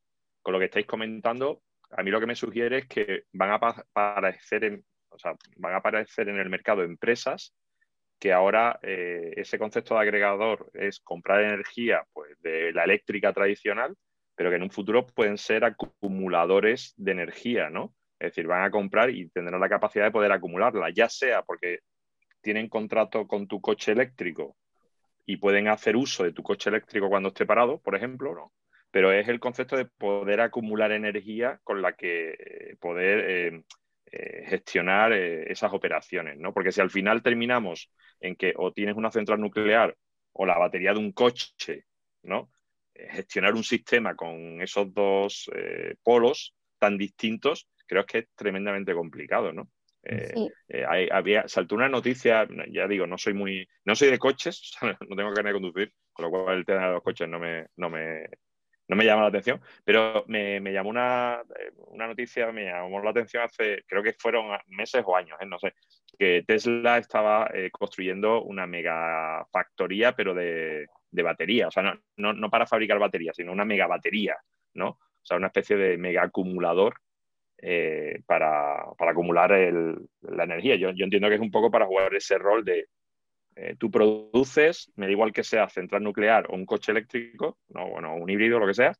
con 0.42 0.52
lo 0.52 0.58
que 0.58 0.66
estáis 0.66 0.86
comentando, 0.86 1.62
a 1.90 2.02
mí 2.02 2.10
lo 2.10 2.20
que 2.20 2.26
me 2.26 2.34
sugiere 2.34 2.78
es 2.78 2.86
que 2.86 3.24
van 3.32 3.50
a 3.50 3.54
aparecer 3.54 4.64
en, 4.64 4.84
van 5.56 5.74
a 5.74 5.78
aparecer 5.78 6.28
en 6.28 6.38
el 6.38 6.50
mercado 6.50 6.82
empresas 6.82 7.54
que 8.18 8.32
ahora 8.32 8.78
eh, 8.82 9.32
ese 9.36 9.58
concepto 9.58 9.94
de 9.94 10.00
agregador 10.00 10.70
es 10.74 11.00
comprar 11.00 11.42
energía 11.42 12.04
pues, 12.12 12.30
de 12.40 12.72
la 12.72 12.84
eléctrica 12.84 13.32
tradicional, 13.32 13.96
pero 14.34 14.50
que 14.50 14.56
en 14.56 14.62
un 14.62 14.70
futuro 14.70 15.06
pueden 15.06 15.38
ser 15.38 15.64
acumuladores 15.64 16.94
de 16.96 17.12
energía, 17.12 17.70
¿no? 17.70 17.94
Es 18.18 18.30
decir, 18.30 18.46
van 18.46 18.64
a 18.64 18.70
comprar 18.70 19.10
y 19.10 19.28
tendrán 19.28 19.60
la 19.60 19.68
capacidad 19.68 20.04
de 20.04 20.10
poder 20.10 20.32
acumularla, 20.32 20.90
ya 20.90 21.08
sea 21.08 21.42
porque 21.42 21.80
tienen 22.40 22.68
contrato 22.68 23.26
con 23.26 23.46
tu 23.46 23.60
coche 23.60 23.92
eléctrico 23.92 24.56
y 25.26 25.36
pueden 25.36 25.68
hacer 25.68 25.96
uso 25.96 26.24
de 26.24 26.32
tu 26.32 26.42
coche 26.42 26.70
eléctrico 26.70 27.08
cuando 27.08 27.28
esté 27.28 27.46
parado, 27.46 27.80
por 27.80 27.94
ejemplo, 27.94 28.34
¿no? 28.34 28.52
Pero 28.90 29.12
es 29.12 29.28
el 29.28 29.38
concepto 29.38 29.76
de 29.76 29.84
poder 29.84 30.40
acumular 30.40 30.90
energía 30.92 31.60
con 31.62 31.82
la 31.82 31.92
que 31.92 32.30
eh, 32.30 32.76
poder 32.80 33.18
eh, 33.28 33.62
eh, 34.06 34.44
gestionar 34.46 35.12
esas 35.12 35.72
operaciones, 35.72 36.38
¿no? 36.38 36.54
Porque 36.54 36.72
si 36.72 36.80
al 36.80 36.90
final 36.90 37.22
terminamos 37.22 37.92
en 38.20 38.36
que 38.36 38.54
o 38.56 38.72
tienes 38.72 38.96
una 38.96 39.10
central 39.10 39.40
nuclear 39.40 39.94
o 40.32 40.46
la 40.46 40.56
batería 40.56 40.92
de 40.92 40.98
un 40.98 41.12
coche, 41.12 41.84
¿no? 42.22 42.50
gestionar 42.94 43.54
un 43.54 43.62
sistema 43.62 44.16
con 44.16 44.60
esos 44.60 44.92
dos 44.92 45.48
polos 46.02 46.56
tan 46.78 46.98
distintos, 46.98 47.68
creo 47.88 48.06
que 48.06 48.18
es 48.18 48.28
tremendamente 48.36 48.94
complicado, 48.94 49.52
¿no? 49.52 49.68
Eh, 50.02 50.32
eh, 50.68 51.08
había, 51.10 51.46
saltó 51.48 51.74
una 51.74 51.88
noticia, 51.88 52.46
ya 52.70 52.86
digo, 52.86 53.06
no 53.06 53.18
soy 53.18 53.34
muy, 53.34 53.68
no 53.84 53.96
soy 53.96 54.10
de 54.10 54.18
coches, 54.18 54.72
no 55.08 55.16
tengo 55.16 55.32
carne 55.32 55.50
de 55.50 55.54
conducir, 55.54 55.92
con 56.12 56.24
lo 56.24 56.30
cual 56.30 56.58
el 56.58 56.64
tema 56.64 56.86
de 56.86 56.94
los 56.94 57.02
coches 57.02 57.28
no 57.28 57.38
me, 57.38 57.66
no 57.76 57.90
me, 57.90 58.26
no 58.86 58.96
me 58.96 59.04
llama 59.04 59.22
la 59.22 59.28
atención, 59.28 59.60
pero 59.84 60.24
me, 60.28 60.60
me, 60.60 60.72
llamó 60.72 60.90
una, 60.90 61.42
eh, 61.58 61.72
una 61.88 62.06
noticia, 62.06 62.50
me 62.52 62.66
llamó 62.66 63.02
la 63.02 63.10
atención 63.10 63.42
hace, 63.42 63.82
creo 63.86 64.02
que 64.02 64.14
fueron 64.14 64.56
meses 64.68 65.02
o 65.04 65.16
años, 65.16 65.36
no 65.46 65.58
sé, 65.58 65.74
que 66.18 66.44
Tesla 66.46 66.98
estaba 66.98 67.50
construyendo 67.72 68.42
una 68.42 68.66
mega 68.66 69.46
factoría, 69.52 70.12
pero 70.12 70.32
de, 70.32 70.86
de 71.10 71.22
batería, 71.22 71.68
o 71.68 71.70
sea, 71.70 71.82
no, 71.82 72.00
no, 72.16 72.32
no, 72.32 72.50
para 72.50 72.66
fabricar 72.66 72.98
baterías, 72.98 73.36
sino 73.36 73.52
una 73.52 73.64
mega 73.64 73.86
batería, 73.86 74.36
¿no? 74.74 74.88
O 74.90 75.24
sea, 75.28 75.36
una 75.36 75.48
especie 75.48 75.76
de 75.76 75.98
mega 75.98 76.22
acumulador 76.22 76.94
eh, 77.60 78.22
para, 78.26 78.84
acumular 78.98 79.50
la 79.50 80.44
energía. 80.44 80.76
Yo, 80.76 80.90
entiendo 80.90 81.28
que 81.28 81.34
es 81.34 81.40
un 81.40 81.50
poco 81.50 81.70
para 81.70 81.86
jugar 81.86 82.14
ese 82.14 82.38
rol 82.38 82.64
de 82.64 82.86
eh, 83.56 83.74
tú 83.76 83.90
produces, 83.90 84.92
me 84.94 85.06
da 85.06 85.12
igual 85.12 85.32
que 85.32 85.42
sea 85.42 85.68
central 85.68 86.04
nuclear 86.04 86.46
o 86.48 86.54
un 86.54 86.64
coche 86.64 86.92
eléctrico, 86.92 87.58
no, 87.70 87.88
bueno, 87.88 88.14
un 88.14 88.30
híbrido, 88.30 88.60
lo 88.60 88.66
que 88.68 88.74
sea, 88.74 88.92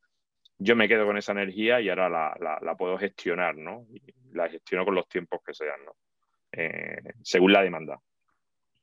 yo 0.58 0.74
me 0.74 0.88
quedo 0.88 1.06
con 1.06 1.16
esa 1.16 1.30
energía 1.30 1.80
y 1.80 1.88
ahora 1.88 2.08
la, 2.08 2.74
puedo 2.76 2.98
gestionar, 2.98 3.56
¿no? 3.56 3.86
La 4.32 4.48
gestiono 4.48 4.84
con 4.84 4.96
los 4.96 5.08
tiempos 5.08 5.40
que 5.46 5.54
sean, 5.54 5.84
¿no? 5.84 5.92
Eh, 6.50 6.98
según 7.22 7.52
la 7.52 7.62
demanda. 7.62 8.00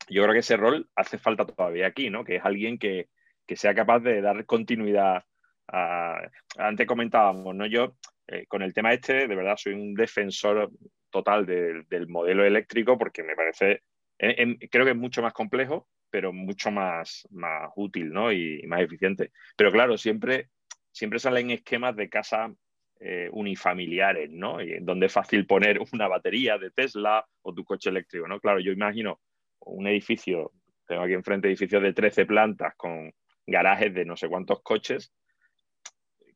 Yo 0.08 0.24
creo 0.24 0.32
que 0.32 0.40
ese 0.40 0.56
rol 0.56 0.90
hace 0.96 1.18
falta 1.18 1.46
todavía 1.46 1.88
aquí, 1.88 2.10
¿no? 2.10 2.24
Que 2.24 2.38
es 2.38 2.46
alguien 2.46 2.78
que, 2.78 3.10
sea 3.56 3.76
capaz 3.76 4.00
de 4.00 4.22
dar 4.22 4.46
continuidad. 4.46 5.26
Antes 5.68 6.88
comentábamos, 6.88 7.54
¿no? 7.54 7.66
Yo 7.66 7.98
eh, 8.28 8.46
con 8.48 8.62
el 8.62 8.74
tema 8.74 8.94
este, 8.94 9.28
de 9.28 9.36
verdad, 9.36 9.58
soy 9.58 9.74
un 9.74 9.94
defensor 9.94 10.72
total 11.10 11.46
del 11.46 12.08
modelo 12.08 12.44
eléctrico 12.44 12.98
porque 12.98 13.24
me 13.24 13.36
parece, 13.36 13.84
creo 14.18 14.86
que 14.86 14.92
es 14.92 14.98
mucho 14.98 15.22
más 15.22 15.34
complejo, 15.34 15.88
pero 16.10 16.34
mucho 16.34 16.72
más, 16.72 17.28
más 17.32 17.72
útil 17.76 18.12
¿no? 18.12 18.32
y, 18.32 18.62
más 18.68 18.82
eficiente. 18.82 19.32
Pero 19.56 19.72
claro, 19.72 19.98
siempre, 19.98 20.50
siempre 20.92 21.20
salen 21.20 21.52
esquemas 21.52 21.96
de 21.96 22.10
casa 22.10 22.54
eh, 23.00 23.30
unifamiliares, 23.32 24.32
¿no? 24.32 24.62
Y 24.62 24.80
donde 24.80 25.08
es 25.08 25.14
fácil 25.14 25.46
poner 25.46 25.80
una 25.94 26.08
batería 26.08 26.58
de 26.58 26.72
Tesla 26.72 27.26
o 27.42 27.54
tu 27.54 27.64
coche 27.64 27.90
eléctrico, 27.90 28.28
¿no? 28.28 28.40
Claro, 28.40 28.60
yo 28.60 28.72
imagino 28.72 29.20
un 29.60 29.88
edificio, 29.88 30.54
tengo 30.88 31.04
aquí 31.04 31.14
enfrente 31.14 31.48
edificios 31.48 31.84
de 31.84 31.94
13 31.94 32.26
plantas 32.26 32.74
con 32.78 33.12
garajes 33.46 33.94
de 33.94 34.06
no 34.06 34.16
sé 34.16 34.28
cuántos 34.30 34.62
coches 34.64 35.14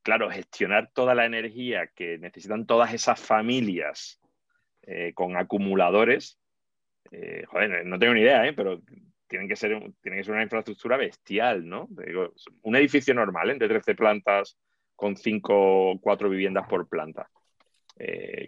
claro, 0.02 0.30
gestionar 0.30 0.92
toda 0.94 1.16
la 1.16 1.26
energía 1.26 1.88
que 1.88 2.18
necesitan 2.18 2.66
todas 2.66 2.94
esas 2.94 3.20
familias 3.20 4.20
eh, 4.84 5.14
con 5.14 5.38
acumuladores, 5.38 6.40
eh, 7.12 7.44
joder, 7.48 7.86
no 7.86 8.00
tengo 8.00 8.14
ni 8.14 8.22
idea, 8.22 8.48
¿eh? 8.48 8.54
pero 8.54 8.82
tienen 9.28 9.48
que, 9.48 9.56
ser, 9.56 9.80
que 10.02 10.24
ser 10.24 10.34
una 10.34 10.44
infraestructura 10.44 10.98
bestial, 10.98 11.68
¿no? 11.68 11.88
un 12.64 12.76
edificio 12.76 13.14
normal, 13.14 13.60
de 13.60 13.68
13 13.68 13.94
plantas 13.96 14.58
con 14.96 15.16
5 15.16 15.92
o 15.92 16.02
4 16.02 16.30
viviendas 16.30 16.68
por 16.68 16.90
planta. 16.90 17.30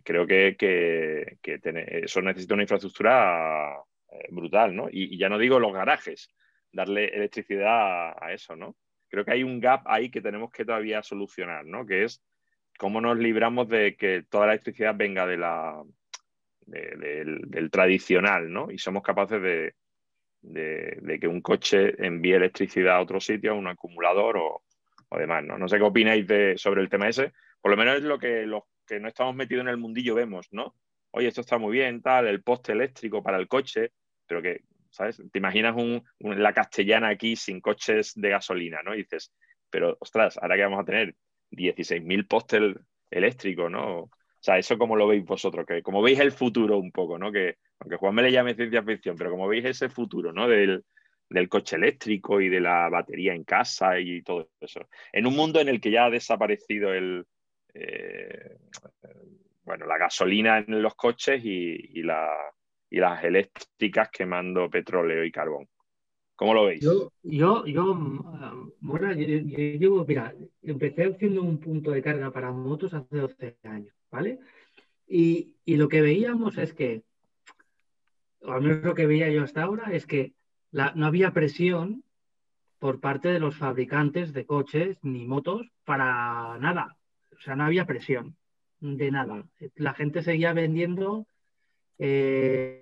creo 0.03 0.25
que, 0.25 1.37
eso 2.03 2.21
necesita 2.21 2.53
una 2.55 2.63
infraestructura 2.63 3.77
brutal, 4.29 4.75
¿no? 4.75 4.87
Y, 4.91 5.17
ya 5.17 5.29
no 5.29 5.37
digo 5.37 5.59
los 5.59 5.73
garajes, 5.73 6.33
darle 6.71 7.05
electricidad 7.05 8.15
a 8.19 8.33
eso, 8.33 8.55
¿no? 8.55 8.75
Creo 9.11 9.25
que 9.25 9.31
hay 9.31 9.43
un 9.43 9.59
gap 9.59 9.81
ahí 9.85 10.09
que 10.09 10.21
tenemos 10.21 10.51
que 10.51 10.65
todavía 10.65 11.03
solucionar, 11.03 11.65
¿no? 11.65 11.85
Que 11.85 12.05
es 12.05 12.23
cómo 12.79 13.01
nos 13.01 13.17
libramos 13.19 13.67
de 13.67 13.95
que 13.95 14.23
toda 14.27 14.47
la 14.47 14.53
electricidad 14.53 14.95
venga 14.95 15.27
del, 15.27 15.41
tradicional, 17.69 18.51
¿no? 18.51 18.71
Y 18.71 18.77
somos 18.77 19.03
capaces 19.03 19.41
de, 19.41 19.75
que 21.19 21.27
un 21.27 21.41
coche 21.41 21.93
envíe 22.03 22.33
electricidad 22.33 22.95
a 22.95 23.01
otro 23.01 23.19
sitio, 23.19 23.51
a 23.51 23.55
un 23.55 23.67
acumulador 23.67 24.37
o, 24.37 24.63
o 25.09 25.17
demás, 25.17 25.43
¿no? 25.43 25.57
No 25.57 25.67
sé 25.67 25.77
qué 25.77 25.83
opináis 25.83 26.25
sobre 26.59 26.81
el 26.81 26.89
tema 26.89 27.09
ese. 27.09 27.33
Por 27.59 27.71
lo 27.71 27.77
menos 27.77 27.97
es 27.97 28.03
lo 28.03 28.17
que 28.17 28.47
los 28.47 28.63
que 28.87 28.99
no 28.99 29.09
estamos 29.09 29.35
metidos 29.35 29.63
en 29.63 29.69
el 29.69 29.77
mundillo 29.77 30.15
vemos, 30.15 30.47
¿no? 30.51 30.75
Oye, 31.11 31.27
esto 31.27 31.41
está 31.41 31.57
muy 31.57 31.73
bien, 31.73 32.01
tal, 32.01 32.27
el 32.27 32.41
poste 32.41 32.71
eléctrico 32.71 33.21
para 33.21 33.37
el 33.37 33.49
coche, 33.49 33.91
pero 34.25 34.41
que, 34.41 34.61
¿sabes? 34.91 35.21
Te 35.31 35.39
imaginas 35.39 35.75
la 36.19 36.53
castellana 36.53 37.09
aquí 37.09 37.35
sin 37.35 37.61
coches 37.61 38.13
de 38.15 38.29
gasolina, 38.29 38.81
¿no? 38.83 38.93
Y 38.93 38.99
dices, 38.99 39.33
pero, 39.69 39.97
ostras, 39.99 40.37
ahora 40.37 40.55
que 40.55 40.63
vamos 40.63 40.81
a 40.81 40.85
tener 40.85 41.15
16.000 41.51 42.27
postes 42.27 42.75
eléctricos, 43.09 43.71
¿no? 43.71 43.99
O 44.01 44.09
sea, 44.39 44.57
eso 44.57 44.77
como 44.77 44.95
lo 44.95 45.07
veis 45.07 45.23
vosotros, 45.23 45.65
que 45.65 45.81
como 45.81 46.01
veis 46.01 46.19
el 46.19 46.31
futuro 46.31 46.77
un 46.77 46.91
poco, 46.91 47.17
¿no? 47.17 47.31
Que 47.31 47.57
aunque 47.79 47.97
Juan 47.97 48.15
me 48.15 48.23
le 48.23 48.31
llame 48.31 48.55
ciencia 48.55 48.83
ficción, 48.83 49.15
pero 49.17 49.31
como 49.31 49.47
veis 49.47 49.65
ese 49.65 49.89
futuro, 49.89 50.33
¿no? 50.33 50.47
Del, 50.47 50.83
del 51.29 51.49
coche 51.49 51.75
eléctrico 51.77 52.41
y 52.41 52.49
de 52.49 52.59
la 52.59 52.89
batería 52.89 53.33
en 53.33 53.43
casa 53.43 53.99
y 53.99 54.21
todo 54.21 54.49
eso. 54.59 54.87
En 55.11 55.25
un 55.25 55.35
mundo 55.35 55.59
en 55.59 55.69
el 55.69 55.79
que 55.79 55.91
ya 55.91 56.05
ha 56.05 56.09
desaparecido 56.09 56.93
el, 56.93 57.25
eh, 57.73 58.57
bueno, 59.63 59.85
la 59.85 59.97
gasolina 59.97 60.57
en 60.59 60.81
los 60.81 60.95
coches 60.95 61.41
y, 61.43 62.01
las 62.99 63.23
eléctricas 63.23 64.09
quemando 64.09 64.69
petróleo 64.69 65.23
y 65.23 65.31
carbón. 65.31 65.67
¿Cómo 66.35 66.53
lo 66.53 66.65
veis? 66.65 66.81
Yo, 66.81 67.11
yo, 67.23 67.65
yo, 67.65 67.93
mm, 67.93 68.71
bueno, 68.79 69.13
yo, 69.13 70.05
mira, 70.05 70.33
empecé 70.63 71.05
haciendo 71.05 71.43
un 71.43 71.59
punto 71.59 71.91
de 71.91 72.01
carga 72.01 72.31
para 72.31 72.51
motos 72.51 72.93
hace 72.93 73.15
12 73.15 73.57
años, 73.63 73.93
¿vale? 74.09 74.39
Y, 75.07 75.55
y 75.65 75.75
lo 75.75 75.87
que 75.87 76.01
veíamos 76.01 76.57
es 76.57 76.73
que, 76.73 77.03
o 78.41 78.51
al 78.51 78.61
menos 78.61 78.83
lo 78.83 78.95
que 78.95 79.05
veía 79.05 79.29
yo 79.29 79.43
hasta 79.43 79.63
ahora, 79.63 79.91
es 79.93 80.07
que 80.07 80.33
no 80.71 81.05
había 81.05 81.31
presión 81.31 82.03
por 82.79 82.99
parte 82.99 83.29
de 83.29 83.39
los 83.39 83.55
fabricantes 83.55 84.33
de 84.33 84.47
coches 84.47 84.97
ni 85.03 85.27
motos 85.27 85.67
para 85.85 86.57
nada. 86.57 86.97
O 87.31 87.39
sea, 87.39 87.55
no 87.55 87.65
había 87.65 87.85
presión 87.85 88.35
de 88.79 89.11
nada. 89.11 89.45
La 89.75 89.93
gente 89.93 90.23
seguía 90.23 90.53
vendiendo 90.53 91.27
eh, 91.99 92.80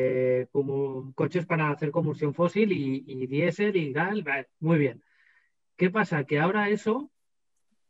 eh, 0.00 0.46
como 0.52 1.12
coches 1.14 1.46
para 1.46 1.70
hacer 1.70 1.90
combustión 1.90 2.34
fósil 2.34 2.72
y, 2.72 3.26
diésel 3.26 3.76
y 3.76 3.92
gas. 3.92 4.16
Muy 4.60 4.78
bien. 4.78 5.02
¿Qué 5.76 5.90
pasa? 5.90 6.24
Que 6.24 6.38
ahora 6.38 6.68
eso 6.68 7.10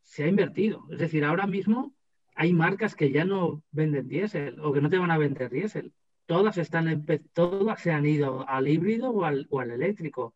se 0.02 0.24
ha 0.24 0.28
invertido. 0.28 0.86
Es 0.90 0.98
decir, 0.98 1.24
ahora 1.24 1.46
mismo 1.46 1.94
hay 2.34 2.52
marcas 2.52 2.94
que 2.94 3.10
ya 3.12 3.24
no 3.24 3.62
venden 3.70 4.08
diésel 4.08 4.58
o 4.60 4.72
que 4.72 4.80
no 4.80 4.90
te 4.90 4.98
van 4.98 5.10
a 5.10 5.18
vender 5.18 5.50
diésel 5.50 5.92
todas, 6.30 6.58
están, 6.58 7.04
todas 7.32 7.80
se 7.80 7.90
han 7.90 8.06
ido 8.06 8.48
al 8.48 8.68
híbrido 8.68 9.10
o 9.10 9.24
al, 9.24 9.70
eléctrico. 9.72 10.32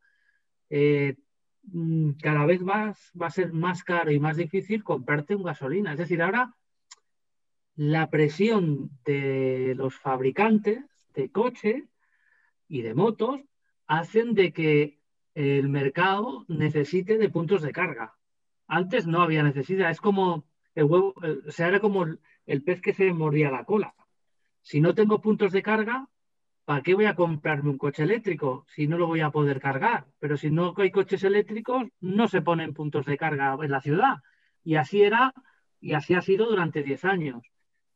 Eh, 0.68 1.14
mm, 1.70 2.14
cada 2.20 2.44
vez 2.46 2.62
va 2.64 2.96
a 3.20 3.30
ser 3.30 3.52
más 3.52 3.84
caro 3.84 4.10
y 4.10 4.18
más 4.18 4.36
difícil 4.36 4.82
comprarte 4.82 5.36
un 5.36 5.44
gasolina. 5.44 5.92
Es 5.92 5.98
decir, 5.98 6.20
ahora 6.20 6.52
la 7.76 8.10
presión 8.10 8.90
de 9.04 9.74
los 9.76 9.94
fabricantes 9.94 10.84
de 11.14 11.30
coches 11.30 11.84
y 12.68 12.82
de 12.82 12.94
motos 12.94 13.40
hacen 13.86 14.34
de 14.34 14.52
que 14.52 14.98
el 15.34 15.68
mercado 15.68 16.44
necesite 16.48 17.18
de 17.18 17.28
puntos 17.28 17.62
de 17.62 17.72
carga. 17.72 18.16
Antes 18.66 19.06
no 19.06 19.22
había 19.22 19.42
necesidad, 19.42 19.90
es 19.90 20.00
como 20.00 20.46
el 20.74 20.84
huevo, 20.84 21.14
o 21.46 21.50
sea, 21.50 21.68
era 21.68 21.80
como 21.80 22.06
el 22.46 22.62
pez 22.62 22.80
que 22.80 22.94
se 22.94 23.12
mordía 23.12 23.50
la 23.50 23.64
cola. 23.64 23.94
Si 24.62 24.80
no 24.80 24.94
tengo 24.94 25.20
puntos 25.20 25.52
de 25.52 25.62
carga, 25.62 26.08
¿para 26.64 26.82
qué 26.82 26.94
voy 26.94 27.04
a 27.04 27.14
comprarme 27.14 27.70
un 27.70 27.78
coche 27.78 28.04
eléctrico 28.04 28.64
si 28.68 28.86
no 28.86 28.96
lo 28.96 29.06
voy 29.06 29.20
a 29.20 29.30
poder 29.30 29.60
cargar? 29.60 30.06
Pero 30.18 30.36
si 30.36 30.50
no 30.50 30.74
hay 30.78 30.90
coches 30.90 31.22
eléctricos, 31.24 31.84
no 32.00 32.28
se 32.28 32.40
ponen 32.40 32.72
puntos 32.72 33.04
de 33.06 33.18
carga 33.18 33.56
en 33.60 33.70
la 33.70 33.80
ciudad. 33.80 34.16
Y 34.62 34.76
así 34.76 35.02
era, 35.02 35.34
y 35.80 35.92
así 35.92 36.14
ha 36.14 36.22
sido 36.22 36.46
durante 36.46 36.82
10 36.82 37.04
años. 37.04 37.42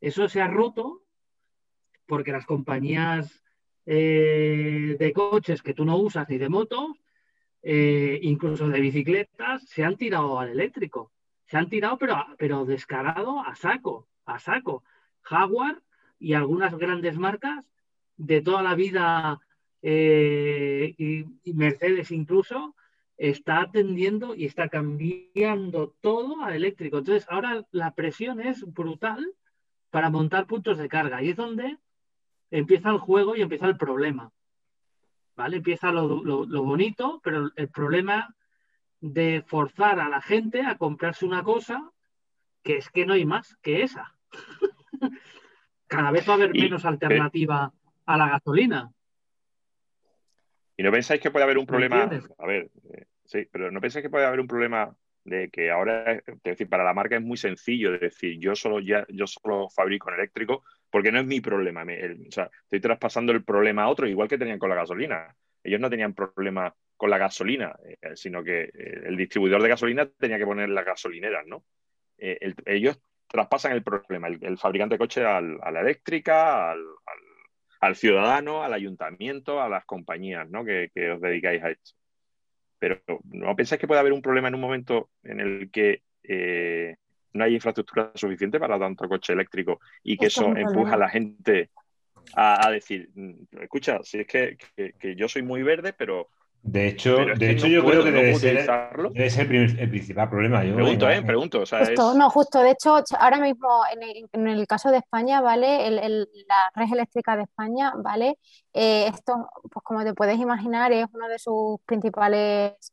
Eso 0.01 0.29
se 0.29 0.43
ha 0.43 0.49
roto 0.49 1.03
porque 2.09 2.33
las 2.33 2.47
compañías 2.47 3.45
eh, 3.87 4.97
de 4.99 5.13
coches 5.13 5.63
que 5.63 5.75
tú 5.75 5.85
no 5.85 5.97
usas 5.99 6.29
ni 6.29 6.39
de 6.39 6.49
motos, 6.49 6.97
eh, 7.63 8.19
incluso 8.23 8.69
de 8.69 8.81
bicicletas, 8.81 9.63
se 9.69 9.85
han 9.85 9.97
tirado 9.97 10.41
al 10.41 10.49
eléctrico. 10.49 11.13
Se 11.47 11.57
han 11.57 11.69
tirado, 11.69 11.97
pero, 11.99 12.17
pero 12.39 12.65
descarado 12.65 13.41
a 13.41 13.55
saco, 13.55 14.09
a 14.27 14.39
saco. 14.39 14.83
Jaguar 15.21 15.83
y 16.19 16.35
algunas 16.35 16.77
grandes 16.77 17.17
marcas 17.19 17.65
de 18.17 18.41
toda 18.43 18.63
la 18.63 18.75
vida 18.75 19.41
eh, 19.83 20.95
y, 20.99 21.53
Mercedes 21.55 22.11
incluso 22.11 22.75
está 23.17 23.63
atendiendo 23.63 24.35
y 24.35 24.45
está 24.45 24.69
cambiando 24.69 25.95
todo 26.01 26.43
a 26.43 26.55
eléctrico. 26.55 26.99
Entonces 26.99 27.27
ahora 27.29 27.65
la 27.71 27.95
presión 27.95 28.41
es 28.41 28.65
brutal 28.73 29.27
para 29.91 30.11
montar 30.11 30.47
puntos 30.47 30.79
de 30.79 30.89
carga 30.89 31.23
y 31.23 31.31
es 31.31 31.37
donde 31.37 31.79
empieza 32.51 32.91
el 32.91 32.99
juego 32.99 33.37
y 33.37 33.43
empieza 33.43 33.67
el 33.67 33.77
problema. 33.77 34.31
¿Vale? 35.37 35.59
Empieza 35.59 35.93
lo, 35.93 36.23
lo 36.25 36.63
bonito, 36.65 37.21
pero 37.23 37.51
el 37.55 37.69
problema 37.69 38.35
de 39.01 39.45
forzar 39.47 40.01
a 40.01 40.09
la 40.09 40.21
gente 40.21 40.63
a 40.63 40.77
comprarse 40.77 41.25
una 41.25 41.45
cosa 41.45 41.93
que 42.65 42.79
es 42.79 42.91
que 42.91 43.07
no 43.07 43.15
hay 43.15 43.25
más 43.25 43.57
que 43.63 43.83
esa. 43.83 44.15
cada 45.89 46.11
vez 46.11 46.29
va 46.29 46.35
a 46.35 46.37
haber 46.37 46.53
menos 46.53 46.85
alternativa 46.85 47.73
a 48.07 48.17
la 48.17 48.29
gasolina. 48.29 48.93
¿Y 50.77 50.83
no 50.83 50.93
pensáis 50.93 51.21
que 51.21 51.31
puede 51.31 51.45
haber 51.45 51.59
un 51.59 51.67
problema? 51.67 52.09
A 52.39 52.47
ver, 52.47 52.71
eh, 52.93 53.07
sí, 53.25 53.49
pero 53.51 53.73
¿no 53.73 53.81
pensáis 53.81 54.05
que 54.05 54.11
puede 54.11 54.27
haber 54.27 54.39
un 54.39 54.47
problema 54.47 54.95
de 55.25 55.51
que 55.51 55.71
ahora, 55.71 56.13
es 56.13 56.43
decir, 56.45 56.69
para 56.69 56.85
la 56.85 56.95
marca 56.95 57.17
es 57.17 57.23
muy 57.23 57.37
sencillo 57.37 57.91
de 57.91 57.99
decir, 57.99 58.39
yo 58.39 58.55
solo 58.55 58.79
ya, 58.79 59.05
yo 59.09 59.27
solo 59.27 59.69
fabrico 59.71 60.09
en 60.11 60.17
eléctrico 60.17 60.63
porque 60.91 61.13
no 61.13 61.21
es 61.21 61.27
mi 61.27 61.41
problema. 61.41 61.83
o 61.83 62.31
sea, 62.31 62.51
estoy 62.63 62.81
traspasando 62.81 63.33
el 63.33 63.45
problema 63.45 63.85
a 63.85 63.89
otro, 63.89 64.07
igual 64.07 64.29
que 64.29 64.39
tenían 64.39 64.59
con 64.59 64.71
la 64.71 64.77
gasolina. 64.77 65.35
Ellos 65.63 65.81
no 65.81 65.91
tenían 65.91 66.15
problema 66.15 66.75
con 66.97 67.11
la 67.11 67.19
gasolina, 67.19 67.77
eh, 67.85 68.17
sino 68.17 68.43
que 68.43 68.63
eh, 68.65 69.03
el 69.07 69.17
distribuidor 69.17 69.63
de 69.63 69.69
gasolina 69.69 70.09
tenía 70.19 70.39
que 70.39 70.47
poner 70.47 70.69
las 70.69 70.85
gasolineras, 70.85 71.47
¿no? 71.47 71.65
ellos 72.21 73.01
traspasan 73.29 73.73
el 73.73 73.85
problema, 73.85 74.27
el, 74.27 74.59
fabricante 74.59 74.95
de 74.95 74.99
coche 74.99 75.25
a 75.25 75.41
la 75.41 75.81
eléctrica, 75.81 76.73
al, 77.81 77.95
ciudadano, 77.95 78.65
al 78.65 78.73
ayuntamiento, 78.73 79.61
a 79.61 79.69
las 79.69 79.85
compañías 79.85 80.49
¿no? 80.51 80.65
que, 80.65 80.91
os 81.13 81.21
dedicáis 81.21 81.63
a 81.63 81.71
esto. 81.71 81.93
Pero 82.79 83.01
¿no 83.25 83.55
pensáis 83.55 83.81
que 83.81 83.87
puede 83.87 84.01
haber 84.01 84.13
un 84.13 84.23
problema 84.23 84.49
en 84.49 84.55
un 84.55 84.61
momento 84.61 85.11
en 85.23 85.41
el 85.41 85.71
que 85.71 86.03
eh, 86.23 86.97
no 87.33 87.45
hay 87.45 87.55
infraestructura 87.55 88.11
suficiente 88.15 88.59
para 88.59 88.79
tanto 88.79 89.09
coche 89.09 89.33
eléctrico 89.33 89.81
y 90.03 90.17
que 90.17 90.27
eso 90.27 90.47
empuja 90.57 90.95
a 90.95 90.99
la 90.99 91.09
gente 91.09 91.71
a, 92.35 92.71
decir, 92.71 93.11
mm, 93.15 93.63
escucha, 93.63 93.99
si 94.03 94.21
es 94.21 94.27
que, 94.27 94.57
yo 95.17 95.29
soy 95.29 95.43
muy 95.43 95.63
verde, 95.63 95.93
pero 95.93 96.29
de 96.63 96.89
hecho, 96.89 97.17
de 97.37 97.53
hecho 97.53 97.69
yo 97.69 97.85
creo 97.85 98.03
que 98.03 98.11
debe, 98.11 98.35
ser, 98.35 98.67
debe 99.13 99.31
ser, 99.31 99.55
el, 99.55 99.89
principal 99.89 100.29
problema. 100.29 100.65
Yo, 100.65 100.75
pregunto, 100.75 101.09
¿eh? 101.09 101.23
Pregunto. 101.23 101.61
justo, 101.61 102.15
No, 102.15 102.29
justo. 102.31 102.61
De 102.61 102.73
hecho, 102.73 103.01
ahora 103.19 103.39
mismo, 103.39 103.69
en 104.33 104.49
el, 104.49 104.67
caso 104.67 104.91
de 104.91 104.99
España, 104.99 105.41
¿vale? 105.41 105.91
la 105.91 106.71
red 106.75 106.93
eléctrica 106.93 107.37
de 107.37 107.45
España, 107.45 107.93
¿vale? 107.97 108.37
Eh, 108.75 109.07
esto, 109.07 109.49
pues 109.71 109.83
como 109.85 110.05
te 110.05 110.15
puedes 110.15 110.39
imaginar, 110.39 110.93
es 110.93 111.07
uno 111.13 111.29
de 111.29 111.39
sus 111.39 111.81
principales 111.87 112.93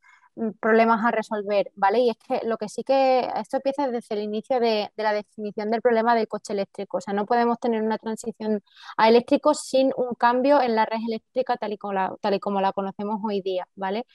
problemas 0.59 1.03
a 1.05 1.11
resolver, 1.11 1.71
¿vale? 1.75 1.99
Y 1.99 2.09
es 2.09 2.17
que 2.17 2.41
lo 2.45 2.57
que 2.57 2.69
sí 2.69 2.83
que 2.83 3.29
esto 3.35 3.57
empieza 3.57 3.87
desde 3.87 4.15
el 4.15 4.21
inicio 4.23 4.59
de, 4.59 4.91
la 4.97 5.13
definición 5.13 5.71
del 5.71 5.81
problema 5.81 6.15
del 6.15 6.27
coche 6.27 6.53
eléctrico. 6.53 6.97
O 6.97 7.01
sea, 7.01 7.13
no 7.13 7.25
podemos 7.25 7.59
tener 7.59 7.81
una 7.81 7.97
transición 7.97 8.61
a 8.97 9.09
eléctrico 9.09 9.53
sin 9.53 9.91
un 9.97 10.15
cambio 10.15 10.61
en 10.61 10.75
la 10.75 10.85
red 10.85 10.99
eléctrica 11.07 11.57
tal 11.57 11.73
y 11.73 11.77
como 11.77 11.93
la, 11.93 12.15
tal 12.21 12.33
y 12.33 12.39
como 12.39 12.61
la 12.61 12.73
conocemos 12.73 13.21
hoy 13.23 13.41
día, 13.41 13.67
¿vale? 13.75 14.05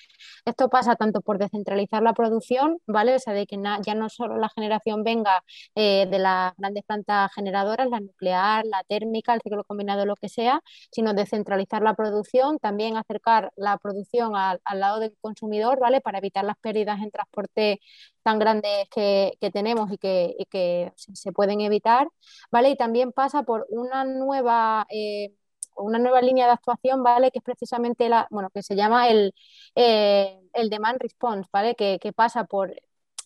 Esto 0.45 0.69
pasa 0.69 0.97
tanto 0.97 1.21
por 1.23 1.39
descentralizar 1.39 2.03
la 2.03 2.13
producción, 2.13 2.79
¿vale? 2.87 3.15
O 3.15 3.19
sea, 3.19 3.33
de 3.35 3.47
que 3.47 3.57
ya 3.83 3.95
no 3.95 4.09
solo 4.09 4.37
la 4.39 4.49
generación 4.51 5.05
venga 5.05 5.43
eh, 5.75 6.07
de 6.11 6.19
las 6.19 6.55
grandes 6.57 6.85
plantas 6.85 7.33
generadoras, 7.35 7.89
la 7.89 8.01
nuclear, 8.01 8.65
la 8.67 8.83
térmica, 8.85 9.35
el 9.35 9.41
ciclo 9.43 9.65
combinado, 9.65 10.07
lo 10.07 10.17
que 10.17 10.29
sea, 10.29 10.61
sino 10.91 11.15
descentralizar 11.15 11.83
la 11.83 11.95
producción, 11.95 12.59
también 12.59 12.97
acercar 12.97 13.53
la 13.57 13.79
producción 13.79 14.37
al, 14.37 14.61
al 14.65 14.81
lado 14.81 15.01
del 15.01 15.17
consumidor, 15.21 15.79
¿vale? 15.81 16.01
Evitar 16.19 16.45
las 16.45 16.57
pérdidas 16.59 17.01
en 17.01 17.11
transporte 17.11 17.81
tan 18.23 18.39
grandes 18.39 18.89
que, 18.91 19.37
tenemos 19.53 19.91
y 19.93 19.99
que, 19.99 20.93
se 20.97 21.33
pueden 21.33 21.61
evitar, 21.61 22.09
¿vale? 22.51 22.71
Y 22.71 22.77
también 22.77 23.13
pasa 23.13 23.43
por 23.43 23.67
una 23.71 24.05
nueva... 24.05 24.87
Eh, 24.91 25.35
una 25.77 25.99
nueva 25.99 26.21
línea 26.21 26.47
de 26.47 26.53
actuación, 26.53 27.03
¿vale? 27.03 27.31
Que 27.31 27.39
es 27.39 27.45
precisamente 27.45 28.09
la, 28.09 28.27
bueno, 28.31 28.51
que 28.51 28.63
se 28.63 28.77
llama 28.77 29.09
el, 29.09 29.35
eh, 29.75 30.39
el 30.53 30.69
demand 30.69 31.01
response, 31.01 31.49
¿vale? 31.53 31.75
Que, 31.75 31.99
pasa 32.15 32.45
por 32.45 32.75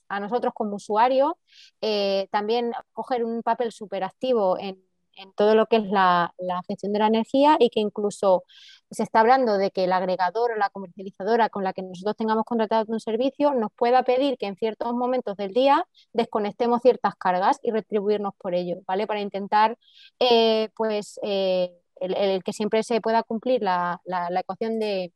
a 0.09 0.21
nosotros 0.21 0.53
como 0.55 0.77
usuarios, 0.77 1.33
eh, 1.81 2.29
también 2.31 2.73
coger 2.93 3.25
un 3.25 3.43
papel 3.43 3.73
súper 3.73 4.05
activo 4.05 4.59
en, 4.59 4.79
todo 5.37 5.55
lo 5.55 5.67
que 5.67 5.77
es 5.77 5.85
la, 5.85 6.33
gestión 6.69 6.93
de 6.93 6.99
la 6.99 7.07
energía 7.07 7.57
y 7.59 7.71
que 7.71 7.81
incluso 7.81 8.45
se 8.91 9.03
está 9.03 9.21
hablando 9.21 9.59
de 9.59 9.71
que 9.71 9.85
el 9.85 9.93
agregador 9.93 10.53
o 10.53 10.57
la 10.57 10.71
comercializadora 10.71 11.49
con 11.49 11.65
la 11.65 11.73
que 11.73 11.83
nosotros 11.83 12.17
tengamos 12.17 12.45
contratado 12.45 12.85
un 12.89 13.01
servicio 13.01 13.55
nos 13.55 13.73
pueda 13.73 14.03
pedir 14.05 14.39
que 14.39 14.47
en 14.47 14.57
ciertos 14.57 14.93
momentos 14.95 15.37
del 15.37 15.53
día 15.53 15.87
desconectemos 16.13 16.83
ciertas 16.83 17.15
cargas 17.17 17.59
y 17.63 17.71
retribuirnos 17.71 18.35
por 18.39 18.55
ello, 18.55 18.77
¿vale? 18.87 19.07
Para 19.07 19.21
intentar, 19.21 19.79
eh, 20.21 20.69
pues, 20.77 21.19
eh, 21.23 21.73
el, 22.01 22.43
que 22.45 22.53
siempre 22.53 22.83
se 22.83 23.01
pueda 23.01 23.23
cumplir 23.23 23.63
la 23.63 24.01
ecuación 24.41 24.79
de 24.79 25.13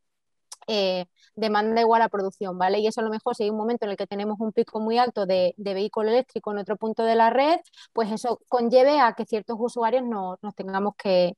eh, 0.69 1.07
demanda 1.35 1.81
igual 1.81 2.03
a 2.03 2.09
producción, 2.09 2.59
¿vale? 2.59 2.79
Y 2.79 2.87
eso 2.87 3.01
a 3.01 3.05
lo 3.05 3.11
mejor 3.11 3.35
si 3.35 3.45
hay 3.45 3.51
un 3.51 3.57
momento 3.57 3.87
en 3.87 3.93
el 3.93 3.97
que 3.97 4.07
tenemos 4.07 4.39
un 4.39 4.53
pico 4.53 4.81
muy 4.81 4.99
alto 4.99 5.25
de, 5.25 5.55
vehículo 5.57 6.11
eléctrico 6.11 6.53
en 6.53 6.59
otro 6.59 6.77
punto 6.77 7.05
de 7.05 7.15
la 7.15 7.31
red, 7.31 7.57
pues 7.93 8.13
eso 8.13 8.41
conlleve 8.49 9.01
a 9.01 9.15
que 9.15 9.25
ciertos 9.25 9.57
usuarios 9.59 10.05
no, 10.05 10.39
nos 10.43 10.55
tengamos 10.55 10.95
que, 10.97 11.37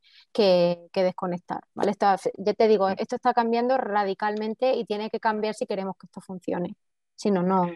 desconectar, 0.93 1.61
¿vale? 1.75 1.93
ya 2.39 2.55
te 2.55 2.69
digo, 2.69 2.89
esto 2.89 3.17
está 3.17 3.33
cambiando 3.33 3.77
radicalmente 3.79 4.75
y 4.75 4.85
tiene 4.85 5.11
que 5.11 5.21
cambiar 5.21 5.55
si 5.55 5.67
queremos 5.67 5.97
que 5.97 6.07
esto 6.07 6.21
funcione. 6.21 6.75
Si 7.15 7.31
no, 7.31 7.43
no, 7.43 7.71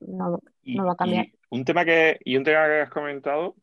no, 0.00 0.40
va 0.84 0.92
a 0.92 0.96
cambiar. 0.96 1.26
Y 1.26 1.32
un 1.50 1.64
tema 1.64 1.84
que, 1.84 2.18
y 2.24 2.36
un 2.36 2.44
tema 2.44 2.66
que 2.66 2.80
has 2.80 2.90
comentado 2.90 3.54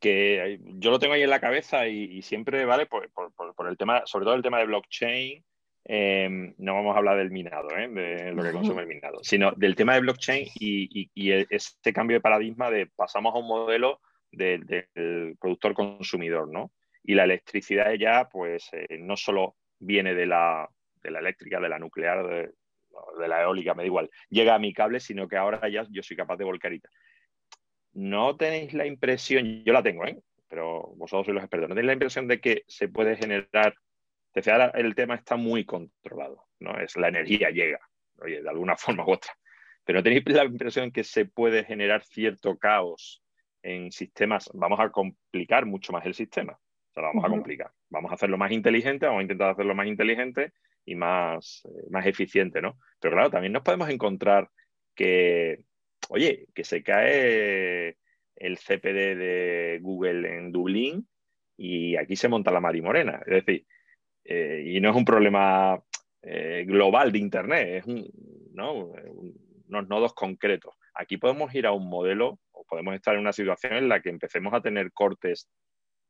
que 0.00 0.58
yo 0.64 0.90
lo 0.90 0.98
tengo 0.98 1.14
ahí 1.14 1.22
en 1.22 1.30
la 1.30 1.40
cabeza 1.40 1.86
y, 1.86 2.20
siempre, 2.22 2.64
¿vale? 2.64 2.86
Por, 2.86 3.10
por, 3.12 3.68
el 3.68 3.78
tema, 3.78 4.02
sobre 4.04 4.24
todo 4.24 4.34
el 4.34 4.42
tema 4.42 4.58
de 4.58 4.66
blockchain, 4.66 5.44
Em, 5.84 6.54
no 6.58 6.74
vamos 6.74 6.94
a 6.94 6.98
hablar 6.98 7.18
del 7.18 7.32
minado, 7.32 7.68
¿eh? 7.76 7.88
de 7.88 8.32
lo 8.32 8.42
que 8.44 8.52
consume 8.52 8.82
el 8.82 8.88
minado, 8.88 9.18
sino 9.22 9.50
del 9.52 9.74
tema 9.74 9.94
de 9.94 10.00
blockchain 10.00 10.46
y, 10.54 11.10
este 11.50 11.92
cambio 11.92 12.16
de 12.16 12.20
paradigma 12.20 12.70
de 12.70 12.86
pasamos 12.86 13.34
a 13.34 13.38
un 13.38 13.48
modelo 13.48 14.00
del 14.30 15.36
productor 15.40 15.74
consumidor, 15.74 16.48
¿no? 16.50 16.72
Y 17.02 17.14
la 17.14 17.24
electricidad 17.24 17.92
ya, 17.94 18.28
pues, 18.28 18.68
eh, 18.72 18.96
no 18.98 19.16
solo 19.16 19.56
viene 19.80 20.14
de 20.14 20.26
la, 20.26 20.68
eléctrica, 21.02 21.58
de 21.58 21.68
la 21.68 21.80
nuclear, 21.80 22.26
de, 23.18 23.28
la 23.28 23.42
eólica, 23.42 23.74
me 23.74 23.82
da 23.82 23.86
igual, 23.86 24.10
llega 24.28 24.54
a 24.54 24.60
mi 24.60 24.72
cable, 24.72 25.00
sino 25.00 25.26
que 25.26 25.36
ahora 25.36 25.68
ya 25.68 25.84
yo 25.90 26.02
soy 26.02 26.16
capaz 26.16 26.36
de 26.36 26.44
volcarita. 26.44 26.88
¿No 27.94 28.36
tenéis 28.36 28.72
la 28.72 28.86
impresión, 28.86 29.64
yo 29.64 29.72
la 29.72 29.82
tengo, 29.82 30.06
¿eh? 30.06 30.22
pero 30.48 30.92
vosotros 30.96 31.26
sois 31.26 31.34
los 31.34 31.42
expertos, 31.42 31.68
¿no 31.68 31.74
tenéis 31.74 31.88
la 31.88 31.92
impresión 31.94 32.28
de 32.28 32.40
que 32.40 32.62
se 32.68 32.88
puede 32.88 33.16
generar 33.16 33.74
decía, 34.40 34.66
el 34.74 34.94
tema 34.94 35.14
está 35.14 35.36
muy 35.36 35.64
controlado, 35.64 36.46
¿no? 36.60 36.78
Es 36.78 36.96
la 36.96 37.08
energía 37.08 37.50
llega, 37.50 37.80
oye, 38.18 38.42
de 38.42 38.48
alguna 38.48 38.76
forma 38.76 39.04
u 39.06 39.12
otra. 39.12 39.32
Pero 39.84 40.02
tenéis 40.02 40.24
la 40.26 40.44
impresión 40.44 40.92
que 40.92 41.04
se 41.04 41.24
puede 41.24 41.64
generar 41.64 42.04
cierto 42.04 42.56
caos 42.56 43.22
en 43.62 43.90
sistemas. 43.90 44.50
Vamos 44.54 44.78
a 44.80 44.90
complicar 44.90 45.66
mucho 45.66 45.92
más 45.92 46.06
el 46.06 46.14
sistema. 46.14 46.52
O 46.52 46.92
sea, 46.92 47.02
lo 47.02 47.08
vamos 47.08 47.24
a 47.24 47.28
complicar. 47.28 47.70
Vamos 47.90 48.10
a 48.10 48.14
hacerlo 48.14 48.38
más 48.38 48.52
inteligente, 48.52 49.06
vamos 49.06 49.20
a 49.20 49.22
intentar 49.22 49.50
hacerlo 49.50 49.74
más 49.74 49.86
inteligente 49.86 50.52
y 50.84 50.94
más, 50.94 51.62
eh, 51.64 51.86
más 51.90 52.06
eficiente, 52.06 52.60
¿no? 52.60 52.78
Pero 53.00 53.14
claro, 53.14 53.30
también 53.30 53.52
nos 53.52 53.62
podemos 53.62 53.88
encontrar 53.88 54.50
que, 54.94 55.64
oye, 56.08 56.46
que 56.54 56.64
se 56.64 56.82
cae 56.82 57.96
el 58.36 58.58
CPD 58.58 59.16
de 59.16 59.78
Google 59.80 60.36
en 60.36 60.52
Dublín 60.52 61.08
y 61.56 61.96
aquí 61.96 62.16
se 62.16 62.28
monta 62.28 62.50
la 62.50 62.60
marimorena. 62.60 63.22
Es 63.26 63.44
decir, 63.44 63.66
eh, 64.24 64.62
y 64.66 64.80
no 64.80 64.90
es 64.90 64.96
un 64.96 65.04
problema 65.04 65.82
eh, 66.22 66.64
global 66.66 67.12
de 67.12 67.18
Internet, 67.18 67.68
es 67.68 67.86
un, 67.86 68.08
unos 69.68 69.88
nodos 69.88 70.14
concretos. 70.14 70.74
Aquí 70.94 71.16
podemos 71.16 71.54
ir 71.54 71.66
a 71.66 71.72
un 71.72 71.88
modelo 71.88 72.38
o 72.52 72.64
podemos 72.64 72.94
estar 72.94 73.14
en 73.14 73.20
una 73.20 73.32
situación 73.32 73.74
en 73.74 73.88
la 73.88 74.00
que 74.00 74.10
empecemos 74.10 74.52
a 74.54 74.60
tener 74.60 74.92
cortes 74.92 75.48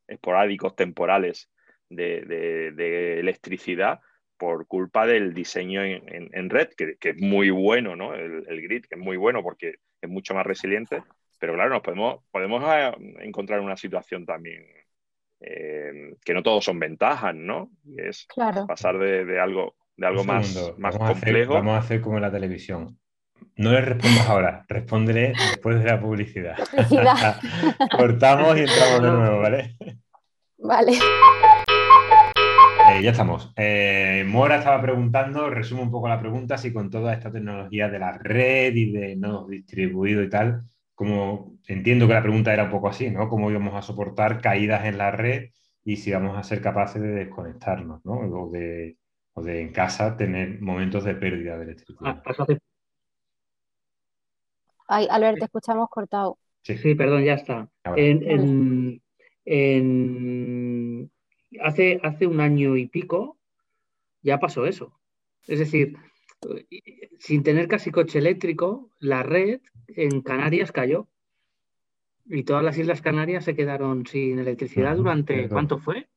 esporádicos, 0.06 0.74
temporales 0.74 1.50
de, 1.88 3.18
electricidad 3.18 4.00
por 4.36 4.66
culpa 4.66 5.06
del 5.06 5.34
diseño 5.34 5.82
en, 5.84 6.50
red, 6.50 6.70
que, 6.76 6.96
es 7.00 7.16
muy 7.16 7.50
bueno, 7.50 7.94
¿no? 7.94 8.14
El, 8.14 8.44
el, 8.48 8.62
grid, 8.62 8.84
que 8.86 8.96
es 8.96 9.00
muy 9.00 9.16
bueno 9.16 9.42
porque 9.42 9.76
es 10.00 10.10
mucho 10.10 10.34
más 10.34 10.44
resiliente, 10.44 11.02
pero 11.38 11.54
claro, 11.54 11.70
nos 11.70 11.82
podemos, 11.82 12.24
podemos 12.30 12.62
eh, 12.64 12.92
encontrar 13.20 13.60
una 13.60 13.76
situación 13.76 14.26
también 14.26 14.64
eh, 15.42 16.14
que 16.24 16.34
no 16.34 16.42
todos 16.42 16.64
son 16.64 16.78
ventajas, 16.78 17.34
¿no? 17.34 17.70
es 17.96 18.26
pasar 18.66 18.98
de, 18.98 19.40
algo, 19.40 19.74
de 19.96 20.06
algo 20.06 20.24
más, 20.24 20.72
más 20.78 20.96
complejo. 20.96 21.54
vamos 21.54 21.74
a 21.74 21.78
hacer 21.78 22.00
como 22.00 22.16
en 22.16 22.22
la 22.22 22.30
televisión. 22.30 22.98
No 23.56 23.72
le 23.72 23.80
respondas 23.80 24.28
ahora, 24.28 24.64
respóndele 24.68 25.34
después 25.50 25.78
de 25.78 25.84
la 25.84 26.00
publicidad. 26.00 26.56
Cortamos 27.96 28.56
y 28.56 28.60
entramos 28.60 29.02
de 29.02 29.10
nuevo, 29.10 29.40
¿vale? 29.40 29.76
Vale. 30.58 30.92
Eh, 32.92 33.02
ya 33.02 33.10
estamos. 33.10 33.52
Eh, 33.56 34.24
Mora 34.26 34.56
estaba 34.56 34.80
preguntando, 34.80 35.50
resumo 35.50 35.82
un 35.82 35.90
poco 35.90 36.08
la 36.08 36.20
pregunta, 36.20 36.56
si 36.56 36.72
con 36.72 36.90
toda 36.90 37.12
esta 37.12 37.32
tecnología 37.32 37.88
de 37.88 37.98
la 37.98 38.12
red 38.12 38.74
y 38.74 38.92
de 38.92 39.16
nodos 39.16 39.48
distribuidos 39.48 40.26
y 40.26 40.30
tal, 40.30 40.62
como 41.02 41.58
entiendo 41.66 42.06
que 42.06 42.14
la 42.14 42.22
pregunta 42.22 42.52
era 42.52 42.62
un 42.64 42.70
poco 42.70 42.88
así, 42.88 43.10
¿no? 43.10 43.28
¿Cómo 43.28 43.50
íbamos 43.50 43.74
a 43.74 43.82
soportar 43.82 44.40
caídas 44.40 44.84
en 44.84 44.98
la 44.98 45.10
red 45.10 45.50
y 45.84 45.96
si 45.96 46.12
vamos 46.12 46.38
a 46.38 46.44
ser 46.44 46.60
capaces 46.60 47.02
de 47.02 47.08
desconectarnos, 47.08 48.04
¿no? 48.04 48.20
O 48.20 48.50
de, 48.50 48.96
en 49.34 49.72
casa 49.72 50.16
tener 50.16 50.60
momentos 50.60 51.02
de 51.02 51.16
pérdida 51.16 51.56
de 51.56 51.64
electricidad. 51.64 52.22
Ah, 52.24 52.46
Ay, 54.86 55.08
Albert, 55.10 55.38
te 55.38 55.46
escuchamos 55.46 55.88
cortado. 55.90 56.38
Sí, 56.62 56.94
perdón, 56.94 57.24
ya 57.24 57.34
está. 57.34 57.68
hace, 61.60 62.00
hace 62.04 62.26
un 62.28 62.40
año 62.40 62.76
y 62.76 62.86
pico 62.86 63.38
ya 64.22 64.38
pasó 64.38 64.66
eso. 64.66 64.96
Es 65.48 65.58
decir, 65.58 65.96
sin 67.18 67.42
tener 67.42 67.68
casi 67.68 67.90
coche 67.90 68.18
eléctrico, 68.18 68.90
la 68.98 69.22
red 69.22 69.60
en 69.88 70.22
Canarias 70.22 70.72
cayó. 70.72 71.08
Y 72.24 72.44
todas 72.44 72.62
las 72.62 72.78
Islas 72.78 73.02
Canarias 73.02 73.44
se 73.44 73.56
quedaron 73.56 74.06
sin 74.06 74.38
electricidad 74.38 74.96
durante, 74.96 75.48
¿cuánto 75.48 75.78
fue? 75.78 76.08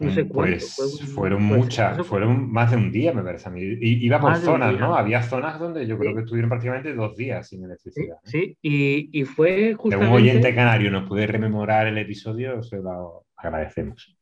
No 0.00 0.10
sé 0.10 0.26
cuánto. 0.26 0.56
Pues 0.76 1.12
fueron 1.14 1.42
muchas, 1.42 2.04
fueron 2.06 2.50
más 2.50 2.70
de 2.70 2.76
un 2.76 2.90
día, 2.90 3.12
me 3.12 3.22
parece 3.22 3.48
a 3.48 3.52
mí. 3.52 3.60
iba 3.80 4.20
por 4.20 4.36
zonas, 4.36 4.78
¿no? 4.78 4.96
Había 4.96 5.22
zonas 5.22 5.58
donde 5.60 5.86
yo 5.86 5.98
creo 5.98 6.14
que 6.14 6.22
estuvieron 6.22 6.48
prácticamente 6.48 6.94
dos 6.94 7.16
días 7.16 7.48
sin 7.48 7.64
electricidad. 7.64 8.16
Sí, 8.24 8.56
Y, 8.62 9.10
y, 9.18 9.24
fue 9.24 9.74
justamente... 9.74 10.04
De 10.04 10.10
un 10.10 10.16
oyente 10.16 10.54
canario 10.54 10.90
nos 10.90 11.08
puede 11.08 11.26
rememorar 11.26 11.86
el 11.86 11.98
episodio, 11.98 12.62
se 12.62 12.78
lo 12.78 13.26
agradecemos. 13.36 14.16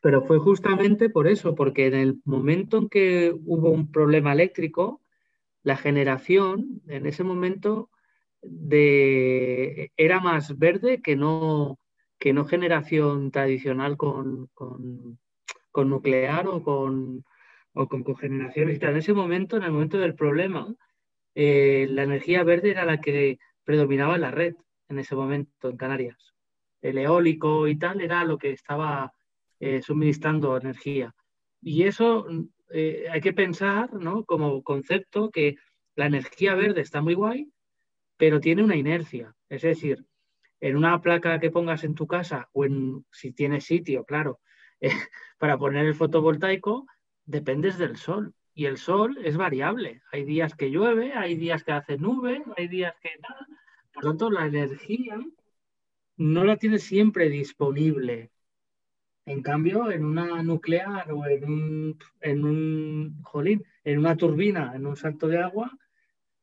Pero 0.00 0.22
fue 0.22 0.38
justamente 0.38 1.08
por 1.08 1.26
eso, 1.26 1.54
porque 1.54 1.86
en 1.86 1.94
el 1.94 2.20
momento 2.24 2.78
en 2.78 2.88
que 2.88 3.34
hubo 3.46 3.70
un 3.70 3.90
problema 3.90 4.34
eléctrico, 4.34 5.00
la 5.64 5.76
generación 5.76 6.82
en 6.86 7.06
ese 7.06 7.24
momento 7.24 7.90
era 9.96 10.20
más 10.20 10.56
verde 10.58 11.00
que 11.02 11.16
no, 11.16 11.78
que 12.18 12.32
no 12.32 12.44
generación 12.44 13.30
tradicional 13.30 13.96
con, 13.96 14.50
nuclear 15.74 16.46
o 16.48 16.62
con, 16.62 17.24
o 17.72 17.88
con. 17.88 18.04
En 18.22 18.96
ese 18.96 19.14
momento, 19.14 19.56
en 19.56 19.62
el 19.64 19.72
momento 19.72 19.98
del 19.98 20.14
problema, 20.14 20.72
eh, 21.34 21.86
la 21.90 22.02
energía 22.02 22.44
verde 22.44 22.70
era 22.70 22.84
la 22.84 23.00
que 23.00 23.38
predominaba 23.64 24.16
en 24.16 24.20
la 24.20 24.30
red 24.30 24.54
en 24.90 24.98
ese 24.98 25.16
momento 25.16 25.70
en 25.70 25.78
Canarias. 25.78 26.34
El 26.82 26.98
eólico 26.98 27.66
y 27.66 27.76
tal 27.76 28.02
era 28.02 28.22
lo 28.24 28.36
que 28.36 28.50
estaba 28.52 29.14
eh, 29.58 29.80
suministrando 29.80 30.58
energía. 30.58 31.14
Y 31.62 31.84
eso 31.84 32.26
eh, 32.70 33.06
hay 33.10 33.20
que 33.20 33.32
pensar 33.32 33.92
¿no? 33.94 34.24
como 34.24 34.62
concepto 34.62 35.30
que 35.30 35.56
la 35.94 36.06
energía 36.06 36.54
verde 36.54 36.80
está 36.80 37.00
muy 37.00 37.14
guay, 37.14 37.52
pero 38.16 38.40
tiene 38.40 38.62
una 38.62 38.76
inercia. 38.76 39.34
Es 39.48 39.62
decir, 39.62 40.04
en 40.60 40.76
una 40.76 41.00
placa 41.00 41.38
que 41.40 41.50
pongas 41.50 41.84
en 41.84 41.94
tu 41.94 42.06
casa 42.06 42.48
o 42.52 42.64
en 42.64 43.04
si 43.12 43.32
tienes 43.32 43.64
sitio, 43.64 44.04
claro, 44.04 44.40
eh, 44.80 44.90
para 45.38 45.58
poner 45.58 45.86
el 45.86 45.94
fotovoltaico, 45.94 46.86
dependes 47.24 47.78
del 47.78 47.96
sol. 47.96 48.34
Y 48.56 48.66
el 48.66 48.78
sol 48.78 49.18
es 49.24 49.36
variable. 49.36 50.02
Hay 50.12 50.24
días 50.24 50.54
que 50.54 50.70
llueve, 50.70 51.12
hay 51.12 51.34
días 51.34 51.64
que 51.64 51.72
hace 51.72 51.98
nube, 51.98 52.42
hay 52.56 52.68
días 52.68 52.94
que 53.02 53.10
nada. 53.20 53.46
Por 53.92 54.04
lo 54.04 54.10
tanto, 54.10 54.30
la 54.30 54.46
energía 54.46 55.18
no 56.16 56.44
la 56.44 56.56
tienes 56.56 56.84
siempre 56.84 57.28
disponible. 57.28 58.30
En 59.26 59.42
cambio, 59.42 59.90
en 59.90 60.04
una 60.04 60.42
nuclear 60.42 61.10
o 61.10 61.26
en 61.26 61.44
un, 61.44 61.98
en 62.20 62.44
un 62.44 63.22
jolín, 63.22 63.64
en 63.82 63.98
una 63.98 64.16
turbina, 64.16 64.72
en 64.74 64.86
un 64.86 64.96
salto 64.96 65.28
de 65.28 65.38
agua, 65.38 65.70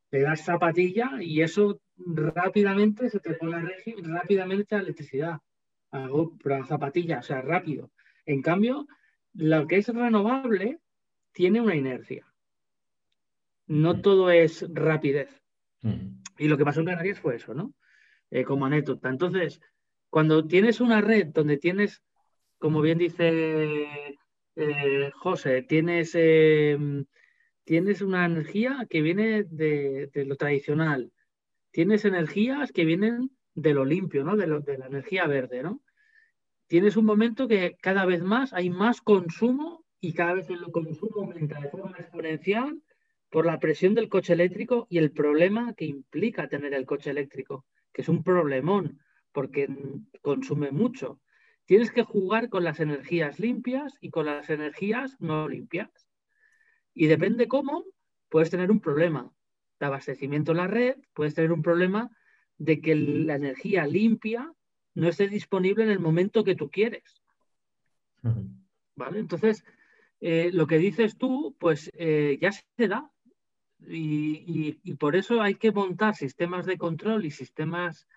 le 0.09 0.21
das 0.21 0.43
zapatilla 0.43 1.21
y 1.21 1.41
eso 1.41 1.79
rápidamente 1.97 3.09
se 3.09 3.19
te 3.19 3.33
pone 3.35 3.69
rápidamente 4.03 4.75
la 4.75 4.81
electricidad. 4.81 5.39
Hago 5.91 6.37
la 6.43 6.65
zapatilla, 6.65 7.19
o 7.19 7.23
sea, 7.23 7.41
rápido. 7.41 7.91
En 8.25 8.41
cambio, 8.41 8.87
lo 9.33 9.67
que 9.67 9.77
es 9.77 9.87
renovable 9.87 10.79
tiene 11.31 11.61
una 11.61 11.75
inercia. 11.75 12.25
No 13.67 13.93
mm. 13.93 14.01
todo 14.01 14.31
es 14.31 14.65
rapidez. 14.73 15.29
Mm. 15.81 16.21
Y 16.37 16.47
lo 16.47 16.57
que 16.57 16.65
pasó 16.65 16.79
en 16.79 16.87
Canarias 16.87 17.19
fue 17.19 17.35
eso, 17.35 17.53
¿no? 17.53 17.73
Eh, 18.31 18.43
como 18.43 18.65
anécdota. 18.65 19.09
Entonces, 19.09 19.61
cuando 20.09 20.45
tienes 20.45 20.81
una 20.81 21.01
red 21.01 21.27
donde 21.27 21.57
tienes, 21.57 22.01
como 22.61 22.81
bien 22.81 22.99
dice 22.99 24.19
eh, 24.55 25.11
José, 25.15 25.63
tienes, 25.63 26.11
em, 26.13 27.05
tienes 27.63 28.01
una 28.03 28.23
energía 28.25 28.85
que 28.87 29.01
viene 29.01 29.43
de, 29.43 30.11
lo 30.13 30.35
tradicional, 30.35 31.11
tienes 31.71 32.05
energías 32.05 32.71
que 32.71 32.85
vienen 32.85 33.31
de 33.55 33.73
lo 33.73 33.83
limpio, 33.83 34.23
¿no? 34.23 34.37
De, 34.37 34.45
de 34.45 34.77
la 34.77 34.85
energía 34.85 35.25
verde, 35.25 35.63
¿no? 35.63 35.81
Tienes 36.67 36.97
un 36.97 37.05
momento 37.05 37.47
que 37.47 37.75
cada 37.81 38.05
vez 38.05 38.21
más 38.21 38.53
hay 38.53 38.69
más 38.69 39.01
consumo 39.01 39.83
y 39.99 40.13
cada 40.13 40.35
vez 40.35 40.47
el 40.51 40.61
consumo 40.71 41.23
aumenta 41.23 41.59
de 41.59 41.69
forma 41.69 41.97
exponencial 41.97 42.79
por 43.31 43.47
la 43.47 43.59
presión 43.59 43.95
del 43.95 44.07
coche 44.07 44.33
eléctrico 44.33 44.85
y 44.87 44.99
el 44.99 45.11
problema 45.11 45.73
que 45.73 45.85
implica 45.85 46.47
tener 46.47 46.75
el 46.75 46.85
coche 46.85 47.09
eléctrico, 47.09 47.65
que 47.91 48.03
es 48.03 48.09
un 48.09 48.23
problemón 48.23 48.99
porque 49.31 49.67
consume 50.21 50.69
mucho. 50.71 51.19
Tienes 51.65 51.91
que 51.91 52.03
jugar 52.03 52.49
con 52.49 52.63
las 52.63 52.79
energías 52.79 53.39
limpias 53.39 53.93
y 54.01 54.09
con 54.09 54.25
las 54.25 54.49
energías 54.49 55.15
no 55.19 55.47
limpias. 55.47 55.89
Y 56.93 57.07
depende 57.07 57.47
cómo, 57.47 57.85
puedes 58.29 58.49
tener 58.49 58.71
un 58.71 58.79
problema 58.79 59.31
de 59.79 59.85
abastecimiento 59.85 60.51
en 60.51 60.57
la 60.57 60.67
red, 60.67 60.97
puedes 61.13 61.33
tener 61.33 61.51
un 61.51 61.61
problema 61.61 62.09
de 62.57 62.81
que 62.81 62.95
la 62.95 63.35
energía 63.35 63.87
limpia 63.87 64.53
no 64.93 65.07
esté 65.07 65.27
disponible 65.27 65.83
en 65.83 65.89
el 65.89 65.99
momento 65.99 66.43
que 66.43 66.55
tú 66.55 66.69
quieres. 66.69 67.23
¿Vale? 68.95 69.19
Entonces, 69.19 69.63
eh, 70.19 70.51
lo 70.53 70.67
que 70.67 70.77
dices 70.77 71.17
tú, 71.17 71.55
pues 71.59 71.89
eh, 71.95 72.37
ya 72.41 72.51
se 72.51 72.87
da. 72.87 73.09
y, 73.87 74.73
por 74.95 75.15
eso 75.15 75.41
hay 75.41 75.55
que 75.55 75.71
montar 75.71 76.15
sistemas 76.15 76.65
de 76.67 76.77
control 76.77 77.25
y 77.25 77.31
sistemas 77.31 78.07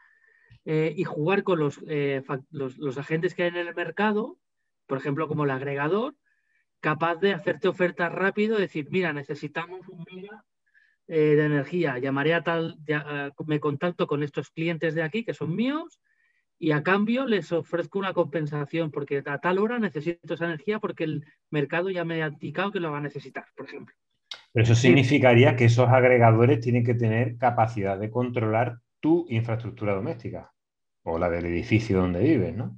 eh, 0.65 0.95
y 0.97 1.05
jugar 1.05 1.43
con 1.43 1.71
eh, 1.89 2.23
los, 2.51 2.79
los, 2.79 2.99
agentes 2.99 3.35
que 3.35 3.45
hay 3.45 3.49
en 3.51 3.57
el 3.57 3.75
mercado, 3.75 4.39
por 4.87 4.99
ejemplo, 4.99 5.29
como 5.29 5.45
el 5.45 5.51
agregador, 5.51 6.15
capaz 6.81 7.17
de 7.17 7.33
hacerte 7.33 7.69
ofertas 7.69 8.13
rápido, 8.13 8.59
decir, 8.59 8.89
mira, 8.91 9.13
necesitamos 9.13 9.89
un 9.89 10.05
mega 10.13 10.45
eh, 11.07 11.35
de 11.37 11.45
energía, 11.45 11.99
llamaré 11.99 12.35
a 12.35 12.43
tal, 12.43 12.79
me 13.47 13.61
contacto 13.61 14.07
con 14.07 14.23
estos 14.23 14.51
clientes 14.51 14.95
de 14.95 15.03
aquí 15.03 15.25
que 15.25 15.35
son 15.35 15.55
míos 15.55 16.01
y 16.59 16.73
a 16.73 16.83
cambio 16.83 17.27
les 17.27 17.53
ofrezco 17.53 17.99
una 17.99 18.13
compensación 18.13 18.91
porque 18.91 19.23
a 19.27 19.39
tal 19.39 19.59
hora 19.59 19.79
necesito 19.79 20.35
esa 20.35 20.47
energía 20.47 20.79
porque 20.79 21.05
el 21.05 21.25
mercado 21.51 21.91
ya 21.91 22.05
me 22.05 22.23
ha 22.23 22.29
indicado 22.29 22.73
que 22.73 22.81
lo 22.81 22.91
va 22.91 22.99
a 22.99 23.03
necesitar, 23.03 23.45
por 23.57 23.67
ejemplo. 23.67 23.95
Pero 24.53 24.65
eso 24.65 24.75
significaría 24.75 25.57
que 25.57 25.67
esos 25.67 25.89
agregadores 25.89 26.61
tienen 26.61 26.85
que 26.85 26.95
tener 26.95 27.37
capacidad 27.39 27.99
de 27.99 28.11
controlar 28.11 28.79
tu 29.05 29.27
infraestructura 29.29 29.95
doméstica 29.95 30.51
o 31.03 31.19
la 31.19 31.29
del 31.29 31.45
edificio 31.45 31.99
donde 31.99 32.21
vives, 32.21 32.57
¿no? 32.57 32.75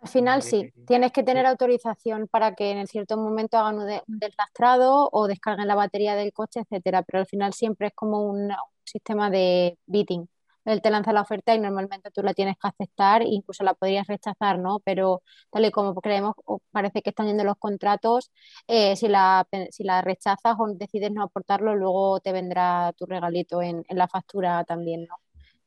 Al 0.00 0.08
final 0.08 0.40
sí, 0.40 0.72
tienes 0.86 1.12
que 1.12 1.22
tener 1.22 1.44
autorización 1.44 2.26
para 2.26 2.54
que 2.54 2.70
en 2.70 2.86
cierto 2.86 3.18
momento 3.18 3.58
hagan 3.58 3.78
un, 3.78 3.86
deslastrado 4.06 5.10
o 5.12 5.26
descarguen 5.26 5.68
la 5.68 5.74
batería 5.74 6.14
del 6.14 6.32
coche, 6.32 6.60
etcétera, 6.60 7.02
pero 7.02 7.18
al 7.18 7.26
final 7.26 7.52
siempre 7.52 7.88
es 7.88 7.92
como 7.94 8.22
un, 8.22 8.50
sistema 8.82 9.28
de 9.28 9.76
bidding. 9.84 10.26
Él 10.64 10.80
te 10.80 10.90
lanza 10.90 11.12
la 11.12 11.20
oferta 11.20 11.54
y 11.54 11.58
normalmente 11.60 12.10
tú 12.10 12.22
la 12.22 12.32
tienes 12.32 12.56
que 12.56 12.68
aceptar, 12.68 13.22
incluso 13.22 13.62
la 13.62 13.74
podrías 13.74 14.06
rechazar, 14.06 14.58
¿no? 14.58 14.80
Pero 14.80 15.22
tal 15.50 15.66
y 15.66 15.70
como 15.70 15.94
creemos, 16.00 16.34
parece 16.70 17.02
que 17.02 17.10
están 17.10 17.26
yendo 17.26 17.44
los 17.44 17.58
contratos, 17.58 18.30
eh, 18.68 18.96
si, 18.96 19.08
la, 19.08 19.46
si 19.70 19.84
la 19.84 20.00
rechazas 20.00 20.56
o 20.58 20.66
decides 20.74 21.12
no 21.12 21.22
aportarlo, 21.24 21.74
luego 21.74 22.20
te 22.20 22.32
vendrá 22.32 22.94
tu 22.96 23.04
regalito 23.04 23.60
en, 23.60 23.84
en 23.86 23.98
la 23.98 24.08
factura 24.08 24.64
también, 24.64 25.04
¿no? 25.04 25.16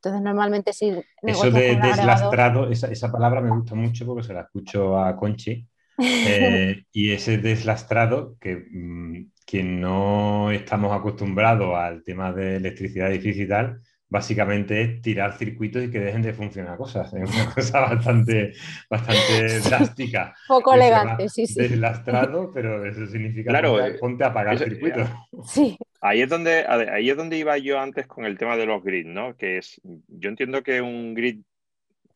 Entonces, 0.03 0.23
normalmente 0.23 0.73
sí. 0.73 0.99
Eso 1.21 1.51
de 1.51 1.75
deslastrado, 1.75 2.71
esa, 2.71 3.11
palabra 3.11 3.39
me 3.39 3.51
gusta 3.51 3.75
mucho 3.75 4.03
porque 4.07 4.23
se 4.23 4.33
la 4.33 4.41
escucho 4.41 4.97
a 4.97 5.15
Conchi. 5.15 5.65
Eh, 6.03 6.85
y 6.91 7.11
ese 7.11 7.37
deslastrado, 7.37 8.35
que 8.39 8.55
mm, 8.55 9.29
quien 9.45 9.79
no 9.79 10.49
estamos 10.49 10.91
acostumbrados 10.97 11.75
al 11.75 12.03
tema 12.03 12.31
de 12.31 12.55
electricidad 12.55 13.11
difícil 13.11 13.43
y 13.43 13.47
tal, 13.49 13.81
básicamente 14.11 14.81
es 14.81 15.01
tirar 15.01 15.37
circuitos 15.37 15.85
y 15.85 15.89
que 15.89 15.99
dejen 15.99 16.21
de 16.21 16.33
funcionar 16.33 16.77
cosas. 16.77 17.11
Es 17.21 17.33
una 17.33 17.53
cosa 17.53 17.79
bastante, 17.79 18.53
bastante 18.89 19.59
drástica. 19.61 20.35
Poco 20.47 20.73
elegante, 20.73 21.29
sí, 21.29 21.47
sí. 21.47 21.61
Deslastrado, 21.61 22.51
pero 22.53 22.85
eso 22.85 23.07
significa 23.07 23.49
claro, 23.49 23.77
ponte, 23.77 23.87
eh, 23.87 23.97
ponte 23.99 24.23
a 24.23 24.27
apagar 24.27 24.59
circuitos. 24.59 25.09
Sí. 25.45 25.77
Ahí 26.01 26.21
es, 26.21 26.29
donde, 26.29 26.65
ahí 26.67 27.09
es 27.09 27.15
donde 27.15 27.37
iba 27.37 27.57
yo 27.57 27.79
antes 27.79 28.05
con 28.07 28.25
el 28.25 28.37
tema 28.37 28.57
de 28.57 28.65
los 28.65 28.83
grids, 28.83 29.07
¿no? 29.07 29.37
Que 29.37 29.59
es, 29.59 29.79
yo 29.83 30.29
entiendo 30.29 30.61
que 30.61 30.81
un 30.81 31.13
grid 31.13 31.41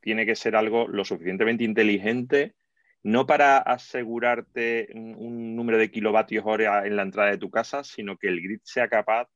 tiene 0.02 0.26
que 0.26 0.36
ser 0.36 0.56
algo 0.56 0.88
lo 0.88 1.06
suficientemente 1.06 1.64
inteligente, 1.64 2.56
no 3.04 3.28
para 3.28 3.60
asegurarte 3.60 4.90
un 4.96 5.56
número 5.56 5.78
de 5.78 5.92
kilovatios 5.92 6.44
hora 6.48 6.86
en 6.86 6.96
la 6.96 7.04
entrada 7.04 7.30
de 7.30 7.38
tu 7.38 7.52
casa, 7.52 7.84
sino 7.84 8.18
que 8.18 8.28
el 8.28 8.42
grid 8.42 8.60
sea 8.64 8.88
capaz 8.88 9.30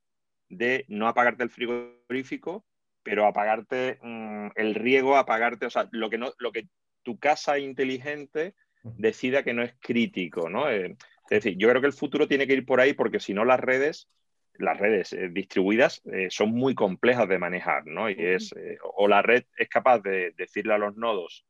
de 0.50 0.86
no 0.88 1.08
apagarte 1.08 1.44
el 1.44 1.50
frigorífico, 1.50 2.66
pero 3.04 3.26
apagarte 3.26 4.00
mm, 4.02 4.50
el 4.56 4.76
riego, 4.76 5.16
apagarte, 5.16 5.66
o 5.66 5.70
sea, 5.70 5.88
lo 5.92 6.10
que, 6.10 6.18
no, 6.18 6.34
lo 6.40 6.52
que 6.52 6.68
tu 7.04 7.18
casa 7.18 7.60
inteligente 7.60 8.56
decida 8.84 9.44
que 9.44 9.54
no 9.54 9.64
es 9.64 9.74
crítico, 9.80 10.50
¿no? 10.50 10.70
Eh, 10.70 10.96
es 11.30 11.44
decir, 11.44 11.58
yo 11.58 11.70
creo 11.70 11.82
que 11.82 11.88
el 11.88 11.94
futuro 11.94 12.28
tiene 12.28 12.48
que 12.48 12.54
ir 12.54 12.66
por 12.66 12.80
ahí 12.80 12.94
porque 12.94 13.20
si 13.20 13.34
no 13.34 13.46
las 13.46 13.60
redes, 13.60 14.10
las 14.54 14.78
redes 14.78 15.14
eh, 15.14 15.30
distribuidas 15.32 16.02
eh, 16.12 16.28
son 16.30 16.52
muy 16.52 16.76
complejas 16.76 17.28
de 17.30 17.40
manejar, 17.40 17.86
¿no? 17.86 18.10
Y 18.10 18.16
es, 18.18 18.54
o 18.82 19.08
la 19.08 19.22
red 19.22 19.44
es 19.58 19.70
capaz 19.70 20.00
de 20.00 20.34
decirle 20.38 20.74
a 20.74 20.78
los 20.78 20.96
nodos 20.96 21.46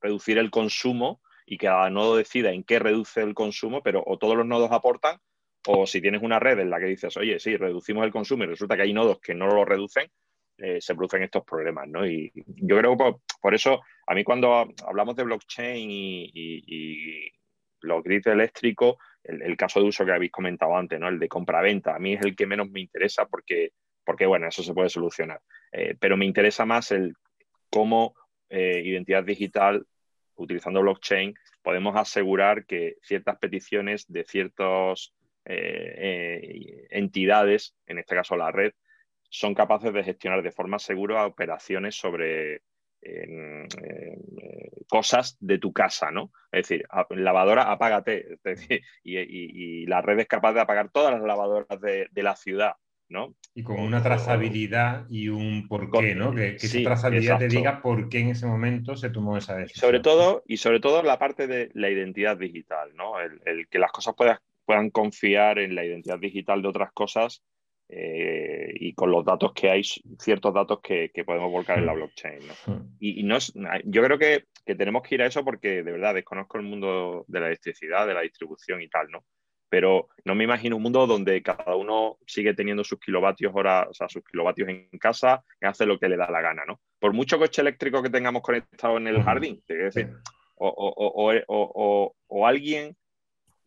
reducir 0.00 0.36
el 0.38 0.50
consumo 0.50 1.22
y 1.46 1.56
que 1.56 1.66
cada 1.66 1.88
nodo 1.90 2.16
decida 2.16 2.52
en 2.52 2.64
qué 2.64 2.78
reduce 2.78 3.22
el 3.22 3.34
consumo, 3.34 3.82
pero 3.82 4.02
o 4.04 4.18
todos 4.18 4.36
los 4.36 4.46
nodos 4.46 4.72
aportan 4.72 5.18
o 5.66 5.86
si 5.86 6.00
tienes 6.00 6.22
una 6.22 6.38
red 6.38 6.58
en 6.58 6.70
la 6.70 6.78
que 6.78 6.86
dices, 6.86 7.16
oye, 7.16 7.38
sí, 7.38 7.56
reducimos 7.56 8.04
el 8.04 8.12
consumo 8.12 8.44
y 8.44 8.48
resulta 8.48 8.76
que 8.76 8.82
hay 8.82 8.92
nodos 8.92 9.20
que 9.20 9.34
no 9.34 9.46
lo 9.46 9.64
reducen, 9.64 10.10
eh, 10.58 10.80
se 10.80 10.94
producen 10.94 11.22
estos 11.22 11.44
problemas, 11.44 11.88
¿no? 11.88 12.06
Y 12.06 12.30
yo 12.34 12.78
creo 12.78 12.96
que 12.96 13.14
por, 13.40 13.54
eso, 13.54 13.82
a 14.06 14.14
mí 14.14 14.22
cuando 14.22 14.68
hablamos 14.86 15.16
de 15.16 15.24
blockchain 15.24 15.88
y, 15.90 17.30
los 17.80 18.02
grids 18.02 18.26
eléctricos, 18.28 18.96
el, 19.22 19.56
caso 19.58 19.78
de 19.80 19.86
uso 19.86 20.06
que 20.06 20.12
habéis 20.12 20.32
comentado 20.32 20.74
antes, 20.74 20.98
¿no? 20.98 21.08
El 21.08 21.18
de 21.18 21.28
compra-venta, 21.28 21.94
a 21.94 21.98
mí 21.98 22.14
es 22.14 22.22
el 22.22 22.34
que 22.34 22.46
menos 22.46 22.70
me 22.70 22.80
interesa 22.80 23.26
porque, 23.26 23.72
porque 24.04 24.24
bueno, 24.24 24.48
eso 24.48 24.62
se 24.62 24.72
puede 24.72 24.88
solucionar. 24.88 25.40
Eh, 25.70 25.94
pero 25.98 26.16
me 26.16 26.24
interesa 26.24 26.64
más 26.64 26.92
el 26.92 27.14
cómo 27.68 28.14
eh, 28.48 28.80
identidad 28.84 29.24
digital, 29.24 29.86
utilizando 30.36 30.80
blockchain, 30.80 31.34
podemos 31.62 31.94
asegurar 31.96 32.64
que 32.64 32.96
ciertas 33.02 33.36
peticiones 33.38 34.06
de 34.08 34.24
ciertos 34.24 35.12
eh, 35.46 35.94
eh, 35.98 36.86
entidades, 36.90 37.74
en 37.86 37.98
este 37.98 38.14
caso 38.14 38.36
la 38.36 38.50
red, 38.50 38.72
son 39.28 39.54
capaces 39.54 39.92
de 39.92 40.04
gestionar 40.04 40.42
de 40.42 40.52
forma 40.52 40.78
segura 40.78 41.26
operaciones 41.26 41.96
sobre 41.96 42.62
eh, 43.02 43.66
cosas 44.88 45.36
de 45.40 45.58
tu 45.58 45.72
casa, 45.72 46.10
¿no? 46.10 46.30
Es 46.50 46.68
decir, 46.68 46.86
lavadora, 47.10 47.70
apágate. 47.70 48.38
y, 49.02 49.86
la 49.86 50.00
red 50.00 50.20
es 50.20 50.26
capaz 50.26 50.54
de 50.54 50.60
apagar 50.60 50.90
todas 50.90 51.12
las 51.12 51.22
lavadoras 51.22 51.80
de, 51.80 52.08
la 52.22 52.36
ciudad, 52.36 52.72
¿no? 53.08 53.34
Y 53.54 53.62
con 53.62 53.80
una 53.80 54.02
trazabilidad 54.02 55.04
y 55.10 55.28
un 55.28 55.68
porqué, 55.68 56.14
¿no? 56.14 56.34
Que, 56.34 56.54
esa 56.54 56.82
trazabilidad 56.82 57.38
te 57.38 57.48
diga 57.48 57.82
por 57.82 58.08
qué 58.08 58.20
en 58.20 58.28
ese 58.28 58.46
momento 58.46 58.96
se 58.96 59.10
tomó 59.10 59.36
esa 59.36 59.56
decisión. 59.56 59.80
Sobre 59.80 60.00
todo, 60.00 60.42
y 60.46 60.56
sobre 60.56 60.80
todo 60.80 61.02
la 61.02 61.18
parte 61.18 61.46
de 61.46 61.70
la 61.74 61.90
identidad 61.90 62.38
digital, 62.38 62.94
¿no? 62.94 63.20
El, 63.20 63.40
el 63.44 63.68
que 63.68 63.78
las 63.78 63.92
cosas 63.92 64.14
puedan 64.16 64.38
puedan 64.64 64.90
confiar 64.90 65.58
en 65.58 65.74
la 65.74 65.84
identidad 65.84 66.18
digital 66.18 66.62
de 66.62 66.68
otras 66.68 66.92
cosas 66.92 67.42
eh, 67.88 68.72
y 68.74 68.94
con 68.94 69.10
los 69.10 69.24
datos 69.24 69.52
que 69.52 69.70
hay, 69.70 69.82
ciertos 70.18 70.54
datos 70.54 70.80
que, 70.82 71.10
podemos 71.24 71.50
volcar 71.50 71.78
en 71.78 71.86
la 71.86 71.92
hmm. 71.92 71.96
blockchain. 71.96 72.40
Hmm. 72.66 72.96
Y, 72.98 73.22
no 73.24 73.36
es, 73.36 73.52
yo 73.84 74.02
creo 74.02 74.18
que, 74.18 74.44
tenemos 74.64 75.02
que 75.02 75.16
ir 75.16 75.22
a 75.22 75.26
eso 75.26 75.44
porque 75.44 75.82
de 75.82 75.92
verdad 75.92 76.14
desconozco 76.14 76.56
el 76.56 76.64
mundo 76.64 77.24
de 77.28 77.40
la 77.40 77.46
electricidad, 77.48 78.06
de 78.06 78.14
la 78.14 78.22
distribución 78.22 78.80
y 78.80 78.88
tal, 78.88 79.10
¿no? 79.10 79.24
Pero 79.68 80.08
no 80.24 80.34
me 80.34 80.44
imagino 80.44 80.76
un 80.76 80.82
mundo 80.82 81.06
donde 81.06 81.42
cada 81.42 81.74
uno 81.74 82.18
sigue 82.26 82.54
teniendo 82.54 82.84
sus 82.84 83.00
kilovatios 83.00 83.52
hora, 83.54 83.86
o 83.90 83.92
sea, 83.92 84.08
sus 84.08 84.22
kilovatios 84.24 84.68
en 84.68 84.88
casa 84.98 85.44
y 85.60 85.66
hace 85.66 85.84
lo 85.84 85.98
que 85.98 86.08
le 86.08 86.16
da 86.16 86.30
la 86.30 86.40
gana, 86.40 86.64
¿no? 86.64 86.80
Por 86.98 87.12
mucho 87.12 87.38
coche 87.38 87.60
eléctrico 87.60 88.02
que 88.02 88.10
tengamos 88.10 88.42
conectado 88.42 88.96
en 88.96 89.08
el 89.08 89.22
jardín, 89.22 89.62
decir, 89.66 90.10
o, 90.56 92.14
o 92.28 92.46
alguien 92.46 92.96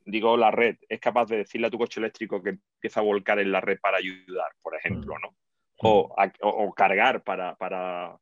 digo 0.08 0.38
la 0.38 0.52
red, 0.52 0.78
es 0.88 1.00
capaz 1.00 1.26
de 1.26 1.38
decirle 1.38 1.68
a 1.68 1.70
tu 1.70 1.78
coche 1.78 2.00
eléctrico 2.00 2.42
que 2.42 2.52
empieza 2.52 3.02
a 3.02 3.04
volcar 3.04 3.40
en 3.40 3.52
la 3.52 3.62
red 3.62 3.78
para 3.80 3.98
ayudar, 3.98 4.52
por 4.62 4.76
ejemplo, 4.76 5.16
mm. 5.16 5.22
¿no? 5.22 5.36
O, 5.80 6.16
o, 6.42 6.74
cargar 6.74 7.24
para, 7.24 7.56
para, 7.56 8.18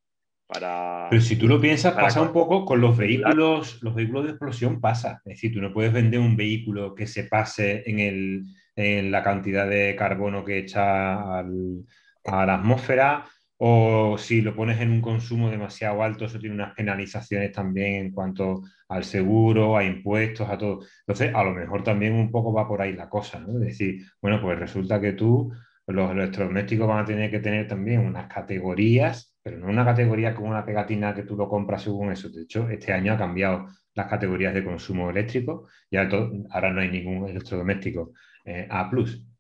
para, 0.46 1.08
Pero 1.10 1.22
si 1.22 1.38
tú 1.38 1.48
lo 1.48 1.62
piensas, 1.62 1.94
pasa 1.94 2.22
un 2.22 2.34
poco 2.34 2.66
con 2.66 2.82
los 2.82 2.98
vehículos, 2.98 3.82
los 3.82 3.96
vehículos 3.96 4.26
de 4.26 4.32
explosión 4.32 4.82
pasa. 4.82 5.22
Es 5.24 5.36
decir, 5.36 5.54
tú 5.54 5.62
no 5.62 5.72
puedes 5.72 5.94
vender 5.94 6.20
un 6.20 6.36
vehículo 6.36 6.94
que 6.94 7.08
se 7.08 7.24
pase 7.24 7.90
en, 7.90 8.00
el, 8.00 8.44
en 8.76 9.10
la 9.10 9.24
cantidad 9.24 9.70
de 9.70 9.96
carbono 9.96 10.44
que 10.44 10.58
echa 10.58 11.40
a 11.40 11.44
la 11.44 12.56
atmósfera 12.56 13.24
o 13.58 14.18
si 14.18 14.42
lo 14.42 14.56
pones 14.56 14.82
en 14.82 14.92
un 14.92 15.02
consumo 15.02 15.50
demasiado 15.50 16.04
alto, 16.04 16.26
eso 16.26 16.40
tiene 16.40 16.56
unas 16.56 16.74
penalizaciones 16.74 17.52
también 17.52 18.06
en 18.06 18.12
cuanto 18.12 18.64
al 18.90 19.04
seguro, 19.04 19.78
a 19.78 19.84
impuestos, 19.84 20.50
a 20.50 20.58
todo. 20.58 20.82
Entonces, 21.02 21.34
a 21.34 21.44
lo 21.44 21.54
mejor 21.54 21.84
también 21.84 22.14
un 22.14 22.32
poco 22.32 22.54
va 22.54 22.68
por 22.68 22.82
ahí 22.82 22.94
la 22.94 23.10
cosa, 23.10 23.40
¿no? 23.40 23.54
Es 23.60 23.60
decir, 23.68 24.04
bueno, 24.22 24.42
pues 24.42 24.60
resulta 24.60 25.00
que 25.00 25.14
tú, 25.14 25.52
los 25.88 26.12
electrodomésticos 26.12 26.88
van 26.88 27.04
a 27.04 27.06
tener 27.06 27.32
que 27.32 27.40
tener 27.40 27.68
también 27.68 28.02
unas 28.02 28.28
categorías, 28.28 29.36
pero 29.42 29.58
no 29.58 29.68
una 29.68 29.86
categoría 29.86 30.36
como 30.36 30.50
una 30.50 30.66
pegatina 30.66 31.14
que 31.14 31.24
tú 31.24 31.36
lo 31.38 31.48
compras 31.48 31.84
según 31.84 32.12
eso. 32.12 32.30
De 32.30 32.42
hecho, 32.44 32.70
este 32.70 32.92
año 32.94 33.14
ha 33.14 33.18
cambiado 33.18 33.68
las 33.94 34.08
categorías 34.08 34.54
de 34.54 34.64
consumo 34.66 35.10
eléctrico, 35.10 35.68
ya 35.90 36.10
ahora 36.50 36.72
no 36.72 36.82
hay 36.82 36.90
ningún 36.90 37.30
electrodoméstico 37.30 38.12
eh, 38.46 38.68
A+. 38.70 38.90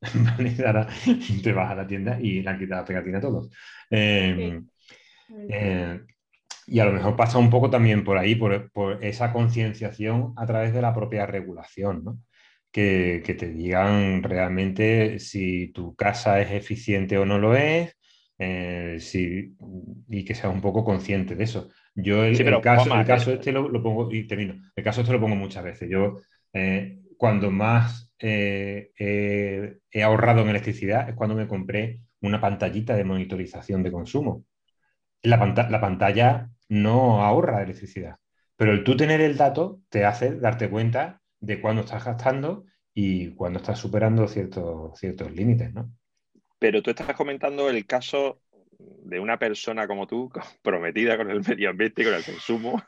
ahora 0.65 0.87
te 1.43 1.53
vas 1.53 1.71
a 1.71 1.75
la 1.75 1.87
tienda 1.87 2.19
y 2.19 2.41
le 2.41 2.49
han 2.49 2.59
quitado 2.59 2.81
la 2.81 2.85
pegatina 2.85 3.17
a 3.19 3.21
todos. 3.21 3.49
Em, 3.89 4.67
eh, 5.49 5.99
y 6.67 6.79
a 6.79 6.85
lo 6.85 6.93
mejor 6.93 7.15
pasa 7.15 7.37
un 7.37 7.49
poco 7.49 7.69
también 7.69 8.03
por 8.03 8.17
ahí, 8.17 8.35
por, 8.35 8.71
esa 9.01 9.31
concienciación 9.31 10.33
a 10.35 10.45
través 10.45 10.73
de 10.73 10.81
la 10.81 10.93
propia 10.93 11.25
regulación, 11.25 12.03
¿no? 12.03 12.19
que, 12.71 13.35
te 13.39 13.49
digan 13.49 14.21
realmente 14.21 15.19
si 15.19 15.67
tu 15.69 15.95
casa 15.95 16.41
es 16.41 16.51
eficiente 16.51 17.17
o 17.17 17.25
no 17.25 17.37
lo 17.37 17.55
es, 17.55 17.95
eh, 18.37 18.97
y 20.09 20.25
que 20.25 20.35
seas 20.35 20.53
un 20.53 20.61
poco 20.61 20.83
consciente 20.83 21.35
de 21.35 21.43
eso. 21.45 21.69
Yo 21.95 22.25
el, 22.25 22.37
caso, 22.61 22.93
el 22.93 23.05
caso 23.05 23.31
este 23.31 23.53
lo, 23.53 23.71
pongo, 23.81 24.11
y 24.11 24.27
termino, 24.27 24.55
el 24.75 24.83
caso 24.83 25.01
este 25.01 25.13
lo 25.13 25.21
pongo 25.21 25.35
muchas 25.35 25.63
veces. 25.63 25.89
Yo 25.89 26.19
eh, 26.51 26.99
cuando 27.17 27.49
más 27.49 28.04
he 28.19 30.03
ahorrado 30.03 30.41
en 30.41 30.49
electricidad 30.49 31.09
es 31.09 31.15
cuando 31.15 31.35
me 31.35 31.47
compré 31.47 32.01
una 32.21 32.41
pantallita 32.41 32.95
de 32.95 33.03
monitorización 33.03 33.83
de 33.83 33.91
consumo. 33.91 34.45
La, 35.23 35.37
la 35.69 35.81
pantalla 35.81 36.49
no 36.69 37.23
ahorra 37.23 37.63
electricidad, 37.63 38.17
pero 38.55 38.71
el 38.73 38.83
tú 38.83 38.95
tener 38.97 39.21
el 39.21 39.37
dato 39.37 39.81
te 39.89 40.05
hace 40.05 40.35
darte 40.35 40.69
cuenta 40.69 41.21
de 41.39 41.61
cuándo 41.61 41.81
estás 41.83 42.05
gastando 42.05 42.65
y 42.93 43.31
cuándo 43.35 43.59
estás 43.59 43.79
superando 43.79 44.27
ciertos, 44.27 44.97
ciertos 44.99 45.31
límites, 45.31 45.73
¿no? 45.73 45.91
Pero 46.59 46.81
tú 46.81 46.91
estás 46.91 47.13
comentando 47.15 47.69
el 47.69 47.85
caso 47.85 48.41
de 48.77 49.19
una 49.19 49.37
persona 49.37 49.87
como 49.87 50.07
tú, 50.07 50.29
prometida 50.61 51.17
con 51.17 51.29
el 51.29 51.41
medio 51.41 51.69
ambiente 51.69 52.01
y 52.01 52.05
con 52.05 52.13
el 52.13 52.23
consumo. 52.23 52.83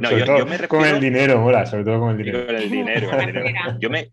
no, 0.00 0.10
yo, 0.10 0.46
me 0.46 0.58
refiero... 0.58 0.68
Con 0.68 0.84
el 0.84 1.00
dinero, 1.00 1.44
hola, 1.44 1.66
sobre 1.66 1.84
todo 1.84 2.00
con 2.00 2.10
el 2.10 2.18
dinero. 2.18 2.46
Con 2.46 2.56
el 2.56 2.70
dinero, 2.70 3.10
Yo, 3.80 3.90
me, 3.90 4.08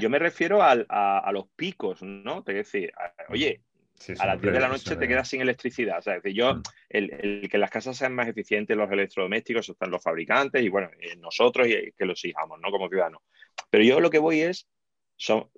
yo 0.00 0.10
me 0.10 0.18
refiero 0.18 0.62
a, 0.62 0.72
a, 1.18 1.32
los 1.32 1.46
picos, 1.56 2.02
¿no? 2.02 2.42
Te 2.42 2.54
decir, 2.54 2.92
oye, 3.28 3.60
a 4.18 4.26
las 4.26 4.40
10 4.40 4.54
de 4.54 4.60
la 4.60 4.68
noche 4.68 4.96
te 4.96 5.08
quedas 5.08 5.28
sin 5.28 5.40
electricidad. 5.40 5.98
O 5.98 6.02
sea, 6.02 6.16
es 6.16 6.22
decir, 6.22 6.38
yo, 6.38 6.54
mm. 6.54 6.62
el, 6.90 7.48
que 7.50 7.58
las 7.58 7.70
casas 7.70 7.96
sean 7.96 8.14
más 8.14 8.28
eficientes, 8.28 8.76
los 8.76 8.90
electrodomésticos, 8.90 9.68
están 9.68 9.90
los 9.90 10.02
fabricantes 10.02 10.62
y 10.62 10.68
bueno, 10.68 10.90
eh, 11.00 11.16
nosotros 11.16 11.68
y 11.68 11.92
que 11.92 12.04
los 12.04 12.24
exijamos, 12.24 12.60
¿no? 12.60 12.70
Como 12.70 12.88
ciudadanos. 12.88 13.22
Pero 13.70 13.84
yo 13.84 14.00
lo 14.00 14.10
que 14.10 14.18
voy 14.18 14.40
es, 14.40 14.68
son, 15.16 15.48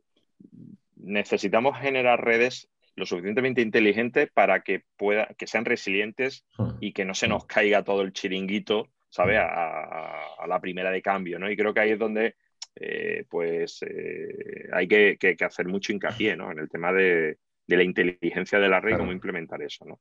necesitamos 0.97 1.78
generar 1.78 2.24
redes 2.24 2.69
lo 2.97 3.07
suficientemente 3.07 3.61
inteligentes 3.61 4.31
para 4.33 4.61
que, 4.61 4.85
pueda, 4.97 5.29
que 5.37 5.47
sean 5.47 5.65
resilientes 5.65 6.45
y 6.81 6.93
que 6.93 7.05
no 7.05 7.15
se 7.15 7.29
nos 7.29 7.47
caiga 7.47 7.83
todo 7.83 8.03
el 8.03 8.12
chiringuito, 8.12 8.89
¿sabes? 9.09 9.39
A, 9.41 10.47
la 10.47 10.61
primera 10.61 10.91
de 10.91 11.03
cambio, 11.03 11.39
¿no? 11.39 11.51
Y 11.51 11.57
creo 11.57 11.73
que 11.73 11.81
ahí 11.81 11.91
es 11.91 11.99
donde, 11.99 12.37
eh, 12.77 13.25
pues, 13.29 13.83
eh, 13.83 14.69
hay 14.73 14.87
que, 14.87 15.16
que, 15.19 15.37
hacer 15.45 15.66
mucho 15.66 15.93
hincapié, 15.93 16.37
¿no? 16.37 16.53
En 16.53 16.59
el 16.59 16.69
tema 16.69 16.93
de, 16.93 17.39
de 17.66 17.77
la 17.77 17.83
inteligencia 17.83 18.59
de 18.59 18.69
la 18.69 18.81
red, 18.81 18.99
cómo 18.99 19.12
implementar 19.12 19.62
eso, 19.62 19.85
¿no? 19.85 20.01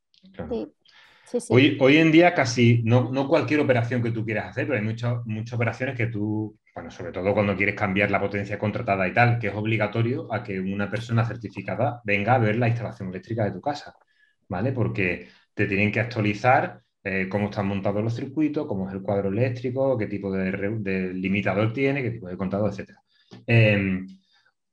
Hoy, 1.50 1.78
hoy, 1.80 1.98
en 1.98 2.12
día 2.12 2.34
casi, 2.34 2.82
no, 2.84 3.12
no, 3.12 3.28
cualquier 3.28 3.60
operación 3.60 4.04
que 4.04 4.12
tú 4.12 4.24
quieras 4.24 4.50
hacer, 4.50 4.68
pero 4.68 4.78
hay 4.78 4.86
muchas, 4.86 5.26
muchas 5.26 5.54
operaciones 5.54 5.96
que 5.96 6.08
tú, 6.08 6.60
bueno, 6.76 6.92
sobre 6.92 7.12
todo 7.12 7.34
cuando 7.34 7.56
quieres 7.56 7.76
cambiar 7.76 8.12
la 8.12 8.20
potencia 8.20 8.60
contratada 8.60 9.08
y 9.08 9.14
tal, 9.14 9.40
que 9.40 9.48
es 9.48 9.56
obligatorio 9.56 10.32
a 10.32 10.44
que 10.44 10.60
una 10.60 10.90
persona 10.90 11.26
certificada 11.26 12.02
venga 12.04 12.36
a 12.36 12.40
ver 12.40 12.58
la 12.58 12.68
instalación 12.68 13.10
eléctrica 13.10 13.46
de 13.46 13.52
tu 13.52 13.62
casa, 13.62 13.96
¿vale? 14.48 14.74
Porque 14.74 15.30
te 15.54 15.66
tienen 15.66 15.92
que 15.92 16.00
actualizar 16.02 16.82
eh, 17.04 17.28
cómo 17.30 17.46
están 17.50 17.68
montados 17.68 18.04
los 18.04 18.16
circuitos, 18.16 18.68
cómo 18.68 18.88
es 18.88 18.94
el 18.96 19.02
cuadro 19.02 19.30
eléctrico, 19.30 19.98
qué 19.98 20.08
tipo 20.08 20.32
de, 20.32 21.14
limitador 21.14 21.74
tiene, 21.74 22.02
qué 22.04 22.12
tipo 22.12 22.28
de 22.28 22.38
contador, 22.38 22.72
etc. 22.74 22.92
Em, 23.48 24.08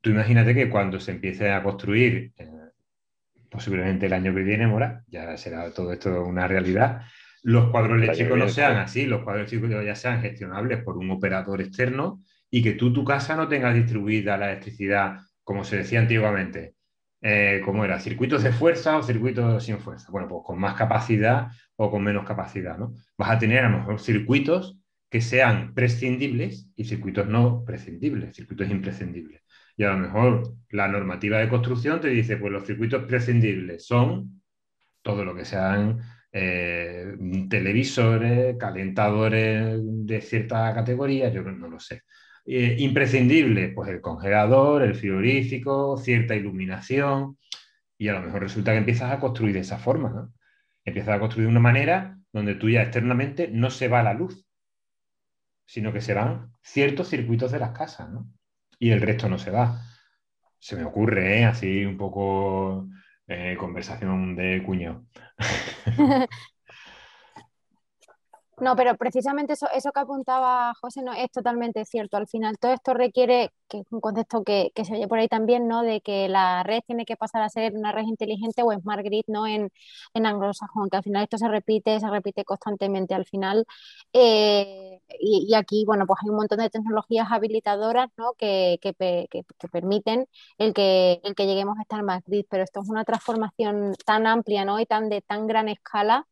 tú 0.01 0.11
imagínate 0.11 0.55
que 0.55 0.71
cuando 0.71 1.01
se 1.01 1.13
empiece 1.13 1.51
a 1.51 1.63
construir 1.63 2.33
eh, 2.37 2.60
posiblemente 3.51 4.07
el 4.07 4.13
año 4.13 4.35
que 4.35 4.43
viene, 4.43 4.67
Mora, 4.67 5.03
ya 5.09 5.37
será 5.37 5.73
todo 5.73 5.93
esto 5.93 6.25
una 6.25 6.47
realidad. 6.47 7.03
Los 7.43 7.71
cuadros 7.71 8.01
eléctricos 8.01 8.39
no 8.39 8.49
sean 8.49 8.77
así, 8.77 9.07
los 9.07 9.23
cuadros 9.23 9.51
eléctricos 9.51 9.85
ya 9.85 9.95
sean 9.95 10.21
gestionables 10.21 10.83
por 10.83 10.97
un 10.97 11.11
operador 11.11 11.61
externo 11.61 12.23
y 12.51 12.63
que 12.63 12.73
tú, 12.73 12.93
tu 12.93 13.05
casa, 13.05 13.37
no 13.37 13.49
tengas 13.49 13.75
distribuida 13.75 14.37
la 14.37 14.51
electricidad, 14.51 15.19
como 15.43 15.65
se 15.65 15.79
decía 15.79 16.01
antiguamente, 16.01 16.75
eh, 17.23 17.61
como 17.65 17.85
era, 17.85 17.99
circuitos 18.01 18.43
de 18.43 18.53
fuerza 18.53 18.97
o 18.97 19.03
circuitos 19.03 19.65
sin 19.65 19.79
fuerza. 19.79 20.11
Bueno, 20.11 20.29
pues 20.29 20.43
con 20.45 20.59
más 20.59 20.75
capacidad 20.75 21.49
o 21.77 21.91
con 21.91 22.03
menos 22.03 22.27
capacidad, 22.27 22.77
¿no? 22.79 22.95
Vas 23.17 23.31
a 23.31 23.39
tener 23.39 23.65
a 23.65 23.69
lo 23.69 23.79
mejor 23.79 24.01
circuitos 24.01 24.79
que 25.11 25.21
sean 25.21 25.75
prescindibles 25.75 26.71
y 26.77 26.85
circuitos 26.85 27.27
no 27.27 27.65
prescindibles, 27.65 28.37
circuitos 28.37 28.71
imprescindibles. 28.71 29.43
Y 29.81 29.85
a 29.85 29.93
lo 29.93 29.97
mejor 29.97 30.57
la 30.73 30.89
normativa 30.89 31.39
de 31.39 31.49
construcción 31.49 32.03
te 32.03 32.09
dice, 32.09 32.37
pues 32.37 32.53
los 32.53 32.67
circuitos 32.67 33.03
prescindibles 33.05 33.87
son 33.87 34.43
todo 35.01 35.25
lo 35.25 35.35
que 35.35 35.47
sean 35.47 36.01
eh, 36.31 37.17
televisores, 37.49 38.59
calentadores 38.59 39.81
de 39.83 40.21
cierta 40.21 40.75
categoría, 40.75 41.31
yo 41.31 41.41
no 41.45 41.67
lo 41.69 41.81
sé. 41.81 42.03
Eh, 42.45 42.77
imprescindible, 42.81 43.71
pues 43.71 43.89
el 43.89 44.03
congelador, 44.03 44.83
el 44.83 44.95
frigorífico, 44.95 45.97
cierta 45.97 46.37
iluminación, 46.37 47.39
y 47.97 48.09
a 48.09 48.13
lo 48.13 48.21
mejor 48.21 48.43
resulta 48.43 48.73
que 48.73 48.79
empiezas 48.79 49.11
a 49.11 49.19
construir 49.19 49.55
de 49.55 49.61
esa 49.61 49.79
forma, 49.79 50.11
¿no? 50.11 50.35
Empiezas 50.85 51.17
a 51.17 51.21
construir 51.21 51.47
de 51.47 51.53
una 51.53 51.61
manera 51.61 52.19
donde 52.35 52.55
tú 52.55 52.69
ya 52.69 52.83
externamente 52.83 53.49
no 53.51 53.71
se 53.71 53.89
va 53.89 54.03
la 54.03 54.13
luz, 54.13 54.47
sino 55.65 55.91
que 55.91 56.03
se 56.03 56.13
van 56.13 56.53
ciertos 56.61 57.09
circuitos 57.09 57.51
de 57.51 57.61
las 57.61 57.71
casas. 57.71 58.11
Y 58.81 58.91
el 58.93 59.03
resto 59.03 59.29
no 59.31 59.39
se 59.39 59.53
va. 59.53 59.83
Se 60.61 60.77
me 60.77 60.85
ocurre, 60.85 61.41
¿eh? 61.41 61.47
así 61.47 61.85
un 61.87 61.99
poco 61.99 62.89
eh, 63.29 63.57
conversación 63.59 64.37
de 64.37 64.63
cuño. 64.65 65.07
No, 68.61 68.77
pero 68.77 68.95
precisamente 68.97 69.55
eso, 69.55 69.67
eso 69.75 69.91
que 69.91 70.01
apuntaba 70.01 70.75
José 70.81 71.03
no 71.03 71.15
es 71.15 71.31
totalmente 71.31 71.85
cierto. 71.87 72.19
Al 72.19 72.29
final 72.29 72.59
todo 72.59 72.73
esto 72.75 72.93
requiere, 72.93 73.53
que 73.69 73.79
es 73.79 73.87
un 73.91 74.01
concepto 74.01 74.45
que, 74.45 74.71
se 74.85 74.95
oye 74.95 75.09
por 75.09 75.19
ahí 75.19 75.29
también, 75.29 75.67
¿no? 75.67 75.83
De 75.83 76.03
que 76.03 76.29
la 76.29 76.63
red 76.63 76.81
tiene 76.87 77.07
que 77.07 77.17
pasar 77.17 77.41
a 77.41 77.49
ser 77.49 77.73
una 77.75 77.91
red 77.93 78.03
inteligente 78.05 78.63
o 78.63 78.71
smart 78.73 79.03
grid, 79.03 79.25
¿no? 79.29 79.47
En, 79.47 79.71
en 80.13 80.27
anglosajón, 80.27 80.91
que 80.91 80.99
al 80.99 81.03
final 81.03 81.23
esto 81.23 81.39
se 81.39 81.49
repite, 81.49 81.99
se 82.01 82.11
repite 82.11 82.45
constantemente. 82.45 83.15
Al 83.15 83.25
final, 83.25 83.65
eh, 84.13 85.01
y, 85.19 85.55
aquí, 85.55 85.85
bueno, 85.87 86.07
pues 86.07 86.19
hay 86.23 86.29
un 86.29 86.37
montón 86.37 86.59
de 86.59 86.69
tecnologías 86.71 87.29
habilitadoras, 87.31 88.11
¿no? 88.19 88.35
Que, 88.35 88.79
que, 88.83 88.93
permiten 89.73 90.27
el 90.59 90.75
que, 90.75 91.21
el 91.25 91.35
que 91.35 91.47
lleguemos 91.47 91.79
a 91.79 91.83
estar 91.83 92.01
smart 92.01 92.25
grid, 92.27 92.45
pero 92.51 92.65
esto 92.65 92.81
es 92.83 92.89
una 92.91 93.05
transformación 93.05 93.95
tan 94.05 94.27
amplia, 94.27 94.65
¿no? 94.67 94.79
Y 94.81 94.87
tan 94.87 95.09
de 95.09 95.23
tan 95.23 95.47
gran 95.47 95.69
escala 95.69 96.27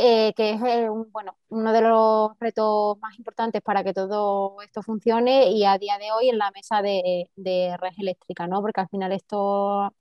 eh, 0.00 0.32
que 0.34 0.50
es 0.52 0.62
eh, 0.62 0.88
bueno, 1.12 1.36
uno 1.48 1.72
de 1.72 1.80
los 1.82 2.30
retos 2.38 2.98
más 3.00 3.16
importantes 3.18 3.62
para 3.62 3.84
que 3.84 3.92
todo 3.92 4.56
esto 4.62 4.82
funcione 4.82 5.50
y 5.50 5.64
a 5.64 5.78
día 5.78 5.98
de 5.98 6.12
hoy 6.12 6.30
en 6.30 6.38
la 6.38 6.50
mesa 6.52 6.82
de, 6.82 7.28
red 7.36 7.92
eléctrica, 7.98 8.46
¿no? 8.46 8.62
Porque 8.62 8.80
al 8.80 8.88
final 8.88 9.12
esto 9.12 9.92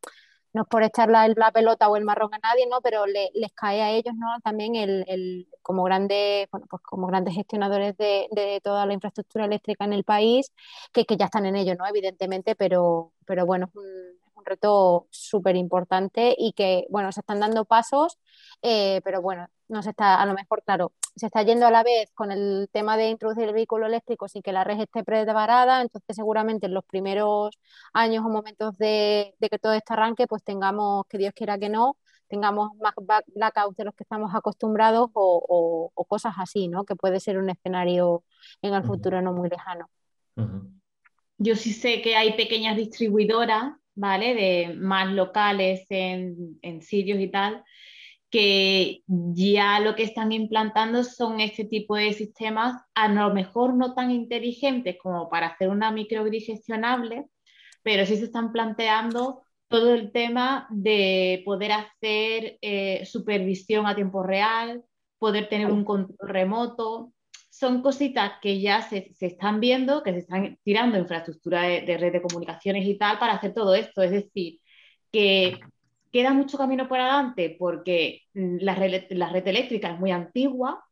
no 0.53 0.61
es 0.63 0.67
por 0.67 0.83
echar 0.83 1.09
la, 1.09 1.27
la, 1.27 1.51
pelota 1.51 1.89
o 1.89 1.97
el 1.97 2.05
marrón 2.05 2.33
a 2.33 2.39
nadie, 2.39 2.67
¿no? 2.67 2.81
Pero 2.81 3.05
les 3.05 3.53
cae 3.53 3.81
a 3.81 3.91
ellos, 3.91 4.13
¿no? 4.15 4.27
También 4.43 4.75
el, 4.75 5.47
como 5.61 5.83
grandes, 5.83 6.47
bueno, 6.51 6.67
pues 6.69 6.81
como 6.83 7.07
grandes 7.07 7.35
gestionadores 7.35 7.95
de, 7.97 8.61
toda 8.63 8.85
la 8.85 8.93
infraestructura 8.93 9.45
eléctrica 9.45 9.85
en 9.85 9.93
el 9.93 10.03
país, 10.03 10.51
que, 10.93 11.05
que 11.05 11.17
ya 11.17 11.25
están 11.25 11.45
en 11.45 11.55
ello, 11.55 11.75
¿no? 11.75 11.85
Evidentemente, 11.87 12.55
pero, 12.55 13.13
pero 13.25 13.45
bueno, 13.45 13.67
es 13.67 13.75
un, 13.75 14.18
un 14.39 14.45
reto 14.45 15.07
súper 15.11 15.55
importante 15.55 16.35
y 16.37 16.53
que, 16.53 16.85
bueno, 16.89 17.11
se 17.11 17.21
están 17.21 17.39
dando 17.39 17.65
pasos, 17.65 18.17
eh, 18.61 19.01
pero 19.03 19.21
bueno, 19.21 19.47
no 19.67 19.83
se 19.83 19.91
está, 19.91 20.21
a 20.21 20.25
lo 20.25 20.33
mejor, 20.33 20.63
claro, 20.63 20.93
se 21.15 21.27
está 21.27 21.43
yendo 21.43 21.67
a 21.67 21.71
la 21.71 21.83
vez 21.83 22.11
con 22.13 22.31
el 22.31 22.69
tema 22.71 22.97
de 22.97 23.09
introducir 23.09 23.43
el 23.43 23.53
vehículo 23.53 23.85
eléctrico 23.85 24.27
sin 24.27 24.41
que 24.41 24.51
la 24.51 24.63
red 24.63 24.79
esté 24.79 25.03
preparada, 25.03 25.81
entonces 25.81 26.15
seguramente 26.15 26.65
en 26.65 26.73
los 26.73 26.83
primeros 26.85 27.57
años 27.93 28.25
o 28.25 28.29
momentos 28.29 28.77
de, 28.77 29.35
que 29.39 29.59
todo 29.59 29.73
esto 29.73 29.93
arranque, 29.93 30.27
pues 30.27 30.43
tengamos, 30.43 31.05
que 31.07 31.17
Dios 31.17 31.33
quiera 31.35 31.57
que 31.57 31.69
no, 31.69 31.97
tengamos 32.27 32.71
más 32.77 32.93
blackouts 33.27 33.77
de 33.77 33.85
los 33.85 33.95
que 33.95 34.03
estamos 34.03 34.33
acostumbrados 34.33 35.09
o, 35.13 35.91
cosas 36.07 36.33
así, 36.37 36.67
¿no? 36.67 36.85
Que 36.85 36.95
puede 36.95 37.19
ser 37.19 37.37
un 37.37 37.49
escenario 37.49 38.23
en 38.61 38.73
el 38.73 38.83
futuro 38.83 39.21
no 39.21 39.33
muy 39.33 39.49
lejano. 39.49 39.89
Yo 41.37 41.55
sí 41.55 41.71
sé 41.71 42.01
que 42.01 42.15
hay 42.15 42.33
pequeñas 42.33 42.75
distribuidoras, 42.75 43.73
¿vale? 43.99 44.33
De 44.33 44.75
más 44.75 45.11
locales 45.11 45.85
en, 45.89 46.57
en 46.61 46.81
sitios 46.81 47.19
y 47.19 47.29
tal, 47.29 47.63
que 48.29 49.03
ya 49.07 49.79
lo 49.79 49.95
que 49.95 50.03
están 50.03 50.31
implantando 50.31 51.03
son 51.03 51.41
este 51.41 51.65
tipo 51.65 51.95
de 51.95 52.13
sistemas, 52.13 52.81
a 52.95 53.07
lo 53.09 53.33
mejor 53.33 53.75
no 53.75 53.93
tan 53.93 54.11
inteligentes 54.11 54.97
como 55.01 55.29
para 55.29 55.47
hacer 55.47 55.69
una 55.69 55.91
microgrid 55.91 56.43
gestionable, 56.45 57.25
pero 57.83 58.05
sí 58.05 58.17
se 58.17 58.25
están 58.25 58.51
planteando 58.51 59.43
todo 59.67 59.93
el 59.93 60.11
tema 60.11 60.67
de 60.69 61.41
poder 61.45 61.71
hacer 61.73 62.57
eh, 62.61 63.05
supervisión 63.05 63.85
a 63.85 63.95
tiempo 63.95 64.23
real, 64.23 64.83
poder 65.19 65.49
tener 65.49 65.71
un 65.71 65.83
control 65.83 66.29
remoto. 66.29 67.11
Son 67.59 67.81
cositas 67.81 68.33
que 68.41 68.61
ya 68.61 68.81
se, 68.81 69.13
están 69.19 69.59
viendo, 69.59 70.01
que 70.01 70.13
se 70.13 70.19
están 70.19 70.57
tirando 70.63 70.97
infraestructura 70.97 71.63
de, 71.63 71.81
de 71.81 71.97
red 71.97 72.13
de 72.13 72.21
comunicaciones 72.21 72.87
y 72.87 72.97
tal 72.97 73.19
para 73.19 73.33
hacer 73.33 73.53
todo 73.53 73.75
esto. 73.75 74.01
Es 74.01 74.11
decir, 74.11 74.61
que 75.11 75.59
queda 76.09 76.31
mucho 76.31 76.57
camino 76.57 76.87
por 76.87 77.01
adelante 77.01 77.57
porque 77.59 78.21
la 78.33 78.75
red, 78.75 79.03
la 79.09 79.29
red 79.29 79.45
eléctrica 79.45 79.91
es 79.91 79.99
muy 79.99 80.11
antigua, 80.11 80.85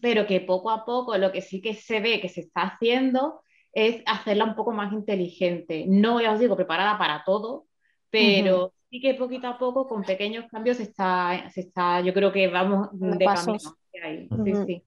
pero 0.00 0.24
que 0.24 0.40
poco 0.40 0.70
a 0.70 0.84
poco 0.84 1.18
lo 1.18 1.32
que 1.32 1.42
sí 1.42 1.60
que 1.60 1.74
se 1.74 1.98
ve 1.98 2.20
que 2.20 2.28
se 2.28 2.42
está 2.42 2.62
haciendo 2.62 3.42
es 3.72 4.04
hacerla 4.06 4.44
un 4.44 4.54
poco 4.54 4.70
más 4.70 4.92
inteligente. 4.92 5.84
No, 5.88 6.20
ya 6.20 6.32
os 6.32 6.38
digo, 6.38 6.54
preparada 6.54 6.96
para 6.96 7.24
todo, 7.24 7.66
pero 8.08 8.72
sí 8.88 9.00
que 9.00 9.14
poquito 9.14 9.48
a 9.48 9.58
poco, 9.58 9.88
con 9.88 10.02
pequeños 10.02 10.44
cambios, 10.48 10.76
se 10.76 10.84
está, 10.84 11.50
se 11.50 11.62
está 11.62 12.00
yo 12.02 12.14
creo 12.14 12.30
que 12.30 12.46
vamos 12.46 12.88
de 12.92 13.24
Pasos. 13.24 13.74
camino. 13.92 14.44
Sí, 14.44 14.54
sí. 14.66 14.84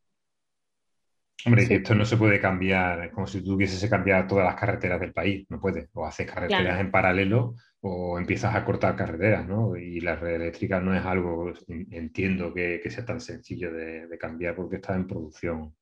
Hombre, 1.44 1.68
que 1.68 1.76
esto 1.76 1.94
no 1.94 2.06
se 2.06 2.18
puede 2.18 2.40
cambiar, 2.40 3.06
es 3.06 3.12
como 3.12 3.28
si 3.28 3.40
tú 3.40 3.52
tuvieses 3.52 3.88
cambiar 3.90 4.28
todas 4.28 4.46
las 4.46 4.56
carreteras 4.56 5.00
del 5.00 5.14
país, 5.14 5.46
no 5.50 5.60
puede. 5.60 5.90
O 5.94 6.06
haces 6.06 6.30
carreteras 6.30 6.80
en 6.80 6.90
paralelo 6.90 7.56
o 7.82 8.18
empiezas 8.18 8.56
a 8.56 8.66
cortar 8.66 8.96
carreteras, 8.96 9.46
¿no? 9.48 9.76
Y 9.76 10.00
la 10.00 10.16
red 10.16 10.36
eléctrica 10.36 10.80
no 10.80 10.96
es 10.96 11.06
algo, 11.06 11.54
entiendo 11.68 12.52
que, 12.54 12.82
sea 12.90 13.06
tan 13.06 13.22
sencillo 13.22 13.72
de, 13.72 14.18
cambiar 14.20 14.56
porque 14.56 14.78
está 14.78 14.96
en 14.96 15.06
producción 15.06 15.76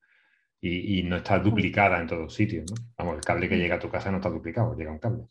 y, 0.59 1.03
no 1.03 1.17
está 1.17 1.39
duplicada 1.39 1.99
en 2.01 2.07
todos 2.07 2.33
sitios, 2.33 2.65
¿no? 2.69 2.75
Vamos, 2.97 3.15
el 3.17 3.21
cable 3.21 3.47
que 3.47 3.57
llega 3.57 3.75
a 3.75 3.79
tu 3.79 3.89
casa 3.89 4.11
no 4.11 4.17
está 4.17 4.29
duplicado, 4.29 4.75
llega 4.75 4.91
un 4.91 4.99
cable. 4.99 5.27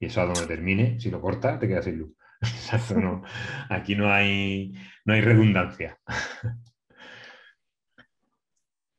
Y 0.00 0.06
eso 0.06 0.20
a 0.20 0.26
donde 0.26 0.46
termine, 0.46 0.98
si 0.98 1.10
lo 1.10 1.20
cortas, 1.20 1.58
te 1.60 1.68
quedas 1.68 1.84
sin 1.84 1.98
luz. 1.98 2.12
no, 2.96 3.22
aquí 3.70 3.94
no 3.94 4.12
hay, 4.12 4.74
no 5.04 5.14
hay 5.14 5.20
redundancia. 5.20 5.98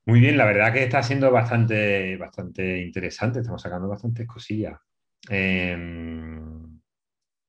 Muy 0.09 0.21
bien, 0.21 0.37
la 0.37 0.45
verdad 0.45 0.73
que 0.73 0.81
está 0.83 1.03
siendo 1.03 1.31
bastante, 1.31 2.17
bastante 2.17 2.81
interesante, 2.81 3.41
estamos 3.41 3.61
sacando 3.61 3.87
bastantes 3.87 4.25
cosillas. 4.25 4.79
Em, 5.29 6.79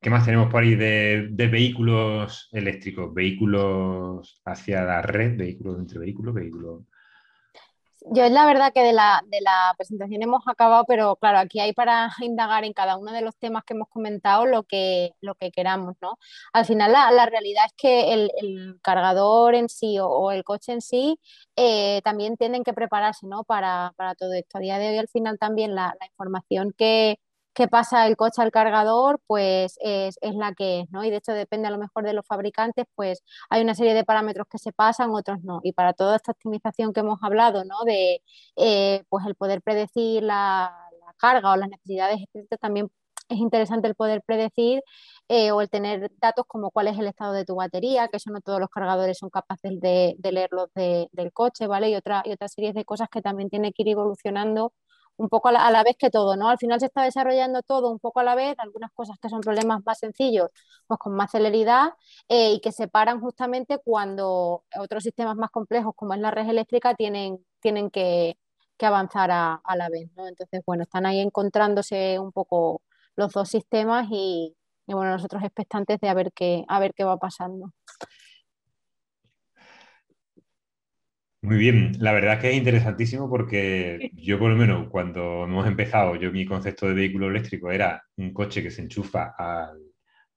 ¿Qué 0.01 0.11
más 0.11 0.27
tenemos 0.27 0.51
por 0.51 0.63
ahí 0.63 0.75
de, 0.75 1.31
vehículos 1.51 2.51
eléctricos? 2.53 3.15
Vehículos 3.15 4.43
hacia 4.45 4.85
la 4.85 5.01
red, 5.01 5.39
vehículos 5.39 5.79
entre 5.79 6.01
vehículos, 6.01 6.35
vehículos 6.35 6.85
yo 8.13 8.25
es 8.25 8.33
la 8.33 8.47
verdad 8.47 8.73
que 8.73 8.83
de 8.83 8.93
la, 8.93 9.23
de 9.27 9.41
la 9.41 9.75
presentación 9.77 10.23
hemos 10.23 10.43
acabado, 10.47 10.85
pero 10.87 11.17
claro, 11.17 11.39
aquí 11.39 11.61
hay 11.61 11.73
para 11.73 12.11
indagar 12.21 12.65
en 12.65 12.73
cada 12.73 12.97
uno 12.97 13.13
de 13.13 13.23
los 13.23 13.37
temas 13.37 13.65
que 13.65 13.75
hemos 13.75 13.89
comentado 13.89 14.47
lo 14.47 14.65
que, 14.65 15.13
lo 15.21 15.35
que 15.35 15.51
queramos, 15.51 15.97
¿no? 16.01 16.19
Al 16.53 16.65
final 16.65 16.93
la, 16.93 17.11
la 17.13 17.27
realidad 17.27 17.65
es 17.67 17.73
que 17.77 18.13
el, 18.13 18.31
el, 18.37 18.81
cargador 18.83 19.55
en 19.55 19.69
sí 19.69 19.99
o, 20.01 20.31
el 20.33 20.45
coche 20.45 20.73
en 20.73 20.81
sí 20.81 21.19
eh, 21.57 22.01
también 22.05 22.37
tienen 22.37 22.65
que 22.65 22.73
prepararse, 22.73 23.27
¿no? 23.27 23.45
Para, 23.45 23.93
para, 23.97 24.15
todo 24.15 24.33
esto. 24.35 24.59
A 24.59 24.61
día 24.61 24.79
de 24.79 24.91
hoy 24.91 24.99
al 24.99 25.09
final 25.09 25.39
también 25.39 25.75
la, 25.75 25.95
la 26.01 26.07
información 26.07 26.73
que, 26.77 27.19
que 27.55 27.69
pasa 27.69 28.07
el 28.07 28.17
coche 28.17 28.43
al 28.43 28.51
cargador, 28.51 29.21
pues 29.27 29.77
es, 29.81 30.17
la 30.23 30.55
que 30.55 30.81
es, 30.81 30.91
¿no? 30.91 31.05
Y 31.05 31.11
de 31.11 31.17
hecho 31.17 31.33
depende 31.33 31.69
a 31.69 31.71
lo 31.71 31.79
mejor 31.79 32.05
de 32.05 32.13
los 32.13 32.27
fabricantes, 32.27 32.87
pues 32.95 33.23
hay 33.49 33.63
una 33.63 33.75
serie 33.75 33.95
de 33.95 34.05
parámetros 34.05 34.47
que 34.51 34.59
se 34.59 34.73
pasan, 34.73 35.11
otros 35.11 35.43
no. 35.43 35.61
Y 35.63 35.73
para 35.73 35.93
toda 35.93 36.17
esta 36.17 36.33
optimización 36.33 36.93
que 36.93 37.01
hemos 37.01 37.19
hablado, 37.23 37.65
¿no? 37.65 37.85
De 37.85 38.23
eh, 38.57 39.05
pues 39.09 39.27
el 39.27 39.35
poder 39.35 39.63
predecir 39.63 40.23
la, 40.23 40.75
carga 41.19 41.53
o 41.53 41.57
las 41.57 41.69
necesidades, 41.69 42.21
también 42.61 42.91
es 43.29 43.39
interesante 43.39 43.89
el 43.89 43.95
poder 43.95 44.23
predecir 44.23 44.83
eh, 45.29 45.53
o 45.53 45.61
el 45.61 45.71
tener 45.71 46.11
datos 46.21 46.47
como 46.47 46.71
cuál 46.71 46.89
es 46.89 46.99
el 46.99 47.07
estado 47.07 47.33
de 47.33 47.45
tu 47.45 47.55
batería, 47.57 48.09
que 48.09 48.17
eso 48.19 48.31
no 48.31 48.41
todos 48.41 48.61
los 48.61 48.71
cargadores 48.71 49.19
son 49.19 49.31
capaces 49.31 49.81
de, 49.81 50.17
leerlos 50.23 50.71
del 50.75 51.33
coche, 51.33 51.67
¿vale? 51.67 51.91
Y 51.91 51.97
otra, 51.97 52.23
y 52.25 52.33
otra 52.33 52.49
serie 52.49 52.73
de 52.73 52.85
cosas 52.85 53.09
que 53.11 53.23
también 53.23 53.51
tiene 53.51 53.73
que 53.73 53.83
ir 53.83 53.89
evolucionando 53.91 54.73
un 55.21 55.29
poco 55.29 55.49
a 55.49 55.71
la, 55.71 55.83
vez 55.85 55.97
que 55.99 56.11
todo, 56.11 56.35
¿no? 56.37 56.49
Al 56.49 56.59
final 56.59 56.81
se 56.81 56.87
está 56.87 57.03
desarrollando 57.03 57.63
todo 57.63 57.91
un 57.91 57.99
poco 57.99 58.21
a 58.21 58.25
la 58.25 58.35
vez, 58.35 58.55
algunas 58.59 58.91
cosas 58.93 59.19
que 59.21 59.29
son 59.29 59.43
problemas 59.43 59.83
más 59.85 59.99
sencillos, 59.99 60.49
pues 60.87 60.99
con 60.99 61.15
más 61.15 61.31
celeridad 61.31 61.91
eh, 62.29 62.55
y 62.55 62.61
que 62.61 62.73
se 62.73 62.89
paran 62.89 63.21
justamente 63.21 63.79
cuando 63.85 64.65
otros 64.79 65.03
sistemas 65.05 65.37
más 65.37 65.51
complejos, 65.51 65.95
como 65.95 66.15
es 66.15 66.21
la 66.21 66.31
red 66.31 66.49
eléctrica, 66.49 66.95
tienen, 66.95 67.45
tienen 67.61 67.91
que, 67.91 68.39
avanzar 68.83 69.31
a, 69.31 69.61
la 69.77 69.91
vez, 69.91 70.09
¿no? 70.17 70.27
Entonces, 70.27 70.63
bueno, 70.67 70.85
están 70.85 71.05
ahí 71.05 71.21
encontrándose 71.21 72.19
un 72.19 72.33
poco 72.33 72.81
los 73.15 73.31
dos 73.33 73.49
sistemas 73.51 74.09
y, 74.11 74.57
y 74.87 74.95
bueno, 74.95 75.11
nosotros 75.13 75.43
expectantes 75.45 76.01
de 76.01 76.09
a 76.09 76.15
ver 76.15 76.33
qué, 76.33 76.65
a 76.67 76.81
ver 76.81 76.95
qué 76.95 77.05
va 77.05 77.19
pasando. 77.19 77.73
Muy 81.43 81.57
bien, 81.57 81.93
la 81.99 82.13
verdad 82.13 82.35
es 82.35 82.41
que 82.41 82.51
es 82.51 82.57
interesantísimo 82.57 83.29
porque 83.29 84.11
yo 84.15 84.39
por 84.39 84.51
lo 84.51 84.57
menos 84.57 84.89
cuando 84.91 85.45
hemos 85.45 85.67
empezado, 85.67 86.15
yo 86.17 86.31
mi 86.31 86.45
concepto 86.45 86.87
de 86.87 86.95
vehículo 86.95 87.29
eléctrico 87.31 87.71
era 87.73 88.03
un 88.17 88.33
coche 88.35 88.63
que 88.63 88.71
se 88.71 88.83
enchufa 88.83 89.35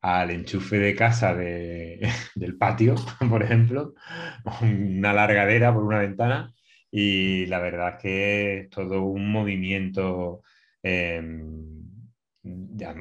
al, 0.02 0.32
enchufe 0.32 0.80
de 0.80 0.96
casa 0.96 1.34
del 2.36 2.58
patio, 2.58 2.96
por 3.30 3.44
ejemplo, 3.44 3.94
una 4.62 5.14
largadera 5.14 5.74
por 5.74 5.84
una 5.84 6.00
ventana 6.00 6.54
y 6.90 7.46
la 7.48 7.60
verdad 7.60 7.96
es 7.96 8.02
que 8.02 8.60
es 8.62 8.70
todo 8.70 9.04
un 9.04 9.32
movimiento, 9.32 10.42
em, 10.84 11.84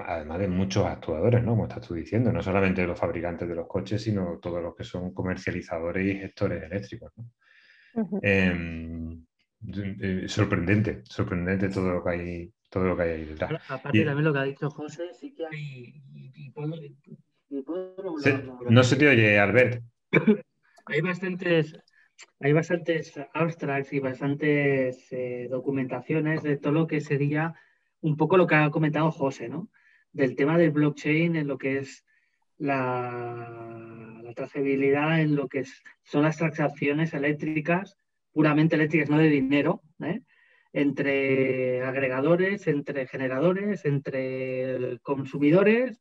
además 0.07 0.39
de 0.39 0.49
muchos 0.49 0.87
actuadores, 0.87 1.43
¿no? 1.45 1.53
Como 1.53 1.67
estás 1.67 1.87
tú 1.87 1.95
diciendo, 1.95 2.33
no 2.33 2.43
solamente 2.43 2.87
los 2.87 2.99
fabricantes 2.99 3.49
de 3.49 3.55
los 3.55 3.67
coches, 3.69 4.03
sino 4.03 4.39
todos 4.41 4.63
los 4.63 4.75
que 4.75 4.85
son 4.85 5.13
comercializadores 5.15 6.07
y 6.07 6.19
gestores 6.19 6.63
eléctricos. 6.65 7.13
¿no? 7.17 7.27
Em, 8.23 9.25
eh, 9.75 10.25
sorprendente, 10.27 11.03
sorprendente 11.05 11.69
todo 11.69 11.93
lo 11.93 12.05
que 12.05 12.11
hay, 12.11 12.53
todo 12.71 12.85
lo 12.85 12.97
que 12.97 13.03
hay 13.03 13.11
ahí 13.11 13.25
detrás. 13.25 13.63
Aparte 13.69 14.05
también 14.05 14.25
lo 14.25 14.33
que 14.33 14.39
ha 14.39 14.45
dicho 14.45 14.71
José, 14.71 15.13
sí 15.13 15.35
que 15.35 15.47
hay. 15.47 16.03
no 18.71 18.83
se 18.83 18.97
te 18.97 19.09
oye, 19.09 19.39
Albert. 19.39 19.83
hay 20.87 21.01
bastantes, 21.01 21.79
hay 22.41 22.53
bastantes 22.53 23.13
abstracts 23.35 23.93
y 23.93 24.01
bastantes 24.01 25.13
eh, 25.13 25.49
documentaciones 25.51 26.43
de 26.43 26.57
todo 26.57 26.73
lo 26.73 26.87
que 26.87 27.01
sería 27.01 27.55
un 28.01 28.17
poco 28.17 28.37
lo 28.37 28.47
que 28.47 28.57
ha 28.57 28.71
comentado 28.71 29.11
José, 29.11 29.49
¿no? 29.49 29.71
Del 30.13 30.35
tema 30.35 30.59
del 30.59 30.71
blockchain 30.71 31.37
en 31.37 31.47
lo 31.47 31.57
que 31.57 31.79
es 31.79 32.05
la, 32.63 34.33
trazabilidad 34.35 35.21
en 35.21 35.37
lo 35.37 35.49
que 35.49 35.65
son 36.05 36.23
las 36.23 36.39
transacciones 36.39 37.13
eléctricas, 37.13 37.99
puramente 38.33 38.77
eléctricas, 38.77 39.11
no 39.11 39.19
de 39.19 39.29
dinero, 39.29 39.83
¿eh? 40.03 40.23
entre 40.73 41.83
agregadores, 41.83 42.67
entre 42.67 43.07
generadores, 43.07 43.85
entre 43.85 44.99
consumidores 45.03 46.01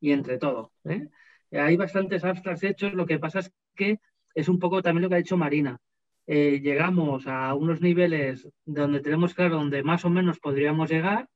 y 0.00 0.12
entre 0.12 0.38
todo. 0.38 0.72
¿eh? 0.84 1.08
Hay 1.50 1.76
bastantes 1.76 2.22
abstracts 2.24 2.62
hechos, 2.62 2.94
lo 2.94 3.06
que 3.06 3.18
pasa 3.18 3.40
es 3.40 3.52
que 3.74 3.98
es 4.34 4.48
un 4.48 4.60
poco 4.60 4.80
también 4.80 5.02
lo 5.02 5.08
que 5.08 5.16
ha 5.16 5.18
dicho 5.18 5.36
Marina. 5.36 5.80
Eh, 6.26 6.60
llegamos 6.62 7.26
a 7.26 7.52
unos 7.54 7.80
niveles 7.80 8.48
donde 8.64 9.00
tenemos 9.00 9.34
claro 9.34 9.56
donde 9.56 9.82
más 9.82 10.04
o 10.04 10.10
menos 10.10 10.38
podríamos 10.38 10.88
llegar, 10.88 11.28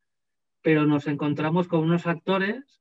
pero 0.62 0.86
nos 0.86 1.09
encontramos 1.09 1.66
con 1.66 1.81
unos 1.81 2.07
actores 2.07 2.81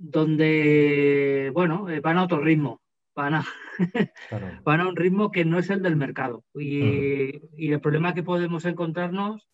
donde, 0.00 1.50
bueno, 1.52 1.90
eh, 1.90 2.00
van 2.00 2.16
a 2.16 2.24
otro 2.24 2.40
ritmo, 2.40 2.80
van 3.14 3.34
a, 3.34 3.46
van 4.64 4.80
a 4.80 4.88
un 4.88 4.96
ritmo 4.96 5.30
que 5.30 5.44
no 5.44 5.58
es 5.58 5.68
el 5.68 5.82
del 5.82 5.96
mercado. 5.96 6.42
Y, 6.54 7.68
el 7.70 7.80
problema 7.82 8.14
que 8.14 8.22
podemos 8.22 8.64
encontrarnos, 8.64 9.46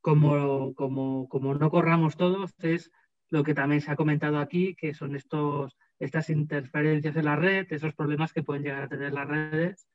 como, 0.00 0.74
como, 0.74 1.28
como, 1.28 1.54
no 1.54 1.70
corramos 1.70 2.16
todos, 2.16 2.54
es 2.60 2.90
lo 3.28 3.44
que 3.44 3.54
también 3.54 3.82
se 3.82 3.90
ha 3.90 3.96
comentado 3.96 4.38
aquí, 4.38 4.74
que 4.74 4.94
son 4.94 5.14
estos, 5.14 5.76
estas 5.98 6.30
interferencias 6.30 7.14
en 7.16 7.26
la 7.26 7.36
red, 7.36 7.66
esos 7.70 7.94
problemas 7.94 8.32
que 8.32 8.42
pueden 8.42 8.62
llegar 8.62 8.84
a 8.84 8.88
tener 8.88 9.12
las 9.12 9.28
redes, 9.28 9.86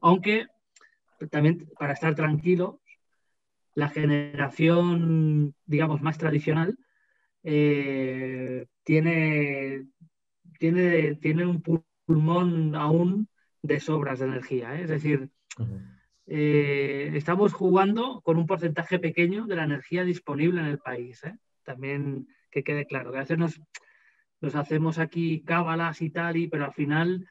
aunque 0.00 0.46
también 1.30 1.68
para 1.76 1.92
estar 1.92 2.14
tranquilos, 2.14 2.76
la 3.74 3.88
generación, 3.88 5.54
digamos, 5.66 6.02
más 6.02 6.18
tradicional, 6.18 6.78
eh, 7.42 8.66
tiene, 8.84 9.86
tiene, 10.58 11.14
tiene 11.16 11.46
un 11.46 11.62
pulmón 12.06 12.74
aún 12.74 13.28
de 13.62 13.80
sobras 13.80 14.18
de 14.18 14.26
energía. 14.26 14.78
¿eh? 14.78 14.82
Es 14.82 14.88
decir, 14.90 15.30
eh, 16.26 17.10
estamos 17.14 17.52
jugando 17.52 18.20
con 18.22 18.36
un 18.36 18.46
porcentaje 18.46 18.98
pequeño 18.98 19.46
de 19.46 19.56
la 19.56 19.64
energía 19.64 20.04
disponible 20.04 20.60
en 20.60 20.66
el 20.66 20.78
país. 20.78 21.22
También 21.62 22.26
que 22.50 22.64
quede 22.64 22.86
claro, 22.86 23.12
que 23.12 23.18
a 23.18 23.20
veces 23.20 23.38
nos, 23.38 23.60
hacemos 24.54 24.98
aquí 24.98 25.42
cábalas 25.42 26.02
y 26.02 26.10
tal, 26.10 26.36
y, 26.36 26.48
pero 26.48 26.64
al 26.64 26.72
final 26.72 27.28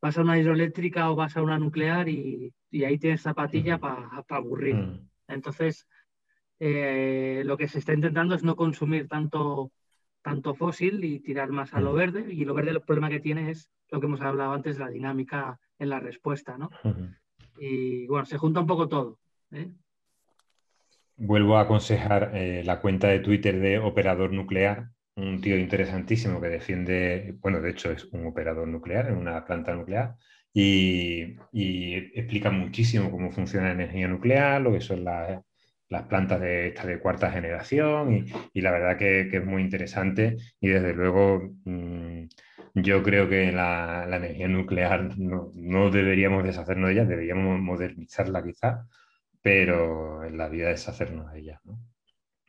vas 0.00 0.18
a 0.18 0.22
una 0.22 0.38
hidroeléctrica 0.38 1.10
o 1.10 1.16
vas 1.16 1.36
a 1.36 1.42
una 1.42 1.58
nuclear 1.58 2.08
y, 2.08 2.54
ahí 2.84 2.98
tienes 2.98 3.22
zapatilla 3.22 3.78
para 3.78 4.08
aburrir. 4.28 5.00
Entonces, 5.28 5.86
eh, 6.64 7.42
lo 7.44 7.56
que 7.56 7.66
se 7.66 7.80
está 7.80 7.92
intentando 7.92 8.36
es 8.36 8.44
no 8.44 8.54
consumir 8.54 9.08
tanto, 9.08 9.72
tanto 10.22 10.54
fósil 10.54 11.02
y 11.02 11.18
tirar 11.18 11.50
más 11.50 11.74
a 11.74 11.80
lo 11.80 11.92
verde. 11.92 12.24
Y 12.32 12.44
lo 12.44 12.54
verde 12.54 12.70
el 12.70 12.80
problema 12.82 13.10
que 13.10 13.18
tiene 13.18 13.50
es 13.50 13.68
lo 13.90 13.98
que 13.98 14.06
hemos 14.06 14.20
hablado 14.20 14.52
antes, 14.52 14.78
la 14.78 14.88
dinámica 14.88 15.58
en 15.80 15.88
la 15.88 15.98
respuesta. 15.98 16.56
¿no? 16.56 16.70
Y 17.58 18.06
bueno, 18.06 18.26
se 18.26 18.38
junta 18.38 18.60
un 18.60 18.68
poco 18.68 18.88
todo. 18.88 19.18
¿eh? 19.50 19.72
Vuelvo 21.16 21.56
a 21.56 21.62
aconsejar 21.62 22.30
eh, 22.32 22.62
la 22.64 22.80
cuenta 22.80 23.08
de 23.08 23.18
Twitter 23.18 23.58
de 23.58 23.80
Operador 23.80 24.32
Nuclear, 24.32 24.90
un 25.16 25.40
tío 25.40 25.58
interesantísimo 25.58 26.40
que 26.40 26.48
defiende, 26.48 27.34
bueno, 27.40 27.60
de 27.60 27.70
hecho 27.70 27.90
es 27.90 28.04
un 28.04 28.24
operador 28.24 28.68
nuclear 28.68 29.08
en 29.08 29.16
una 29.16 29.44
planta 29.44 29.74
nuclear 29.74 30.14
y, 30.54 31.36
explica 32.14 32.50
muchísimo 32.52 33.10
cómo 33.10 33.32
funciona 33.32 33.66
la 33.66 33.72
energía 33.72 34.06
nuclear, 34.06 34.62
lo 34.62 34.72
que 34.72 34.80
son 34.80 35.02
las, 35.02 35.42
plantas 36.02 36.40
de, 36.40 36.68
esta 36.68 36.86
de 36.86 36.98
cuarta 36.98 37.30
generación 37.30 38.26
y, 38.52 38.60
la 38.60 38.70
verdad 38.70 38.96
que, 38.96 39.28
es 39.30 39.44
muy 39.44 39.62
interesante 39.62 40.36
y 40.60 40.68
desde 40.68 40.94
luego 40.94 41.54
mm, 41.64 42.24
yo 42.74 43.02
creo 43.02 43.28
que 43.28 43.52
la, 43.52 44.06
energía 44.08 44.48
nuclear 44.48 45.10
no, 45.18 45.90
deberíamos 45.90 46.44
deshacernos 46.44 46.88
de 46.88 46.94
ella, 46.94 47.04
deberíamos 47.04 47.60
modernizarla 47.60 48.42
quizás, 48.42 48.86
pero 49.42 50.24
en 50.24 50.38
la 50.38 50.48
vida 50.48 50.68
deshacernos 50.68 51.32
de 51.32 51.40
ella. 51.40 51.60
¿no? 51.64 51.78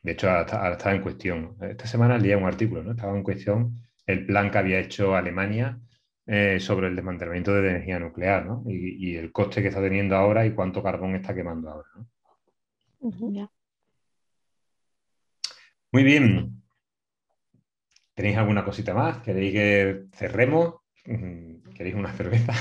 De 0.02 0.14
hecho, 0.14 0.30
ahora 0.30 0.74
está 0.74 0.94
en 0.94 1.02
cuestión. 1.02 1.56
Esta 1.62 1.88
semana 1.88 2.18
leía 2.18 2.38
un 2.38 2.46
artículo, 2.46 2.84
¿no? 2.84 2.92
Estaba 2.92 3.16
en 3.18 3.24
cuestión 3.24 3.76
el 4.06 4.26
plan 4.26 4.52
que 4.52 4.58
había 4.58 4.80
hecho 4.80 5.16
Alemania 5.16 5.80
eh, 6.26 6.60
sobre 6.60 6.88
el 6.88 6.96
desmantelamiento 6.96 7.54
de 7.54 7.62
la 7.64 7.70
energía 7.72 8.00
nuclear, 8.00 8.46
¿no? 8.46 8.64
Y, 8.68 9.16
el 9.16 9.32
coste 9.32 9.62
que 9.62 9.70
está 9.70 9.82
teniendo 9.82 10.16
ahora 10.16 10.46
y 10.46 10.54
cuánto 10.54 10.84
carbón 10.84 11.16
está 11.16 11.34
quemando 11.34 11.70
ahora. 11.70 11.90
Muy 15.92 16.04
bien. 16.04 16.64
¿Tenéis 18.16 18.38
alguna 18.38 18.64
cosita 18.66 18.94
más? 18.94 19.22
¿Queréis 19.22 19.54
que 19.54 20.06
cerremos? 20.14 20.76
¿Queréis 21.04 21.96
una 21.96 22.14
cerveza? 22.14 22.54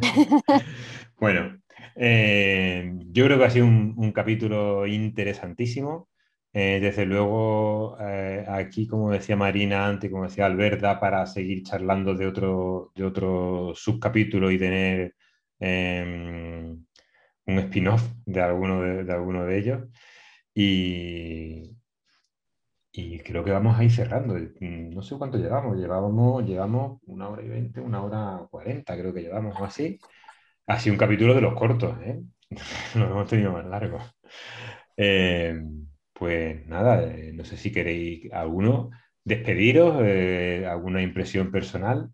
bueno, 1.20 1.60
eh, 1.96 2.92
yo 3.10 3.24
creo 3.24 3.38
que 3.38 3.44
ha 3.44 3.50
sido 3.50 3.66
un 3.66 4.12
capítulo 4.12 4.86
interesantísimo. 4.86 6.08
Eh, 6.52 6.80
desde 6.80 7.04
luego, 7.06 7.96
eh, 8.00 8.44
aquí, 8.48 8.86
como 8.86 9.10
decía 9.10 9.36
Marina 9.36 9.86
antes, 9.86 10.10
como 10.10 10.24
decía 10.24 10.46
Alberta, 10.46 10.98
para 10.98 11.26
seguir 11.26 11.62
charlando 11.62 12.14
de 12.14 12.26
otro, 12.26 12.90
de 12.94 13.04
otro 13.04 13.72
subcapítulo 13.74 14.50
y 14.50 14.58
tener 14.58 15.14
em, 15.60 16.84
un 17.48 17.58
spin-off 17.58 18.02
de 18.26 18.40
alguno 18.42 18.82
de, 18.82 19.12
alguno 19.12 19.44
de 19.44 19.58
ellos. 19.58 19.88
Y, 20.54 21.76
y 22.92 23.18
creo 23.20 23.44
que 23.44 23.50
vamos 23.52 23.78
a 23.78 23.84
ir 23.84 23.90
cerrando. 23.90 24.36
No 24.60 25.02
sé 25.02 25.16
cuánto 25.16 25.38
llevamos. 25.38 25.76
Llevábamos, 25.76 26.44
llevamos 26.44 27.00
una 27.06 27.28
hora 27.28 27.42
y 27.42 27.48
veinte, 27.48 27.80
una 27.80 28.02
hora 28.02 28.46
cuarenta, 28.50 28.96
creo 28.96 29.12
que 29.14 29.22
llevamos 29.22 29.58
o 29.60 29.64
así. 29.64 29.98
Ha 30.66 30.78
sido 30.78 30.94
un 30.94 30.98
capítulo 30.98 31.34
de 31.34 31.40
los 31.40 31.54
cortos, 31.54 31.96
¿eh? 32.02 32.22
Lo 32.94 33.06
hemos 33.06 33.28
tenido 33.28 33.52
más 33.52 33.66
largo. 33.66 33.98
Eh, 34.96 35.60
pues 36.12 36.66
nada, 36.66 37.02
eh, 37.04 37.32
no 37.32 37.44
sé 37.44 37.56
si 37.56 37.72
queréis 37.72 38.32
alguno 38.32 38.90
despediros, 39.24 40.02
eh, 40.02 40.66
alguna 40.68 41.02
impresión 41.02 41.50
personal. 41.50 42.10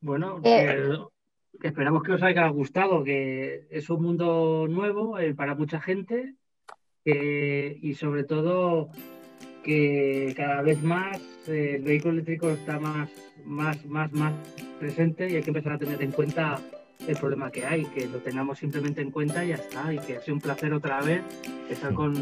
Bueno, 0.00 0.40
eh, 1.54 1.58
esperamos 1.62 2.02
que 2.02 2.12
os 2.12 2.22
haya 2.22 2.46
gustado, 2.48 3.04
que 3.04 3.66
es 3.70 3.88
un 3.90 4.02
mundo 4.02 4.66
nuevo 4.68 5.16
para 5.36 5.54
mucha 5.54 5.80
gente 5.80 6.34
y 7.04 7.94
sobre 7.94 8.22
todo 8.22 8.90
que 9.62 10.34
cada 10.36 10.62
vez 10.62 10.82
más 10.82 11.20
el 11.48 11.82
vehículo 11.82 12.14
eléctrico 12.14 12.50
está 12.50 12.78
más, 12.78 13.10
más, 13.44 13.84
más, 13.86 14.12
más 14.12 14.32
presente 14.78 15.30
y 15.30 15.36
hay 15.36 15.42
que 15.42 15.50
empezar 15.50 15.72
a 15.72 15.78
tener 15.78 16.02
en 16.02 16.12
cuenta 16.12 16.60
el 17.06 17.16
problema 17.16 17.50
que 17.50 17.64
hay, 17.64 17.84
que 17.86 18.06
lo 18.06 18.18
tengamos 18.18 18.58
simplemente 18.58 19.00
en 19.00 19.10
cuenta 19.10 19.44
y 19.44 19.48
ya 19.48 19.56
está, 19.56 19.92
y 19.92 19.98
que 19.98 20.16
ha 20.16 20.20
sido 20.20 20.34
un 20.34 20.40
placer 20.40 20.72
otra 20.72 21.00
vez 21.00 21.22
estar 21.70 21.92
con 21.94 22.14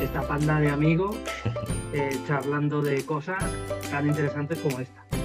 esta 0.00 0.22
panda 0.26 0.60
de 0.60 0.68
amigos 0.68 1.18
eh, 1.92 2.10
charlando 2.26 2.82
de 2.82 3.04
cosas 3.04 3.42
tan 3.90 4.06
interesantes 4.06 4.58
como 4.58 4.80
esta. 4.80 5.17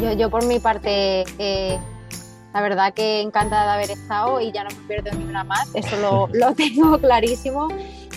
Yo, 0.00 0.12
yo 0.12 0.30
por 0.30 0.44
mi 0.46 0.58
parte, 0.58 1.24
eh, 1.38 1.78
la 2.54 2.60
verdad 2.60 2.94
que 2.94 3.20
encantada 3.20 3.64
de 3.64 3.70
haber 3.72 3.90
estado 3.90 4.40
y 4.40 4.52
ya 4.52 4.64
no 4.64 4.70
me 4.70 4.86
pierdo 4.86 5.10
ni 5.16 5.24
una 5.24 5.44
más, 5.44 5.68
eso 5.74 5.96
lo, 5.96 6.28
lo 6.32 6.54
tengo 6.54 6.98
clarísimo. 6.98 7.68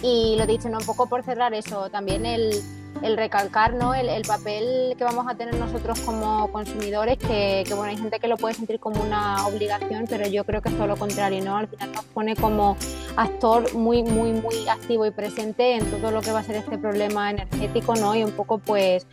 Y 0.02 0.36
lo 0.38 0.46
dicho, 0.46 0.70
¿no? 0.70 0.78
un 0.78 0.86
poco 0.86 1.08
por 1.08 1.24
cerrar 1.24 1.54
eso, 1.54 1.90
también 1.90 2.26
el, 2.26 2.62
el 3.02 3.18
recalcar 3.18 3.74
¿no? 3.74 3.94
el, 3.94 4.10
el, 4.10 4.24
papel 4.24 4.96
que 4.98 5.04
vamos 5.04 5.28
a 5.28 5.36
tener 5.36 5.56
nosotros 5.56 6.00
como 6.02 6.52
consumidores, 6.52 7.18
que, 7.18 7.64
bueno, 7.70 7.84
hay 7.84 7.98
gente 7.98 8.20
que 8.20 8.28
lo 8.28 8.38
puede 8.38 8.56
sentir 8.56 8.80
como 8.80 9.02
una 9.02 9.46
obligación, 9.48 10.06
pero 10.10 10.28
yo 10.28 10.44
creo 10.44 10.62
que 10.62 10.70
es 10.70 10.76
todo 10.76 10.88
lo 10.88 10.98
contrario, 10.98 11.44
¿no? 11.44 11.58
Al 11.58 11.68
final 11.68 11.92
nos 11.92 12.06
pone 12.06 12.36
como 12.36 12.78
actor 13.16 13.74
muy, 13.74 14.04
muy, 14.04 14.32
muy 14.32 14.68
activo 14.68 15.06
y 15.06 15.12
presente 15.12 15.76
en 15.76 15.86
todo 15.92 16.12
lo 16.12 16.22
que 16.22 16.32
va 16.32 16.40
a 16.40 16.44
ser 16.44 16.56
este 16.56 16.78
problema 16.78 17.30
energético, 17.30 17.96
¿no? 17.96 18.16
Y 18.16 18.24
un 18.24 18.32
poco, 18.32 18.58
pues, 18.58 19.06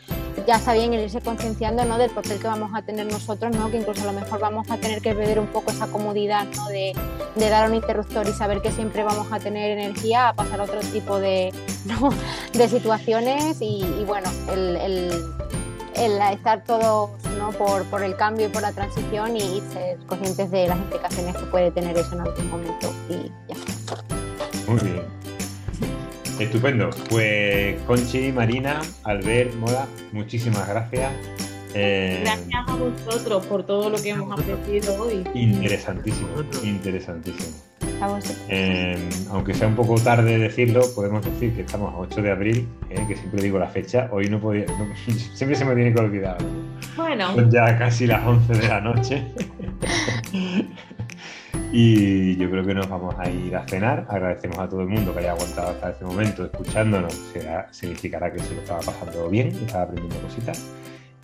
ya 0.47 0.57
está 0.57 0.73
bien 0.73 0.93
el 0.95 1.03
irse 1.03 1.21
concienciando, 1.21 1.85
¿no? 1.85 1.99
Del 1.99 2.11
papel 2.11 2.39
que 2.39 2.47
vamos 2.47 2.71
a 2.75 2.83
tener 2.83 3.07
nosotros, 3.07 3.55
¿no? 3.55 3.71
Que 3.71 3.79
incluso 3.79 4.03
a 4.03 4.13
lo 4.13 4.19
mejor 4.19 4.41
vamos 4.41 4.71
a 4.71 4.79
tener 4.79 5.03
que 5.03 5.15
perder 5.15 5.39
un 5.39 5.49
poco 5.49 5.71
esa 5.71 5.87
comodidad, 5.87 6.47
¿no? 6.57 6.67
De, 6.69 6.95
de 7.35 7.49
dar 7.49 7.69
un 7.69 7.75
interruptor 7.75 8.27
y 8.29 8.33
saber 8.33 8.61
que 8.63 8.73
siempre 8.73 9.03
vamos 9.03 9.29
a 9.31 9.39
tener 9.39 9.79
energía 9.79 10.29
a 10.29 10.35
pasar 10.35 10.61
a 10.61 10.65
otro 10.65 10.81
tipo 10.81 11.19
de, 11.19 11.53
¿no? 11.85 12.11
de 12.53 12.69
situaciones 12.69 13.61
y 13.61 13.72
y, 13.81 14.05
bueno, 14.05 14.31
el, 14.51 14.77
el, 15.95 16.23
estar 16.33 16.65
todos 16.65 17.11
¿no? 17.39 17.51
por, 17.53 17.85
por, 17.87 18.03
el 18.03 18.17
cambio 18.17 18.47
y 18.47 18.49
por 18.49 18.63
la 18.63 18.73
transición 18.73 19.37
y, 19.37 19.63
ser 19.73 19.99
conscientes 20.07 20.51
de 20.51 20.69
las 20.69 20.79
implicaciones 20.79 21.37
que 21.37 21.45
puede 21.47 21.71
tener 21.71 21.97
eso 21.97 22.15
en 22.15 22.21
algún 22.21 22.51
momento 22.51 22.93
y 23.09 23.31
ya 23.49 23.57
Muy 24.67 24.81
bien. 24.81 25.03
Estupendo. 26.39 26.91
Pues 27.09 27.81
Conchi, 27.83 28.33
Marina, 28.33 28.81
Albert, 29.05 29.55
Moda, 29.55 29.87
muchísimas 30.13 30.67
gracias. 30.69 31.13
Eh, 31.75 32.21
gracias 32.23 32.69
a 32.69 32.77
vosotros 32.77 33.47
por 33.47 33.65
todo 33.65 33.89
lo 33.89 34.03
que 34.03 34.11
hemos 34.11 34.39
aprendido 34.39 35.03
hoy. 35.03 35.25
Interesantísimo, 35.35 36.29
interesantísimo. 36.63 37.72
Eh, 38.49 38.97
aunque 39.31 39.55
sea 39.55 39.69
un 39.69 39.77
poco 39.77 40.01
tarde 40.01 40.39
decirlo, 40.39 40.83
podemos 40.95 41.25
decir 41.25 41.55
que 41.55 41.63
estamos 41.63 41.95
a 41.95 41.99
8 41.99 42.23
de 42.23 42.31
abril, 42.31 42.69
eh, 42.91 43.05
que 43.07 43.17
siempre 43.17 43.43
digo 43.43 43.59
la 43.59 43.69
fecha. 43.69 44.09
Hoy 44.11 44.29
no 44.29 44.41
podía, 44.41 44.67
siempre 45.35 45.57
se 45.57 45.65
me 45.65 45.75
tiene 45.75 45.95
que 45.95 46.01
olvidar. 46.01 46.39
Bueno. 46.97 47.35
Son 47.35 47.51
ya 47.51 47.79
casi 47.79 48.07
las 48.07 48.27
11 48.27 48.53
de 48.55 48.69
la 48.69 48.81
noche. 48.81 49.27
y 51.73 52.37
yo 52.37 52.51
creo 52.51 52.65
que 52.65 52.75
nos 52.75 52.89
vamos 52.89 53.15
a 53.19 53.31
ir 53.31 53.55
a 53.57 53.67
cenar. 53.67 54.07
Agradecemos 54.09 54.59
a 54.59 54.69
todo 54.69 54.81
el 54.83 54.89
mundo 54.89 55.13
que 55.13 55.21
haya 55.21 55.33
aguantado 55.33 55.71
hasta 55.71 55.91
este 55.91 56.05
momento 56.05 56.45
escuchándonos. 56.45 57.15
Será, 57.33 57.69
significará 57.73 58.33
que 58.33 58.41
se 58.41 58.55
lo 58.55 58.61
estaba 58.61 58.81
pasando 58.81 59.29
bien, 59.29 59.51
que 59.53 59.65
estaba 59.65 59.85
aprendiendo 59.85 60.19
cositas. 60.21 60.63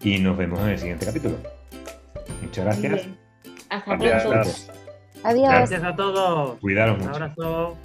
Y 0.00 0.18
nos 0.18 0.36
vemos 0.36 0.60
en 0.60 0.68
el 0.68 0.78
siguiente 0.78 1.06
capítulo. 1.06 1.36
Muchas 2.40 2.64
gracias. 2.64 3.06
Hasta 3.68 3.98
pronto. 3.98 4.77
Adiós. 5.24 5.48
Gracias 5.48 5.82
a 5.84 5.94
todos. 5.94 6.58
Cuidaros 6.60 7.02
Un 7.02 7.08
abrazo. 7.08 7.76